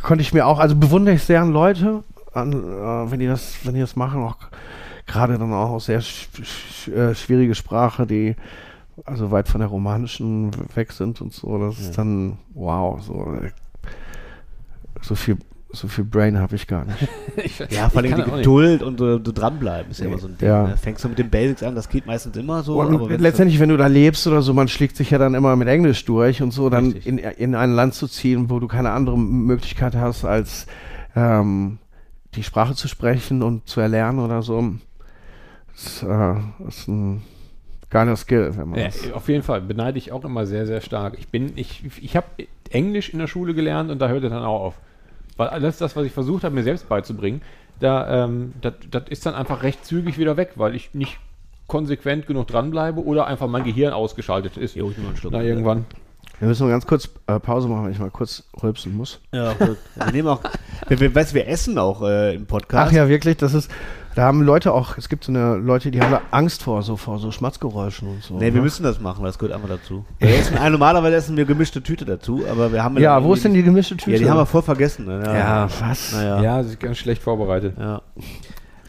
konnte 0.01 0.23
ich 0.23 0.33
mir 0.33 0.47
auch, 0.47 0.57
also 0.57 0.75
bewundere 0.75 1.13
ich 1.15 1.23
sehr 1.23 1.41
an 1.41 1.51
Leute, 1.51 2.03
an, 2.33 2.51
äh, 2.53 3.11
wenn 3.11 3.19
die 3.19 3.27
das, 3.27 3.57
wenn 3.63 3.75
die 3.75 3.81
das 3.81 3.95
machen, 3.95 4.23
auch 4.23 4.37
gerade 5.05 5.37
dann 5.37 5.53
auch 5.53 5.79
sehr 5.79 6.01
sch 6.01 6.29
sch 6.41 6.87
äh, 6.87 7.13
schwierige 7.13 7.53
Sprache, 7.53 8.07
die 8.07 8.35
also 9.05 9.31
weit 9.31 9.47
von 9.47 9.59
der 9.59 9.69
romanischen 9.69 10.51
weg 10.75 10.91
sind 10.91 11.21
und 11.21 11.33
so, 11.33 11.57
das 11.57 11.79
ist 11.79 11.97
dann 11.97 12.37
wow, 12.53 13.01
so 13.01 13.37
so 15.01 15.15
viel 15.15 15.37
so 15.73 15.87
viel 15.87 16.03
Brain 16.03 16.37
habe 16.37 16.55
ich 16.55 16.67
gar 16.67 16.85
nicht. 16.85 17.07
ja, 17.71 17.89
vor 17.89 18.01
allem 18.01 18.11
Ich 18.11 18.15
die 18.15 18.21
auch 18.23 18.25
nicht. 18.27 18.35
Geduld 18.37 18.83
und 18.83 18.99
äh, 18.99 19.19
du 19.19 19.31
dranbleiben 19.31 19.91
ist 19.91 20.01
ja 20.01 20.07
immer 20.07 20.17
so 20.17 20.27
ein 20.27 20.37
Ding. 20.37 20.47
Ja. 20.49 20.67
Ne? 20.67 20.77
Fängst 20.77 21.03
du 21.03 21.09
mit 21.09 21.17
den 21.17 21.29
Basics 21.29 21.63
an, 21.63 21.75
das 21.75 21.87
geht 21.87 22.05
meistens 22.05 22.35
immer 22.35 22.61
so. 22.63 22.79
Und 22.81 23.09
wenn's 23.09 23.21
letztendlich, 23.21 23.59
wenn 23.59 23.69
du 23.69 23.77
da 23.77 23.87
lebst 23.87 24.27
oder 24.27 24.41
so, 24.41 24.53
man 24.53 24.67
schlägt 24.67 24.97
sich 24.97 25.11
ja 25.11 25.17
dann 25.17 25.33
immer 25.33 25.55
mit 25.55 25.69
Englisch 25.69 26.03
durch 26.05 26.41
und 26.41 26.51
so, 26.51 26.69
dann 26.69 26.91
Richtig. 26.91 27.07
in, 27.07 27.17
in 27.19 27.55
ein 27.55 27.71
Land 27.71 27.93
zu 27.93 28.07
ziehen, 28.07 28.49
wo 28.49 28.59
du 28.59 28.67
keine 28.67 28.91
andere 28.91 29.17
Möglichkeit 29.17 29.95
hast, 29.95 30.25
als 30.25 30.67
ähm, 31.15 31.77
die 32.35 32.43
Sprache 32.43 32.75
zu 32.75 32.87
sprechen 32.87 33.41
und 33.41 33.67
zu 33.67 33.79
erlernen 33.79 34.19
oder 34.19 34.41
so. 34.41 34.73
Das, 35.73 36.03
äh, 36.03 36.67
ist 36.67 36.89
ein 36.89 37.21
geiler 37.91 38.15
Skill, 38.15 38.51
wenn 38.57 38.69
man 38.69 38.79
Ja, 38.79 38.85
das. 38.85 39.11
auf 39.11 39.27
jeden 39.29 39.43
Fall 39.43 39.61
beneide 39.61 39.97
ich 39.99 40.11
auch 40.11 40.23
immer 40.25 40.45
sehr, 40.47 40.65
sehr 40.65 40.81
stark. 40.81 41.15
Ich 41.19 41.27
bin, 41.27 41.53
ich, 41.55 41.83
ich 42.01 42.15
habe 42.15 42.25
Englisch 42.71 43.09
in 43.09 43.19
der 43.19 43.27
Schule 43.27 43.53
gelernt 43.53 43.91
und 43.91 43.99
da 43.99 44.07
hört 44.07 44.23
es 44.23 44.29
dann 44.31 44.43
auch 44.43 44.61
auf. 44.61 44.75
Weil 45.37 45.49
alles 45.49 45.77
das, 45.77 45.95
was 45.95 46.05
ich 46.05 46.11
versucht 46.11 46.43
habe, 46.43 46.55
mir 46.55 46.63
selbst 46.63 46.89
beizubringen, 46.89 47.41
da, 47.79 48.25
ähm, 48.25 48.53
das, 48.61 48.73
das 48.89 49.03
ist 49.09 49.25
dann 49.25 49.35
einfach 49.35 49.63
recht 49.63 49.85
zügig 49.85 50.17
wieder 50.17 50.37
weg, 50.37 50.53
weil 50.55 50.75
ich 50.75 50.93
nicht 50.93 51.17
konsequent 51.67 52.27
genug 52.27 52.47
dranbleibe 52.47 53.03
oder 53.03 53.27
einfach 53.27 53.47
mein 53.47 53.63
Gehirn 53.63 53.93
ausgeschaltet 53.93 54.57
ist. 54.57 54.75
Jo, 54.75 54.91
ich 54.91 54.97
einen 54.97 55.15
Schluck. 55.15 55.33
Na, 55.33 55.41
irgendwann. 55.41 55.85
Wir 56.39 56.47
müssen 56.47 56.65
mal 56.65 56.71
ganz 56.71 56.85
kurz 56.87 57.09
äh, 57.27 57.39
Pause 57.39 57.67
machen, 57.67 57.85
wenn 57.85 57.91
ich 57.91 57.99
mal 57.99 58.09
kurz 58.09 58.43
rülpsen 58.61 58.95
muss. 58.97 59.21
Ja, 59.31 59.53
wir 59.59 59.77
nehmen 60.11 60.27
auch. 60.27 60.41
Wir, 60.87 60.99
wir, 60.99 61.13
weißt, 61.13 61.33
wir 61.33 61.47
essen 61.47 61.77
auch 61.77 62.01
äh, 62.01 62.35
im 62.35 62.45
Podcast. 62.45 62.89
Ach 62.89 62.95
ja, 62.95 63.07
wirklich, 63.07 63.37
das 63.37 63.53
ist, 63.53 63.71
da 64.15 64.23
haben 64.23 64.41
Leute 64.41 64.73
auch, 64.73 64.97
es 64.97 65.09
gibt 65.09 65.23
so 65.23 65.31
eine 65.31 65.55
Leute, 65.55 65.91
die 65.91 66.01
haben 66.01 66.11
da 66.11 66.21
Angst 66.31 66.63
vor, 66.63 66.81
so 66.83 66.97
vor 66.97 67.19
so 67.19 67.31
Schmatzgeräuschen 67.31 68.07
und 68.07 68.23
so. 68.23 68.35
Nee, 68.35 68.45
wir 68.45 68.53
ne? 68.53 68.61
müssen 68.61 68.83
das 68.83 68.99
machen, 68.99 69.23
das 69.23 69.39
gehört 69.39 69.55
einfach 69.55 69.69
dazu. 69.69 70.05
Wir 70.19 70.29
essen, 70.29 70.57
äh, 70.57 70.69
normalerweise 70.69 71.15
essen 71.15 71.37
wir 71.37 71.45
gemischte 71.45 71.81
Tüte 71.81 72.05
dazu, 72.05 72.43
aber 72.49 72.71
wir 72.71 72.83
haben 72.83 72.97
Ja, 72.97 73.23
wo 73.23 73.33
ist 73.33 73.45
denn 73.45 73.53
die 73.53 73.63
gemischte 73.63 73.95
Tüte? 73.97 74.11
Ja, 74.11 74.17
die 74.17 74.29
haben 74.29 74.37
wir 74.37 74.45
voll 74.45 74.61
vergessen. 74.61 75.05
Ne? 75.05 75.23
Ja, 75.25 75.37
Ja, 75.37 75.69
was? 75.79 76.13
Naja. 76.13 76.41
Ja, 76.41 76.63
sie 76.63 76.71
ist 76.71 76.79
ganz 76.79 76.97
schlecht 76.97 77.21
vorbereitet. 77.21 77.75
ja. 77.79 78.01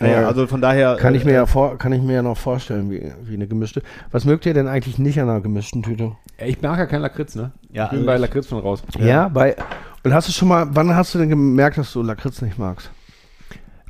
Naja, 0.02 0.26
also 0.26 0.46
von 0.46 0.60
daher. 0.60 0.96
Kann 0.96 1.14
ich 1.14 1.22
äh, 1.22 1.26
mir 1.26 1.32
ja 1.32 1.46
vor, 1.46 1.78
kann 1.78 1.92
ich 1.92 2.02
mir 2.02 2.14
ja 2.14 2.22
noch 2.22 2.36
vorstellen, 2.36 2.90
wie, 2.90 3.12
wie 3.22 3.34
eine 3.34 3.46
gemischte. 3.46 3.82
Was 4.10 4.24
mögt 4.24 4.46
ihr 4.46 4.54
denn 4.54 4.66
eigentlich 4.66 4.98
nicht 4.98 5.20
an 5.20 5.28
einer 5.28 5.40
gemischten 5.40 5.82
Tüte? 5.82 6.12
Ja, 6.40 6.46
Ich 6.46 6.60
mag 6.60 6.78
ja 6.78 6.86
kein 6.86 7.02
Lakritz, 7.02 7.34
ne? 7.34 7.52
Ja, 7.72 7.84
ich 7.84 7.90
bin 7.90 8.00
also 8.00 8.06
bei 8.06 8.16
Lakritz 8.16 8.48
schon 8.48 8.58
raus. 8.58 8.82
Ja. 8.98 9.28
bei. 9.28 9.56
Und 10.04 10.12
hast 10.12 10.26
du 10.26 10.32
schon 10.32 10.48
mal, 10.48 10.66
wann 10.72 10.96
hast 10.96 11.14
du 11.14 11.18
denn 11.18 11.28
gemerkt, 11.28 11.78
dass 11.78 11.92
du 11.92 12.02
Lakritz 12.02 12.42
nicht 12.42 12.58
magst? 12.58 12.90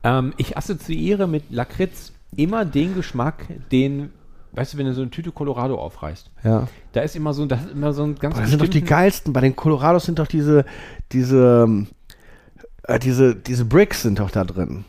Ähm, 0.04 0.32
ich 0.36 0.56
assoziiere 0.56 1.26
mit 1.26 1.44
Lakritz 1.50 2.12
immer 2.36 2.64
den 2.64 2.94
Geschmack, 2.94 3.46
den, 3.70 4.10
weißt 4.52 4.74
du, 4.74 4.78
wenn 4.78 4.86
du 4.86 4.94
so 4.94 5.02
eine 5.02 5.10
Tüte 5.10 5.32
Colorado 5.32 5.76
aufreißt. 5.78 6.30
Ja. 6.44 6.68
Da 6.92 7.02
ist 7.02 7.14
immer 7.16 7.32
so, 7.34 7.46
das 7.46 7.64
ist 7.64 7.72
immer 7.72 7.92
so 7.92 8.02
ein 8.04 8.14
ganz 8.16 8.36
Das 8.36 8.50
sind 8.50 8.60
doch 8.62 8.68
die 8.68 8.82
geilsten. 8.82 9.32
Bei 9.32 9.40
den 9.40 9.54
Colorados 9.54 10.04
sind 10.04 10.18
doch 10.18 10.26
diese, 10.26 10.64
diese, 11.12 11.64
ähm, 11.66 11.88
äh, 12.84 12.98
diese, 12.98 13.34
diese 13.34 13.64
Bricks 13.64 14.02
sind 14.02 14.18
doch 14.18 14.30
da 14.30 14.44
drin. 14.44 14.84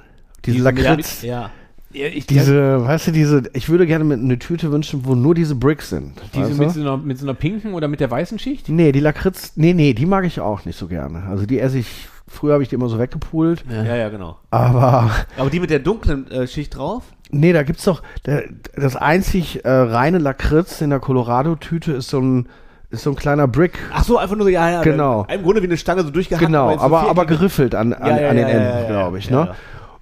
Diese, 0.45 0.57
Diese 0.57 0.63
Lakritz. 0.63 1.21
Ja. 1.21 1.51
Ja, 1.93 2.07
ich, 2.07 2.25
Diese, 2.25 2.83
weißt 2.83 3.07
du, 3.07 3.11
diese, 3.11 3.43
ich 3.53 3.69
würde 3.69 3.85
gerne 3.85 4.03
mit 4.03 4.19
eine 4.19 4.39
Tüte 4.39 4.71
wünschen, 4.71 5.05
wo 5.05 5.13
nur 5.13 5.35
diese 5.35 5.53
Bricks 5.53 5.91
sind. 5.91 6.13
diese 6.33 6.55
mit 6.55 6.71
so, 6.71 6.81
einer, 6.81 6.97
mit 6.97 7.19
so 7.19 7.25
einer 7.25 7.35
pinken 7.35 7.75
oder 7.75 7.87
mit 7.87 7.99
der 7.99 8.09
weißen 8.09 8.39
Schicht? 8.39 8.67
Nee, 8.67 8.91
die 8.91 8.99
Lakritz, 8.99 9.53
nee, 9.57 9.75
nee, 9.75 9.93
die 9.93 10.07
mag 10.07 10.25
ich 10.25 10.39
auch 10.39 10.65
nicht 10.65 10.75
so 10.75 10.87
gerne. 10.87 11.21
Also 11.29 11.45
die 11.45 11.59
esse 11.59 11.77
ich 11.77 12.07
Früher 12.33 12.53
habe 12.53 12.63
ich 12.63 12.69
die 12.69 12.75
immer 12.75 12.89
so 12.89 12.99
weggepult. 12.99 13.63
Ja, 13.69 13.95
ja, 13.95 14.09
genau. 14.09 14.37
Aber 14.51 15.09
Aber 15.37 15.49
die 15.49 15.59
mit 15.59 15.69
der 15.69 15.79
dunklen 15.79 16.29
äh, 16.31 16.47
Schicht 16.47 16.75
drauf? 16.77 17.03
nee, 17.31 17.51
da 17.53 17.63
gibt's 17.63 17.83
doch 17.83 18.03
der, 18.25 18.43
das 18.75 18.95
einzig 18.95 19.65
äh, 19.65 19.69
reine 19.71 20.19
Lakritz 20.19 20.81
in 20.81 20.89
der 20.91 20.99
Colorado-Tüte 20.99 21.93
ist 21.93 22.09
so 22.09 22.19
ein 22.19 22.47
ist 22.91 23.03
so 23.03 23.09
ein 23.09 23.15
kleiner 23.15 23.47
Brick. 23.47 23.79
Ach 23.91 24.03
so, 24.03 24.19
einfach 24.19 24.35
nur 24.35 24.45
so, 24.45 24.49
ja, 24.51 24.69
ja. 24.69 24.83
Genau. 24.83 25.25
Im 25.27 25.41
Grunde 25.41 25.63
wie 25.63 25.65
eine 25.65 25.77
Stange 25.77 26.03
so 26.03 26.11
durchgehackt. 26.11 26.45
genau, 26.45 26.69
jetzt 26.69 26.79
so 26.79 26.85
aber, 26.85 27.09
aber 27.09 27.25
geriffelt 27.25 27.73
an, 27.73 27.91
an, 27.93 28.15
Ja, 28.17 28.21
ja, 28.21 28.29
an 28.29 28.35
den 28.35 28.47
ja, 28.47 28.53
Enden, 28.53 28.69
ja, 28.69 28.81
ja, 28.81 28.87
glaube 28.87 29.17
ich. 29.17 29.25
ja, 29.29 29.39
ne? 29.39 29.47
ja. 29.47 29.55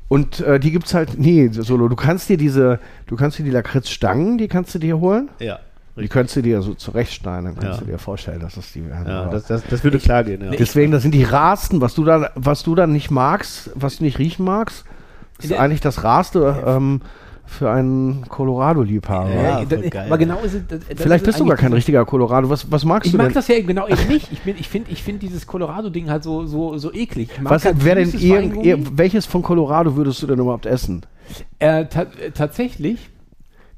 Und 0.10 0.42
äh, 0.42 0.60
die 0.60 0.72
gibt's 0.72 0.94
halt, 0.94 1.18
nee, 1.18 1.48
Solo, 1.54 1.88
du 1.88 1.96
kannst 1.96 2.28
dir 2.28 2.36
diese, 2.36 2.80
du 3.08 3.16
kannst 3.16 3.40
dir 3.40 3.44
die 3.44 3.50
Lakritzstangen, 3.52 4.38
die 4.38 4.50
kannst 4.50 4.76
du 4.76 4.80
dir 4.80 5.00
holen. 5.00 5.30
Ja, 5.40 5.60
Die 5.98 6.08
könntest 6.08 6.38
du 6.38 6.42
dir 6.42 6.62
so 6.62 6.74
zurechtschneiden, 6.74 7.46
dann 7.46 7.56
kannst 7.56 7.80
Ja. 7.82 7.86
du 7.86 7.92
dir 7.92 7.98
vorstellen, 7.98 8.40
dass 8.40 8.56
das 8.56 8.72
die 8.72 8.88
werden. 8.88 9.08
ja 9.08 9.26
das, 9.28 9.46
das, 9.46 9.64
das 9.70 9.84
würde 9.84 10.00
klar 10.00 10.24
gehen, 10.24 10.42
ja. 10.44 10.52
Deswegen, 10.52 10.92
das 10.92 11.02
sind 11.04 11.14
die 11.14 11.24
Rasten, 11.24 11.82
was 11.82 11.94
du 11.96 12.06
da, 12.06 12.32
was 12.36 12.64
du 12.64 12.76
dann 12.76 12.92
nicht 12.94 13.12
magst, 13.12 13.72
was 13.76 13.98
du 13.98 14.04
nicht 14.06 14.18
riechen 14.18 14.46
magst, 14.46 14.86
ist 15.40 15.52
Der- 15.52 15.60
eigentlich 15.60 15.82
das 15.82 16.04
Raste 16.04 16.64
ähm, 16.66 17.02
für 17.46 17.70
einen 17.70 18.26
Colorado-Liebhaber. 18.30 19.30
Ja, 19.34 19.66
das- 19.66 19.90
geil, 19.90 20.18
genau 20.18 20.40
ist 20.40 20.54
es. 20.54 20.62
das- 20.68 20.80
das 20.88 21.02
Vielleicht 21.02 21.24
ist 21.24 21.28
bist 21.28 21.40
du 21.42 21.46
gar 21.46 21.58
kein 21.58 21.74
richtiger 21.74 22.06
Colorado. 22.06 22.50
Was, 22.50 22.72
was 22.72 22.86
magst 22.86 23.08
Ich 23.08 23.12
du 23.12 23.18
mag 23.18 23.28
denn? 23.28 23.34
das 23.34 23.48
ja 23.50 23.56
eben 23.56 23.68
genau 23.68 23.88
eben 23.90 24.08
nicht. 24.08 24.32
Ich, 24.32 24.42
bin- 24.44 24.56
ich 24.58 24.70
finde 24.70 24.90
ich 24.92 25.04
find 25.04 25.22
dieses 25.22 25.46
Colorado-Ding 25.46 26.10
halt 26.10 26.24
so, 26.24 26.46
so, 26.46 26.78
so 26.78 26.94
eklig. 26.94 27.30
Ich 27.36 27.44
was 27.44 27.66
wäre 27.66 28.06
denn 28.06 28.54
irgend, 28.62 28.98
welches 28.98 29.26
von 29.26 29.42
Colorado 29.42 29.96
würdest 29.98 30.24
du 30.24 30.28
denn 30.28 30.40
überhaupt 30.40 30.66
essen? 30.66 31.02
Äh, 31.60 31.86
ta 31.88 32.04
äh, 32.04 32.32
tatsächlich. 32.34 33.10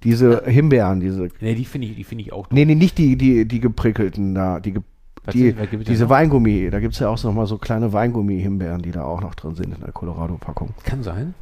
Diese 0.04 0.44
Himbeeren, 0.46 1.00
diese. 1.00 1.30
Ne, 1.40 1.56
die 1.56 1.66
finde 1.66 1.88
ich, 1.88 1.96
die 1.96 2.04
finde 2.04 2.24
ich 2.24 2.34
auch. 2.34 2.48
Nee, 2.52 2.66
nee, 2.66 2.76
nicht 2.76 2.98
die, 2.98 3.16
die, 3.18 3.48
die 3.48 3.60
geprickelten 3.60 4.36
da, 4.36 4.60
die, 4.60 4.74
ge- 4.74 4.82
Was 5.24 5.34
die 5.34 5.56
diese? 5.86 6.10
Weingummi. 6.10 6.70
Da 6.70 6.80
gibt 6.80 6.94
es 6.94 7.00
ja 7.00 7.10
auch 7.10 7.24
noch 7.24 7.34
mal 7.34 7.46
so 7.48 7.58
kleine 7.58 7.94
Weingummi-Himbeeren, 7.94 8.82
die 8.82 8.92
da 8.92 9.04
auch 9.06 9.22
noch 9.22 9.36
drin 9.36 9.56
sind 9.56 9.74
in 9.74 9.82
der 9.82 9.92
Colorado-Packung. 9.92 10.70
Kann 10.84 11.04
sein. 11.04 11.34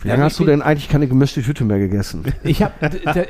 Wie 0.00 0.08
lange 0.08 0.20
Ja, 0.20 0.24
hast 0.26 0.38
du 0.38 0.44
denn 0.44 0.60
eigentlich 0.62 0.88
keine 0.88 1.06
gemischte 1.06 1.42
Tüte 1.42 1.64
mehr 1.64 1.78
gegessen? 1.78 2.24
Ich 2.42 2.62
habe, 2.62 2.72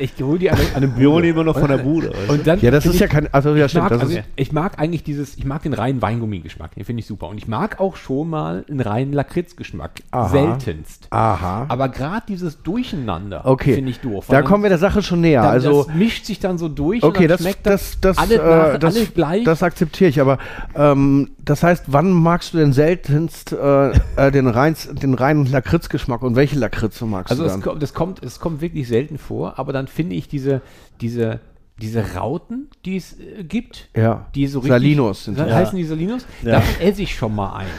ich 0.01 0.12
hole 0.21 0.39
die 0.39 0.51
an, 0.51 0.59
an 0.75 0.83
einem 0.83 0.95
die 0.97 1.29
immer 1.29 1.45
noch 1.45 1.59
von 1.59 1.69
der 1.69 1.79
Bude. 1.79 2.12
Und 2.29 2.47
dann 2.47 2.61
Ja, 2.61 2.71
das 2.71 2.85
ist 2.87 2.99
ja 2.99 3.07
ich- 3.07 3.12
kein. 3.12 3.33
Also, 3.33 3.55
ja, 3.55 3.67
ich 3.67 3.71
stimmt. 3.71 3.85
mag, 3.85 3.93
Das 3.93 4.01
also, 4.03 4.19
ist, 4.19 4.25
ich 4.37 4.53
mag 4.53 4.79
eigentlich 4.79 5.05
dieses, 5.05 5.37
ich 5.37 5.45
mag 5.45 5.62
den 5.62 5.73
reinen 5.73 6.03
Weingummi-Geschmack, 6.03 6.75
den 6.75 6.85
finde 6.85 7.01
ich 7.01 7.07
super. 7.07 7.29
Und 7.29 7.39
ich 7.39 7.47
mag 7.49 7.81
auch 7.81 7.97
schon 7.97 8.31
mal 8.31 8.65
einen 8.69 8.81
reinen 8.81 9.12
Lakritz-Geschmack. 9.12 9.93
Seltenst. 10.31 11.07
aha. 11.11 11.67
Aber 11.69 11.89
gerade 11.89 12.25
dieses 12.29 12.62
Durcheinander 12.62 13.43
Okay. 13.45 13.75
finde 13.75 13.91
ich 13.91 14.01
doof. 14.01 14.27
Da 14.29 14.43
kommen 14.43 14.62
wir 14.62 14.69
der 14.71 14.79
Sache 14.79 15.03
schon 15.03 15.21
näher. 15.21 15.43
dann, 15.43 15.51
also, 15.53 15.85
das 15.85 15.95
mischt 15.95 16.25
sich 16.27 16.41
dann 16.41 16.59
so 16.59 16.69
durch 16.69 17.03
okay, 17.03 17.09
und 17.09 17.23
dann 17.23 17.29
das, 17.29 17.41
schmeckt 17.43 17.67
das, 17.67 18.01
das, 18.01 18.19
alle, 18.19 18.35
äh, 18.35 18.39
nach, 18.73 18.79
das, 18.79 18.97
alle 18.97 19.07
gleich. 19.07 19.45
das 19.45 19.62
akzeptiere 19.62 20.11
ich. 20.11 20.21
Aber 20.21 20.39
ähm, 20.75 21.31
das 21.45 21.62
heißt, 21.62 21.84
wann 21.88 22.12
magst 22.12 22.55
du 22.55 22.59
denn 22.59 22.72
seltenst 22.72 23.53
äh, 23.53 23.90
äh, 24.16 24.30
den, 24.30 24.47
reins, 24.47 24.88
den 24.92 25.14
reinen 25.14 25.47
Lakritzgeschmack 25.47 26.22
und 26.22 26.36
welche 26.36 26.59
Lakritze 26.59 27.07
magst 27.07 27.30
also 27.30 27.45
du 27.45 27.49
es 27.49 27.61
kommt, 27.61 27.82
das 27.82 27.95
kommt, 27.95 28.22
es 28.22 28.40
kommt 28.40 28.61
wirklich 28.61 28.88
selten 28.88 29.18
vor, 29.18 29.59
aber 29.59 29.72
dann 29.72 29.86
finde 29.86 30.16
ich 30.16 30.28
diese, 30.28 30.62
diese, 31.01 31.40
diese 31.80 32.14
Rauten, 32.14 32.68
die 32.84 32.97
es 32.97 33.18
äh, 33.18 33.45
gibt, 33.45 33.88
ja. 33.97 34.26
die 34.34 34.47
so 34.47 34.61
richtig. 34.61 34.70
Salinos 34.70 35.24
sind 35.24 35.38
die. 35.38 35.42
Heißen 35.42 35.76
die 35.76 35.84
Salinos? 35.84 36.26
Ja. 36.42 36.53
Davon 36.53 36.80
esse 36.80 37.03
ich 37.03 37.14
schon 37.14 37.34
mal 37.34 37.57
eins. 37.57 37.70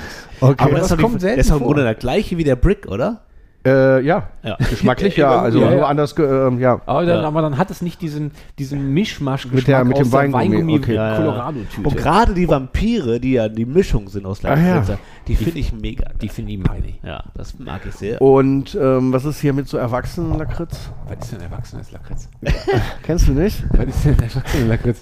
Okay. 0.42 0.64
Aber 0.64 0.80
das, 0.80 0.90
das 0.90 1.00
kommt 1.00 1.16
die, 1.16 1.20
selten 1.22 1.38
das 1.38 1.48
ist 1.48 1.54
im. 1.54 1.60
Grunde 1.60 1.84
der 1.84 1.96
gleiche 1.96 2.38
wie 2.38 2.44
der 2.44 2.56
Brick, 2.56 2.88
oder? 2.88 3.22
Äh, 3.66 4.02
ja. 4.02 4.30
Ja. 4.44 4.58
geschmacklich 4.70 5.18
ja. 5.18 5.42
Also 5.42 5.60
Ja, 5.60 5.70
ja. 5.72 5.76
nur 5.78 5.88
anders, 5.88 6.14
ähm, 6.20 6.60
ja. 6.60 6.80
Aber 6.86 7.06
dann, 7.06 7.22
Ja. 7.22 7.28
aber 7.28 7.42
dann 7.42 7.58
hat 7.58 7.72
es 7.72 7.82
nicht 7.82 8.02
diesen, 8.02 8.32
diesen 8.60 8.94
Mischmasch 8.94 9.46
Mit 9.48 9.68
der- 9.68 9.84
mit 9.84 9.98
dem 9.98 10.12
Weingummi, 10.12 10.76
okay. 10.78 10.94
Ja, 10.94 11.12
ja. 11.14 11.18
Colorado-Tüte. 11.18 11.88
Und 11.88 11.98
gerade 11.98 12.34
die 12.34 12.48
Vampire, 12.48 13.20
die 13.20 13.34
ja 13.34 13.50
die 13.50 13.66
Mischung 13.66 14.08
sind 14.10 14.26
aus 14.26 14.42
ja. 14.44 14.54
Lakritz, 14.54 14.98
die 15.28 15.36
finde 15.36 15.60
ich 15.60 15.74
mega. 15.74 16.10
Die 16.22 16.30
finde 16.30 16.52
ich 16.52 16.60
meine. 16.60 16.94
Ja, 17.04 17.24
das 17.34 17.58
mag 17.58 17.82
ich 17.88 17.96
sehr. 17.96 18.22
Und 18.22 18.76
ähm, 18.80 19.12
was 19.12 19.26
ist 19.26 19.40
hier 19.42 19.54
mit 19.54 19.68
so 19.68 19.78
erwachsenen 19.78 20.38
Lakritz? 20.38 20.90
Was 21.08 21.26
ist 21.26 21.32
denn 21.34 21.42
erwachsenes 21.42 21.92
Lakritz? 21.92 22.30
Kennst 23.04 23.28
du 23.28 23.32
nicht? 23.32 23.64
Was 23.72 23.86
ist 23.88 24.06
denn 24.06 24.20
erwachsenes 24.20 24.68
Lakritz? 24.68 25.02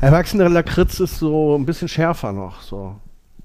Erwachsener 0.00 0.48
Lakritz 0.48 1.00
ist 1.00 1.18
so 1.18 1.56
ein 1.56 1.66
bisschen 1.66 1.88
schärfer 1.88 2.32
noch. 2.32 2.60
So. 2.62 2.96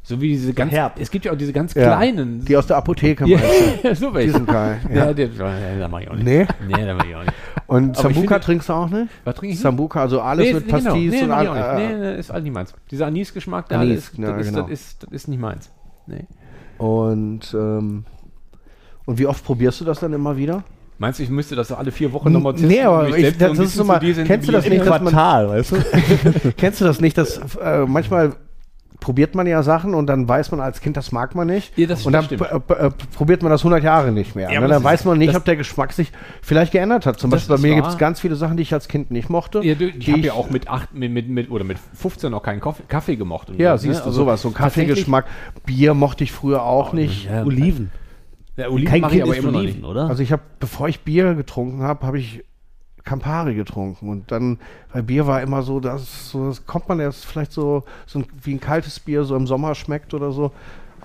So 0.10 0.20
wie 0.20 0.30
diese 0.30 0.54
ganz, 0.56 0.72
Herb. 0.72 0.94
es 1.00 1.12
gibt 1.12 1.26
ja 1.26 1.32
auch 1.32 1.38
diese 1.38 1.54
ganz 1.54 1.76
Ja. 1.76 1.84
kleinen. 1.96 2.44
Die 2.44 2.58
aus 2.58 2.66
der 2.66 2.78
Apotheke 2.78 3.28
ja, 3.28 3.38
so 3.94 4.10
Die 4.10 4.14
welche. 4.16 4.32
sind 4.34 4.48
geil. 4.48 4.80
Ja, 4.90 5.06
Ja. 5.06 5.14
der, 5.14 5.28
ja, 5.28 5.80
da 5.80 5.88
mach 5.88 6.00
ich 6.00 6.10
auch 6.10 6.16
nicht. 6.16 6.26
Nee? 6.26 6.48
Nee, 6.68 6.84
da 6.84 6.96
mach 6.96 7.06
ich 7.06 7.16
auch 7.16 7.20
nicht. 7.22 7.34
Und 7.68 7.84
Aber 7.84 8.10
ich 8.10 8.16
Sambuka 8.16 8.20
finde- 8.36 8.40
trinkst 8.40 8.70
du 8.70 8.74
auch 8.74 8.90
nicht? 8.90 9.08
Was 9.24 9.36
trinke 9.36 9.54
ich? 9.54 9.60
Sambuka, 9.60 10.02
also 10.02 10.20
alles 10.22 10.48
Nee, 10.48 10.54
mit 10.56 10.66
nee, 10.66 10.72
genau. 10.72 10.84
Pastis 10.94 11.12
nee, 11.12 11.22
und 11.22 11.30
nicht. 11.30 11.56
äh, 11.56 11.76
Nee, 11.76 11.96
nee, 12.14 12.20
ist 12.20 12.32
alles 12.32 12.44
nicht 12.44 12.54
meins. 12.54 12.74
Dieser 12.90 13.06
Anisgeschmack 13.06 13.70
da, 13.70 13.80
Anis, 13.82 14.10
ist, 14.10 14.18
ja, 14.18 14.32
das, 14.32 14.48
ist, 14.48 14.52
genau. 14.54 14.62
das, 14.64 14.72
ist, 14.72 15.04
das 15.04 15.12
ist 15.14 15.28
nicht 15.28 15.40
meins. 15.40 15.70
Nee. 16.08 16.26
Und, 16.80 17.54
ähm, 17.54 18.06
und 19.06 19.20
wie 19.20 19.28
oft 19.28 19.46
probierst 19.46 19.80
du 19.82 19.86
das 19.86 20.00
dann 20.00 20.14
immer 20.14 20.36
wieder? 20.38 20.64
Meinst 20.98 21.20
du, 21.20 21.24
ich 21.24 21.30
müsste 21.30 21.56
das 21.56 21.72
alle 21.72 21.92
vier 21.92 22.12
Wochen 22.14 22.32
nochmal 22.32 22.54
Nee, 22.58 22.82
aber 22.82 23.16
ich- 23.16 23.38
das 23.38 23.50
ein 23.52 23.52
ist 23.54 23.60
bisschen 23.60 23.78
so 23.78 23.84
mal- 23.84 24.00
zu 24.00 24.08
desensibilisieren? 24.08 24.28
kennst 24.28 24.48
du 24.48 24.52
das 24.52 24.68
nicht, 24.68 24.82
dass 24.82 24.90
man- 24.90 25.02
Quartal, 25.14 25.50
weißt 25.50 25.72
du? 25.72 26.52
Kennst 26.58 26.82
du 26.82 26.86
das 26.86 27.00
nicht, 27.00 27.16
dass 27.18 27.40
äh, 27.62 27.86
manchmal 27.86 28.34
probiert 29.00 29.34
man 29.34 29.48
ja 29.48 29.64
Sachen 29.64 29.94
und 29.94 30.08
dann 30.08 30.28
weiß 30.28 30.52
man 30.52 30.60
als 30.60 30.82
Kind, 30.82 30.98
das 30.98 31.12
mag 31.12 31.34
man 31.34 31.48
nicht. 31.48 31.78
Ja, 31.78 31.88
das- 31.88 32.06
und 32.06 32.12
dann 32.14 32.28
das 32.30 32.38
p- 32.38 32.74
äh, 32.74 32.90
probiert 33.16 33.42
man 33.44 33.52
das 33.52 33.62
100 33.64 33.82
Jahre 33.84 34.12
nicht 34.12 34.36
mehr. 34.36 34.52
Ja, 34.52 34.56
ne? 34.60 34.68
Dann 34.68 34.70
das 34.72 34.84
weiß 34.84 35.06
man 35.06 35.18
nicht, 35.18 35.30
das- 35.30 35.38
ob 35.38 35.46
der 35.46 35.56
Geschmack 35.56 35.94
sich 35.94 36.12
vielleicht 36.42 36.72
geändert 36.74 37.06
hat. 37.06 37.20
Zum 37.20 37.30
Das 37.32 37.48
Beispiel 37.48 37.56
bei 37.56 37.62
mir 37.70 37.76
gibt 37.82 37.88
es 37.88 37.98
ganz 37.98 38.20
viele 38.20 38.36
Sachen, 38.36 38.58
die 38.58 38.64
ich 38.64 38.74
als 38.74 38.88
Kind 38.88 39.10
nicht 39.12 39.30
mochte. 39.30 39.62
Ja, 39.64 39.76
du, 39.76 39.86
ich 39.88 40.10
habe 40.12 40.20
ja 40.20 40.34
auch 40.34 40.50
mit, 40.50 40.68
acht, 40.68 40.94
mit, 40.94 41.12
mit, 41.12 41.30
mit, 41.30 41.50
oder 41.50 41.64
mit 41.64 41.78
15 41.94 42.30
noch 42.32 42.44
keinen 42.44 42.60
Kaffee, 42.60 42.84
Kaffee 42.88 43.16
gemocht. 43.16 43.50
Und 43.50 43.60
Ja, 43.60 43.78
so, 43.78 43.88
ne? 43.88 43.94
siehst 43.94 44.06
du, 44.06 44.10
Also 44.10 44.22
sowas, 44.24 44.42
so 44.42 44.52
Kaffeegeschmack. 44.52 45.26
Bier 45.66 45.94
mochte 45.94 46.24
ich 46.26 46.32
früher 46.32 46.64
auch 46.64 46.92
nicht. 46.94 47.26
Ja, 47.30 47.44
Oliven. 47.46 47.92
Ja, 48.58 48.68
Oliven 48.68 48.90
Kein 48.92 49.02
mache 49.02 49.12
Kind 49.12 49.24
ich 49.26 49.30
aber 49.32 49.38
immer 49.50 49.58
Oliven, 49.60 49.76
nicht. 49.82 49.86
oder? 49.90 50.10
Also 50.10 50.22
ich 50.22 50.34
habe, 50.34 50.42
bevor 50.60 50.90
ich 50.90 51.00
Bier 51.06 51.34
getrunken 51.36 51.82
habe, 51.84 52.06
habe 52.06 52.20
ich 52.20 52.44
Campari 53.04 53.56
getrunken 53.56 54.10
und 54.10 54.32
dann, 54.32 54.60
weil 54.94 55.04
Bier 55.04 55.26
war 55.28 55.42
immer 55.42 55.62
so, 55.64 55.80
das, 55.80 56.30
so, 56.30 56.48
das 56.48 56.66
kommt 56.66 56.88
man 56.90 57.00
erst 57.00 57.26
vielleicht 57.26 57.52
so, 57.52 57.84
so 58.06 58.20
ein, 58.20 58.26
wie 58.44 58.54
ein 58.54 58.60
kaltes 58.60 59.00
Bier 59.00 59.24
so 59.24 59.36
im 59.36 59.48
Sommer 59.48 59.74
schmeckt 59.76 60.14
oder 60.14 60.32
so. 60.32 60.52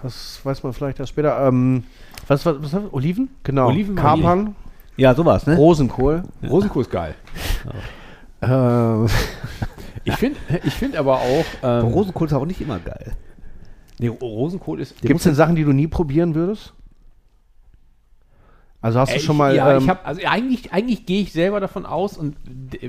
Das 0.03 0.41
weiß 0.45 0.63
man 0.63 0.73
vielleicht 0.75 1.01
erst 1.01 1.11
später. 1.11 1.47
Ähm, 1.49 1.85
was, 2.27 2.45
was, 2.45 2.57
was, 2.61 2.75
Oliven? 2.93 3.31
Genau. 3.43 3.69
Oliven 3.69 3.95
Kapern, 3.97 4.55
Ja, 4.97 5.15
sowas, 5.15 5.47
ne? 5.47 5.57
Rosenkohl. 5.57 6.25
Rosenkohl 6.49 6.83
ist 6.83 6.91
geil. 6.91 7.15
Äh, 8.41 9.05
Ich 10.05 10.15
finde 10.17 10.39
ich 10.65 10.75
find 10.75 10.97
aber 10.97 11.15
auch. 11.17 11.45
Ähm, 11.63 11.87
Rosenkohl 11.87 12.27
ist 12.27 12.35
auch 12.35 12.45
nicht 12.45 12.61
immer 12.61 12.79
geil. 12.79 13.13
nee, 13.99 14.09
Rosenkohl 14.09 14.81
ist. 14.81 15.01
Gibt 15.01 15.17
es 15.17 15.25
denn 15.25 15.35
Sachen, 15.35 15.55
die 15.57 15.65
du 15.65 15.73
nie 15.73 15.87
probieren 15.87 16.35
würdest? 16.35 16.75
Also 18.85 19.01
hast 19.01 19.09
Äh, 19.09 19.13
du 19.15 19.19
ich, 19.21 19.25
schon 19.25 19.39
mal. 19.39 19.57
ja, 19.57 19.77
ähm, 19.77 19.83
ich 19.83 19.89
habe 19.89 20.05
also 20.05 20.21
eigentlich 20.27 20.73
eigentlich 20.75 21.07
gehe 21.07 21.23
ich 21.23 21.33
selber 21.33 21.59
davon 21.59 21.87
aus 21.87 22.19
und 22.19 22.37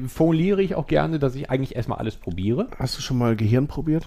formuliere 0.07 0.61
ich 0.61 0.75
auch 0.75 0.87
gerne, 0.87 1.19
dass 1.19 1.35
ich 1.35 1.49
eigentlich 1.49 1.73
erstmal 1.77 1.99
alles 1.99 2.17
probiere. 2.17 2.67
hast 2.77 2.97
du 2.97 3.01
schon 3.01 3.17
mal 3.17 3.37
Gehirn 3.37 3.67
probiert? 3.67 4.05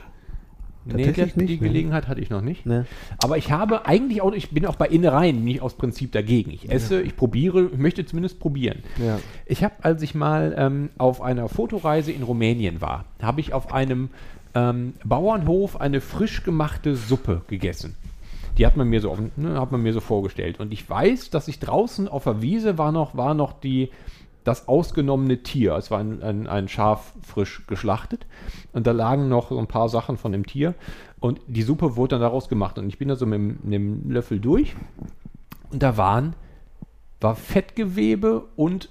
Nee, 0.84 1.12
die, 1.12 1.20
nicht, 1.22 1.36
die 1.36 1.42
ne? 1.42 1.56
Gelegenheit 1.56 2.06
hatte 2.06 2.20
ich 2.20 2.28
noch 2.28 2.42
nicht. 2.42 2.66
Ne. 2.66 2.84
Aber 3.22 3.38
ich 3.38 3.50
habe 3.52 3.86
eigentlich 3.86 4.20
auch, 4.20 4.32
ich 4.32 4.50
bin 4.50 4.66
auch 4.66 4.76
bei 4.76 4.86
Innereien 4.86 5.44
nicht 5.44 5.62
aus 5.62 5.74
Prinzip 5.74 6.12
dagegen. 6.12 6.50
Ich 6.50 6.70
esse, 6.70 7.00
ich 7.00 7.16
probiere, 7.16 7.70
ich 7.72 7.78
möchte 7.78 8.04
zumindest 8.04 8.38
probieren. 8.38 8.82
Ja. 8.98 9.18
Ich 9.46 9.64
habe, 9.64 9.74
als 9.82 10.02
ich 10.02 10.14
mal 10.14 10.54
ähm, 10.58 10.90
auf 10.98 11.22
einer 11.22 11.48
Fotoreise 11.48 12.12
in 12.12 12.22
Rumänien 12.22 12.80
war, 12.82 13.06
habe 13.22 13.40
ich 13.40 13.52
auf 13.54 13.72
einem 13.72 14.10
ähm, 14.54 14.94
Bauernhof 15.04 15.80
eine 15.80 16.00
frisch 16.00 16.42
gemachte 16.42 16.96
Suppe 16.96 17.42
gegessen. 17.48 17.94
Die 18.58 18.66
hat 18.66 18.76
man 18.76 18.88
mir 18.88 19.00
so, 19.00 19.16
ne, 19.36 19.60
hat 19.60 19.70
man 19.72 19.82
mir 19.82 19.92
so 19.92 20.00
vorgestellt. 20.00 20.58
Und 20.60 20.72
ich 20.72 20.88
weiß, 20.88 21.30
dass 21.30 21.46
ich 21.48 21.60
draußen 21.60 22.08
auf 22.08 22.24
der 22.24 22.42
Wiese 22.42 22.76
war 22.76 22.90
noch, 22.92 23.16
war 23.16 23.32
noch 23.34 23.52
die, 23.52 23.90
das 24.44 24.66
ausgenommene 24.68 25.42
Tier. 25.44 25.74
Es 25.76 25.90
war 25.90 26.00
ein, 26.00 26.22
ein, 26.22 26.46
ein 26.48 26.68
Schaf 26.68 27.12
frisch 27.22 27.66
geschlachtet. 27.68 28.26
Und 28.72 28.86
da 28.86 28.92
lagen 28.92 29.28
noch 29.28 29.50
so 29.50 29.58
ein 29.58 29.68
paar 29.68 29.88
Sachen 29.88 30.16
von 30.16 30.32
dem 30.32 30.44
Tier. 30.44 30.74
Und 31.20 31.40
die 31.46 31.62
Suppe 31.62 31.96
wurde 31.96 32.10
dann 32.16 32.20
daraus 32.20 32.48
gemacht. 32.48 32.78
Und 32.78 32.88
ich 32.88 32.98
bin 32.98 33.08
da 33.08 33.14
so 33.16 33.26
mit, 33.26 33.38
dem- 33.38 33.58
mit 33.62 33.72
dem 33.74 34.10
Löffel 34.10 34.40
durch. 34.40 34.74
Und 35.70 35.82
da 35.82 35.96
waren, 35.96 36.34
war 37.20 37.36
Fettgewebe 37.36 38.44
und 38.56 38.88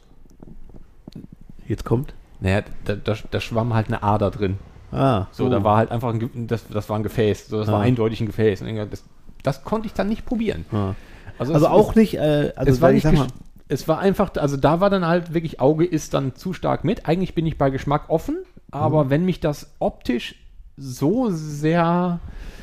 Jetzt 1.67 1.83
kommt. 1.83 2.13
naja, 2.39 2.61
da, 2.85 2.95
da, 2.95 3.15
da 3.29 3.39
schwamm 3.41 3.73
halt 3.73 3.87
eine 3.87 4.01
Ader 4.03 4.31
drin. 4.31 4.57
Ah. 4.91 5.25
So, 5.31 5.49
da 5.49 5.63
war 5.65 5.75
halt 5.77 5.91
einfach 5.91 6.13
ein, 6.13 6.47
das, 6.47 6.65
das 6.69 6.87
war 6.89 6.95
ein 6.97 7.03
Gefäß. 7.03 7.47
So, 7.49 7.57
das 7.59 7.67
war 7.67 7.79
Ah. 7.79 7.83
eindeutig 7.83 8.21
ein 8.21 8.27
Gefäß. 8.27 8.63
Das, 8.89 9.03
das 9.47 9.63
konnte 9.63 9.87
ich 9.87 9.93
dann 9.93 10.07
nicht 10.09 10.25
probieren. 10.25 10.65
Ah. 10.71 10.93
Also, 11.39 11.53
Also 11.53 11.67
auch 11.67 11.95
nicht, 11.95 12.15
äh, 12.15 12.51
also 12.55 12.71
es 12.71 12.81
war 12.81 12.91
ich 12.91 13.03
nicht 13.03 13.15
mal, 13.17 13.27
es 13.67 13.87
war 13.87 13.99
einfach, 13.99 14.31
also 14.37 14.57
da 14.57 14.79
war 14.79 14.89
dann 14.89 15.05
halt 15.05 15.33
wirklich, 15.33 15.59
Auge 15.59 15.85
ist 15.85 16.13
dann 16.13 16.35
zu 16.35 16.53
stark 16.53 16.83
mit. 16.83 17.07
Eigentlich 17.07 17.35
bin 17.35 17.45
ich 17.45 17.57
bei 17.57 17.69
Geschmack 17.69 18.05
offen, 18.09 18.37
aber 18.71 19.05
Mhm. 19.05 19.09
wenn 19.09 19.25
mich 19.25 19.39
das 19.39 19.71
optisch 19.79 20.35
so 20.77 21.29
sehr 21.31 22.19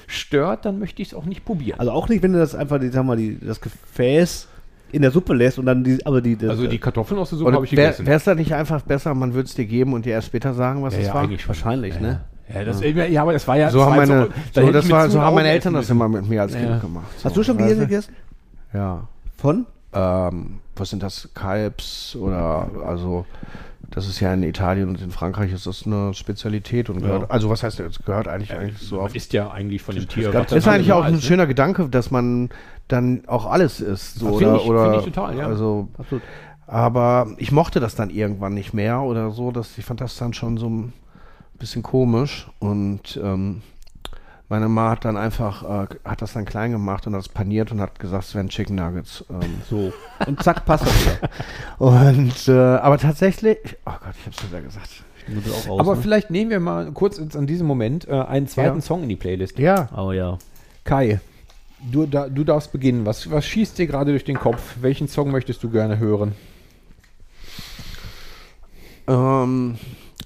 stört, 0.07 0.65
dann 0.65 0.79
möchte 0.79 1.03
ich 1.03 1.09
es 1.09 1.15
auch 1.15 1.25
nicht 1.25 1.45
probieren. 1.45 1.79
also 1.81 1.93
auch 1.93 2.09
nicht, 2.09 2.23
wenn 2.23 2.33
du 2.33 2.39
das 2.39 2.55
einfach, 2.55 2.79
die, 2.79 2.89
sag 2.89 3.05
mal, 3.05 3.17
die, 3.17 3.39
das 3.39 3.61
Gefäß 3.61 4.49
in 4.93 5.03
der 5.03 5.11
Suppe 5.11 5.35
lässt 5.35 5.59
und 5.59 5.67
dann 5.67 5.83
die, 5.83 6.05
aber 6.07 6.21
die, 6.21 6.37
das, 6.37 6.51
Also 6.51 6.67
die 6.69 6.79
Kartoffeln 6.79 7.19
aus 7.19 7.31
der 7.31 7.39
Suppe 7.39 7.53
habe 7.53 7.65
ich 7.65 7.73
wäre 7.73 7.93
gegessen. 7.93 8.07
es 8.07 8.25
da 8.25 8.35
nicht 8.35 8.55
einfach 8.55 8.83
besser, 8.83 9.13
man 9.15 9.35
würde 9.35 9.47
es 9.49 9.55
dir 9.55 9.65
geben 9.67 9.93
und 9.93 10.05
dir 10.07 10.13
erst 10.13 10.29
später 10.29 10.55
sagen, 10.55 10.83
was 10.83 10.95
ja, 10.95 11.01
es 11.01 11.07
ja, 11.09 11.15
war? 11.15 11.23
eigentlich 11.23 11.47
wahrscheinlich, 11.49 11.95
Ja, 11.97 12.01
ne? 12.01 12.21
Ja, 12.53 12.65
das, 12.65 12.81
ja, 12.83 13.23
aber 13.23 13.33
das 13.33 13.47
war 13.49 13.57
ja. 13.57 13.71
So 13.71 13.83
haben 13.85 13.97
meine, 13.97 14.29
so, 14.53 14.61
hätte 14.61 14.73
das 14.73 14.91
war, 14.91 15.09
so 15.09 15.21
haben 15.21 15.35
meine 15.35 15.49
Eltern 15.49 15.75
das 15.75 15.89
immer 15.89 16.09
mit 16.09 16.29
mir 16.29 16.43
als 16.43 16.53
Ja. 16.55 16.61
Kind 16.61 16.81
gemacht. 16.83 17.07
So. 17.19 17.25
Hast 17.25 17.37
du 17.37 17.43
schon 17.43 17.59
Weißt 17.59 17.69
Bier 17.69 17.77
gegessen? 17.77 18.15
Ja. 18.73 19.09
Von? 19.37 19.67
Ähm, 19.93 20.59
was 20.77 20.91
sind 20.91 21.03
das? 21.03 21.29
Kalbs 21.35 22.17
oder 22.21 22.69
also 22.87 23.25
das 23.91 24.09
ist 24.09 24.19
ja 24.21 24.35
in 24.35 24.43
Italien 24.43 24.89
und 24.89 25.01
in 25.01 25.11
Frankreich 25.11 25.53
ist 25.53 25.67
das 25.67 25.87
eine 25.87 26.13
Spezialität 26.15 26.91
und 26.91 27.01
gehört, 27.01 27.31
also 27.31 27.49
was 27.49 27.63
heißt 27.63 27.79
das 27.79 28.01
gehört 28.05 28.27
eigentlich 28.27 28.53
eigentlich 28.53 28.79
so 28.79 29.01
auf 29.01 29.15
isst 29.15 29.33
ja 29.33 29.51
eigentlich 29.53 29.83
von 29.83 29.95
dem 29.95 30.09
Tier. 30.09 30.33
Das 30.33 30.51
ist 30.53 30.67
eigentlich 30.67 30.93
auch 30.93 31.05
ein 31.05 31.15
ist, 31.15 31.23
ne? 31.23 31.27
schöner 31.29 31.47
Gedanke, 31.47 31.89
dass 31.89 32.11
man 32.11 32.49
dann 32.89 33.23
auch 33.29 33.47
alles 33.47 33.81
isst. 33.81 34.19
So, 34.19 34.41
Ja, 34.41 34.49
oder, 34.49 34.57
ich- 34.57 34.67
oder, 34.67 34.85
find 34.93 35.07
ich 35.07 35.15
total, 35.15 35.37
ja. 35.39 35.47
Also, 35.47 35.89
Absolut. 35.97 36.23
aber 36.67 37.29
ich 37.39 37.53
mochte 37.53 37.79
das 37.79 37.95
dann 37.95 38.11
irgendwann 38.11 38.55
nicht 38.55 38.75
mehr 38.75 39.01
oder 39.01 39.31
so. 39.31 39.53
Dass, 39.53 39.79
ich 39.79 39.85
fand 39.85 40.01
das 40.01 40.17
dann 40.17 40.33
schon 40.33 40.57
so 40.57 40.69
ein 40.69 40.93
bisschen 41.65 41.83
komisch. 41.83 42.47
Und 42.59 43.19
ähm, 43.23 43.63
meine 44.49 44.69
Mama 44.69 44.91
hat 44.91 45.05
dann 45.07 45.17
einfach, 45.17 45.63
äh, 45.63 45.87
hat 46.05 46.21
das 46.23 46.35
dann 46.35 46.45
klein 46.45 46.73
gemacht 46.73 47.07
und 47.07 47.15
das 47.15 47.29
paniert 47.29 47.73
und 47.73 47.81
hat 47.81 47.99
gesagt, 47.99 48.25
es 48.25 48.35
wären 48.35 48.49
Chicken 48.49 48.77
Nuggets. 48.77 49.25
Ähm, 49.31 49.63
So. 49.69 49.93
Und 50.27 50.43
zack, 50.43 50.65
passt 50.67 50.87
das 50.87 50.95
wieder. 51.07 51.31
und, 51.79 52.49
äh, 52.49 52.53
aber 52.53 52.99
tatsächlich, 52.99 53.59
oh 53.87 53.93
Gott, 53.93 54.15
ich 54.21 54.27
hab's 54.27 54.47
wieder 54.49 54.61
gesagt. 54.61 54.91
Raus, 55.69 55.81
Aber 55.81 55.95
ne? 55.97 56.03
vielleicht 56.03 56.29
nehmen 56.31 56.51
wir 56.51 56.61
mal 56.61 56.93
kurz 56.93 57.17
jetzt 57.19 57.35
an 57.35 57.47
diesem 57.47 57.67
Moment 57.67 58.07
äh, 58.07 58.13
einen 58.13 58.47
zweiten 58.47 58.77
Ja. 58.77 58.83
Song 58.83 59.05
in 59.05 59.09
die 59.09 59.17
Playlist. 59.17 59.59
Ja, 59.59 59.89
Oh 59.97 60.13
ja. 60.13 60.37
Kai, 60.85 61.19
du, 61.91 62.05
da, 62.05 62.29
du 62.29 62.45
darfst 62.45 62.73
beginnen. 62.73 63.07
Was, 63.07 63.31
was 63.31 63.47
schießt 63.47 63.79
dir 63.79 63.87
gerade 63.87 64.11
durch 64.11 64.25
den 64.25 64.39
Kopf? 64.39 64.77
Welchen 64.83 65.09
Song 65.09 65.31
möchtest 65.31 65.63
du 65.63 65.71
gerne 65.71 65.99
hören? 65.99 66.33
ähm, 69.09 69.77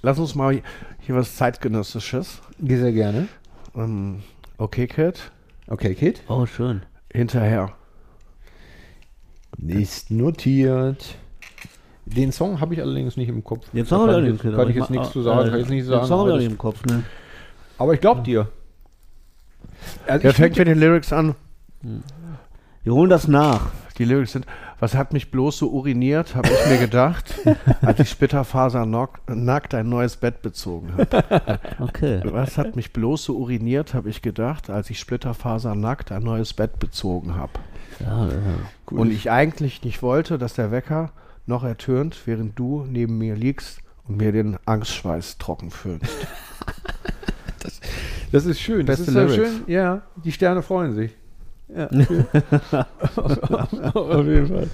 lass 0.03 0.18
uns 0.18 0.34
mal 0.34 0.62
hier 1.09 1.16
was 1.16 1.36
zeitgenössisches. 1.36 2.42
Sehr 2.62 2.92
gerne. 2.92 3.28
Ähm, 3.74 4.22
okay, 4.59 4.86
Kid, 4.86 5.32
Okay, 5.66 5.94
Kid. 5.94 6.22
Oh, 6.28 6.44
schön. 6.44 6.82
hinterher. 7.11 7.72
Ist 9.66 10.11
notiert. 10.11 11.14
Den 12.04 12.30
Song 12.30 12.61
habe 12.61 12.74
ich 12.74 12.82
allerdings 12.82 13.16
nicht 13.16 13.30
im 13.30 13.42
Kopf. 13.42 13.70
Den 13.70 13.86
Song 13.86 14.06
Da 14.06 14.12
habe 14.12 14.26
ich 14.26 14.32
nicht 14.32 14.44
im 14.44 14.50
Kopf. 14.50 14.52
Kann 14.52 14.61
aber 14.61 14.70
ich 14.70 14.76
jetzt 14.76 14.90
nichts 14.90 15.11
zu 15.12 15.20
äh, 15.20 15.22
sagen. 15.22 15.38
Kann 15.38 15.54
ich 15.54 15.61
jetzt 15.61 15.70
nicht 15.70 15.88
Den. 15.88 16.04
Song 16.04 16.18
habe 16.20 16.30
aber 16.32 16.40
ich 16.40 16.46
im 16.46 16.59
Kopf, 16.59 16.84
ne? 16.84 17.02
Aber 17.78 17.94
ich 17.94 18.00
glaube 18.02 18.20
dir. 18.22 18.48
Also 20.06 20.28
ich 20.28 20.36
fängt 20.36 20.59
mit 20.59 20.68
den 20.68 20.78
Lyrics 20.78 21.14
an. 21.14 21.34
Wir 22.82 22.92
holen 22.92 23.09
das 23.09 23.28
nach. 23.28 23.70
Die 23.96 24.04
Lyrics 24.04 24.32
sind, 24.32 24.46
was 24.81 24.95
hat 24.95 25.12
mich 25.12 25.31
bloß 25.31 25.59
so 25.59 25.70
uriniert, 25.70 26.35
habe 26.35 26.49
ich 26.49 26.70
mir 26.70 26.79
gedacht, 26.79 27.35
als 27.83 27.99
ich 28.01 28.11
Splitterfaser 28.11 28.87
nock- 28.87 29.20
nackt 29.29 29.74
ein 29.74 29.89
neues 29.89 30.16
Bett 30.16 30.43
bezogen 30.43 30.93
habe. 30.97 31.59
Okay. 31.81 32.20
Was 32.24 32.59
hat 32.59 32.76
mich 32.76 32.93
bloß 32.93 33.24
so 33.24 33.37
uriniert, 33.37 33.95
habe 33.95 34.09
ich 34.11 34.20
gedacht, 34.22 34.68
als 34.70 34.91
ich 34.91 34.99
Splitterfaser 34.99 35.74
nackt 35.74 36.11
ein 36.12 36.22
neues 36.22 36.53
Bett 36.55 36.79
bezogen 36.79 37.35
habe. 37.37 37.53
Ja, 38.01 38.26
ja. 38.29 38.35
Und 38.91 39.11
ich 39.11 39.31
eigentlich 39.31 39.83
nicht 39.85 40.03
wollte, 40.03 40.39
dass 40.39 40.55
der 40.55 40.70
Wecker 40.70 41.12
noch 41.47 41.64
ertönt, 41.64 42.22
während 42.26 42.59
du 42.59 42.85
neben 42.89 43.18
mir 43.18 43.35
liegst 43.37 43.81
und 44.07 44.16
mir 44.18 44.33
den 44.33 44.59
Angstschweiß 44.66 45.39
trocken 45.39 45.70
föhnst. 45.70 46.11
Das 48.31 48.45
ist 48.45 48.61
schön. 48.61 48.85
Das 48.87 48.99
Beste 48.99 49.11
ist 49.11 49.16
ja 49.16 49.22
Lyrics. 49.24 49.37
schön. 49.37 49.62
Ja, 49.66 50.03
die 50.22 50.33
Sterne 50.33 50.62
freuen 50.62 50.95
sich. 50.95 51.16
Ja. 51.74 51.88
Auf 53.94 54.24
jeden 54.24 54.48
Fall. 54.48 54.70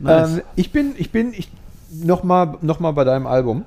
Nice. 0.00 0.36
Ähm, 0.36 0.42
ich 0.56 0.72
bin, 0.72 0.94
ich 0.96 1.10
bin, 1.10 1.32
ich 1.32 1.50
nochmal 1.90 2.58
noch 2.60 2.80
mal 2.80 2.92
bei 2.92 3.04
deinem 3.04 3.26
Album. 3.26 3.64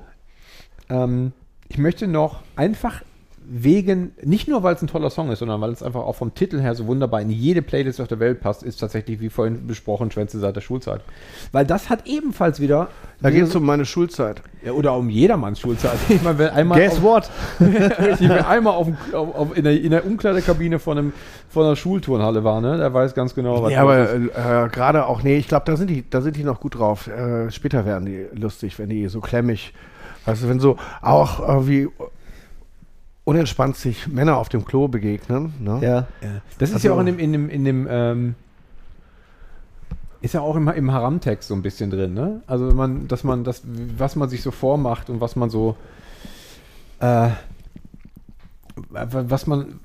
Ähm, 0.88 1.32
ich 1.68 1.78
möchte 1.78 2.06
noch 2.06 2.42
einfach 2.56 3.02
wegen, 3.48 4.10
nicht 4.22 4.48
nur 4.48 4.62
weil 4.64 4.74
es 4.74 4.82
ein 4.82 4.88
toller 4.88 5.08
Song 5.10 5.30
ist, 5.30 5.38
sondern 5.38 5.60
weil 5.60 5.70
es 5.70 5.82
einfach 5.82 6.00
auch 6.00 6.16
vom 6.16 6.34
Titel 6.34 6.60
her 6.60 6.74
so 6.74 6.86
wunderbar 6.86 7.20
in 7.20 7.30
jede 7.30 7.62
Playlist 7.62 8.00
auf 8.00 8.08
der 8.08 8.18
Welt 8.18 8.40
passt, 8.40 8.64
ist 8.64 8.78
tatsächlich, 8.78 9.20
wie 9.20 9.28
vorhin 9.28 9.66
besprochen, 9.68 10.10
Schwänze 10.10 10.40
seit 10.40 10.56
der 10.56 10.60
Schulzeit. 10.60 11.02
Weil 11.52 11.64
das 11.64 11.88
hat 11.88 12.06
ebenfalls 12.06 12.60
wieder. 12.60 12.88
Da 13.22 13.30
geht 13.30 13.44
es 13.44 13.54
um 13.54 13.64
meine 13.64 13.84
Schulzeit. 13.84 14.42
ja, 14.64 14.72
oder 14.72 14.94
um 14.96 15.08
jedermanns 15.08 15.60
Schulzeit. 15.60 15.96
Ich 16.08 16.22
meine, 16.22 16.38
wenn 16.38 16.48
einmal 16.48 16.80
Guess 16.80 16.94
auf, 16.98 17.02
what? 17.02 17.30
Richtig, 17.60 18.28
wer 18.28 18.48
einmal 18.48 18.74
auf, 18.74 18.88
auf, 19.12 19.34
auf, 19.34 19.56
in, 19.56 19.64
der, 19.64 19.80
in 19.80 19.90
der 19.90 20.04
Umkleidekabine 20.04 20.78
von, 20.78 20.98
einem, 20.98 21.12
von 21.48 21.64
einer 21.66 21.76
Schulturnhalle 21.76 22.42
war, 22.42 22.60
ne? 22.60 22.76
Der 22.78 22.92
weiß 22.92 23.14
ganz 23.14 23.34
genau, 23.34 23.62
was 23.62 23.72
Ja, 23.72 23.82
aber 23.82 24.10
ist. 24.10 24.36
äh, 24.36 24.68
gerade 24.72 25.06
auch, 25.06 25.22
nee, 25.22 25.36
ich 25.36 25.46
glaube, 25.46 25.64
da 25.66 25.76
sind 25.76 25.88
die, 25.88 26.08
da 26.08 26.20
sind 26.20 26.36
die 26.36 26.44
noch 26.44 26.60
gut 26.60 26.78
drauf. 26.78 27.06
Äh, 27.06 27.50
später 27.52 27.86
werden 27.86 28.06
die 28.06 28.26
lustig, 28.38 28.78
wenn 28.78 28.88
die 28.88 29.06
so 29.08 29.20
klemmig, 29.20 29.72
weißt 30.24 30.42
du, 30.42 30.48
wenn 30.48 30.58
so 30.60 30.76
auch 31.00 31.40
irgendwie 31.46 31.88
unentspannt 33.26 33.76
sich 33.76 34.06
Männer 34.06 34.36
auf 34.36 34.48
dem 34.48 34.64
Klo 34.64 34.86
begegnen. 34.86 35.52
Ne? 35.58 35.80
Ja. 35.82 36.06
Das 36.58 36.70
ist 36.70 36.76
also- 36.76 36.88
ja 36.88 36.94
auch 36.94 37.00
in 37.00 37.06
dem, 37.06 37.18
in 37.18 37.32
dem, 37.32 37.50
in 37.50 37.64
dem 37.64 37.86
ähm, 37.90 38.34
ist 40.20 40.34
ja 40.34 40.40
auch 40.40 40.54
im, 40.54 40.68
im 40.68 40.92
Haram-Text 40.92 41.48
so 41.48 41.54
ein 41.54 41.60
bisschen 41.60 41.90
drin, 41.90 42.14
ne? 42.14 42.40
Also 42.46 42.66
man, 42.66 43.08
dass 43.08 43.24
man 43.24 43.44
das, 43.44 43.62
was 43.98 44.16
man 44.16 44.28
sich 44.28 44.42
so 44.42 44.52
vormacht 44.52 45.10
und 45.10 45.20
was 45.20 45.34
man 45.36 45.50
so, 45.50 45.76
äh, 47.00 47.30
was 48.90 49.46
man 49.46 49.80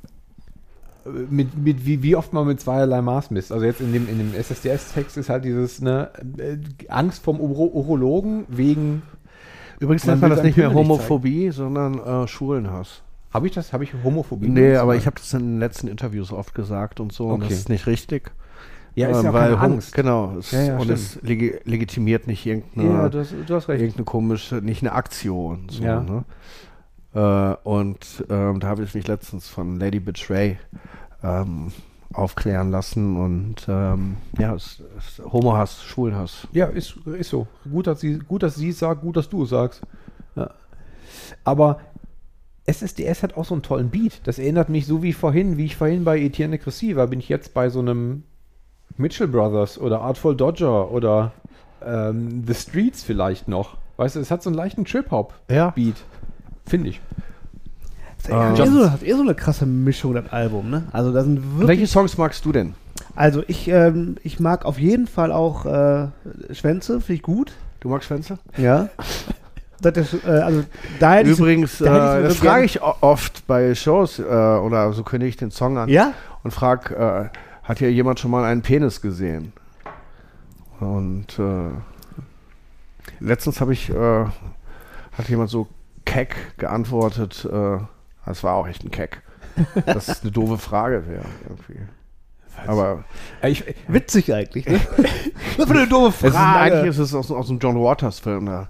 mit, 1.29 1.57
mit 1.57 1.83
wie, 1.83 2.03
wie 2.03 2.15
oft 2.15 2.33
man 2.33 2.45
mit 2.45 2.61
zweierlei 2.61 3.01
Maß 3.01 3.31
misst. 3.31 3.51
Also 3.51 3.65
jetzt 3.65 3.81
in 3.81 3.91
dem, 3.91 4.07
in 4.07 4.19
dem 4.19 4.35
SSDS-Text 4.35 5.17
ist 5.17 5.29
halt 5.29 5.45
dieses, 5.45 5.81
ne, 5.81 6.11
äh, 6.37 6.57
Angst 6.89 7.23
vom 7.23 7.39
Uro 7.39 7.65
Urologen 7.65 8.45
wegen 8.49 9.01
Übrigens 9.79 10.05
nennt 10.05 10.21
man 10.21 10.29
das 10.29 10.43
nicht 10.43 10.57
mehr 10.57 10.71
Homophobie, 10.71 11.49
sondern 11.49 11.97
äh, 11.97 12.27
Schwulenhass. 12.27 13.01
Habe 13.33 13.47
ich 13.47 13.53
das? 13.53 13.71
Habe 13.73 13.83
ich 13.83 13.93
Homophobie? 14.03 14.49
Nee, 14.49 14.75
aber 14.75 14.95
ich 14.95 15.05
habe 15.05 15.15
das 15.17 15.33
in 15.33 15.39
den 15.39 15.59
letzten 15.59 15.87
Interviews 15.87 16.31
oft 16.31 16.53
gesagt 16.53 16.99
und 16.99 17.13
so. 17.13 17.27
Und 17.27 17.41
das 17.41 17.47
Okay. 17.47 17.53
ist 17.55 17.69
nicht 17.69 17.87
richtig. 17.87 18.31
Ja, 18.93 19.07
ist 19.07 19.23
ja 19.23 19.29
auch 19.29 19.33
weil 19.33 19.55
keine 19.55 19.73
Angst. 19.73 19.93
Genau. 19.93 20.35
Es, 20.37 20.51
Ja, 20.51 20.61
ja, 20.63 20.77
und 20.77 20.89
es 20.89 21.21
legi 21.21 21.55
legitimiert 21.63 22.27
nicht 22.27 22.45
irgendeine, 22.45 22.89
Ja, 22.89 23.09
du 23.09 23.19
hast, 23.19 23.33
du 23.45 23.55
hast 23.55 23.69
irgendeine 23.69 24.03
komische, 24.03 24.55
nicht 24.55 24.81
eine 24.81 24.91
Aktion. 24.91 25.67
So, 25.69 25.83
Ja. 25.83 26.01
ne? 26.01 26.25
äh, 27.13 27.67
und 27.67 28.25
ähm, 28.29 28.59
da 28.59 28.67
habe 28.67 28.83
ich 28.83 28.93
mich 28.93 29.07
letztens 29.07 29.47
von 29.47 29.79
Lady 29.79 30.01
Betray 30.01 30.57
ähm, 31.23 31.71
aufklären 32.13 32.71
lassen 32.71 33.15
und 33.15 33.65
ähm, 33.69 34.17
ja, 34.37 34.53
es, 34.55 34.83
es, 34.97 35.21
Homohass, 35.23 35.81
Schwulenhass. 35.83 36.47
Ja, 36.51 36.65
ist, 36.65 36.97
ist 37.05 37.29
so. 37.29 37.47
Gut, 37.71 37.87
dass 37.87 38.01
sie, 38.01 38.19
gut, 38.19 38.43
dass 38.43 38.55
sie 38.55 38.69
es 38.69 38.79
sagt, 38.79 39.01
gut, 39.01 39.15
dass 39.15 39.29
du 39.29 39.43
es 39.43 39.49
sagst. 39.51 39.81
Ja. 40.35 40.49
Aber 41.45 41.79
SSDS 42.65 43.23
hat 43.23 43.35
auch 43.37 43.45
so 43.45 43.53
einen 43.55 43.63
tollen 43.63 43.89
Beat. 43.89 44.21
Das 44.25 44.37
erinnert 44.39 44.69
mich 44.69 44.85
so 44.85 45.01
wie 45.03 45.13
vorhin, 45.13 45.57
wie 45.57 45.65
ich 45.65 45.75
vorhin 45.75 46.03
bei 46.03 46.19
Etienne 46.19 46.57
Cressy 46.59 46.95
war, 46.95 47.07
bin 47.07 47.19
ich 47.19 47.29
jetzt 47.29 47.53
bei 47.53 47.69
so 47.69 47.79
einem 47.79 48.23
Mitchell 48.97 49.27
Brothers 49.27 49.79
oder 49.79 50.01
Artful 50.01 50.35
Dodger 50.35 50.91
oder 50.91 51.31
ähm, 51.83 52.43
The 52.45 52.53
Streets 52.53 53.03
vielleicht 53.03 53.47
noch. 53.47 53.77
Weißt 53.97 54.15
du, 54.15 54.19
es 54.19 54.29
hat 54.31 54.43
so 54.43 54.49
einen 54.49 54.57
leichten 54.57 54.85
Trip-Hop-Beat, 54.85 55.55
Ja. 55.57 55.73
finde 56.65 56.89
ich. 56.89 57.01
Das 58.27 58.59
ist 58.59 58.65
eh 58.67 58.69
so, 58.71 58.91
hat 58.91 59.03
eh 59.03 59.13
so 59.13 59.21
eine 59.21 59.33
krasse 59.33 59.65
Mischung, 59.65 60.13
das 60.13 60.31
Album, 60.31 60.69
ne? 60.69 60.83
Also 60.91 61.11
da 61.11 61.23
sind 61.23 61.43
wirklich. 61.57 61.67
Welche 61.67 61.87
Songs 61.87 62.17
magst 62.19 62.45
du 62.45 62.51
denn? 62.51 62.75
Also 63.15 63.43
ich, 63.47 63.67
ähm, 63.67 64.15
ich 64.23 64.39
mag 64.39 64.65
auf 64.65 64.77
jeden 64.79 65.07
Fall 65.07 65.31
auch 65.31 65.65
äh, 65.65 66.07
Schwänze, 66.51 67.01
finde 67.01 67.13
ich 67.15 67.21
gut. 67.23 67.53
Du 67.79 67.89
magst 67.89 68.07
Schwänze? 68.07 68.37
Ja. 68.57 68.89
das 69.81 70.13
ist, 70.13 70.23
äh, 70.25 70.29
also 70.29 70.63
da 70.99 71.21
ich 71.21 71.27
Übrigens, 71.27 71.81
äh, 71.81 71.85
da 71.85 72.15
mir 72.15 72.23
das 72.23 72.37
so 72.37 72.43
frage 72.45 72.65
ich 72.65 72.81
oft 72.81 73.47
bei 73.47 73.73
Shows 73.75 74.19
äh, 74.19 74.23
oder 74.23 74.93
so 74.93 75.03
kündige 75.03 75.29
ich 75.29 75.37
den 75.37 75.51
Song 75.51 75.77
an 75.77 75.89
Ja? 75.89 76.13
und 76.43 76.51
frage, 76.51 76.95
äh, 76.95 77.37
hat 77.67 77.79
hier 77.79 77.91
jemand 77.91 78.19
schon 78.19 78.31
mal 78.31 78.43
einen 78.43 78.61
Penis 78.61 79.01
gesehen? 79.01 79.53
Und 80.79 81.37
äh, 81.39 81.69
letztens 83.19 83.61
habe 83.61 83.73
ich, 83.73 83.89
äh, 83.89 84.25
hat 84.25 85.29
jemand 85.29 85.49
so 85.49 85.67
keck 86.05 86.57
geantwortet, 86.57 87.47
äh, 87.51 87.77
das 88.25 88.43
war 88.43 88.55
auch 88.55 88.67
echt 88.67 88.83
ein 88.83 88.91
keck. 88.91 89.21
Das 89.85 90.07
ist 90.07 90.23
eine 90.23 90.31
doofe 90.31 90.57
Frage 90.57 91.07
wäre 91.07 91.25
irgendwie. 91.47 91.81
Aber 92.67 93.03
ich, 93.43 93.63
Witzig 93.87 94.33
eigentlich, 94.33 94.65
ne? 94.65 94.79
Was 95.57 95.67
für 95.67 95.73
eine 95.73 95.87
doofe 95.87 96.27
es 96.27 96.33
ist, 96.33 96.39
Frage. 96.39 96.75
eigentlich 96.75 96.89
ist 96.89 96.97
es 96.99 97.13
aus, 97.13 97.31
aus 97.31 97.49
einem 97.49 97.59
John 97.59 97.75
Waters 97.75 98.19
Film, 98.19 98.45
da, 98.45 98.69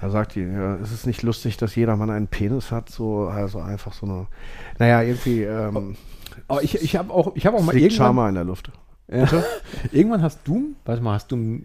da 0.00 0.10
sagt 0.10 0.36
die, 0.36 0.42
ja, 0.42 0.76
es 0.76 0.92
ist 0.92 1.06
nicht 1.06 1.22
lustig, 1.22 1.56
dass 1.56 1.74
jeder 1.74 1.96
Mann 1.96 2.10
einen 2.10 2.28
Penis 2.28 2.70
hat, 2.70 2.88
so, 2.88 3.26
also 3.26 3.58
einfach 3.58 3.92
so 3.92 4.06
eine, 4.06 4.26
naja, 4.78 5.02
irgendwie, 5.02 5.42
ähm, 5.42 5.96
aber 6.46 6.62
ich, 6.62 6.76
ich 6.76 6.96
habe 6.96 7.12
auch, 7.12 7.34
ich 7.34 7.46
hab 7.46 7.54
auch 7.54 7.62
mal 7.62 7.74
irgendwann, 7.74 7.96
Charma 7.96 8.28
in 8.28 8.34
der 8.36 8.44
Luft. 8.44 8.70
Ja. 9.10 9.26
Irgendwann 9.92 10.22
hast 10.22 10.40
du, 10.46 10.74
warte 10.84 11.02
mal, 11.02 11.14
hast 11.14 11.32
du, 11.32 11.62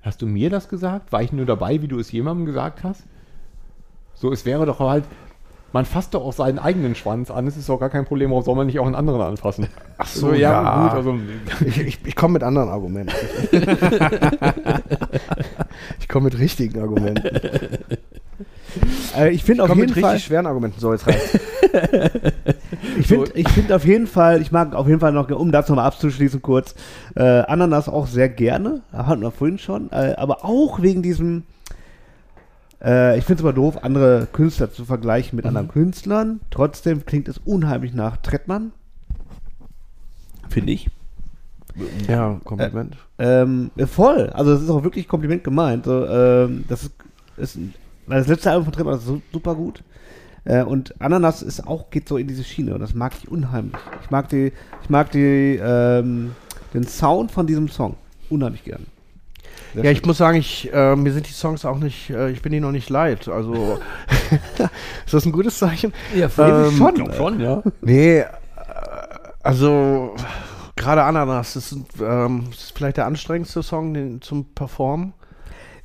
hast 0.00 0.22
du 0.22 0.26
mir 0.26 0.48
das 0.48 0.68
gesagt? 0.68 1.12
War 1.12 1.22
ich 1.22 1.32
nur 1.32 1.44
dabei, 1.44 1.82
wie 1.82 1.88
du 1.88 1.98
es 1.98 2.12
jemandem 2.12 2.46
gesagt 2.46 2.84
hast? 2.84 3.04
So, 4.14 4.32
es 4.32 4.44
wäre 4.44 4.64
doch 4.64 4.78
halt, 4.78 5.04
man 5.72 5.84
fasst 5.84 6.14
doch 6.14 6.24
auch 6.24 6.32
seinen 6.32 6.58
eigenen 6.58 6.94
Schwanz 6.94 7.30
an, 7.30 7.46
es 7.46 7.56
ist 7.56 7.68
doch 7.68 7.78
gar 7.78 7.90
kein 7.90 8.04
Problem, 8.04 8.30
warum 8.30 8.44
soll 8.44 8.56
man 8.56 8.66
nicht 8.66 8.78
auch 8.78 8.86
einen 8.86 8.94
anderen 8.94 9.20
anfassen? 9.20 9.68
Ach 9.98 10.06
so, 10.06 10.32
ja. 10.32 10.88
gut, 10.88 10.92
also, 10.92 11.18
Ich, 11.66 11.80
ich, 11.80 11.98
ich 12.04 12.16
komme 12.16 12.34
mit 12.34 12.42
anderen 12.42 12.68
Argumenten. 12.68 13.14
ich 16.00 16.08
komme 16.08 16.24
mit 16.24 16.38
richtigen 16.38 16.80
Argumenten. 16.80 17.28
Äh, 19.16 19.30
ich 19.30 19.44
finde 19.44 19.64
auf 19.64 19.68
jeden 19.68 19.80
mit 19.80 19.90
richtig 19.90 20.02
Fall, 20.02 20.18
schweren 20.18 20.46
Argumenten. 20.46 20.80
So, 20.80 20.92
jetzt 20.92 21.06
reicht's. 21.06 21.38
ich 22.98 23.06
finde 23.06 23.30
ich 23.34 23.48
find 23.48 23.72
auf 23.72 23.84
jeden 23.84 24.06
Fall, 24.06 24.40
ich 24.40 24.52
mag 24.52 24.74
auf 24.74 24.86
jeden 24.88 25.00
Fall 25.00 25.12
noch, 25.12 25.30
um 25.30 25.52
das 25.52 25.68
nochmal 25.68 25.86
abzuschließen 25.86 26.42
kurz, 26.42 26.74
äh, 27.14 27.22
Ananas 27.22 27.88
auch 27.88 28.06
sehr 28.06 28.28
gerne, 28.28 28.82
hatten 28.92 29.22
wir 29.22 29.30
vorhin 29.30 29.58
schon, 29.58 29.90
äh, 29.90 30.14
aber 30.16 30.44
auch 30.44 30.82
wegen 30.82 31.02
diesem, 31.02 31.44
äh, 32.84 33.18
ich 33.18 33.24
finde 33.24 33.40
es 33.40 33.44
aber 33.44 33.52
doof, 33.52 33.78
andere 33.82 34.26
Künstler 34.32 34.72
zu 34.72 34.84
vergleichen 34.84 35.36
mit 35.36 35.46
anderen 35.46 35.68
Künstlern. 35.68 36.40
Trotzdem 36.50 37.04
klingt 37.06 37.28
es 37.28 37.38
unheimlich 37.38 37.94
nach 37.94 38.16
Trettmann. 38.18 38.72
Finde 40.48 40.72
ich. 40.72 40.90
ja, 42.08 42.38
Kompliment. 42.44 42.96
Ähm, 43.18 43.70
äh, 43.76 43.86
voll. 43.86 44.28
Also 44.30 44.52
es 44.52 44.62
ist 44.62 44.70
auch 44.70 44.84
wirklich 44.84 45.08
Kompliment 45.08 45.44
gemeint. 45.44 45.86
So, 45.86 46.06
ähm, 46.06 46.64
das 46.68 46.82
ist, 46.82 46.92
ist 47.36 47.58
das 48.06 48.26
letzte 48.26 48.50
Album 48.50 48.64
von 48.64 48.72
Trettmann 48.74 48.98
ist 48.98 49.06
su- 49.06 49.22
super 49.32 49.54
gut. 49.54 49.82
Äh, 50.44 50.64
und 50.64 51.00
Ananas 51.00 51.40
ist 51.42 51.66
auch, 51.66 51.88
geht 51.90 52.08
so 52.08 52.16
in 52.18 52.26
diese 52.26 52.42
Schiene 52.44 52.74
und 52.74 52.80
das 52.80 52.94
mag 52.94 53.12
ich 53.16 53.30
unheimlich. 53.30 53.76
Ich 54.02 54.10
mag 54.10 54.28
die, 54.28 54.52
ich 54.82 54.90
mag 54.90 55.10
die, 55.12 55.58
ähm, 55.62 56.32
den 56.74 56.84
Sound 56.84 57.30
von 57.30 57.46
diesem 57.46 57.68
Song 57.68 57.94
unheimlich 58.28 58.64
gern. 58.64 58.86
Ja, 59.74 59.90
ich 59.90 60.04
muss 60.04 60.18
sagen, 60.18 60.36
ich, 60.38 60.70
äh, 60.72 60.94
mir 60.96 61.12
sind 61.12 61.26
die 61.28 61.32
Songs 61.32 61.64
auch 61.64 61.78
nicht, 61.78 62.10
äh, 62.10 62.30
ich 62.30 62.42
bin 62.42 62.52
die 62.52 62.60
noch 62.60 62.72
nicht 62.72 62.90
leid. 62.90 63.28
Also, 63.28 63.78
ist 65.06 65.14
das 65.14 65.24
ein 65.24 65.32
gutes 65.32 65.58
Zeichen? 65.58 65.92
Ja, 66.14 66.28
Ähm, 66.38 66.72
schon, 66.76 67.12
schon, 67.14 67.40
ja. 67.40 67.62
Nee, 67.80 68.18
äh, 68.18 68.24
also, 69.42 70.14
gerade 70.76 71.02
Ananas, 71.02 71.54
das 71.54 71.72
ist, 71.72 71.78
ähm, 72.00 72.48
ist 72.50 72.72
vielleicht 72.76 72.96
der 72.96 73.06
anstrengendste 73.06 73.62
Song 73.62 73.94
den, 73.94 74.20
zum 74.22 74.44
Performen. 74.54 75.14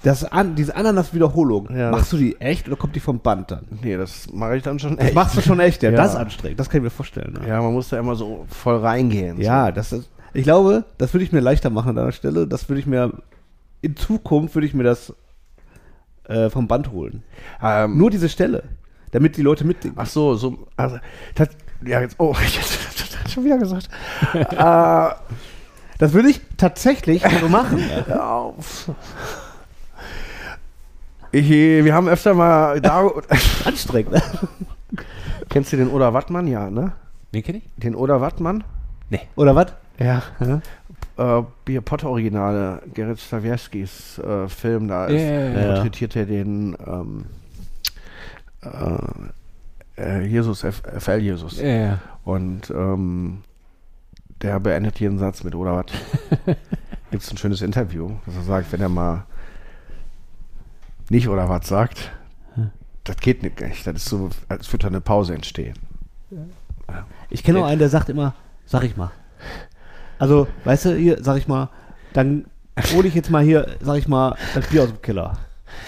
das 0.03 0.23
an, 0.23 0.55
diese 0.55 0.75
Ananas-Wiederholung, 0.75 1.69
Ja, 1.75 1.89
machst 1.91 2.13
du 2.13 2.17
die 2.17 2.39
echt 2.39 2.67
oder 2.67 2.75
kommt 2.77 2.95
die 2.95 2.99
vom 2.99 3.19
Band 3.19 3.51
dann? 3.51 3.65
Nee, 3.81 3.97
das 3.97 4.27
mache 4.31 4.57
ich 4.57 4.63
dann 4.63 4.79
schon 4.79 4.95
Das 4.97 5.13
machst 5.13 5.35
du 5.37 5.41
schon 5.41 5.59
echt, 5.59 5.81
ja. 5.83 5.89
Ja. 5.91 5.97
Das 5.97 6.11
ist 6.11 6.17
anstrengend, 6.17 6.59
das 6.59 6.69
kann 6.69 6.79
ich 6.79 6.83
mir 6.83 6.89
vorstellen. 6.89 7.33
Ne? 7.41 7.47
Ja, 7.47 7.61
man 7.61 7.73
muss 7.73 7.89
da 7.89 7.97
immer 7.99 8.15
so 8.15 8.45
voll 8.49 8.77
reingehen. 8.77 9.41
Ja, 9.41 9.71
das 9.71 9.91
ist, 9.93 10.09
ich 10.33 10.43
glaube, 10.43 10.83
das 10.97 11.13
würde 11.13 11.23
ich 11.23 11.31
mir 11.31 11.39
leichter 11.39 11.69
machen 11.71 11.89
an 11.89 11.95
deiner 11.95 12.11
Stelle. 12.11 12.45
Das 12.47 12.69
würde 12.69 12.79
ich 12.79 12.85
mir, 12.85 13.11
in 13.81 13.95
Zukunft 13.95 14.55
würde 14.55 14.67
ich 14.67 14.73
mir 14.73 14.83
das 14.83 15.13
äh, 16.27 16.49
vom 16.49 16.67
Band 16.67 16.91
holen. 16.91 17.23
Ähm, 17.61 17.97
Nur 17.97 18.09
diese 18.09 18.29
Stelle, 18.29 18.63
damit 19.11 19.37
die 19.37 19.41
Leute 19.41 19.65
mitdenken. 19.65 19.97
Ach 19.99 20.07
so, 20.07 20.35
so, 20.35 20.67
also, 20.75 20.97
das, 21.35 21.49
ja, 21.85 22.01
jetzt, 22.01 22.15
oh, 22.19 22.35
ich 22.45 22.57
hätte 22.57 23.29
schon 23.29 23.45
wieder 23.45 23.57
gesagt. 23.57 23.89
äh, 24.33 25.09
Das 25.97 26.13
würde 26.13 26.29
ich 26.29 26.41
tatsächlich 26.57 27.23
so 27.39 27.49
machen. 27.49 27.81
Ich, 31.31 31.49
wir 31.49 31.93
haben 31.93 32.07
öfter 32.07 32.33
mal 32.33 32.79
da. 32.81 33.09
Anstrengend. 33.65 34.13
ne? 34.13 34.21
Kennst 35.49 35.73
du 35.73 35.77
den 35.77 35.89
Oder 35.89 36.13
Wattmann? 36.13 36.47
Ja, 36.47 36.69
ne? 36.69 36.93
Den 37.33 37.43
kenne 37.43 37.59
ich? 37.59 37.63
Den 37.77 37.95
Oder 37.95 38.21
Wattmann? 38.21 38.63
Oder 39.35 39.55
was? 39.55 39.67
Ja. 39.99 40.23
Äh, 41.17 41.43
Bier 41.65 41.81
Potter 41.81 42.09
Originale, 42.09 42.81
Gerrit 42.93 43.19
Stawierskis 43.19 44.19
äh, 44.19 44.47
Film, 44.47 44.87
da 44.87 45.05
ist, 45.05 45.21
Ja, 45.21 45.29
ja, 45.29 45.39
ja. 45.39 45.59
Ja. 45.59 45.73
porträtiert 45.73 46.15
er 46.15 46.25
den 46.25 46.77
ähm, 46.85 47.25
äh, 48.61 50.01
äh, 50.01 50.25
Jesus, 50.25 50.63
F 50.63 50.81
FL 50.99 51.19
Jesus. 51.19 51.59
Ja, 51.59 51.67
ja. 51.67 51.99
Und 52.23 52.69
ähm, 52.69 53.43
der 54.41 54.59
beendet 54.59 54.99
jeden 54.99 55.17
Satz 55.17 55.43
mit 55.43 55.55
oder 55.55 55.75
was. 55.77 55.85
Gibt 57.11 57.23
es 57.23 57.31
ein 57.31 57.37
schönes 57.37 57.61
Interview, 57.61 58.11
dass 58.25 58.35
er 58.35 58.43
sagt, 58.43 58.71
wenn 58.71 58.81
er 58.81 58.89
mal 58.89 59.23
nicht 61.09 61.29
oder 61.29 61.49
was 61.49 61.67
sagt, 61.67 62.11
das 63.05 63.17
geht 63.17 63.41
nicht. 63.41 63.87
Das 63.87 63.95
ist 63.95 64.05
so, 64.05 64.29
als 64.49 64.71
würde 64.73 64.83
da 64.83 64.87
eine 64.89 65.01
Pause 65.01 65.33
entstehen. 65.33 65.75
Ich 67.29 67.43
kenne 67.43 67.59
auch 67.59 67.65
einen, 67.65 67.79
der 67.79 67.89
sagt 67.89 68.09
immer, 68.09 68.33
sag 68.65 68.83
ich 68.83 68.97
mal. 68.97 69.11
Also, 70.19 70.47
weißt 70.63 70.85
du, 70.85 70.95
hier, 70.95 71.17
sag 71.23 71.37
ich 71.37 71.47
mal, 71.47 71.69
dann 72.13 72.45
hole 72.95 73.07
ich 73.07 73.15
jetzt 73.15 73.29
mal 73.29 73.43
hier, 73.43 73.67
sag 73.81 73.97
ich 73.97 74.07
mal, 74.07 74.35
das 74.55 74.67
Bier 74.67 74.83
aus 74.83 74.89
dem 74.89 75.01
Keller. 75.01 75.33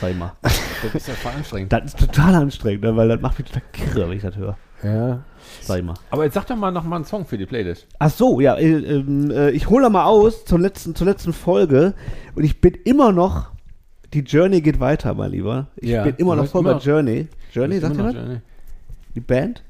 Sag 0.01 0.11
ich 0.11 0.17
mal. 0.17 0.33
Das 0.81 0.95
ist 0.95 1.07
ja 1.09 1.13
voll 1.13 1.33
anstrengend. 1.35 1.73
Das 1.73 1.83
ist 1.83 1.99
total 1.99 2.35
anstrengend, 2.35 2.83
ne, 2.83 2.95
weil 2.95 3.09
das 3.09 3.19
macht 3.19 3.37
mich 3.37 3.49
total 3.49 3.63
kirre, 3.73 4.09
wenn 4.09 4.15
ich 4.15 4.23
das 4.23 4.37
höre. 4.37 4.55
Ja. 4.81 5.25
Sag 5.61 5.79
ich 5.79 5.83
mal. 5.83 5.95
Aber 6.09 6.23
jetzt 6.23 6.35
sag 6.35 6.47
doch 6.47 6.55
mal 6.55 6.71
noch 6.71 6.85
mal 6.85 6.95
einen 6.95 7.03
Song 7.03 7.25
für 7.25 7.37
die 7.37 7.45
Playlist. 7.45 7.85
Ach 7.99 8.09
so, 8.09 8.39
ja, 8.39 8.55
äh, 8.55 8.65
ähm, 8.69 9.29
äh, 9.29 9.49
ich 9.51 9.69
hole 9.69 9.89
mal 9.89 10.05
aus 10.05 10.45
zur 10.45 10.57
letzten, 10.57 10.95
zur 10.95 11.05
letzten 11.05 11.33
Folge 11.33 11.95
und 12.33 12.45
ich 12.45 12.61
bin 12.61 12.75
immer 12.85 13.11
noch, 13.11 13.51
die 14.13 14.21
Journey 14.21 14.61
geht 14.61 14.79
weiter, 14.79 15.13
mein 15.15 15.31
Lieber. 15.31 15.67
Ich 15.75 15.89
Ja, 15.89 16.03
bin 16.05 16.15
immer 16.15 16.37
du 16.37 16.43
noch 16.43 16.49
voll 16.49 16.63
bei 16.63 16.77
Journey. 16.77 17.27
Journey, 17.51 17.79
sagt 17.79 17.97
ihr 17.97 18.03
was? 18.05 18.13
Journey. 18.13 18.37
Die 19.15 19.19
Band? 19.19 19.61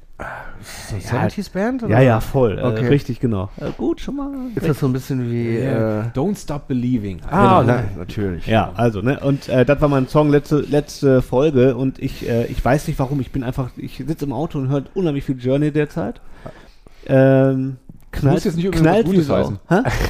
So 0.62 0.96
70s 0.96 1.50
Band? 1.52 1.82
Ja, 1.88 2.00
ja, 2.00 2.20
voll. 2.20 2.58
Äh, 2.58 2.62
Okay. 2.62 2.88
richtig, 2.88 3.18
genau. 3.20 3.48
Äh, 3.58 3.70
gut, 3.76 4.00
schon 4.00 4.16
mal. 4.16 4.30
Ist 4.54 4.68
das 4.68 4.78
so 4.80 4.86
ein 4.86 4.92
bisschen 4.92 5.30
wie. 5.30 5.58
Ja. 5.58 6.00
Äh, 6.00 6.04
Don't 6.14 6.36
Stop 6.38 6.68
Believing. 6.68 7.20
ah, 7.30 7.60
Genau. 7.60 7.72
nein, 7.72 7.88
natürlich. 7.96 8.46
Ja, 8.46 8.72
also, 8.74 9.00
ne, 9.00 9.18
und 9.20 9.48
äh, 9.48 9.64
das 9.64 9.80
war 9.80 9.88
mein 9.88 10.06
Song 10.08 10.28
letzte, 10.30 10.58
letzte 10.60 11.22
Folge 11.22 11.76
und 11.76 11.98
ich, 11.98 12.28
äh, 12.28 12.44
ich 12.46 12.62
weiß 12.62 12.88
nicht 12.88 12.98
warum, 12.98 13.20
ich 13.20 13.32
bin 13.32 13.42
einfach, 13.42 13.70
ich 13.76 14.04
sitze 14.06 14.26
im 14.26 14.32
Auto 14.34 14.58
und 14.58 14.68
höre 14.68 14.82
unheimlich 14.94 15.24
viel 15.24 15.38
Journey 15.38 15.70
derzeit. 15.70 16.20
Ähm, 17.06 17.76
knallt, 18.12 18.34
muss 18.34 18.44
jetzt 18.44 18.56
nicht 18.56 18.66
unbedingt 18.66 18.86
was 18.96 19.04
Gutes 19.04 19.30
heißen. 19.30 19.58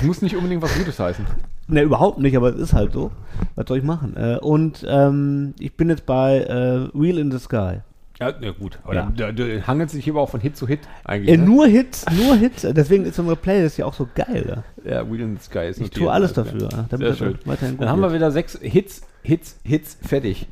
Muss 0.02 0.22
nicht 0.22 0.36
unbedingt 0.36 0.62
was 0.62 0.74
Gutes 0.76 0.98
heißen. 0.98 1.24
Ne, 1.72 1.82
überhaupt 1.82 2.18
nicht, 2.18 2.36
aber 2.36 2.48
es 2.48 2.56
ist 2.60 2.72
halt 2.72 2.92
so. 2.92 3.12
Was 3.54 3.68
soll 3.68 3.78
ich 3.78 3.84
machen? 3.84 4.16
Äh, 4.16 4.38
und 4.40 4.84
ähm, 4.90 5.54
ich 5.60 5.76
bin 5.76 5.88
jetzt 5.88 6.04
bei 6.04 6.38
äh, 6.40 6.88
Wheel 7.00 7.16
in 7.16 7.30
the 7.30 7.38
Sky. 7.38 7.82
Ja, 8.20 8.34
na 8.40 8.50
gut. 8.50 8.78
Aber 8.84 8.94
Ja. 8.94 9.12
da, 9.16 9.32
da, 9.32 9.44
da 9.44 9.66
hangelt 9.66 9.90
sich 9.90 10.08
aber 10.10 10.20
auch 10.20 10.28
von 10.30 10.40
Hit 10.40 10.56
zu 10.56 10.66
Hit 10.66 10.80
eigentlich. 11.04 11.30
Äh, 11.32 11.38
ne? 11.38 11.44
nur 11.44 11.66
Hits, 11.66 12.04
nur 12.10 12.36
Hits. 12.36 12.66
Deswegen 12.70 13.04
ist 13.06 13.18
unsere 13.18 13.36
Playlist 13.36 13.78
ja 13.78 13.86
auch 13.86 13.94
so 13.94 14.06
geil. 14.14 14.62
Ja. 14.84 14.90
Ja, 14.90 15.10
Wheel 15.10 15.20
in 15.22 15.36
the 15.38 15.42
Sky 15.42 15.60
ist 15.68 15.76
Ich 15.78 15.84
notiert. 15.84 15.94
tue 16.04 16.12
alles 16.12 16.32
dafür, 16.34 16.68
ja, 16.70 16.84
damit 16.90 17.06
Sehr 17.06 17.14
schön. 17.16 17.38
weiterhin 17.46 17.76
gut 17.76 17.82
Dann 17.82 17.88
haben 17.90 18.00
wir 18.02 18.12
wieder 18.12 18.30
sechs 18.30 18.58
Hits, 18.60 19.02
Hits, 19.22 19.58
Hits, 19.64 19.96
fertig. 20.06 20.46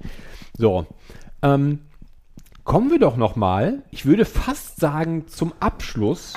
So. 0.57 0.87
Ähm, 1.43 1.81
kommen 2.65 2.91
wir 2.91 2.99
doch 2.99 3.17
noch 3.17 3.37
mal, 3.37 3.83
ich 3.91 4.07
würde 4.07 4.25
fast 4.25 4.81
sagen, 4.81 5.27
zum 5.29 5.53
Abschluss. 5.61 6.35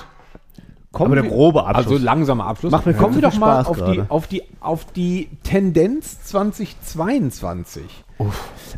Kommen 0.92 1.14
Aber 1.14 1.22
der 1.22 1.30
grobe 1.32 1.64
Abschluss. 1.66 1.94
Also 1.94 2.04
langsamer 2.06 2.46
Abschluss. 2.48 2.72
Macht 2.72 2.86
mir 2.86 2.94
kommen 2.94 3.16
wir 3.16 3.22
doch 3.22 3.38
mal 3.38 3.64
Spaß 3.64 3.68
auf 3.68 3.92
die, 3.92 4.04
auf, 4.10 4.28
die, 4.28 4.44
auf 4.60 4.86
die 4.94 5.30
Tendenz 5.44 6.22
2022. 6.26 7.84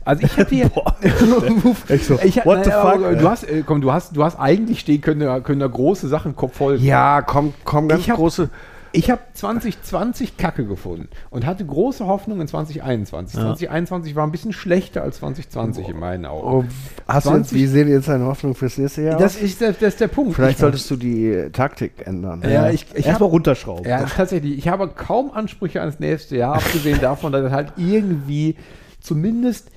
Also 0.06 0.24
ich 0.24 0.38
hatte 0.38 0.56
hier. 0.56 0.72
Echt 1.90 2.06
so, 2.06 2.20
Ich, 2.24 2.46
what 2.46 2.64
the 2.66 2.72
fuck? 2.72 3.20
Du 3.20 3.30
hast, 3.30 3.44
äh, 3.44 3.64
komm, 3.66 3.82
du 3.82 3.92
hast, 3.92 4.16
du 4.16 4.24
hast 4.24 4.40
eigentlich 4.40 4.80
stehen 4.80 5.02
können, 5.02 5.22
da- 5.22 5.40
können 5.40 5.60
da 5.60 5.68
große 5.68 6.08
Sachen 6.08 6.36
Kopf 6.36 6.58
voll. 6.58 6.76
Ja, 6.76 7.22
komm, 7.22 7.54
komm, 7.64 7.88
ganz 7.88 8.02
Ich 8.02 8.10
hab- 8.10 8.18
große. 8.18 8.50
Ich 8.96 9.10
habe 9.10 9.22
2020 9.34 10.38
Kacke 10.38 10.66
gefunden 10.66 11.10
und 11.32 11.48
hatte 11.48 11.66
große 11.66 12.06
Hoffnung 12.06 12.40
in 12.42 12.48
2021. 12.48 13.40
2021 13.40 14.16
war 14.16 14.26
ein 14.26 14.32
bisschen 14.32 14.54
schlechter 14.54 15.02
als 15.02 15.18
2020 15.18 15.90
in 15.90 16.00
meinen 16.00 16.26
Augen. 16.28 16.48
Oh, 16.48 16.64
hast 17.08 17.26
du 17.26 17.32
jetzt, 17.32 17.50
20 17.50 17.58
wie 17.58 17.66
sehen 17.66 17.90
jetzt 17.90 18.08
deine 18.08 18.26
Hoffnung 18.26 18.54
fürs 18.54 18.78
nächste 18.78 19.02
Jahr 19.02 19.18
Das 19.18 19.36
aus? 19.36 19.42
ist, 19.42 19.62
der, 19.62 19.72
das 19.74 19.82
ist 19.82 20.00
der 20.00 20.10
Punkt. 20.10 20.36
Vielleicht 20.36 20.54
ich, 20.54 20.58
solltest 20.60 20.92
du 20.92 20.96
die 20.96 21.50
Taktik 21.52 22.06
ändern. 22.06 22.44
ja, 22.48 22.70
ich, 22.70 22.84
ich 22.92 22.98
Erstmal 22.98 23.14
habe 23.16 23.24
runterschrauben. 23.26 23.86
ja, 23.90 24.04
tatsächlich, 24.06 24.60
ich 24.60 24.68
habe 24.68 24.88
kaum 24.90 25.32
Ansprüche 25.32 25.82
ans 25.82 26.00
nächste 26.00 26.38
Jahr, 26.38 26.56
abgesehen 26.56 27.02
davon, 27.02 27.32
dass 27.32 27.52
halt 27.52 27.74
irgendwie 27.78 28.56
zumindest 29.02 29.70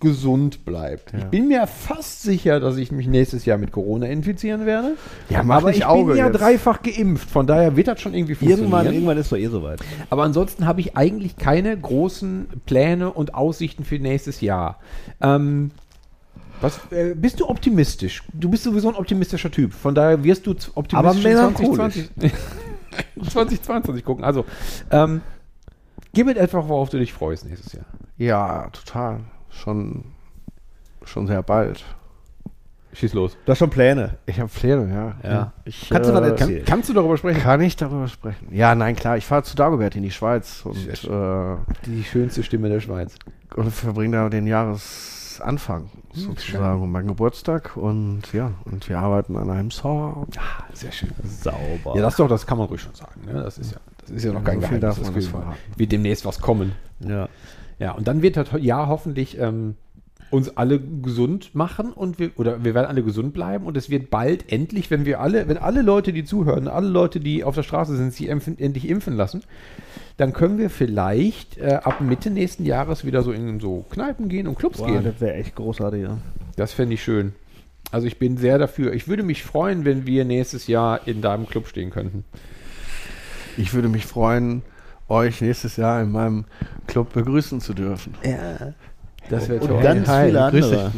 gesund 0.00 0.64
bleibt. 0.64 1.12
Ich 1.16 1.24
bin 1.26 1.48
mir 1.48 1.66
fast 1.66 2.22
sicher, 2.22 2.58
dass 2.58 2.76
ich 2.76 2.90
mich 2.90 3.06
nächstes 3.06 3.44
Jahr 3.44 3.58
mit 3.58 3.70
Corona 3.70 4.06
infizieren 4.06 4.66
werde. 4.66 4.96
Ja, 5.28 5.44
aber 5.48 5.70
ich 5.70 5.84
Auge 5.84 6.12
bin 6.12 6.16
ja 6.16 6.26
jetzt. 6.26 6.40
dreifach 6.40 6.82
geimpft, 6.82 7.30
von 7.30 7.46
daher 7.46 7.76
wird 7.76 7.88
das 7.88 8.00
schon 8.00 8.14
irgendwie 8.14 8.34
funktionieren. 8.34 8.70
Irgendwann, 8.72 8.92
irgendwann 8.94 9.18
ist 9.18 9.30
doch 9.30 9.36
eh 9.36 9.46
soweit. 9.48 9.80
Aber 10.08 10.24
ansonsten 10.24 10.66
habe 10.66 10.80
ich 10.80 10.96
eigentlich 10.96 11.36
keine 11.36 11.76
großen 11.78 12.48
Pläne 12.66 13.12
und 13.12 13.34
Aussichten 13.34 13.84
für 13.84 13.98
nächstes 13.98 14.40
Jahr. 14.40 14.80
Ähm, 15.20 15.70
was, 16.60 16.80
äh, 16.90 17.14
bist 17.14 17.40
du 17.40 17.48
optimistisch? 17.48 18.22
Du 18.34 18.50
bist 18.50 18.64
sowieso 18.64 18.88
ein 18.88 18.94
optimistischer 18.94 19.50
Typ. 19.50 19.72
Von 19.72 19.94
daher 19.94 20.22
wirst 20.24 20.46
du 20.46 20.50
optimistisch 20.50 20.94
Aber 20.94 21.12
in 21.12 21.22
melancholisch. 21.22 22.08
2020, 22.18 22.32
2022 23.30 24.04
gucken. 24.04 24.24
Also, 24.24 24.44
ähm, 24.90 25.22
gib 26.12 26.26
mir 26.26 26.36
etwas, 26.36 26.68
worauf 26.68 26.90
du 26.90 26.98
dich 26.98 27.12
freust 27.12 27.46
nächstes 27.46 27.72
Jahr. 27.72 27.86
Ja, 28.18 28.68
total. 28.70 29.20
Schon, 29.50 30.04
schon 31.04 31.26
sehr 31.26 31.42
bald. 31.42 31.84
Schieß 32.92 33.14
los. 33.14 33.36
Du 33.44 33.52
hast 33.52 33.58
schon 33.58 33.70
Pläne. 33.70 34.16
Ich 34.26 34.40
habe 34.40 34.50
Pläne, 34.50 34.92
ja. 35.22 35.30
Ja. 35.30 35.52
Ich, 35.64 35.88
Kannst 35.90 36.10
du 36.10 36.14
äh, 36.14 36.28
erzählen? 36.28 36.56
Kann, 36.58 36.64
kannst 36.64 36.88
du 36.88 36.92
darüber 36.92 37.16
sprechen? 37.16 37.40
Kann 37.40 37.60
ich 37.60 37.76
darüber 37.76 38.08
sprechen? 38.08 38.48
Ja, 38.50 38.74
nein, 38.74 38.96
klar. 38.96 39.16
Ich 39.16 39.26
fahre 39.26 39.44
zu 39.44 39.54
Dagobert 39.54 39.94
in 39.94 40.02
die 40.02 40.10
Schweiz 40.10 40.62
und, 40.64 40.76
äh, 40.88 41.56
Die 41.86 42.02
schönste 42.02 42.42
Stimme 42.42 42.68
der 42.68 42.80
Schweiz. 42.80 43.14
und 43.54 43.70
verbringe 43.70 44.16
da 44.16 44.28
den 44.28 44.46
Jahresanfang 44.48 45.88
sozusagen, 46.12 46.82
um 46.82 46.90
meinen 46.90 47.06
Geburtstag. 47.06 47.76
Und 47.76 48.22
ja, 48.32 48.50
und 48.64 48.88
wir 48.88 48.98
arbeiten 48.98 49.36
an 49.36 49.50
einem 49.50 49.70
Song. 49.70 50.26
Ah, 50.36 50.64
sehr 50.72 50.90
schön. 50.90 51.10
Sauber. 51.22 51.94
Ja, 51.94 52.02
das 52.02 52.16
doch, 52.16 52.28
das 52.28 52.44
kann 52.44 52.58
man 52.58 52.66
ruhig 52.66 52.80
schon 52.80 52.94
sagen. 52.94 53.20
Ne? 53.24 53.34
Das 53.34 53.56
ist 53.56 53.70
ja, 53.72 53.78
das 54.00 54.10
ist 54.10 54.24
ja 54.24 54.32
noch 54.32 54.42
kein 54.42 54.60
so 54.60 54.66
viel 54.66 54.80
Geheimnis. 54.80 55.14
wird, 55.14 55.24
verraten. 55.26 55.56
wird 55.76 55.92
demnächst 55.92 56.24
was 56.24 56.40
kommen. 56.40 56.72
ja. 57.00 57.28
Ja, 57.80 57.92
und 57.92 58.06
dann 58.06 58.22
wird 58.22 58.36
das 58.36 58.48
Jahr 58.60 58.88
hoffentlich 58.88 59.38
ähm, 59.38 59.74
uns 60.30 60.56
alle 60.56 60.78
gesund 60.78 61.54
machen 61.54 61.92
und 61.92 62.18
wir, 62.18 62.30
oder 62.36 62.62
wir 62.62 62.74
werden 62.74 62.86
alle 62.86 63.02
gesund 63.02 63.32
bleiben 63.32 63.66
und 63.66 63.76
es 63.76 63.90
wird 63.90 64.10
bald 64.10 64.52
endlich, 64.52 64.90
wenn 64.90 65.04
wir 65.04 65.20
alle, 65.20 65.48
wenn 65.48 65.56
alle 65.56 65.82
Leute, 65.82 66.12
die 66.12 66.22
zuhören, 66.22 66.68
alle 66.68 66.88
Leute, 66.88 67.20
die 67.20 67.42
auf 67.42 67.54
der 67.54 67.64
Straße 67.64 67.96
sind, 67.96 68.12
sich 68.12 68.28
impfen, 68.28 68.58
endlich 68.58 68.88
impfen 68.88 69.16
lassen, 69.16 69.42
dann 70.18 70.32
können 70.32 70.58
wir 70.58 70.70
vielleicht 70.70 71.58
äh, 71.58 71.80
ab 71.82 72.00
Mitte 72.00 72.30
nächsten 72.30 72.64
Jahres 72.64 73.04
wieder 73.04 73.22
so 73.22 73.32
in 73.32 73.58
so 73.58 73.84
Kneipen 73.90 74.28
gehen 74.28 74.46
und 74.46 74.56
Clubs 74.56 74.78
Boah, 74.78 74.86
gehen. 74.86 75.02
das 75.02 75.20
wäre 75.20 75.34
echt 75.34 75.56
großartig, 75.56 76.02
ja. 76.02 76.18
Das 76.56 76.72
fände 76.72 76.94
ich 76.94 77.02
schön. 77.02 77.32
Also 77.90 78.06
ich 78.06 78.18
bin 78.18 78.36
sehr 78.36 78.58
dafür. 78.58 78.92
Ich 78.92 79.08
würde 79.08 79.22
mich 79.22 79.42
freuen, 79.42 79.84
wenn 79.84 80.06
wir 80.06 80.24
nächstes 80.24 80.66
Jahr 80.66 81.08
in 81.08 81.22
deinem 81.22 81.46
Club 81.46 81.66
stehen 81.66 81.90
könnten. 81.90 82.24
Ich 83.56 83.74
würde 83.74 83.88
mich 83.88 84.06
freuen, 84.06 84.62
euch 85.10 85.40
nächstes 85.40 85.76
Jahr 85.76 86.02
in 86.02 86.12
meinem 86.12 86.44
Club 86.86 87.12
begrüßen 87.12 87.60
zu 87.60 87.74
dürfen. 87.74 88.14
Ja. 88.24 88.72
Das 89.28 89.48
wäre 89.48 89.60
Und 89.60 89.68
toll. 89.68 89.82
ganz 89.82 90.08
Hi, 90.08 90.26
viele 90.26 90.50
grüß 90.50 90.64
andere. 90.64 90.92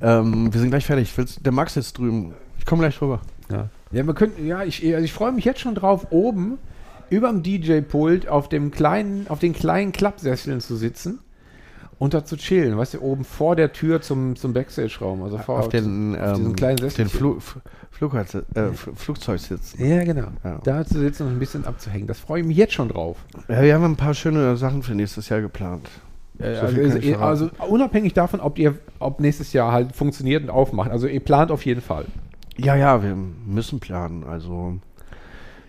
Ähm, 0.00 0.52
wir 0.52 0.60
sind 0.60 0.70
gleich 0.70 0.84
fertig. 0.84 1.16
Willst, 1.16 1.44
der 1.44 1.52
Max 1.52 1.76
ist 1.76 1.96
drüben. 1.96 2.34
Ich 2.58 2.66
komme 2.66 2.80
gleich 2.80 3.00
rüber. 3.00 3.20
Ja, 3.50 3.68
ja 3.92 4.06
wir 4.06 4.14
könnten, 4.14 4.46
ja, 4.46 4.64
ich, 4.64 4.84
also 4.92 5.04
ich 5.04 5.12
freue 5.12 5.32
mich 5.32 5.44
jetzt 5.44 5.60
schon 5.60 5.74
drauf, 5.74 6.08
oben 6.10 6.58
über 7.10 7.28
dem 7.28 7.42
DJ-Pult 7.42 8.28
auf 8.28 8.48
dem 8.48 8.70
kleinen, 8.70 9.28
auf 9.28 9.38
den 9.38 9.52
kleinen 9.52 9.92
Klappsesseln 9.92 10.60
zu 10.60 10.76
sitzen 10.76 11.20
und 11.98 12.14
da 12.14 12.24
zu 12.24 12.36
chillen, 12.36 12.76
weißt 12.76 12.94
du, 12.94 13.00
oben 13.02 13.24
vor 13.24 13.56
der 13.56 13.72
Tür 13.72 14.00
zum, 14.02 14.36
zum 14.36 14.52
Backstage-Raum. 14.52 15.22
Also 15.22 15.38
vor 15.38 15.60
auf 15.60 15.68
den, 15.68 16.16
auf 16.16 16.32
diesen 16.34 16.46
ähm, 16.50 16.56
kleinen 16.56 16.78
Sessel. 16.78 17.04
den 17.04 17.08
Flu 17.08 17.36
F- 17.38 17.58
Flugzeug, 17.90 18.44
äh, 18.54 18.70
Flugzeug 18.96 19.38
sitzen. 19.40 19.84
Ja, 19.86 20.02
genau. 20.04 20.26
Ja. 20.42 20.60
Da 20.64 20.84
zu 20.84 20.98
sitzen 20.98 21.26
und 21.28 21.34
ein 21.34 21.38
bisschen 21.38 21.64
abzuhängen. 21.64 22.06
Das 22.08 22.18
freue 22.18 22.40
ich 22.40 22.46
mich 22.46 22.56
jetzt 22.56 22.72
schon 22.72 22.88
drauf. 22.88 23.18
Ja, 23.48 23.62
wir 23.62 23.74
haben 23.74 23.84
ein 23.84 23.96
paar 23.96 24.14
schöne 24.14 24.56
Sachen 24.56 24.82
für 24.82 24.94
nächstes 24.94 25.28
Jahr 25.28 25.40
geplant. 25.40 25.88
Äh, 26.38 26.54
So 26.56 26.62
also, 26.66 27.16
also, 27.20 27.50
unabhängig 27.68 28.12
davon, 28.12 28.40
ob 28.40 28.58
ihr 28.58 28.74
ob 28.98 29.20
nächstes 29.20 29.52
Jahr 29.52 29.70
halt 29.70 29.94
funktioniert 29.94 30.42
und 30.42 30.50
aufmacht. 30.50 30.90
Also 30.90 31.06
ihr 31.06 31.20
plant 31.20 31.52
auf 31.52 31.64
jeden 31.64 31.80
Fall. 31.80 32.06
Ja, 32.56 32.74
ja, 32.74 33.02
wir 33.02 33.16
müssen 33.46 33.78
planen. 33.78 34.24
Also 34.24 34.78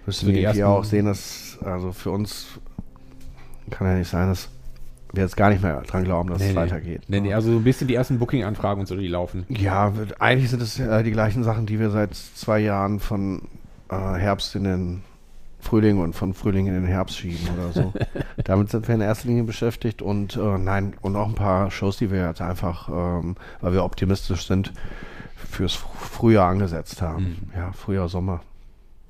müssen 0.07 0.27
wir 0.33 0.41
ersten- 0.41 0.63
auch 0.63 0.83
sehen, 0.83 1.05
dass 1.05 1.59
also 1.63 1.91
für 1.91 2.09
uns 2.09 2.47
kann 3.69 3.87
ja 3.87 3.95
nicht 3.97 4.09
sein, 4.09 4.27
dass 4.29 4.49
wir 5.15 5.23
jetzt 5.23 5.37
gar 5.37 5.49
nicht 5.49 5.61
mehr 5.63 5.81
dran 5.81 6.03
glauben, 6.03 6.29
dass 6.29 6.41
es 6.41 6.55
weitergeht. 6.55 7.03
Nee, 7.07 7.19
nee, 7.21 7.33
also 7.33 7.51
so 7.51 7.57
ein 7.57 7.63
bisschen 7.63 7.87
die 7.87 7.95
ersten 7.95 8.19
Booking-Anfragen 8.19 8.81
und 8.81 8.87
so, 8.87 8.95
die 8.95 9.07
laufen. 9.07 9.45
Ja, 9.49 9.91
eigentlich 10.19 10.49
sind 10.49 10.61
es 10.61 10.79
äh, 10.79 11.03
die 11.03 11.11
gleichen 11.11 11.43
Sachen, 11.43 11.65
die 11.65 11.79
wir 11.79 11.89
seit 11.89 12.13
zwei 12.15 12.59
Jahren 12.59 12.99
von 12.99 13.43
äh, 13.89 13.95
Herbst 13.95 14.55
in 14.55 14.63
den 14.63 15.03
Frühling 15.59 15.99
und 15.99 16.13
von 16.13 16.33
Frühling 16.35 16.67
in 16.67 16.73
den 16.75 16.85
Herbst 16.85 17.17
schieben 17.17 17.47
oder 17.57 17.71
so. 17.71 17.93
Damit 18.43 18.69
sind 18.69 18.87
wir 18.87 18.95
in 18.95 19.01
erster 19.01 19.27
Linie 19.27 19.43
beschäftigt 19.43 20.01
und 20.01 20.35
äh, 20.37 20.57
nein, 20.59 20.93
und 21.01 21.15
auch 21.15 21.27
ein 21.27 21.33
paar 21.35 21.71
Shows, 21.71 21.97
die 21.97 22.11
wir 22.11 22.27
jetzt 22.27 22.41
einfach, 22.41 22.87
ähm, 22.89 23.35
weil 23.61 23.73
wir 23.73 23.83
optimistisch 23.83 24.45
sind, 24.45 24.73
fürs 25.35 25.73
Fr- 25.75 25.95
Frühjahr 25.97 26.49
angesetzt 26.49 27.01
haben. 27.01 27.49
Ja, 27.55 27.71
Frühjahr, 27.71 28.09
Sommer. 28.09 28.41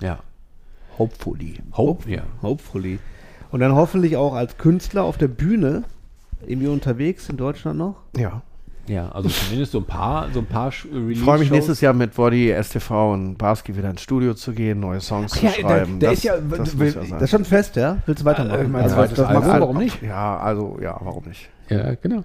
Ja. 0.02 0.20
Hopefully. 0.98 1.56
Hope, 1.74 2.10
ja. 2.10 2.22
Hopefully. 2.42 3.00
Und 3.52 3.60
dann 3.60 3.74
hoffentlich 3.76 4.16
auch 4.18 4.34
als 4.34 4.58
Künstler 4.58 5.04
auf 5.04 5.18
der 5.18 5.28
Bühne 5.28 5.84
irgendwie 6.48 6.68
unterwegs 6.68 7.30
in 7.30 7.38
Deutschland 7.38 7.78
noch. 7.78 7.96
Ja. 8.16 8.42
Ja, 8.88 9.10
also 9.10 9.30
zumindest 9.30 9.72
so 9.72 9.80
ein 9.80 9.86
paar, 9.86 10.28
so 10.32 10.40
ein 10.42 10.46
paar 10.46 10.70
Sch- 10.70 10.86
Release 10.94 11.14
Ich 11.14 11.20
freue 11.22 11.40
mich 11.40 11.50
nächstes 11.50 11.82
Jahr 11.82 11.94
mit 11.94 12.14
Body, 12.14 12.52
STV 12.52 13.14
und 13.14 13.36
Barski 13.36 13.76
wieder 13.76 13.90
ins 13.90 14.02
Studio 14.02 14.36
zu 14.36 14.52
gehen, 14.54 14.80
neue 14.80 15.02
Songs 15.02 15.32
Ach 15.34 15.40
zu 15.40 15.46
ja, 15.46 15.52
da- 15.54 15.58
schreiben. 15.60 16.00
da 16.00 16.10
das, 16.10 16.18
ist 16.20 16.24
ja- 16.24 16.38
das 16.38 16.78
will- 16.78 16.94
ja. 16.94 17.02
Das 17.16 17.22
ist 17.24 17.30
schon 17.32 17.46
fest, 17.46 17.76
ja? 17.78 17.98
Willst 18.06 18.22
du 18.22 18.26
weitermachen? 18.26 18.66
Äh, 18.66 18.68
mein 18.68 18.84
Also, 18.84 18.96
zweites 18.96 19.16
das 19.18 19.34
machst 19.34 19.48
du- 19.50 19.60
Warum 19.60 19.78
nicht? 19.80 20.04
Ja, 20.04 20.38
also, 20.38 20.78
ja, 20.84 20.96
warum 21.02 21.26
nicht? 21.26 21.50
Ja, 21.70 21.96
genau. 21.96 22.24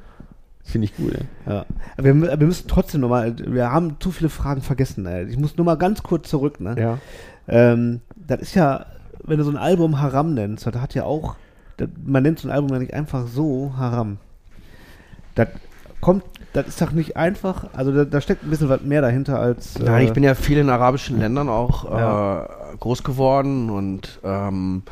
Finde 0.63 0.85
ich 0.85 0.95
gut. 0.97 1.15
Ey. 1.15 1.25
Ja. 1.47 1.65
Aber 1.97 2.05
Wir, 2.05 2.15
wir 2.39 2.47
müssen 2.47 2.69
trotzdem 2.69 3.01
nochmal, 3.01 3.35
wir 3.39 3.73
haben 3.73 3.97
zu 3.99 4.11
viele 4.11 4.29
Fragen 4.29 4.61
vergessen. 4.61 5.07
Ey. 5.07 5.25
Ich 5.31 5.39
muss 5.39 5.57
nur 5.57 5.65
mal 5.65 5.77
ganz 5.79 6.03
kurz 6.03 6.29
zurück. 6.29 6.61
Ne? 6.61 6.77
Ja. 6.79 6.99
Ähm, 7.49 8.03
das 8.17 8.41
ist 8.43 8.55
ja, 8.55 8.85
wenn 9.25 9.39
du 9.39 9.45
so 9.45 9.51
ein 9.51 9.57
Album 9.57 9.99
Haram 9.99 10.35
nennst, 10.35 10.67
das 10.67 10.75
hat 10.77 10.95
ja 10.95 11.05
auch, 11.05 11.23
das, 11.27 11.37
man 12.05 12.23
nennt 12.23 12.39
so 12.39 12.49
ein 12.49 12.53
Album 12.53 12.71
ja 12.71 12.79
nicht 12.79 12.95
einfach 12.95 13.27
so 13.29 13.73
Haram. 13.77 14.19
Das 15.35 15.49
kommt, 16.01 16.25
das 16.53 16.67
ist 16.69 16.81
doch 16.83 16.93
nicht 16.93 17.17
einfach, 17.17 17.69
also 17.75 17.93
da, 17.93 18.05
da 18.05 18.21
steckt 18.21 18.43
ein 18.45 18.51
bisschen 18.51 18.69
was 18.69 18.83
mehr 18.83 19.01
dahinter 19.03 19.39
als. 19.39 19.79
Nein, 19.79 20.03
äh, 20.03 20.05
ich 20.07 20.13
bin 20.13 20.23
ja 20.23 20.35
viel 20.35 20.59
in 20.59 20.69
arabischen 20.71 21.19
Ländern 21.19 21.49
auch 21.49 21.85
Ja. 21.91 22.45
äh, 22.45 22.77
groß 22.79 23.03
geworden 23.05 23.71
und 23.71 24.19
ähm, 24.25 24.83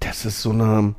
das 0.00 0.24
ist 0.24 0.42
so 0.42 0.50
eine. 0.50 0.94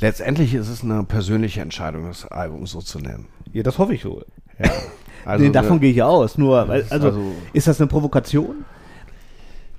Letztendlich 0.00 0.54
ist 0.54 0.68
es 0.68 0.84
eine 0.84 1.02
persönliche 1.02 1.60
Entscheidung, 1.60 2.06
das 2.06 2.24
Album 2.26 2.66
so 2.66 2.80
zu 2.80 2.98
nennen. 3.00 3.26
Ja, 3.52 3.62
das 3.64 3.78
hoffe 3.78 3.94
ich 3.94 4.04
wohl. 4.04 4.24
Ja. 4.58 4.70
Also, 5.24 5.44
nee, 5.44 5.50
davon 5.50 5.78
gehe 5.78 5.90
ich 5.90 5.96
ja 5.96 6.06
aus. 6.06 6.38
Nur, 6.38 6.70
also, 6.70 6.94
also- 6.94 7.32
ist 7.52 7.66
das 7.66 7.78
eine 7.80 7.86
Provokation? 7.88 8.64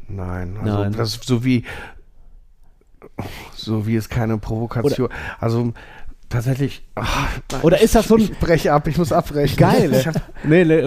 Nein, 0.09 0.57
also 0.61 0.77
Nein. 0.83 0.93
das 0.93 1.09
ist 1.15 1.23
so 1.25 1.43
wie 1.43 1.63
so 3.55 3.87
wie 3.87 3.95
es 3.95 4.09
keine 4.09 4.37
Provokation. 4.37 5.09
also 5.39 5.73
tatsächlich. 6.29 6.83
ach, 6.95 7.39
Oder 7.61 7.81
ist 7.81 7.95
das 7.95 8.07
so 8.07 8.15
ein- 8.15 8.21
Ich 8.21 8.37
breche 8.39 8.73
ab, 8.73 8.87
ich 8.87 8.97
muss 8.97 9.11
abbrechen. 9.11 9.57
Geil. 9.57 9.91
Ich 9.99 10.07
hab, 10.07 10.15
nee, 10.43 10.63
nee, 10.65 10.81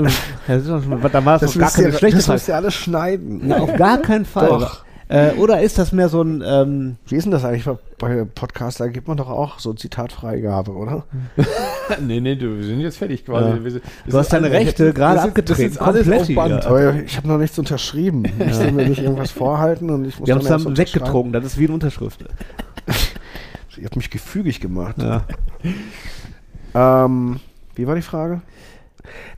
das 0.47 0.62
ist 0.62 0.69
doch 0.69 0.82
schon, 0.82 1.01
da 1.01 1.24
war 1.24 1.36
es 1.36 1.40
das 1.43 1.59
gar 1.59 1.70
keine 1.70 1.93
schlechte 1.93 2.19
das 2.19 2.28
müsst 2.28 2.49
ihr 2.49 2.57
alles 2.57 2.74
schneiden. 2.74 3.40
Na, 3.44 3.59
auf 3.59 3.74
gar 3.77 3.99
keinen 3.99 4.24
Fall. 4.24 4.49
Doch. 4.49 4.85
Äh, 5.12 5.32
oder 5.34 5.60
ist 5.60 5.76
das 5.78 5.93
mehr 5.93 6.09
so 6.09 6.22
ein, 6.22 6.43
ähm, 6.47 6.97
Wie 7.06 7.16
ist 7.16 7.24
denn 7.24 7.32
das 7.32 7.44
eigentlich 7.44 7.68
bei 7.98 8.24
Podcaster? 8.24 8.89
Gibt 8.89 9.09
man 9.09 9.18
doch 9.18 9.28
auch 9.28 9.59
so 9.59 9.74
Zitatfreigabe, 9.74 10.70
oder? 10.72 11.05
nee, 12.01 12.18
nee, 12.18 12.34
du, 12.34 12.56
wir 12.56 12.64
sind 12.64 12.80
jetzt 12.80 12.97
fertig 12.97 13.26
quasi. 13.26 13.51
Ja. 13.59 13.62
Wir 13.64 13.70
sind- 13.72 13.84
Du 14.06 14.16
hast 14.16 14.32
deine 14.32 14.51
Rechte 14.51 14.94
gerade 14.94 15.18
ist- 15.18 15.24
abgetreten, 15.26 15.62
Das 15.64 15.70
ist 15.72 15.78
alles 16.09 16.09
auf. 16.30 16.34
Band. 16.34 17.05
Ich 17.06 17.16
habe 17.18 17.28
noch 17.28 17.36
nichts 17.36 17.59
unterschrieben. 17.59 18.24
Ich 18.39 18.55
soll 18.55 18.72
mir 18.72 18.89
nicht 18.89 19.02
irgendwas 19.02 19.30
vorhalten 19.32 19.90
und 19.90 20.06
ich 20.06 20.18
muss 20.18 20.26
wir 20.26 20.34
haben 20.34 20.40
es 20.40 20.48
dann 20.48 20.78
weggetrunken, 20.78 21.32
das 21.34 21.44
ist 21.44 21.59
wie 21.59 21.64
eine 21.64 21.74
Unterschrift. 21.74 22.24
Ihr 23.76 23.84
habt 23.84 23.97
mich 23.97 24.09
gefügig 24.10 24.60
gemacht. 24.60 24.97
Ja. 24.98 25.24
Ähm, 26.74 27.40
wie 27.74 27.86
war 27.86 27.97
die 27.97 28.02
Frage? 28.02 28.40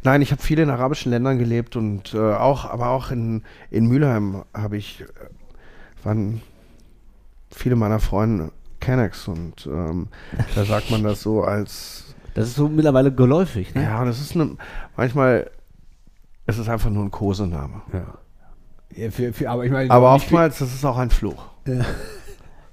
Nein, 0.02 0.22
ich 0.22 0.30
habe 0.30 0.42
viel 0.42 0.58
in 0.58 0.70
arabischen 0.70 1.10
Ländern 1.10 1.38
gelebt 1.38 1.76
und 1.76 2.12
äh, 2.14 2.18
auch, 2.18 2.66
aber 2.66 2.90
auch 2.90 3.10
in, 3.10 3.42
in 3.70 3.86
Mülheim 3.86 4.42
habe 4.52 4.76
ich, 4.76 5.04
waren 6.04 6.40
viele 7.50 7.76
meiner 7.76 8.00
Freunde 8.00 8.50
Kennex 8.80 9.28
und 9.28 9.66
ähm, 9.66 10.08
da 10.54 10.64
sagt 10.64 10.90
man 10.90 11.02
das 11.02 11.22
so 11.22 11.42
als, 11.42 12.14
Das 12.34 12.48
ist 12.48 12.56
so 12.56 12.68
mittlerweile 12.68 13.12
geläufig, 13.12 13.74
ne? 13.74 13.82
ja, 13.84 14.04
das 14.04 14.20
ist 14.20 14.34
eine, 14.34 14.56
manchmal, 14.96 15.50
es 16.46 16.58
ist 16.58 16.68
einfach 16.68 16.90
nur 16.90 17.04
ein 17.04 17.10
Kosename. 17.10 17.80
Ja, 17.92 19.10
für, 19.10 19.32
für, 19.32 19.48
aber 19.50 19.64
ich 19.64 19.72
meine, 19.72 19.90
Aber 19.90 20.14
oftmals, 20.14 20.58
das 20.58 20.74
ist 20.74 20.84
auch 20.84 20.98
ein 20.98 21.10
Fluch. 21.10 21.46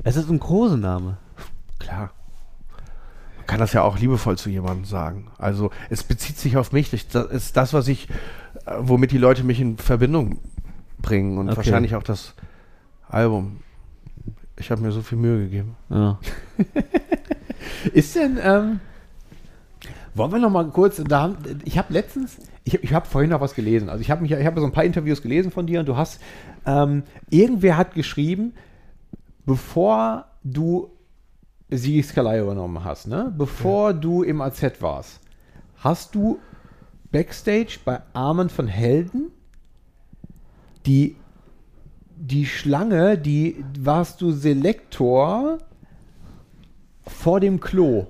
Es 0.04 0.18
ist 0.18 0.30
ein 0.30 0.40
Kosename. 0.40 1.18
Klar. 1.80 2.12
Man 3.38 3.46
kann 3.48 3.60
das 3.60 3.74
ja 3.74 3.82
auch 3.84 3.98
liebevoll 3.98 4.38
zu 4.38 4.50
jemandem 4.50 4.86
sagen. 4.86 5.32
Also 5.38 5.72
es 5.90 6.04
bezieht 6.04 6.38
sich 6.38 6.58
auf 6.58 6.72
mich. 6.74 6.92
Ich- 6.94 7.08
Das 7.08 7.26
ist 7.32 7.56
das, 7.58 7.74
was 7.74 7.88
ich, 7.88 8.10
äh, 8.66 8.74
womit 8.80 9.12
die 9.12 9.18
Leute 9.18 9.44
mich 9.44 9.60
in 9.62 9.78
Verbindung 9.78 10.40
bringen 11.00 11.38
und 11.38 11.48
Okay. 11.50 11.58
wahrscheinlich 11.58 11.96
auch 11.96 12.04
das 12.04 12.34
Album. 13.12 13.58
Ich 14.58 14.72
habe 14.72 14.82
mir 14.82 14.92
so 14.92 15.02
viel 15.02 15.18
Mühe 15.18 15.44
gegeben. 15.44 15.76
Ja. 15.90 16.20
Ist 17.94 18.16
denn, 18.16 18.38
ähm, 18.42 18.80
wollen 20.14 20.32
wir 20.32 20.40
noch 20.40 20.50
mal 20.50 20.68
kurz, 20.70 21.02
da 21.04 21.22
haben, 21.22 21.38
ich 21.64 21.78
habe 21.78 21.94
letztens, 21.94 22.38
ich, 22.64 22.76
ich 22.84 22.94
habe 22.94 23.08
vorhin 23.08 23.32
noch 23.32 23.42
was 23.42 23.56
gelesen, 23.56 23.90
also 23.90 24.02
ich 24.02 24.12
habe 24.12 24.22
mich, 24.22 24.32
ich 24.32 24.46
habe 24.46 24.60
so 24.60 24.66
ein 24.66 24.72
paar 24.72 24.84
Interviews 24.84 25.22
gelesen 25.22 25.52
von 25.52 25.68
dir 25.68 25.80
und 25.80 25.88
du 25.88 25.96
hast, 25.96 26.22
ähm, 26.66 27.04
irgendwer 27.30 27.78
hat 27.78 27.94
geschrieben, 27.94 28.54
bevor 29.46 30.26
du 30.44 30.92
Sigi 31.70 32.04
Skalai 32.04 32.42
übernommen 32.42 32.84
hast, 32.84 33.08
ne, 33.08 33.34
bevor 33.36 33.94
du 33.94 34.24
im 34.24 34.42
AZ 34.42 34.82
warst, 34.82 35.22
hast 35.78 36.14
du 36.14 36.40
Backstage 37.12 37.80
bei 37.84 38.02
Armen 38.14 38.50
von 38.50 38.68
Helden 38.68 39.32
die 40.86 41.16
die 42.22 42.46
Schlange, 42.46 43.18
die 43.18 43.64
warst 43.80 44.22
du 44.22 44.32
Selektor 44.32 45.58
vor 47.08 47.40
dem 47.40 47.60
Klo. 47.60 48.08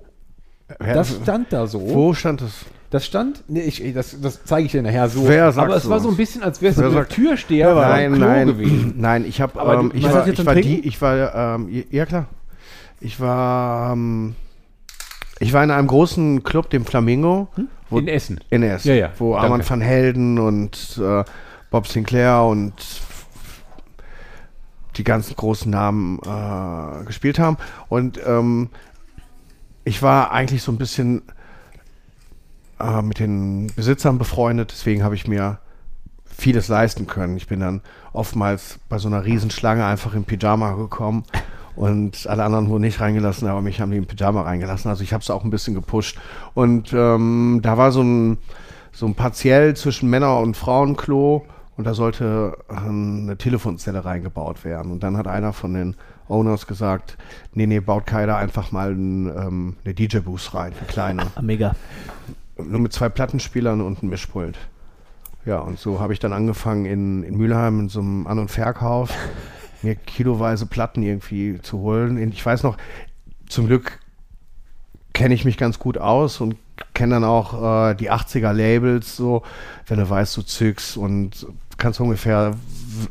Das 0.79 1.17
stand 1.21 1.51
da 1.53 1.67
so. 1.67 1.81
Wo 1.81 2.13
stand 2.13 2.41
es? 2.41 2.65
Das 2.89 3.05
stand, 3.05 3.45
nee, 3.47 3.61
ich, 3.61 3.93
das, 3.93 4.19
das 4.19 4.43
zeige 4.43 4.65
ich 4.65 4.71
dir 4.73 4.81
nachher 4.81 5.07
so. 5.07 5.25
Wer 5.25 5.53
sagt 5.53 5.65
Aber 5.65 5.77
es 5.77 5.88
war 5.88 6.01
so 6.01 6.09
ein 6.09 6.17
bisschen, 6.17 6.43
als 6.43 6.61
wäre 6.61 6.73
es 6.73 6.79
ein 6.79 6.91
sagt- 6.91 7.13
Türsteher 7.13 7.73
nein, 7.73 8.11
nein, 8.19 8.47
gewesen. 8.47 8.95
nein. 8.97 9.23
Ich 9.25 9.39
habe, 9.39 9.57
ähm, 9.59 9.91
ich 9.95 10.03
war, 10.03 10.27
ich 10.27 10.45
war 10.45 10.55
die, 10.55 10.79
ich 10.85 11.01
war, 11.01 11.55
ähm, 11.55 11.85
ja 11.89 12.05
klar. 12.05 12.25
Ich 12.99 13.19
war, 13.21 13.93
ähm, 13.93 14.35
ich 15.39 15.53
war 15.53 15.63
in 15.63 15.71
einem 15.71 15.88
großen 15.88 16.43
Club, 16.43 16.69
dem 16.69 16.83
Flamingo. 16.85 17.47
Wo, 17.89 17.97
In 17.97 18.09
Essen. 18.09 18.41
In 18.49 18.61
Essen. 18.61 18.89
Ja, 18.89 18.95
ja, 18.95 19.09
Wo 19.17 19.31
danke. 19.31 19.45
Armand 19.45 19.69
van 19.69 19.81
Helden 19.81 20.38
und 20.38 20.99
äh, 21.01 21.23
Bob 21.69 21.88
Sinclair 21.88 22.43
und 22.43 22.73
die 24.97 25.03
ganzen 25.03 25.35
großen 25.35 25.72
Namen 25.72 26.19
äh, 26.19 27.05
gespielt 27.05 27.39
haben. 27.39 27.57
Und 27.89 28.19
ähm, 28.26 28.69
ich 29.84 30.01
war 30.01 30.31
eigentlich 30.31 30.63
so 30.63 30.72
ein 30.72 30.77
bisschen 30.77 31.23
äh, 32.80 33.01
mit 33.01 33.19
den 33.19 33.68
Besitzern 33.76 34.18
befreundet, 34.18 34.72
deswegen 34.72 35.03
habe 35.03 35.15
ich 35.15 35.27
mir 35.27 35.59
vieles 36.26 36.68
leisten 36.68 37.07
können. 37.07 37.38
Ich 37.38 37.47
bin 37.47 37.59
dann 37.59 37.81
oftmals 38.13 38.80
bei 38.89 38.97
so 38.97 39.07
einer 39.07 39.26
Riesenschlange 39.26 39.85
einfach 39.85 40.13
im 40.13 40.23
Pyjama 40.23 40.73
gekommen 40.73 41.23
und 41.76 42.27
alle 42.27 42.43
anderen 42.43 42.69
wurden 42.69 42.81
nicht 42.81 42.99
reingelassen, 42.99 43.47
aber 43.47 43.61
mich 43.61 43.80
haben 43.80 43.91
die 43.91 43.97
im 43.97 44.07
Pyjama 44.07 44.41
reingelassen. 44.41 44.89
Also 44.89 45.03
ich 45.03 45.13
habe 45.13 45.22
es 45.22 45.30
auch 45.30 45.43
ein 45.43 45.49
bisschen 45.49 45.73
gepusht. 45.73 46.18
Und 46.53 46.93
ähm, 46.93 47.59
da 47.61 47.77
war 47.77 47.91
so 47.91 48.01
ein, 48.01 48.38
so 48.91 49.05
ein 49.05 49.15
partiell 49.15 49.76
zwischen 49.76 50.09
Männer- 50.09 50.39
und 50.39 50.57
Frauenklo 50.57 51.45
und 51.82 51.86
da 51.86 51.95
sollte 51.95 52.60
ähm, 52.70 53.22
eine 53.24 53.38
Telefonzelle 53.38 54.06
reingebaut 54.06 54.64
werden. 54.64 54.91
Und 54.91 55.02
dann 55.02 55.18
hat 55.18 55.26
einer 55.26 55.52
von 55.52 55.74
den 55.74 55.95
Owners 56.28 56.68
gesagt, 56.68 57.18
nee, 57.56 57.66
nee, 57.66 57.80
baut 57.80 58.06
keiner 58.06 58.38
einfach 58.38 58.72
mal 58.72 58.91
ein, 58.91 59.26
ähm, 59.36 59.78
eine 59.84 59.95
DJ-Booth 59.95 60.53
rein, 60.53 60.74
eine 60.78 60.88
kleine. 60.88 61.24
Ah, 61.34 61.41
Mega. 61.41 61.76
Nur 62.56 62.82
mit 62.82 62.94
zwei 62.94 63.10
Plattenspielern 63.10 63.82
und 63.82 63.99
einem 63.99 64.12
Mischpult. 64.12 64.60
Ja, 65.44 65.58
und 65.58 65.80
so 65.80 65.99
habe 65.99 66.14
ich 66.14 66.20
dann 66.20 66.34
angefangen 66.34 66.86
in, 66.86 67.24
in 67.24 67.36
Mülheim 67.36 67.80
in 67.80 67.90
so 67.90 67.99
einem 67.99 68.28
An- 68.28 68.38
und 68.38 68.52
Verkauf 68.52 69.12
mir 69.82 69.95
kiloweise 69.95 70.68
Platten 70.68 71.02
irgendwie 71.02 71.60
zu 71.64 71.80
holen. 71.80 72.20
Ich 72.32 72.45
weiß 72.45 72.62
noch, 72.62 72.78
zum 73.49 73.66
Glück 73.66 73.98
kenne 75.14 75.34
ich 75.34 75.45
mich 75.45 75.58
ganz 75.58 75.80
gut 75.80 75.98
aus 75.98 76.41
und 76.41 76.58
kenne 76.94 77.16
dann 77.16 77.24
auch 77.24 77.90
äh, 77.90 77.95
die 77.95 78.12
80er 78.12 78.53
Labels 78.53 79.16
so, 79.16 79.44
wenn 79.88 79.99
du 79.99 80.10
weißt, 80.10 80.38
du 80.38 80.41
zückst 80.41 80.98
und 80.98 81.48
kannst 81.78 81.99
ungefähr 81.99 82.56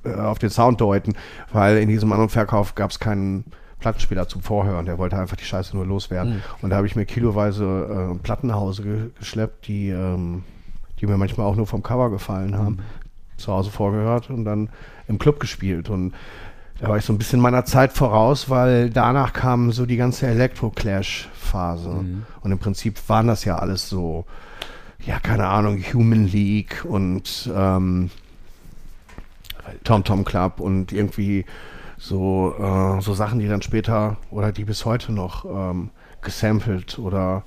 äh, 0.04 0.14
auf 0.14 0.38
den 0.38 0.50
Sound 0.50 0.80
deuten, 0.80 1.14
weil 1.52 1.78
in 1.78 1.88
diesem 1.88 2.12
An- 2.12 2.20
und 2.20 2.30
Verkauf 2.30 2.74
gab 2.74 2.90
es 2.90 2.98
keinen 2.98 3.44
Plattenspieler 3.80 4.28
zum 4.28 4.42
Vorhören, 4.42 4.86
der 4.86 4.98
wollte 4.98 5.18
einfach 5.18 5.36
die 5.36 5.44
Scheiße 5.44 5.74
nur 5.74 5.86
loswerden. 5.86 6.42
Und 6.62 6.70
da 6.70 6.76
habe 6.76 6.86
ich 6.86 6.96
mir 6.96 7.06
kiloweise 7.06 8.12
äh, 8.14 8.18
Platten 8.18 8.48
nach 8.48 8.56
Hause 8.56 8.82
ge 8.82 9.10
geschleppt, 9.18 9.66
die, 9.66 9.88
ähm, 9.88 10.44
die 11.00 11.06
mir 11.06 11.16
manchmal 11.16 11.46
auch 11.46 11.56
nur 11.56 11.66
vom 11.66 11.82
Cover 11.82 12.10
gefallen 12.10 12.56
haben, 12.56 12.80
zu 13.38 13.52
Hause 13.52 13.70
vorgehört 13.70 14.28
und 14.28 14.44
dann 14.44 14.68
im 15.08 15.18
Club 15.18 15.40
gespielt. 15.40 15.88
Und 15.88 16.12
da 16.80 16.88
war 16.88 16.96
ich 16.96 17.04
so 17.04 17.12
ein 17.12 17.18
bisschen 17.18 17.40
meiner 17.40 17.64
Zeit 17.66 17.92
voraus, 17.92 18.48
weil 18.48 18.88
danach 18.88 19.34
kam 19.34 19.70
so 19.70 19.84
die 19.84 19.96
ganze 19.96 20.26
Electro-Clash-Phase. 20.26 21.90
Und 22.40 22.52
im 22.52 22.58
Prinzip 22.58 22.96
waren 23.08 23.26
das 23.26 23.44
ja 23.44 23.58
alles 23.58 23.88
so, 23.88 24.24
ja, 25.04 25.18
keine 25.20 25.46
Ahnung, 25.46 25.82
Human 25.92 26.26
League 26.26 26.84
und 26.88 27.50
ähm, 27.54 28.10
Tom 29.84 30.04
Tom 30.04 30.24
Club 30.24 30.58
und 30.58 30.92
irgendwie 30.92 31.44
so, 31.98 32.54
äh, 32.58 33.00
so 33.02 33.12
Sachen, 33.12 33.40
die 33.40 33.48
dann 33.48 33.60
später 33.60 34.16
oder 34.30 34.50
die 34.50 34.64
bis 34.64 34.86
heute 34.86 35.12
noch 35.12 35.44
ähm, 35.44 35.90
gesampelt 36.22 36.98
oder 36.98 37.42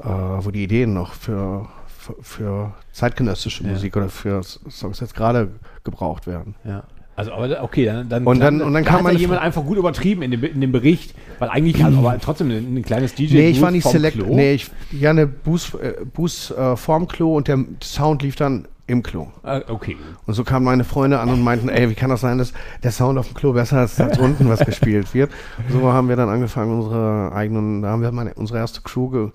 äh, 0.00 0.04
wo 0.04 0.50
die 0.50 0.64
Ideen 0.64 0.92
noch 0.92 1.14
für, 1.14 1.68
für, 1.86 2.16
für 2.20 2.74
zeitgenössische 2.92 3.66
Musik 3.66 3.96
oder 3.96 4.10
für 4.10 4.42
Songs 4.42 5.00
jetzt 5.00 5.14
gerade 5.14 5.52
gebraucht 5.84 6.26
werden. 6.26 6.54
Ja. 6.64 6.84
Also, 7.18 7.32
aber 7.32 7.64
okay, 7.64 7.84
dann, 7.84 8.08
dann, 8.08 8.24
Und 8.24 8.38
dann- 8.38 8.62
und 8.62 8.72
dann 8.74 8.84
da 8.84 8.88
kam 8.88 8.98
hat 8.98 9.02
meine 9.02 9.18
jemand 9.18 9.40
einfach 9.40 9.64
gut 9.64 9.76
übertrieben 9.76 10.22
in 10.22 10.30
dem, 10.30 10.44
in 10.44 10.60
dem 10.60 10.70
Bericht, 10.70 11.16
weil 11.40 11.48
eigentlich, 11.48 11.84
also, 11.84 11.98
aber 11.98 12.16
trotzdem 12.20 12.48
ein, 12.48 12.76
ein 12.76 12.82
kleines 12.84 13.12
DJ. 13.16 13.34
Nee, 13.34 13.48
ich 13.48 13.60
war 13.60 13.72
nicht 13.72 13.88
Select. 13.88 14.18
Klo. 14.18 14.36
Nee, 14.36 14.52
ich, 14.54 14.70
ja, 14.92 15.10
eine 15.10 15.26
Boost, 15.26 15.74
äh, 15.74 15.94
Boost 16.14 16.52
äh, 16.52 16.76
vorm 16.76 17.08
Klo 17.08 17.36
und 17.36 17.48
der 17.48 17.58
Sound 17.82 18.22
lief 18.22 18.36
dann 18.36 18.68
im 18.86 19.02
Klo. 19.02 19.26
Ah, 19.42 19.62
okay. 19.66 19.96
Und 20.26 20.34
so 20.34 20.44
kamen 20.44 20.64
meine 20.64 20.84
Freunde 20.84 21.18
an 21.18 21.28
und 21.30 21.42
meinten, 21.42 21.68
ey, 21.68 21.90
wie 21.90 21.94
kann 21.94 22.08
das 22.08 22.20
sein, 22.20 22.38
dass 22.38 22.52
der 22.84 22.92
Sound 22.92 23.18
auf 23.18 23.26
dem 23.26 23.34
Klo 23.34 23.52
besser 23.52 23.82
ist 23.82 24.00
als 24.00 24.16
unten, 24.20 24.48
was 24.48 24.60
gespielt 24.64 25.12
wird? 25.12 25.32
Und 25.66 25.72
so 25.80 25.92
haben 25.92 26.08
wir 26.08 26.14
dann 26.14 26.28
angefangen, 26.28 26.70
unsere 26.70 27.32
eigenen, 27.34 27.82
da 27.82 27.88
haben 27.88 28.02
wir 28.02 28.12
meine, 28.12 28.34
unsere 28.34 28.60
erste 28.60 28.80
Crew 28.82 29.08
ge, 29.10 29.28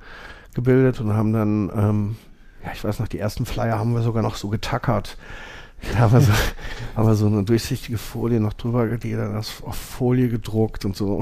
gebildet 0.53 1.01
und 1.01 1.11
haben 1.13 1.33
dann, 1.33 1.69
ähm, 1.75 2.15
ja, 2.63 2.71
ich 2.73 2.81
weiß 2.81 2.99
noch, 2.99 3.09
die 3.09 3.19
ersten 3.19 3.45
Flyer 3.45 3.77
haben 3.77 3.93
wir 3.93 4.03
sogar 4.03 4.23
noch 4.23 4.35
so 4.35 4.47
getackert. 4.47 5.17
Da 5.91 5.99
haben 5.99 6.13
wir 6.13 6.21
so, 6.21 6.31
haben 6.95 7.07
wir 7.07 7.15
so 7.15 7.27
eine 7.27 7.43
durchsichtige 7.43 7.97
Folie 7.97 8.39
noch 8.39 8.53
drüber, 8.53 8.85
die 8.97 9.13
dann 9.13 9.35
auf 9.35 9.75
Folie 9.75 10.29
gedruckt 10.29 10.85
und 10.85 10.95
so. 10.95 11.21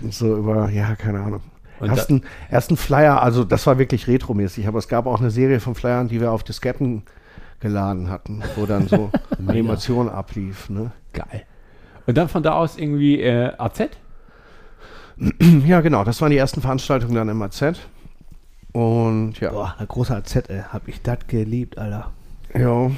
Und 0.00 0.14
so 0.14 0.36
über, 0.36 0.70
ja, 0.70 0.94
keine 0.96 1.20
Ahnung. 1.20 1.42
Und 1.78 1.88
Ersten, 1.88 2.22
ersten 2.50 2.76
Flyer, 2.76 3.22
also 3.22 3.42
das 3.42 3.66
war 3.66 3.78
wirklich 3.78 4.06
retromäßig, 4.06 4.68
aber 4.68 4.78
es 4.78 4.88
gab 4.88 5.06
auch 5.06 5.20
eine 5.20 5.30
Serie 5.30 5.60
von 5.60 5.74
Flyern, 5.74 6.08
die 6.08 6.20
wir 6.20 6.30
auf 6.30 6.42
Disketten 6.42 7.04
geladen 7.58 8.10
hatten, 8.10 8.42
wo 8.56 8.66
dann 8.66 8.86
so 8.86 9.10
Animation 9.46 10.08
ablief. 10.08 10.68
Ne? 10.68 10.90
Geil. 11.14 11.44
Und 12.06 12.18
dann 12.18 12.28
von 12.28 12.42
da 12.42 12.52
aus 12.52 12.76
irgendwie 12.76 13.20
äh, 13.20 13.52
AZ? 13.56 13.88
Ja, 15.66 15.82
genau, 15.82 16.02
das 16.02 16.20
waren 16.22 16.30
die 16.30 16.38
ersten 16.38 16.62
Veranstaltungen 16.62 17.14
dann 17.14 17.28
im 17.28 17.42
AZ. 17.42 17.62
Und 18.72 19.38
ja, 19.38 19.50
Boah, 19.50 19.74
ein 19.78 19.86
großer 19.86 20.16
AZ, 20.16 20.36
ey. 20.48 20.62
Hab 20.72 20.88
ich 20.88 21.02
das 21.02 21.18
geliebt, 21.26 21.76
Alter. 21.76 22.10
ja. 22.54 22.90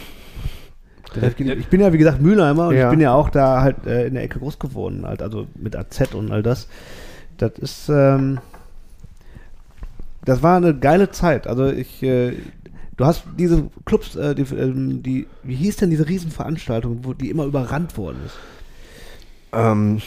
Ich 1.17 1.67
bin 1.69 1.81
ja, 1.81 1.93
wie 1.93 1.99
gesagt, 1.99 2.21
Mülheimer 2.21 2.69
und 2.69 2.77
Ja. 2.77 2.85
ich 2.85 2.91
bin 2.91 3.01
ja 3.01 3.13
auch 3.13 3.29
da 3.31 3.61
halt 3.63 3.87
äh, 3.87 4.07
in 4.07 4.15
der 4.15 4.23
Ecke 4.23 4.39
groß 4.39 4.59
geworden, 4.59 5.05
halt, 5.07 5.23
also 5.23 5.47
mit 5.55 5.77
AZ 5.77 6.15
und 6.15 6.31
all 6.33 6.43
das. 6.43 6.69
Das 7.39 7.53
ist, 7.59 7.89
ähm, 7.89 8.39
das 10.25 10.43
war 10.43 10.57
eine 10.57 10.75
geile 10.77 11.11
Zeit. 11.11 11.47
Also 11.47 11.67
ich, 11.67 12.03
äh, 12.03 12.33
du 12.97 13.05
hast 13.05 13.25
diese 13.39 13.71
Clubs, 13.85 14.15
äh, 14.17 14.35
die, 14.35 14.43
ähm, 14.55 15.03
die, 15.03 15.27
wie 15.43 15.55
hieß 15.57 15.77
denn 15.77 15.91
diese 15.91 16.09
Riesenveranstaltung, 16.09 17.01
wo 17.03 17.13
die 17.15 17.31
immer 17.31 17.45
überrannt 17.45 17.97
worden 17.97 18.19
ist? 18.27 18.37
ähm, 19.55 20.01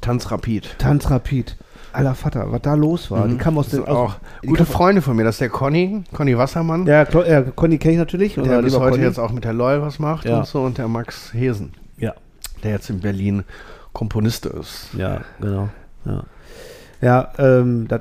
Tanzrapid. 0.00 0.76
Tanzrapid. 0.78 1.56
Aller 1.94 2.14
Vater, 2.14 2.50
was 2.50 2.62
da 2.62 2.74
los 2.74 3.10
war. 3.10 3.28
Die 3.28 3.36
kam 3.36 3.56
aus 3.58 3.68
den 3.68 3.80
Mhm. 3.80 4.08
die 4.42 4.46
gute 4.48 4.64
Freunde 4.66 5.00
von 5.02 5.14
mir, 5.16 5.24
das 5.24 5.36
ist 5.36 5.40
der 5.40 5.48
Conny, 5.48 6.02
Conny 6.12 6.36
Wassermann, 6.36 6.86
Ja, 6.86 7.04
Klo 7.04 7.22
äh, 7.22 7.44
Conny 7.54 7.78
kenne 7.78 7.92
ich 7.94 7.98
natürlich. 7.98 8.34
der 8.34 8.62
bis 8.62 8.76
heute 8.78 8.92
Conny. 8.92 9.04
jetzt 9.04 9.18
auch 9.18 9.30
mit 9.32 9.44
der 9.44 9.52
LOL 9.52 9.80
was 9.82 9.98
macht 9.98 10.24
Ja. 10.24 10.38
und 10.38 10.46
so, 10.46 10.62
und 10.62 10.78
der 10.78 10.88
Max 10.88 11.32
Hesen, 11.32 11.72
Ja. 11.98 12.14
der 12.62 12.72
jetzt 12.72 12.90
in 12.90 13.00
Berlin 13.00 13.44
Komponist 13.92 14.46
ist. 14.46 14.88
Ja, 14.96 15.20
genau. 15.40 15.68
Ja, 16.04 16.24
ja 17.00 17.28
ähm, 17.38 17.86
das, 17.88 18.00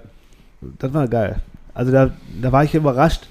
das 0.79 0.93
war 0.93 1.07
geil. 1.07 1.37
Also 1.75 1.91
da, 1.91 2.09
da 2.41 2.51
war 2.51 2.63
ich 2.63 2.73
überrascht, 2.75 3.27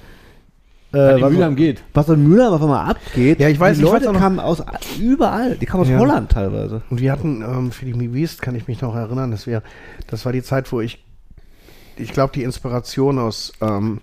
äh, 0.93 1.21
was, 1.21 1.33
Mülheim 1.33 1.57
geht. 1.57 1.83
was 1.95 2.09
in 2.09 2.29
Mülheim 2.29 2.53
auf 2.53 2.63
einmal 2.63 2.91
abgeht. 2.91 3.41
Ja, 3.41 3.49
ich 3.49 3.59
weiß- 3.59 3.75
die 3.75 3.81
ich 3.81 3.87
weiß 3.87 3.93
Leute 4.03 4.13
noch- 4.13 4.21
kamen 4.21 4.39
aus 4.41 4.63
überall. 5.01 5.57
Die 5.57 5.67
kamen 5.67 5.83
aus 5.83 5.89
Ja. 5.89 5.99
Holland 5.99 6.31
teilweise. 6.31 6.83
Und 6.91 7.01
wir 7.01 7.11
hatten 7.13 7.43
ähm, 7.43 7.73
für 7.73 7.85
die 7.87 7.95
Me 7.95 8.09
Beast, 8.09 8.43
kann 8.43 8.55
ich 8.55 8.69
mich 8.69 8.81
noch 8.81 8.95
erinnern, 8.95 9.31
das, 9.31 9.47
wär, 9.47 9.63
das 10.07 10.25
war 10.25 10.33
die 10.33 10.43
Zeit, 10.43 10.71
wo 10.73 10.81
ich, 10.81 11.05
ich 11.97 12.13
glaube, 12.13 12.33
die 12.35 12.43
Inspiration 12.43 13.19
aus, 13.19 13.53
ähm, 13.61 14.01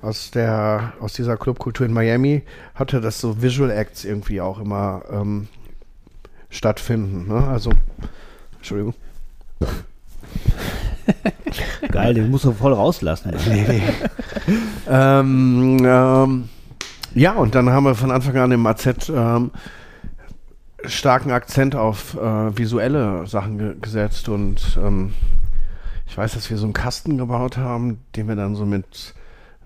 aus, 0.00 0.30
der, 0.30 0.94
aus 1.00 1.12
dieser 1.12 1.36
Clubkultur 1.36 1.86
in 1.86 1.92
Miami 1.92 2.42
hatte, 2.74 3.00
dass 3.00 3.20
so 3.20 3.40
Visual 3.42 3.70
Acts 3.70 4.04
irgendwie 4.04 4.40
auch 4.40 4.58
immer 4.60 5.02
ähm, 5.12 5.48
stattfinden. 6.50 7.28
Ne? 7.28 7.46
Also, 7.46 7.70
Entschuldigung. 8.56 8.94
Geil, 11.90 12.14
den 12.14 12.30
musst 12.30 12.44
du 12.44 12.52
voll 12.52 12.72
rauslassen. 12.72 13.32
Nee, 13.48 13.64
nee. 13.68 13.82
ähm, 14.88 15.78
ähm, 15.84 16.48
ja, 17.14 17.32
und 17.34 17.54
dann 17.54 17.70
haben 17.70 17.84
wir 17.84 17.94
von 17.94 18.10
Anfang 18.10 18.36
an 18.36 18.52
im 18.52 18.66
AZ 18.66 19.10
ähm, 19.10 19.50
starken 20.84 21.30
Akzent 21.30 21.76
auf 21.76 22.14
äh, 22.14 22.56
visuelle 22.56 23.26
Sachen 23.26 23.58
ge 23.58 23.76
gesetzt 23.80 24.28
und 24.28 24.78
ähm, 24.82 25.12
ich 26.06 26.18
weiß, 26.18 26.34
dass 26.34 26.50
wir 26.50 26.58
so 26.58 26.64
einen 26.64 26.72
Kasten 26.72 27.16
gebaut 27.16 27.56
haben, 27.56 28.00
den 28.16 28.28
wir 28.28 28.36
dann 28.36 28.54
so 28.54 28.66
mit, 28.66 29.14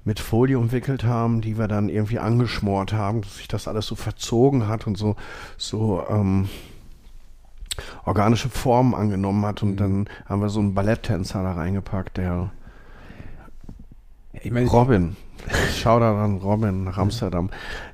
mit 0.04 0.20
Folie 0.20 0.58
umwickelt 0.58 1.04
haben, 1.04 1.40
die 1.40 1.58
wir 1.58 1.66
dann 1.66 1.88
irgendwie 1.88 2.18
angeschmort 2.18 2.92
haben, 2.92 3.22
dass 3.22 3.38
sich 3.38 3.48
das 3.48 3.66
alles 3.66 3.86
so 3.86 3.96
verzogen 3.96 4.68
hat 4.68 4.86
und 4.86 4.96
so, 4.96 5.16
so 5.56 6.04
ähm, 6.08 6.48
organische 8.04 8.48
Formen 8.48 8.94
angenommen 8.94 9.44
hat 9.44 9.62
und 9.62 9.76
dann 9.76 10.08
haben 10.26 10.40
wir 10.40 10.48
so 10.48 10.60
einen 10.60 10.74
Balletttänzer 10.74 11.42
da 11.42 11.52
reingepackt, 11.52 12.16
der 12.16 12.50
Ich 14.42 14.50
meine, 14.50 14.66
Robin. 14.68 15.16
Shoutout 15.74 16.04
an 16.04 16.38
Robin 16.38 16.84
nach 16.84 16.98
Amsterdam, 16.98 17.50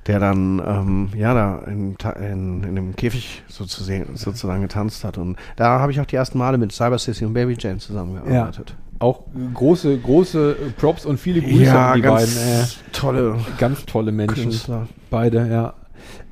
der 0.07 0.21
dann 0.21 0.63
ähm, 0.65 1.09
ja 1.15 1.35
da 1.35 1.59
in, 1.67 1.97
in, 2.21 2.63
in 2.65 2.77
dem 2.77 2.97
Käfig 2.97 3.43
sozusagen, 3.49 4.17
sozusagen 4.17 4.63
getanzt 4.63 5.05
hat. 5.05 5.19
Und 5.19 5.37
da 5.57 5.81
habe 5.81 5.93
ich 5.93 6.01
auch 6.01 6.07
die 6.07 6.17
ersten 6.17 6.39
Male 6.39 6.57
mit 6.57 6.73
Cyber 6.73 6.99
Sissy 6.99 7.25
und 7.25 7.35
Baby 7.35 7.57
Jane 7.59 7.79
zusammengearbeitet. 7.79 8.75
auch 9.01 9.25
große, 9.55 9.99
große 9.99 10.57
Props 10.79 11.05
und 11.05 11.19
viele 11.19 11.43
Grüße 11.43 11.79
an 11.79 11.97
die 12.01 12.09
beiden. 12.09 12.37
Äh, 12.37 12.65
tolle 12.93 13.37
ganz 13.59 13.85
tolle 13.85 14.13
Menschen. 14.13 14.45
Künstler. 14.45 14.89
Beide, 15.11 15.49
ja. 15.49 15.75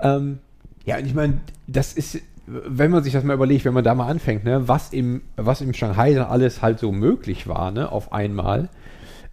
Ähm, 0.01 0.39
ja, 0.85 0.97
und 0.97 1.07
ich 1.07 1.15
meine, 1.15 1.41
das 1.67 1.93
ist, 1.93 2.19
wenn 2.67 2.91
man 2.91 3.03
sich 3.03 3.13
das 3.13 3.25
mal 3.25 3.35
überlegt, 3.35 3.65
wenn 3.65 3.75
man 3.75 3.85
da 3.85 3.95
mal 3.95 4.09
anfängt, 4.09 4.45
ne, 4.45 4.69
was 4.69 4.93
im, 4.93 5.23
was 5.37 5.61
im 5.61 5.73
Shanghai 5.73 6.15
dann 6.15 6.27
alles 6.27 6.63
halt 6.63 6.79
so 6.79 6.93
möglich 6.93 7.47
war, 7.47 7.71
ne, 7.71 7.91
auf 7.91 8.13
einmal. 8.13 8.69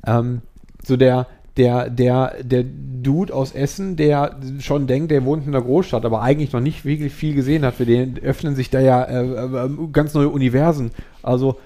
Ähm, 0.05 0.41
so 0.83 0.97
der, 0.97 1.27
der, 1.57 1.89
der, 1.89 2.35
der 2.43 2.63
Dude 2.63 3.33
aus 3.33 3.51
Essen, 3.51 3.95
der 3.95 4.37
schon 4.59 4.87
denkt, 4.87 5.11
der 5.11 5.25
wohnt 5.25 5.47
in 5.47 5.55
einer 5.55 5.63
Großstadt, 5.63 6.05
aber 6.05 6.21
eigentlich 6.21 6.53
noch 6.53 6.59
nicht 6.59 6.85
wirklich 6.85 7.13
viel 7.13 7.33
gesehen 7.33 7.65
hat, 7.65 7.75
für 7.75 7.85
den 7.85 8.19
öffnen 8.19 8.55
sich 8.55 8.69
da 8.69 8.79
ja 8.79 9.03
äh, 9.03 9.65
äh, 9.65 9.69
ganz 9.91 10.13
neue 10.13 10.29
Universen. 10.29 10.91
Also 11.23 11.57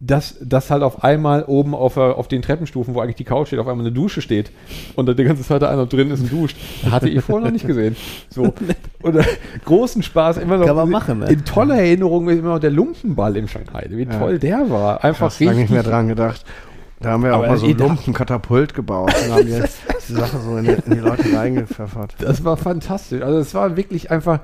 dass, 0.00 0.36
dass 0.40 0.70
halt 0.70 0.82
auf 0.84 1.02
einmal 1.02 1.42
oben 1.44 1.74
auf, 1.74 1.94
der- 1.94 2.16
auf 2.16 2.28
den 2.28 2.40
Treppenstufen, 2.40 2.94
wo 2.94 3.00
eigentlich 3.00 3.16
die 3.16 3.24
Couch 3.24 3.48
steht, 3.48 3.58
auf 3.58 3.66
einmal 3.66 3.84
eine 3.84 3.92
Dusche 3.92 4.22
steht 4.22 4.52
und 4.94 5.06
da 5.06 5.12
die 5.14 5.24
ganze 5.24 5.42
Zeit 5.42 5.60
da 5.62 5.70
einer 5.70 5.86
drin 5.86 6.10
ist 6.12 6.20
und 6.20 6.30
duscht. 6.32 6.56
Hatte 6.88 7.08
ich 7.08 7.20
vorher 7.24 7.46
noch 7.46 7.52
nicht 7.52 7.66
gesehen. 7.66 7.96
So. 8.30 8.52
Und 9.02 9.14
äh, 9.16 9.22
großen 9.64 10.02
Spaß 10.02 10.38
immer 10.38 10.56
noch. 10.56 10.66
Kann 10.66 10.74
man 10.76 10.90
machen, 10.90 11.18
ne? 11.20 11.26
In 11.30 11.44
toller 11.44 11.76
Erinnerung 11.76 12.28
ist 12.28 12.38
immer 12.40 12.54
noch 12.54 12.58
der 12.58 12.70
Lumpenball 12.72 13.36
im 13.36 13.46
Shanghai. 13.46 13.86
Wie 13.90 14.06
toll 14.06 14.40
der 14.40 14.68
war. 14.70 15.04
Einfach 15.04 15.28
Krass, 15.28 15.38
lange 15.40 15.60
nicht 15.60 15.70
mehr 15.70 15.84
dran 15.84 16.08
gedacht. 16.08 16.44
Da 17.00 17.10
haben 17.10 17.22
wir 17.22 17.32
auch 17.32 17.38
Aber 17.38 17.46
mal 17.48 17.56
so 17.58 17.66
einen 17.66 17.76
da- 17.76 17.86
lumpen 17.86 18.12
Katapult 18.12 18.74
gebaut 18.74 19.12
und 19.24 19.32
haben 19.32 19.46
die, 19.46 19.52
die 20.08 20.12
Sache 20.12 20.38
so 20.44 20.56
in 20.56 20.64
die, 20.64 20.70
in 20.72 20.94
die 20.94 20.98
Leute 20.98 21.24
reingepfeffert. 21.32 22.16
Das 22.18 22.44
war 22.44 22.56
fantastisch. 22.56 23.22
Also 23.22 23.38
es 23.38 23.54
war 23.54 23.76
wirklich 23.76 24.10
einfach. 24.10 24.40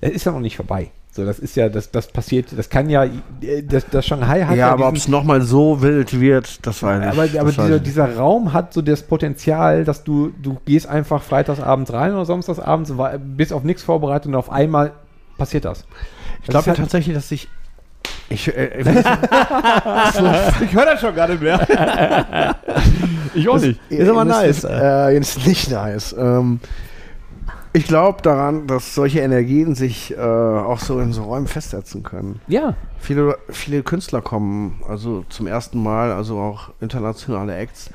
Es 0.00 0.12
ist 0.12 0.24
ja 0.24 0.32
noch 0.32 0.40
nicht 0.40 0.56
vorbei. 0.56 0.90
So, 1.16 1.24
das 1.24 1.38
ist 1.38 1.56
ja, 1.56 1.70
das, 1.70 1.90
das 1.90 2.08
passiert, 2.08 2.48
das 2.54 2.68
kann 2.68 2.90
ja, 2.90 3.04
äh, 3.04 3.62
das, 3.62 3.86
das 3.90 4.04
Shanghai 4.06 4.42
hat 4.42 4.54
Ja, 4.54 4.70
aber 4.70 4.86
ob 4.86 4.96
es 4.96 5.08
nochmal 5.08 5.40
so 5.40 5.80
wild 5.80 6.20
wird, 6.20 6.66
das 6.66 6.82
weiß 6.82 7.02
ich 7.02 7.08
aber, 7.10 7.26
das 7.26 7.36
aber 7.38 7.50
dieser, 7.50 7.78
dieser 7.80 8.16
Raum 8.16 8.52
hat 8.52 8.74
so 8.74 8.82
das 8.82 9.02
Potenzial, 9.02 9.84
dass 9.84 10.04
du, 10.04 10.30
du 10.42 10.58
gehst 10.66 10.86
einfach 10.86 11.22
freitagsabends 11.22 11.90
rein 11.94 12.12
oder 12.12 12.26
samstagsabends, 12.26 12.92
bist 13.34 13.54
auf 13.54 13.64
nichts 13.64 13.82
vorbereitet 13.82 14.26
und 14.26 14.34
auf 14.34 14.52
einmal 14.52 14.92
passiert 15.38 15.64
das. 15.64 15.86
Ich 16.42 16.48
glaube 16.48 16.66
ja 16.66 16.68
halt- 16.68 16.78
tatsächlich, 16.80 17.14
dass 17.16 17.30
ich. 17.32 17.48
Ich, 18.28 18.54
äh, 18.54 18.80
ich, 18.80 18.86
Ich 18.86 20.74
höre 20.74 20.84
das 20.84 21.00
schon 21.00 21.14
gar 21.14 21.28
nicht 21.28 21.40
mehr. 21.40 22.54
Ich 23.34 23.48
auch 23.48 23.58
nicht. 23.58 23.78
Ist 23.90 24.08
aber 24.08 24.24
das 24.24 24.36
nice. 24.38 24.56
Ist, 24.58 24.64
äh, 24.64 25.08
jetzt 25.10 25.46
nicht 25.46 25.70
nice. 25.70 26.14
Ähm, 26.18 26.58
ich 27.76 27.86
glaube 27.86 28.22
daran, 28.22 28.66
dass 28.66 28.94
solche 28.94 29.20
Energien 29.20 29.74
sich 29.74 30.12
äh, 30.16 30.20
auch 30.20 30.78
so 30.80 30.98
in 31.00 31.12
so 31.12 31.24
Räumen 31.24 31.46
festsetzen 31.46 32.02
können. 32.02 32.40
Ja. 32.48 32.74
Viele, 32.98 33.36
viele 33.50 33.82
Künstler 33.82 34.22
kommen 34.22 34.80
also 34.88 35.24
zum 35.28 35.46
ersten 35.46 35.82
Mal, 35.82 36.12
also 36.12 36.38
auch 36.38 36.70
internationale 36.80 37.54
Acts, 37.56 37.90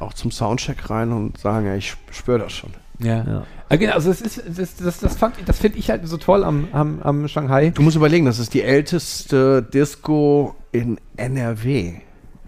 auch 0.00 0.12
zum 0.14 0.30
Soundcheck 0.30 0.88
rein 0.90 1.12
und 1.12 1.38
sagen, 1.38 1.66
ja, 1.66 1.74
ich 1.74 1.96
spüre 2.10 2.38
das 2.38 2.52
schon. 2.52 2.70
Ja. 3.00 3.24
Ja. 3.24 3.42
Ah, 3.68 3.76
genau, 3.76 3.92
also 3.92 4.08
das 4.08 4.20
ist, 4.22 4.42
das, 4.58 4.76
das, 4.76 4.98
das, 5.00 5.16
fand- 5.16 5.34
das 5.46 5.58
finde 5.58 5.78
ich 5.78 5.90
halt 5.90 6.06
so 6.08 6.16
toll 6.16 6.42
am, 6.42 6.66
am, 6.72 7.00
am 7.02 7.28
Shanghai. 7.28 7.70
Du 7.70 7.82
musst 7.82 7.96
überlegen, 7.96 8.24
das 8.26 8.38
ist 8.38 8.54
die 8.54 8.62
älteste 8.62 9.62
Disco 9.62 10.54
in 10.72 10.98
NRW. 11.16 11.94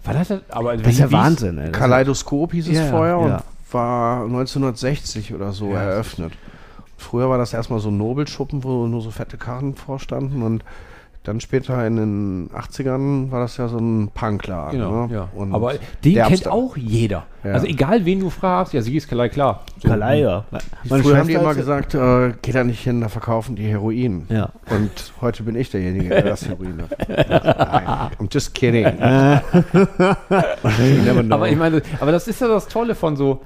War 0.03 0.13
das, 0.15 0.33
aber 0.49 0.75
Das 0.77 0.93
ist 0.93 0.99
ja 0.99 1.11
Wahnsinn, 1.11 1.57
ey. 1.59 1.71
Kaleidoskop 1.71 2.53
hieß 2.53 2.67
es 2.69 2.75
Ja, 2.77 2.85
vorher 2.87 3.17
und 3.19 3.29
ja. 3.29 3.43
war 3.71 4.23
1960 4.23 5.33
oder 5.35 5.51
so 5.51 5.69
Ja. 5.71 5.81
eröffnet. 5.83 6.33
Früher 7.01 7.29
war 7.29 7.37
das 7.37 7.53
erstmal 7.53 7.79
so 7.79 7.89
ein 7.89 7.97
Nobelschuppen, 7.97 8.63
wo 8.63 8.87
nur 8.87 9.01
so 9.01 9.11
fette 9.11 9.37
Karren 9.37 9.75
vorstanden 9.75 10.43
und 10.43 10.63
dann 11.23 11.39
später 11.39 11.85
in 11.85 11.97
den 11.97 12.49
80ern 12.49 13.29
war 13.29 13.41
das 13.41 13.55
ja 13.57 13.67
so 13.67 13.77
ein 13.77 14.09
Punkladen. 14.11 14.79
Genau, 14.79 15.05
ne? 15.05 15.13
ja. 15.13 15.29
Und 15.35 15.53
aber 15.53 15.75
den 16.03 16.15
kennt 16.15 16.47
auch 16.47 16.75
jeder. 16.75 17.27
Ja. 17.43 17.53
Also 17.53 17.67
egal, 17.67 18.05
wen 18.05 18.21
du 18.21 18.31
fragst, 18.31 18.73
ja, 18.73 18.81
sie 18.81 18.97
ist 18.97 19.07
Kalei, 19.07 19.29
klar. 19.29 19.63
So. 19.79 19.87
Kalei, 19.87 20.21
ja. 20.21 20.45
Meine 20.89 21.03
Früher 21.03 21.17
haben 21.17 21.27
die 21.27 21.35
immer 21.35 21.53
gesagt, 21.53 21.93
äh, 21.93 22.33
geh 22.41 22.51
da 22.51 22.63
nicht 22.63 22.83
hin, 22.83 23.01
da 23.01 23.09
verkaufen 23.09 23.55
die 23.55 23.67
Heroin. 23.67 24.25
Ja. 24.29 24.49
Und 24.71 25.13
heute 25.21 25.43
bin 25.43 25.55
ich 25.55 25.69
derjenige, 25.69 26.09
der 26.09 26.23
das 26.23 26.47
Heroin 26.47 26.81
hat. 26.81 26.97
Nein, 27.07 28.09
I'm 28.19 28.27
just 28.31 28.55
kidding. 28.55 28.87
Aber 31.31 31.49
ich 31.49 31.57
meine, 31.57 31.83
aber 31.99 32.11
das 32.11 32.27
ist 32.27 32.41
ja 32.41 32.47
das 32.47 32.67
Tolle 32.67 32.95
von 32.95 33.15
so, 33.15 33.41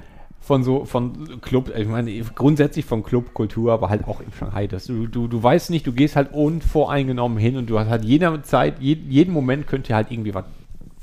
von 0.46 0.64
so, 0.64 0.86
von 0.86 1.42
Club, 1.42 1.72
ich 1.76 1.88
meine, 1.88 2.14
grundsätzlich 2.36 2.86
von 2.86 3.04
Clubkultur, 3.04 3.74
aber 3.74 3.90
halt 3.90 4.08
auch 4.08 4.22
in 4.22 4.32
Shanghai. 4.32 4.68
Dass 4.68 4.86
du, 4.86 5.08
du, 5.08 5.28
du 5.28 5.42
weißt 5.42 5.72
nicht, 5.72 5.88
du 5.88 5.92
gehst 5.92 6.16
halt 6.16 6.32
unvoreingenommen 6.34 7.40
hin 7.40 7.58
und 7.58 7.68
du 7.68 7.80
hast 7.80 7.90
halt 7.90 8.06
jeder 8.06 8.44
Zeit, 8.44 8.76
je, 8.80 8.94
jeden 9.10 9.34
Moment 9.34 9.66
könnte 9.66 9.96
halt 9.96 10.12
irgendwie 10.12 10.36
was 10.36 10.46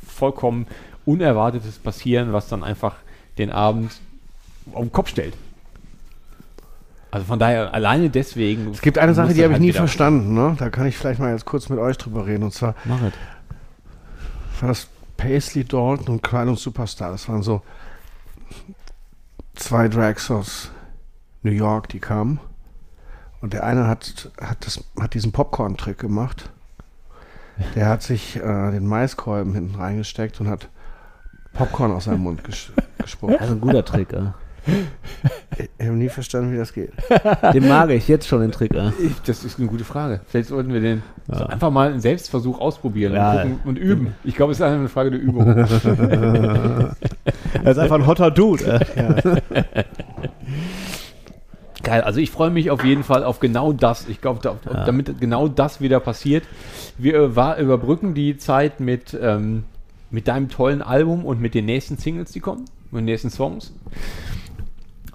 vollkommen 0.07 0.67
Unerwartetes 1.07 1.81
passieren, 1.81 2.33
was 2.33 2.49
dann 2.49 2.63
einfach 2.63 2.95
den 3.37 3.51
Abend 3.51 3.91
auf 4.73 4.83
den 4.83 4.93
Kopf 4.93 5.09
stellt. 5.09 5.35
Also 7.11 7.27
von 7.27 7.41
daher, 7.41 7.75
alleine 7.75 8.11
deswegen. 8.11 8.71
Es 8.71 8.81
gibt 8.81 8.97
eine 8.97 9.13
Sache, 9.13 9.35
die 9.35 9.43
habe 9.43 9.49
ich 9.49 9.53
halt 9.55 9.61
nie 9.61 9.69
wieder- 9.71 9.79
verstanden. 9.81 10.35
Ne? 10.35 10.55
Da 10.57 10.71
kann 10.71 10.87
ich 10.87 10.97
vielleicht 10.97 11.19
mal 11.19 11.33
jetzt 11.33 11.45
kurz 11.47 11.69
mit 11.69 11.81
euch 11.81 11.99
drüber 11.99 12.27
reden. 12.27 12.45
Und 12.45 12.55
zwar 12.55 12.77
Mach 12.85 13.03
es. 13.03 13.13
war 14.61 14.69
das 14.69 14.87
Paisley 15.17 15.65
Dalton 15.65 16.07
und 16.15 16.23
Kleidung 16.23 16.57
Superstar. 16.57 17.11
Das 17.11 17.29
waren 17.29 17.43
so 17.43 17.61
zwei 19.55 19.89
Drags 19.89 20.31
aus 20.31 20.71
New 21.43 21.51
York, 21.51 21.89
die 21.89 22.01
kamen. 22.01 22.41
Und 23.41 23.53
der 23.55 23.65
eine 23.65 23.87
hat, 23.89 24.31
hat, 24.41 24.65
das, 24.65 24.85
hat 25.01 25.15
diesen 25.15 25.33
Popcorn-Trick 25.33 25.99
gemacht. 25.99 26.51
Der 27.75 27.89
hat 27.89 28.03
sich 28.03 28.37
äh, 28.37 28.71
den 28.71 28.87
Maiskolben 28.87 29.55
hinten 29.55 29.75
reingesteckt 29.75 30.41
und 30.41 30.49
hat 30.49 30.69
Popcorn 31.53 31.93
aus 31.93 32.05
seinem 32.05 32.21
Mund 32.23 32.45
ges 32.45 32.73
gespuckt. 32.99 33.35
Das 33.35 33.49
ist 33.49 33.53
ein 33.53 33.61
guter 33.61 33.85
Trick, 33.85 34.13
ja. 34.13 34.35
Ich 35.59 35.87
habe 35.87 35.97
nie 35.97 36.09
verstanden, 36.09 36.53
wie 36.53 36.57
das 36.57 36.73
geht. 36.73 36.93
Den 37.53 37.69
mag 37.69 37.91
ich 37.91 38.07
jetzt 38.07 38.29
schon, 38.29 38.43
den 38.43 38.53
Trick, 38.53 38.73
ja. 38.73 38.93
Ich, 39.01 39.21
das 39.23 39.45
ist 39.45 39.59
eine 39.59 39.67
gute 39.67 39.85
Frage. 39.85 40.21
Vielleicht 40.29 40.49
sollten 40.51 40.73
wir 40.73 40.81
den 40.81 41.03
so 41.29 41.45
einfach 41.45 41.71
mal 41.73 41.91
einen 41.91 42.01
Selbstversuch 42.01 42.61
ausprobieren 42.61 43.13
Ja. 43.13 43.43
und, 43.43 43.51
gucken 43.51 43.61
und 43.65 43.77
üben. 43.77 44.15
Ich 44.23 44.37
glaube, 44.37 44.53
es 44.53 44.59
ist 44.61 44.65
eine 44.65 44.89
Frage 44.89 45.11
der 45.11 45.21
Übung. 45.21 45.45
Er 47.53 47.71
ist 47.71 47.79
einfach 47.79 47.97
ein 47.97 48.07
hotter 48.07 48.31
Dude. 48.31 48.65
äh. 48.97 49.85
Geil, 51.83 52.03
also 52.03 52.21
ich 52.21 52.31
freue 52.31 52.51
mich 52.51 52.71
auf 52.71 52.85
jeden 52.85 53.03
Fall 53.03 53.25
auf 53.25 53.41
genau 53.41 53.73
das. 53.73 54.09
Ich 54.09 54.21
glaube, 54.21 54.41
da, 54.43 54.57
damit 54.85 55.21
genau 55.21 55.49
das 55.49 55.81
wieder 55.81 55.99
passiert. 56.01 56.45
Wir 56.97 57.15
äh, 57.15 57.37
war, 57.37 57.59
überbrücken 57.59 58.15
die 58.15 58.37
Zeit 58.37 58.81
mit, 58.81 59.19
ähm, 59.21 59.65
mit 60.11 60.29
deinem 60.29 60.49
tollen 60.49 60.81
Album 60.83 61.25
und 61.25 61.41
mit 61.41 61.55
den 61.55 61.65
nächsten 61.65 61.97
Singles, 61.97 62.33
die 62.33 62.41
kommen, 62.41 62.67
mit 62.91 63.01
den 63.01 63.07
nächsten 63.07 63.31
Songs. 63.31 63.73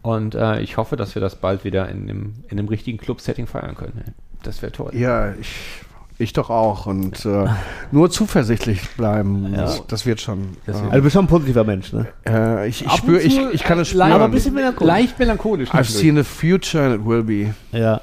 Und 0.01 0.35
äh, 0.35 0.61
ich 0.61 0.77
hoffe, 0.77 0.95
dass 0.97 1.15
wir 1.15 1.21
das 1.21 1.35
bald 1.35 1.63
wieder 1.63 1.87
in 1.89 2.07
dem, 2.07 2.33
in 2.49 2.57
dem 2.57 2.67
richtigen 2.67 2.97
Club-Setting 2.97 3.47
feiern 3.47 3.75
können. 3.75 4.13
Das 4.43 4.61
wäre 4.61 4.71
toll. 4.71 4.91
Ja, 4.93 5.33
ich, 5.33 5.81
ich 6.19 6.33
doch 6.33 6.49
auch. 6.49 6.85
Und 6.87 7.25
äh, 7.25 7.45
nur 7.91 8.09
zuversichtlich 8.09 8.81
bleiben, 8.97 9.53
das, 9.53 9.85
das 9.87 10.05
wird 10.05 10.19
schon. 10.21 10.57
Das 10.65 10.77
äh, 10.77 10.79
Also 10.79 10.91
du 10.95 11.01
bist 11.01 11.13
schon 11.13 11.25
ein 11.25 11.29
positiver 11.29 11.63
Mensch, 11.63 11.93
ne? 11.93 12.07
Äh, 12.25 12.67
ich 12.67 12.85
ich 12.85 12.91
spüre, 12.93 13.19
ich, 13.21 13.39
ich 13.53 13.63
kann 13.63 13.77
äh, 13.77 13.81
es 13.81 13.93
leicht- 13.93 14.09
spüren. 14.09 14.11
aber 14.13 14.25
ein 14.25 14.31
bisschen 14.31 14.53
melancholisch. 14.53 14.87
Leicht 14.87 15.19
melancholisch. 15.19 15.69
I've 15.71 15.83
seen 15.85 16.17
a 16.17 16.23
future 16.23 16.83
and 16.85 16.95
it 17.01 17.05
will 17.05 17.23
be. 17.23 17.53
Ja, 17.71 18.01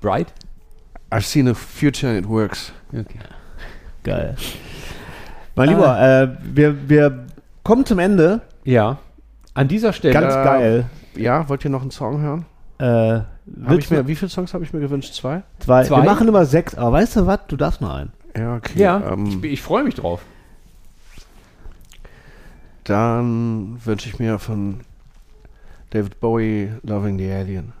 Bright? 0.00 0.28
I've 1.10 1.22
seen 1.26 1.46
a 1.48 1.54
future 1.54 2.08
and 2.10 2.18
it 2.24 2.28
works. 2.28 2.72
Okay. 2.92 3.18
geil. 4.02 4.34
Mein 5.54 5.68
Lieber, 5.68 6.00
äh, 6.00 6.28
wir, 6.42 6.88
wir 6.88 7.26
kommen 7.62 7.84
zum 7.84 7.98
Ende. 7.98 8.40
Ja. 8.64 8.98
An 9.54 9.68
dieser 9.68 9.92
Stelle. 9.92 10.14
Ganz 10.14 10.34
Äh, 10.34 10.44
geil. 10.44 10.84
Ja, 11.14 11.46
wollt 11.48 11.62
ihr 11.64 11.70
noch 11.70 11.82
einen 11.82 11.90
Song 11.90 12.20
hören? 12.22 12.46
Äh, 12.78 13.20
Hab 13.64 13.78
ich 13.78 13.90
mir, 13.90 14.06
wie 14.06 14.14
viele 14.14 14.28
Songs 14.28 14.54
habe 14.54 14.64
ich 14.64 14.72
mir 14.72 14.80
gewünscht? 14.80 15.14
Zwei? 15.14 15.42
zwei. 15.58 15.84
zwei? 15.84 15.96
Wir 15.98 16.04
machen 16.04 16.28
immer 16.28 16.44
sechs, 16.46 16.74
aber 16.74 16.92
weißt 16.92 17.16
du 17.16 17.26
was? 17.26 17.40
Du 17.48 17.56
darfst 17.56 17.80
noch 17.80 17.92
einen. 17.94 18.12
Ja, 18.36 18.56
okay. 18.56 18.78
ja, 18.78 19.12
Ähm, 19.12 19.40
ich, 19.42 19.52
ich 19.52 19.62
freue 19.62 19.84
mich 19.84 19.94
drauf. 19.96 20.22
dann 22.84 23.78
wünsche 23.84 24.08
ich 24.08 24.18
mir 24.18 24.38
von 24.38 24.80
David 25.90 26.20
Bowie 26.20 26.72
Loving 26.82 27.18
the 27.18 27.30
Alien. 27.30 27.72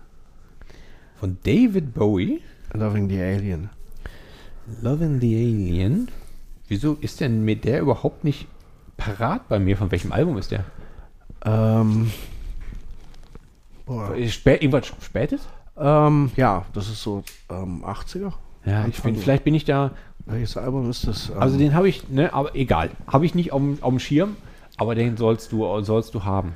Von 1.18 1.38
David 1.44 1.94
Bowie. 1.94 2.42
Loving 2.74 3.08
the 3.08 3.20
Alien. 3.20 3.70
Loving 4.82 5.20
the 5.20 5.34
Alien. 5.34 6.08
Wieso 6.68 6.94
ist 7.00 7.20
denn 7.20 7.44
mit 7.44 7.64
der 7.64 7.80
überhaupt 7.80 8.24
nicht 8.24 8.46
parat 8.96 9.48
bei 9.48 9.58
mir? 9.58 9.76
Von 9.76 9.90
welchem 9.90 10.12
Album 10.12 10.38
ist 10.38 10.50
der? 10.50 10.64
Ähm, 11.44 12.10
boah. 13.86 14.12
Spä 14.28 14.54
irgendwas 14.56 14.86
Spätes? 15.02 15.40
ähm, 15.80 16.30
ja, 16.36 16.64
das 16.74 16.88
ist 16.88 17.02
so 17.02 17.22
ähm, 17.50 17.84
80er. 17.84 18.32
Ja, 18.64 18.86
ich 18.86 19.00
bin, 19.02 19.16
vielleicht 19.16 19.44
bin 19.44 19.54
ich 19.54 19.64
da. 19.64 19.90
Welches 20.26 20.56
Album 20.56 20.88
ist 20.88 21.06
das? 21.08 21.30
Ähm, 21.30 21.36
Also 21.40 21.58
den 21.58 21.74
habe 21.74 21.88
ich, 21.88 22.08
ne, 22.08 22.32
aber 22.32 22.54
egal. 22.54 22.90
Habe 23.08 23.26
ich 23.26 23.34
nicht 23.34 23.52
auf 23.52 23.60
dem- 23.60 23.98
Schirm, 23.98 24.36
aber 24.76 24.94
den 24.94 25.16
sollst 25.16 25.50
du, 25.50 25.80
sollst 25.82 26.14
du 26.14 26.24
haben. 26.24 26.54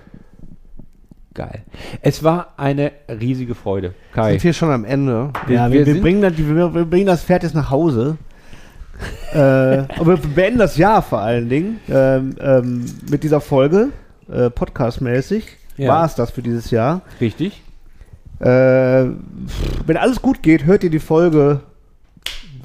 Geil. 1.35 1.65
Es 2.01 2.23
war 2.25 2.55
eine 2.57 2.93
riesige 3.09 3.55
Freude. 3.55 3.95
Kai. 4.15 4.33
sind 4.33 4.45
wir 4.45 4.53
schon 4.55 4.71
am 4.71 4.85
Ende? 4.85 5.31
Ja, 5.49 5.71
wir 5.71 5.85
wir, 5.85 5.95
wir, 5.95 6.01
bringen 6.01 6.23
das, 6.23 6.39
wir, 6.39 6.75
wir 6.75 6.85
bringen 6.87 7.07
das 7.07 7.25
Pferd 7.25 7.43
jetzt 7.43 7.55
nach 7.55 7.71
Hause. 7.71 8.17
äh, 9.33 9.39
aber 9.99 10.23
wir 10.23 10.31
beenden 10.35 10.59
das 10.61 10.77
Jahr 10.79 11.03
vor 11.03 11.19
allen 11.21 11.49
Dingen 11.49 11.81
ähm, 11.91 12.37
ähm, 12.41 12.87
mit 13.11 13.23
dieser 13.25 13.41
Folge, 13.43 13.89
äh, 14.31 14.49
podcastmäßig. 14.49 15.45
Ja. 15.77 15.89
War 15.91 16.05
es 16.07 16.15
das 16.15 16.31
für 16.31 16.43
dieses 16.43 16.71
Jahr. 16.71 17.03
Richtig? 17.21 17.63
Äh, 18.41 18.47
wenn 19.87 19.97
alles 19.97 20.21
gut 20.23 20.43
geht, 20.43 20.65
hört 20.65 20.85
ihr 20.85 20.91
die 20.91 20.99
Folge 20.99 21.61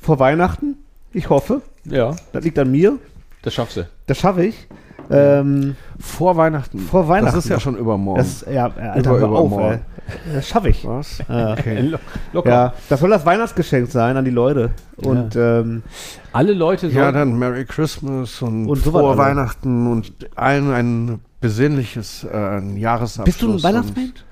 vor 0.02 0.20
Weihnachten. 0.20 0.76
Ich 1.14 1.30
hoffe. 1.30 1.62
Ja, 1.86 2.16
Das 2.34 2.44
liegt 2.44 2.58
an 2.60 2.72
mir. 2.72 2.98
das 3.42 3.54
schaffst 3.54 3.78
du. 3.78 3.88
Das 4.08 4.18
schaffe 4.18 4.46
ich. 4.46 4.68
Ähm, 5.10 5.76
Vor 6.00 6.38
Weihnachten. 6.38 6.80
Vor 6.80 7.08
Weihnachten 7.10 7.36
Das 7.36 7.44
ist 7.46 7.50
ja 7.50 7.60
schon 7.60 7.76
übermorgen. 7.76 8.20
das, 8.20 8.46
ja, 8.50 8.68
Alter, 8.68 9.10
Über- 9.12 9.20
hör 9.20 9.30
auf, 9.32 9.48
übermorgen. 9.48 9.82
ey. 10.28 10.34
Das 10.36 10.48
schaffe 10.48 10.70
ich. 10.70 10.88
Was? 10.88 11.18
Ja. 11.28 11.52
Okay. 11.58 11.94
Locker. 12.32 12.50
Ja, 12.50 12.74
das 12.88 13.00
soll 13.02 13.10
das 13.10 13.26
Weihnachtsgeschenk 13.26 13.90
sein 13.92 14.16
an 14.16 14.24
die 14.24 14.32
Leute. 14.32 14.70
Und 14.98 15.36
ähm, 15.36 15.84
Alle 16.32 16.54
Leute 16.54 16.90
sollen. 16.90 16.96
Ja, 17.04 17.12
dann 17.12 17.38
Merry 17.38 17.66
Christmas 17.66 18.42
und, 18.42 18.68
Und 18.70 18.78
frohe. 18.78 19.18
Weihnachten 19.18 19.88
und 19.92 20.14
allen 20.36 20.72
ein 20.72 21.20
besinnliches 21.42 22.24
äh, 22.32 22.62
Jahresabschluss. 22.78 23.26
bist 23.26 23.42
du 23.42 23.52
ein 23.54 23.64
Weihnachtsmensch? 23.64 24.24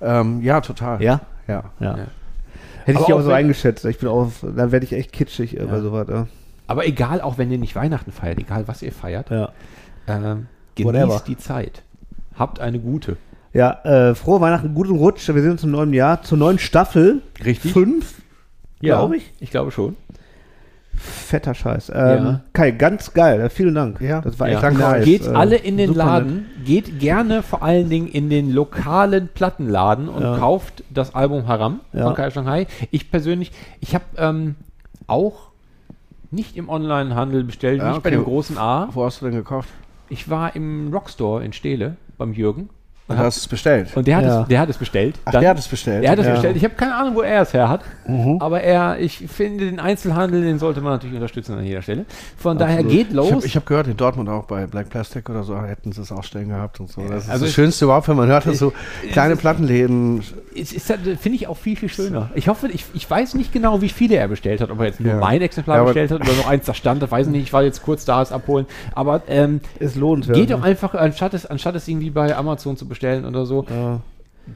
Ähm, 0.00 0.42
ja, 0.42 0.60
total. 0.60 1.02
Ja. 1.02 1.20
Ja. 1.46 1.64
Ja. 1.78 1.96
Ja. 1.96 1.96
Hätte 1.96 2.08
ich 2.86 2.96
Aber 2.96 3.04
dich 3.06 3.14
auch 3.14 3.18
auch 3.20 3.22
so 3.24 3.30
eingeschätzt. 3.32 3.84
Ich 3.84 3.98
bin 3.98 4.08
auch, 4.08 4.30
da 4.42 4.72
werde 4.72 4.84
ich 4.84 4.92
echt 4.92 5.12
kitschig 5.12 5.56
äh, 5.58 5.64
bei 5.64 5.76
Ja. 5.76 5.80
sowas. 5.82 6.06
Ja. 6.08 6.26
aber 6.66 6.86
egal, 6.86 7.20
auch 7.20 7.38
wenn 7.38 7.50
ihr 7.52 7.58
nicht 7.58 7.76
Weihnachten 7.76 8.10
feiert, 8.12 8.38
egal 8.38 8.66
was 8.68 8.82
ihr 8.82 8.92
feiert, 8.92 9.30
Ja. 9.30 9.50
ähm, 10.08 10.46
Whatever. 10.78 11.06
genießt 11.06 11.28
die 11.28 11.36
Zeit. 11.36 11.82
Habt 12.36 12.60
eine 12.60 12.78
gute. 12.80 13.16
Ja, 13.52 13.72
äh, 13.84 14.14
frohe 14.14 14.40
Weihnachten, 14.42 14.74
guten 14.74 14.96
Rutsch. 14.96 15.26
Wir 15.28 15.40
sind 15.42 15.58
zum 15.60 15.70
neuen 15.70 15.92
Jahr, 15.94 16.22
zur 16.22 16.36
neuen 16.36 16.58
Staffel. 16.58 17.22
Richtig. 17.42 17.72
Fünf, 17.72 18.20
glaube 18.80 19.16
ich. 19.16 19.32
Ich 19.40 19.50
glaube 19.50 19.70
schon. 19.70 19.96
Fetter 20.96 21.54
Scheiß. 21.54 21.90
Ähm, 21.94 21.94
Ja. 22.24 22.40
Kai, 22.52 22.70
ganz 22.72 23.12
geil. 23.12 23.40
äh, 23.40 23.50
Vielen 23.50 23.74
Dank. 23.74 24.00
Ja. 24.00 24.20
das 24.20 24.38
war 24.40 24.48
Ja. 24.48 24.54
echt 24.54 24.62
Danke 24.64 24.80
nice. 24.80 25.04
Geht 25.04 25.26
Äh, 25.26 25.30
alle 25.30 25.56
in 25.56 25.76
den 25.76 25.94
Laden, 25.94 26.46
geht 26.64 26.98
gerne 26.98 27.42
vor 27.42 27.62
allen 27.62 27.88
Dingen 27.90 28.08
in 28.08 28.30
den 28.30 28.50
lokalen 28.52 29.28
Plattenladen 29.28 30.08
und 30.08 30.22
Ja. 30.22 30.38
kauft 30.38 30.82
das 30.90 31.14
Album 31.14 31.46
Haram 31.46 31.80
von 31.92 32.14
Kai 32.14 32.30
Shanghai. 32.30 32.66
Ich 32.90 33.10
persönlich, 33.10 33.52
ich 33.80 33.94
habe 33.94 34.04
ähm, 34.16 34.54
auch 35.06 35.50
nicht 36.30 36.56
im 36.56 36.68
Onlinehandel 36.68 37.44
bestellt, 37.44 37.82
nicht 37.82 38.02
bei 38.02 38.08
okay. 38.08 38.10
dem 38.10 38.24
großen 38.24 38.58
A. 38.58 38.88
Wo 38.92 39.04
hast 39.04 39.20
du 39.20 39.26
denn 39.26 39.34
gekauft? 39.36 39.68
Ich 40.08 40.28
war 40.30 40.54
im 40.56 40.92
Rockstore 40.92 41.44
in 41.44 41.52
Steele 41.52 41.96
beim 42.18 42.32
Jürgen 42.32 42.68
Und 43.08 43.18
hast 43.18 43.36
es 43.36 43.46
bestellt. 43.46 43.96
und 43.96 44.06
der 44.06 44.16
hat, 44.16 44.24
Ja. 44.24 44.42
es, 44.42 44.48
der 44.48 44.60
hat 44.60 44.68
es 44.68 44.78
bestellt. 44.78 45.14
Ach, 45.24 45.32
Dann- 45.32 45.40
der 45.40 45.50
hat 45.50 45.58
es 45.58 45.68
bestellt. 45.68 46.02
Er 46.04 46.10
hat 46.10 46.18
es 46.18 46.26
Ja. 46.26 46.32
bestellt. 46.32 46.56
Ich 46.56 46.64
habe 46.64 46.74
keine 46.74 46.94
Ahnung, 46.96 47.14
wo 47.14 47.20
er 47.22 47.42
es 47.42 47.52
her 47.52 47.68
hat. 47.68 47.82
Mhm. 48.08 48.38
Aber 48.40 48.60
er, 48.62 48.98
ich 48.98 49.18
finde, 49.28 49.64
den 49.66 49.78
Einzelhandel, 49.78 50.42
den 50.42 50.58
sollte 50.58 50.80
man 50.80 50.92
natürlich 50.94 51.14
unterstützen 51.14 51.56
an 51.56 51.64
jeder 51.64 51.82
Stelle. 51.82 52.04
Von 52.36 52.58
daher 52.58 52.78
Absolut. 52.80 52.92
geht 52.92 53.08
Ich 53.10 53.14
los. 53.14 53.30
habe 53.30 53.46
hab 53.46 53.66
gehört, 53.66 53.86
in 53.86 53.96
Dortmund 53.96 54.28
auch 54.28 54.44
bei 54.46 54.66
Black 54.66 54.88
Plastic 54.88 55.30
oder 55.30 55.44
so 55.44 55.56
hätten 55.62 55.92
sie 55.92 56.00
es 56.02 56.10
ausstellen 56.10 56.48
gehabt 56.48 56.80
und 56.80 56.90
so. 56.90 57.00
Das 57.02 57.24
ist 57.24 57.30
also 57.30 57.44
das 57.44 57.50
es- 57.50 57.54
Schönste 57.54 57.84
überhaupt, 57.84 58.08
wenn 58.08 58.16
man 58.16 58.26
hört, 58.28 58.44
dass 58.46 58.58
so 58.58 58.72
kleine 59.12 59.36
Plattenläden. 59.36 60.22
es 60.58 60.72
ist, 60.72 60.90
halt, 60.90 61.00
finde 61.20 61.36
ich 61.36 61.46
auch 61.46 61.56
viel, 61.56 61.76
viel 61.76 61.88
schöner. 61.88 62.30
Ich 62.34 62.48
hoffe, 62.48 62.66
ich, 62.72 62.84
ich 62.92 63.08
weiß 63.08 63.34
nicht 63.34 63.52
genau, 63.52 63.82
wie 63.82 63.88
viele 63.88 64.16
er 64.16 64.26
bestellt 64.26 64.60
hat. 64.60 64.70
Ob 64.70 64.80
er 64.80 64.86
jetzt 64.86 64.98
nur 65.00 65.12
Ja. 65.14 65.20
mein 65.20 65.42
Exemplar 65.42 65.84
bestellt 65.84 66.10
hat 66.10 66.20
oder 66.22 66.32
noch 66.32 66.48
eins 66.48 66.64
da 66.64 66.74
stand, 66.74 67.02
das 67.02 67.10
weiß 67.12 67.26
ich 67.28 67.32
nicht. 67.32 67.42
Ich 67.44 67.52
war 67.52 67.62
jetzt 67.62 67.82
kurz 67.82 68.04
da, 68.04 68.20
es 68.20 68.32
abholen. 68.32 68.66
Aber 68.96 69.22
ähm, 69.28 69.60
Ist 69.78 69.94
lohnenswert. 69.94 70.36
geht 70.36 70.50
doch 70.50 70.62
einfach, 70.64 70.94
anstatt 70.94 71.34
es, 71.34 71.46
anstatt 71.46 71.76
es 71.76 71.86
irgendwie 71.86 72.10
bei 72.10 72.34
Amazon 72.36 72.76
zu 72.76 72.84
bestellen 72.86 72.95
oder 73.02 73.46
so, 73.46 73.64
Ja. 73.68 74.00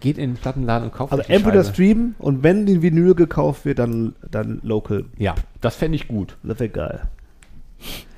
geht 0.01 0.19
in 0.19 0.35
den 0.35 0.37
Plattenladen 0.41 0.89
und 0.89 0.95
kauft 0.95 1.13
Also 1.13 1.25
entweder 1.29 1.65
streamen 1.65 2.15
und 2.19 2.43
wenn 2.43 2.67
die 2.67 2.83
Vinyl 2.83 3.15
gekauft 3.15 3.65
wird, 3.65 3.79
dann, 3.79 4.15
dann 4.31 4.61
local. 4.63 5.05
Ja, 5.19 5.35
das 5.61 5.77
fände 5.77 5.97
ich 5.97 6.09
gut. 6.09 6.37
Das 6.43 6.59
wäre 6.61 6.71
geil. 6.71 7.01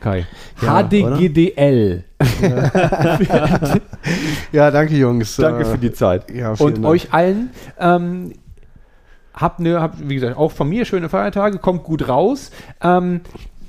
Kai. 0.01 0.27
Ja, 0.61 0.83
HDGDL. 0.83 2.05
Ja, 4.53 4.71
danke, 4.71 4.95
Jungs. 4.97 5.37
Danke 5.37 5.65
für 5.65 5.79
die 5.79 5.93
Zeit. 5.93 6.31
Ja, 6.31 6.55
vielen 6.57 6.67
Und 6.69 6.75
Dank. 6.83 6.87
euch 6.87 7.13
allen, 7.13 7.51
ähm, 7.79 8.33
habt, 9.35 9.61
ne, 9.61 9.81
habt, 9.81 10.09
wie 10.09 10.15
gesagt, 10.17 10.37
auch 10.37 10.53
von 10.53 10.69
mir 10.69 10.85
schöne 10.85 11.09
Feiertage, 11.09 11.59
kommt 11.59 11.85
gut 11.85 12.09
raus. 12.09 12.51
Ähm, 12.83 13.21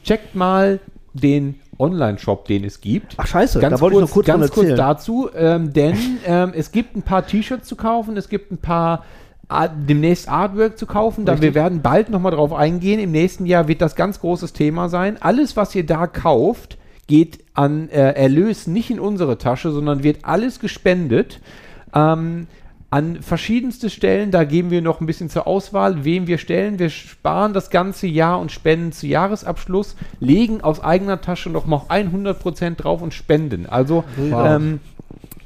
checkt 0.03 0.35
mal 0.35 0.79
den 1.13 1.55
Online-Shop, 1.79 2.45
den 2.45 2.63
es 2.63 2.81
gibt. 2.81 3.15
Ach 3.17 3.27
scheiße, 3.27 3.59
Ganz 3.59 3.75
da 3.75 3.81
wollte 3.81 3.97
kurz, 3.97 4.03
ich 4.03 4.09
noch 4.09 4.13
kurz 4.13 4.27
ganz 4.27 4.51
kurz 4.51 4.75
dazu, 4.75 5.29
ähm, 5.35 5.73
denn 5.73 5.97
ähm, 6.25 6.53
es 6.55 6.71
gibt 6.71 6.95
ein 6.95 7.01
paar 7.01 7.25
T-Shirts 7.25 7.67
zu 7.67 7.75
kaufen, 7.75 8.17
es 8.17 8.29
gibt 8.29 8.51
ein 8.51 8.57
paar 8.57 9.03
Art, 9.47 9.71
demnächst 9.87 10.29
Artwork 10.29 10.77
zu 10.77 10.85
kaufen. 10.85 11.25
Da 11.25 11.41
wir 11.41 11.53
werden 11.53 11.81
bald 11.81 12.09
nochmal 12.09 12.31
drauf 12.31 12.53
eingehen. 12.53 12.99
Im 12.99 13.11
nächsten 13.11 13.45
Jahr 13.45 13.67
wird 13.67 13.81
das 13.81 13.95
ganz 13.95 14.19
großes 14.19 14.53
Thema 14.53 14.89
sein. 14.89 15.17
Alles, 15.21 15.57
was 15.57 15.75
ihr 15.75 15.85
da 15.85 16.07
kauft, 16.07 16.77
geht 17.07 17.39
an 17.53 17.89
äh, 17.89 18.13
Erlös 18.13 18.67
nicht 18.67 18.89
in 18.89 18.99
unsere 18.99 19.37
Tasche, 19.37 19.71
sondern 19.71 20.03
wird 20.03 20.19
alles 20.23 20.59
gespendet. 20.59 21.39
Ähm, 21.93 22.47
an 22.93 23.23
verschiedenste 23.23 23.89
Stellen, 23.89 24.29
da 24.29 24.43
geben 24.43 24.69
wir 24.69 24.83
noch 24.83 25.01
ein 25.01 25.07
bisschen 25.07 25.27
zur 25.27 25.47
Auswahl, 25.47 26.05
wem 26.05 26.27
wir 26.27 26.37
stellen. 26.37 26.77
Wir 26.77 26.91
sparen 26.91 27.51
das 27.51 27.71
ganze 27.71 28.05
Jahr 28.05 28.39
und 28.39 28.51
spenden 28.51 28.91
zu 28.91 29.07
Jahresabschluss, 29.07 29.95
legen 30.19 30.61
aus 30.61 30.79
eigener 30.79 31.19
Tasche 31.19 31.49
noch 31.49 31.65
mal 31.65 31.81
100% 31.89 32.75
drauf 32.75 33.01
und 33.01 33.11
spenden. 33.11 33.65
Also 33.65 34.03
ähm, 34.19 34.79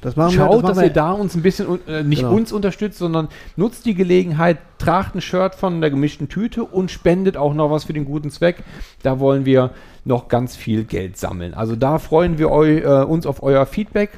Das 0.02 0.18
machen 0.18 0.34
wir, 0.34 0.40
Schaut, 0.40 0.64
das 0.66 0.76
dass 0.76 0.84
ihr 0.84 0.90
da 0.90 1.14
uns 1.14 1.36
ein 1.36 1.42
bisschen, 1.42 1.80
äh, 1.88 2.04
nicht 2.04 2.24
Genau. 2.24 2.34
uns 2.34 2.52
unterstützt, 2.52 2.98
sondern 2.98 3.30
nutzt 3.56 3.86
die 3.86 3.94
Gelegenheit, 3.94 4.58
tragt 4.78 5.16
ein 5.16 5.22
Shirt 5.22 5.56
von 5.56 5.80
der 5.80 5.90
gemischten 5.90 6.28
Tüte 6.28 6.66
und 6.66 6.92
spendet 6.92 7.38
auch 7.38 7.54
noch 7.54 7.72
was 7.72 7.86
für 7.86 7.94
den 7.94 8.04
guten 8.04 8.30
Zweck. 8.30 8.58
Da 9.04 9.22
wollen 9.22 9.46
wir 9.46 9.72
noch 10.04 10.28
ganz 10.28 10.58
viel 10.58 10.84
Geld 10.84 11.16
sammeln. 11.16 11.54
Also 11.54 11.78
da 11.78 11.98
freuen 11.98 12.40
wir 12.40 12.52
eu, 12.52 12.66
äh, 12.66 13.06
uns 13.06 13.26
auf 13.26 13.42
euer 13.42 13.66
Feedback. 13.66 14.10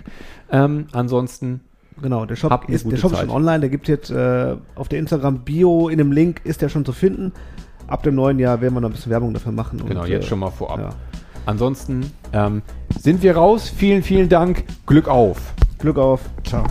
Ähm, 0.51 0.87
ansonsten, 0.93 1.61
Genau, 2.01 2.25
der 2.25 2.35
Shop, 2.35 2.51
Habt 2.51 2.69
ist, 2.69 2.89
der 2.89 2.97
Shop 2.97 3.11
ist 3.11 3.19
schon 3.19 3.29
online, 3.29 3.61
der 3.61 3.69
gibt 3.69 3.87
jetzt 3.87 4.09
äh, 4.09 4.55
auf 4.75 4.87
der 4.87 4.99
Instagram-Bio 4.99 5.89
in 5.89 5.97
dem 5.97 6.11
Link, 6.11 6.41
ist 6.43 6.61
der 6.61 6.69
schon 6.69 6.85
zu 6.85 6.91
finden. 6.91 7.31
Ab 7.87 8.03
dem 8.03 8.15
neuen 8.15 8.39
Jahr 8.39 8.61
werden 8.61 8.73
wir 8.75 8.81
noch 8.81 8.89
ein 8.89 8.93
bisschen 8.93 9.11
Werbung 9.11 9.33
dafür 9.33 9.51
machen. 9.51 9.81
genau, 9.85 10.01
und, 10.01 10.07
jetzt 10.07 10.25
äh, 10.25 10.27
schon 10.27 10.39
mal 10.39 10.51
vorab. 10.51 10.79
ja. 10.79 10.89
Ansonsten 11.45 12.11
ähm, 12.31 12.61
sind 12.99 13.23
wir 13.23 13.35
raus. 13.35 13.69
Vielen, 13.75 14.03
vielen 14.03 14.29
Dank. 14.29 14.65
Glück 14.85 15.07
auf. 15.07 15.53
Glück 15.79 15.97
auf. 15.97 16.21
Ciao. 16.43 16.63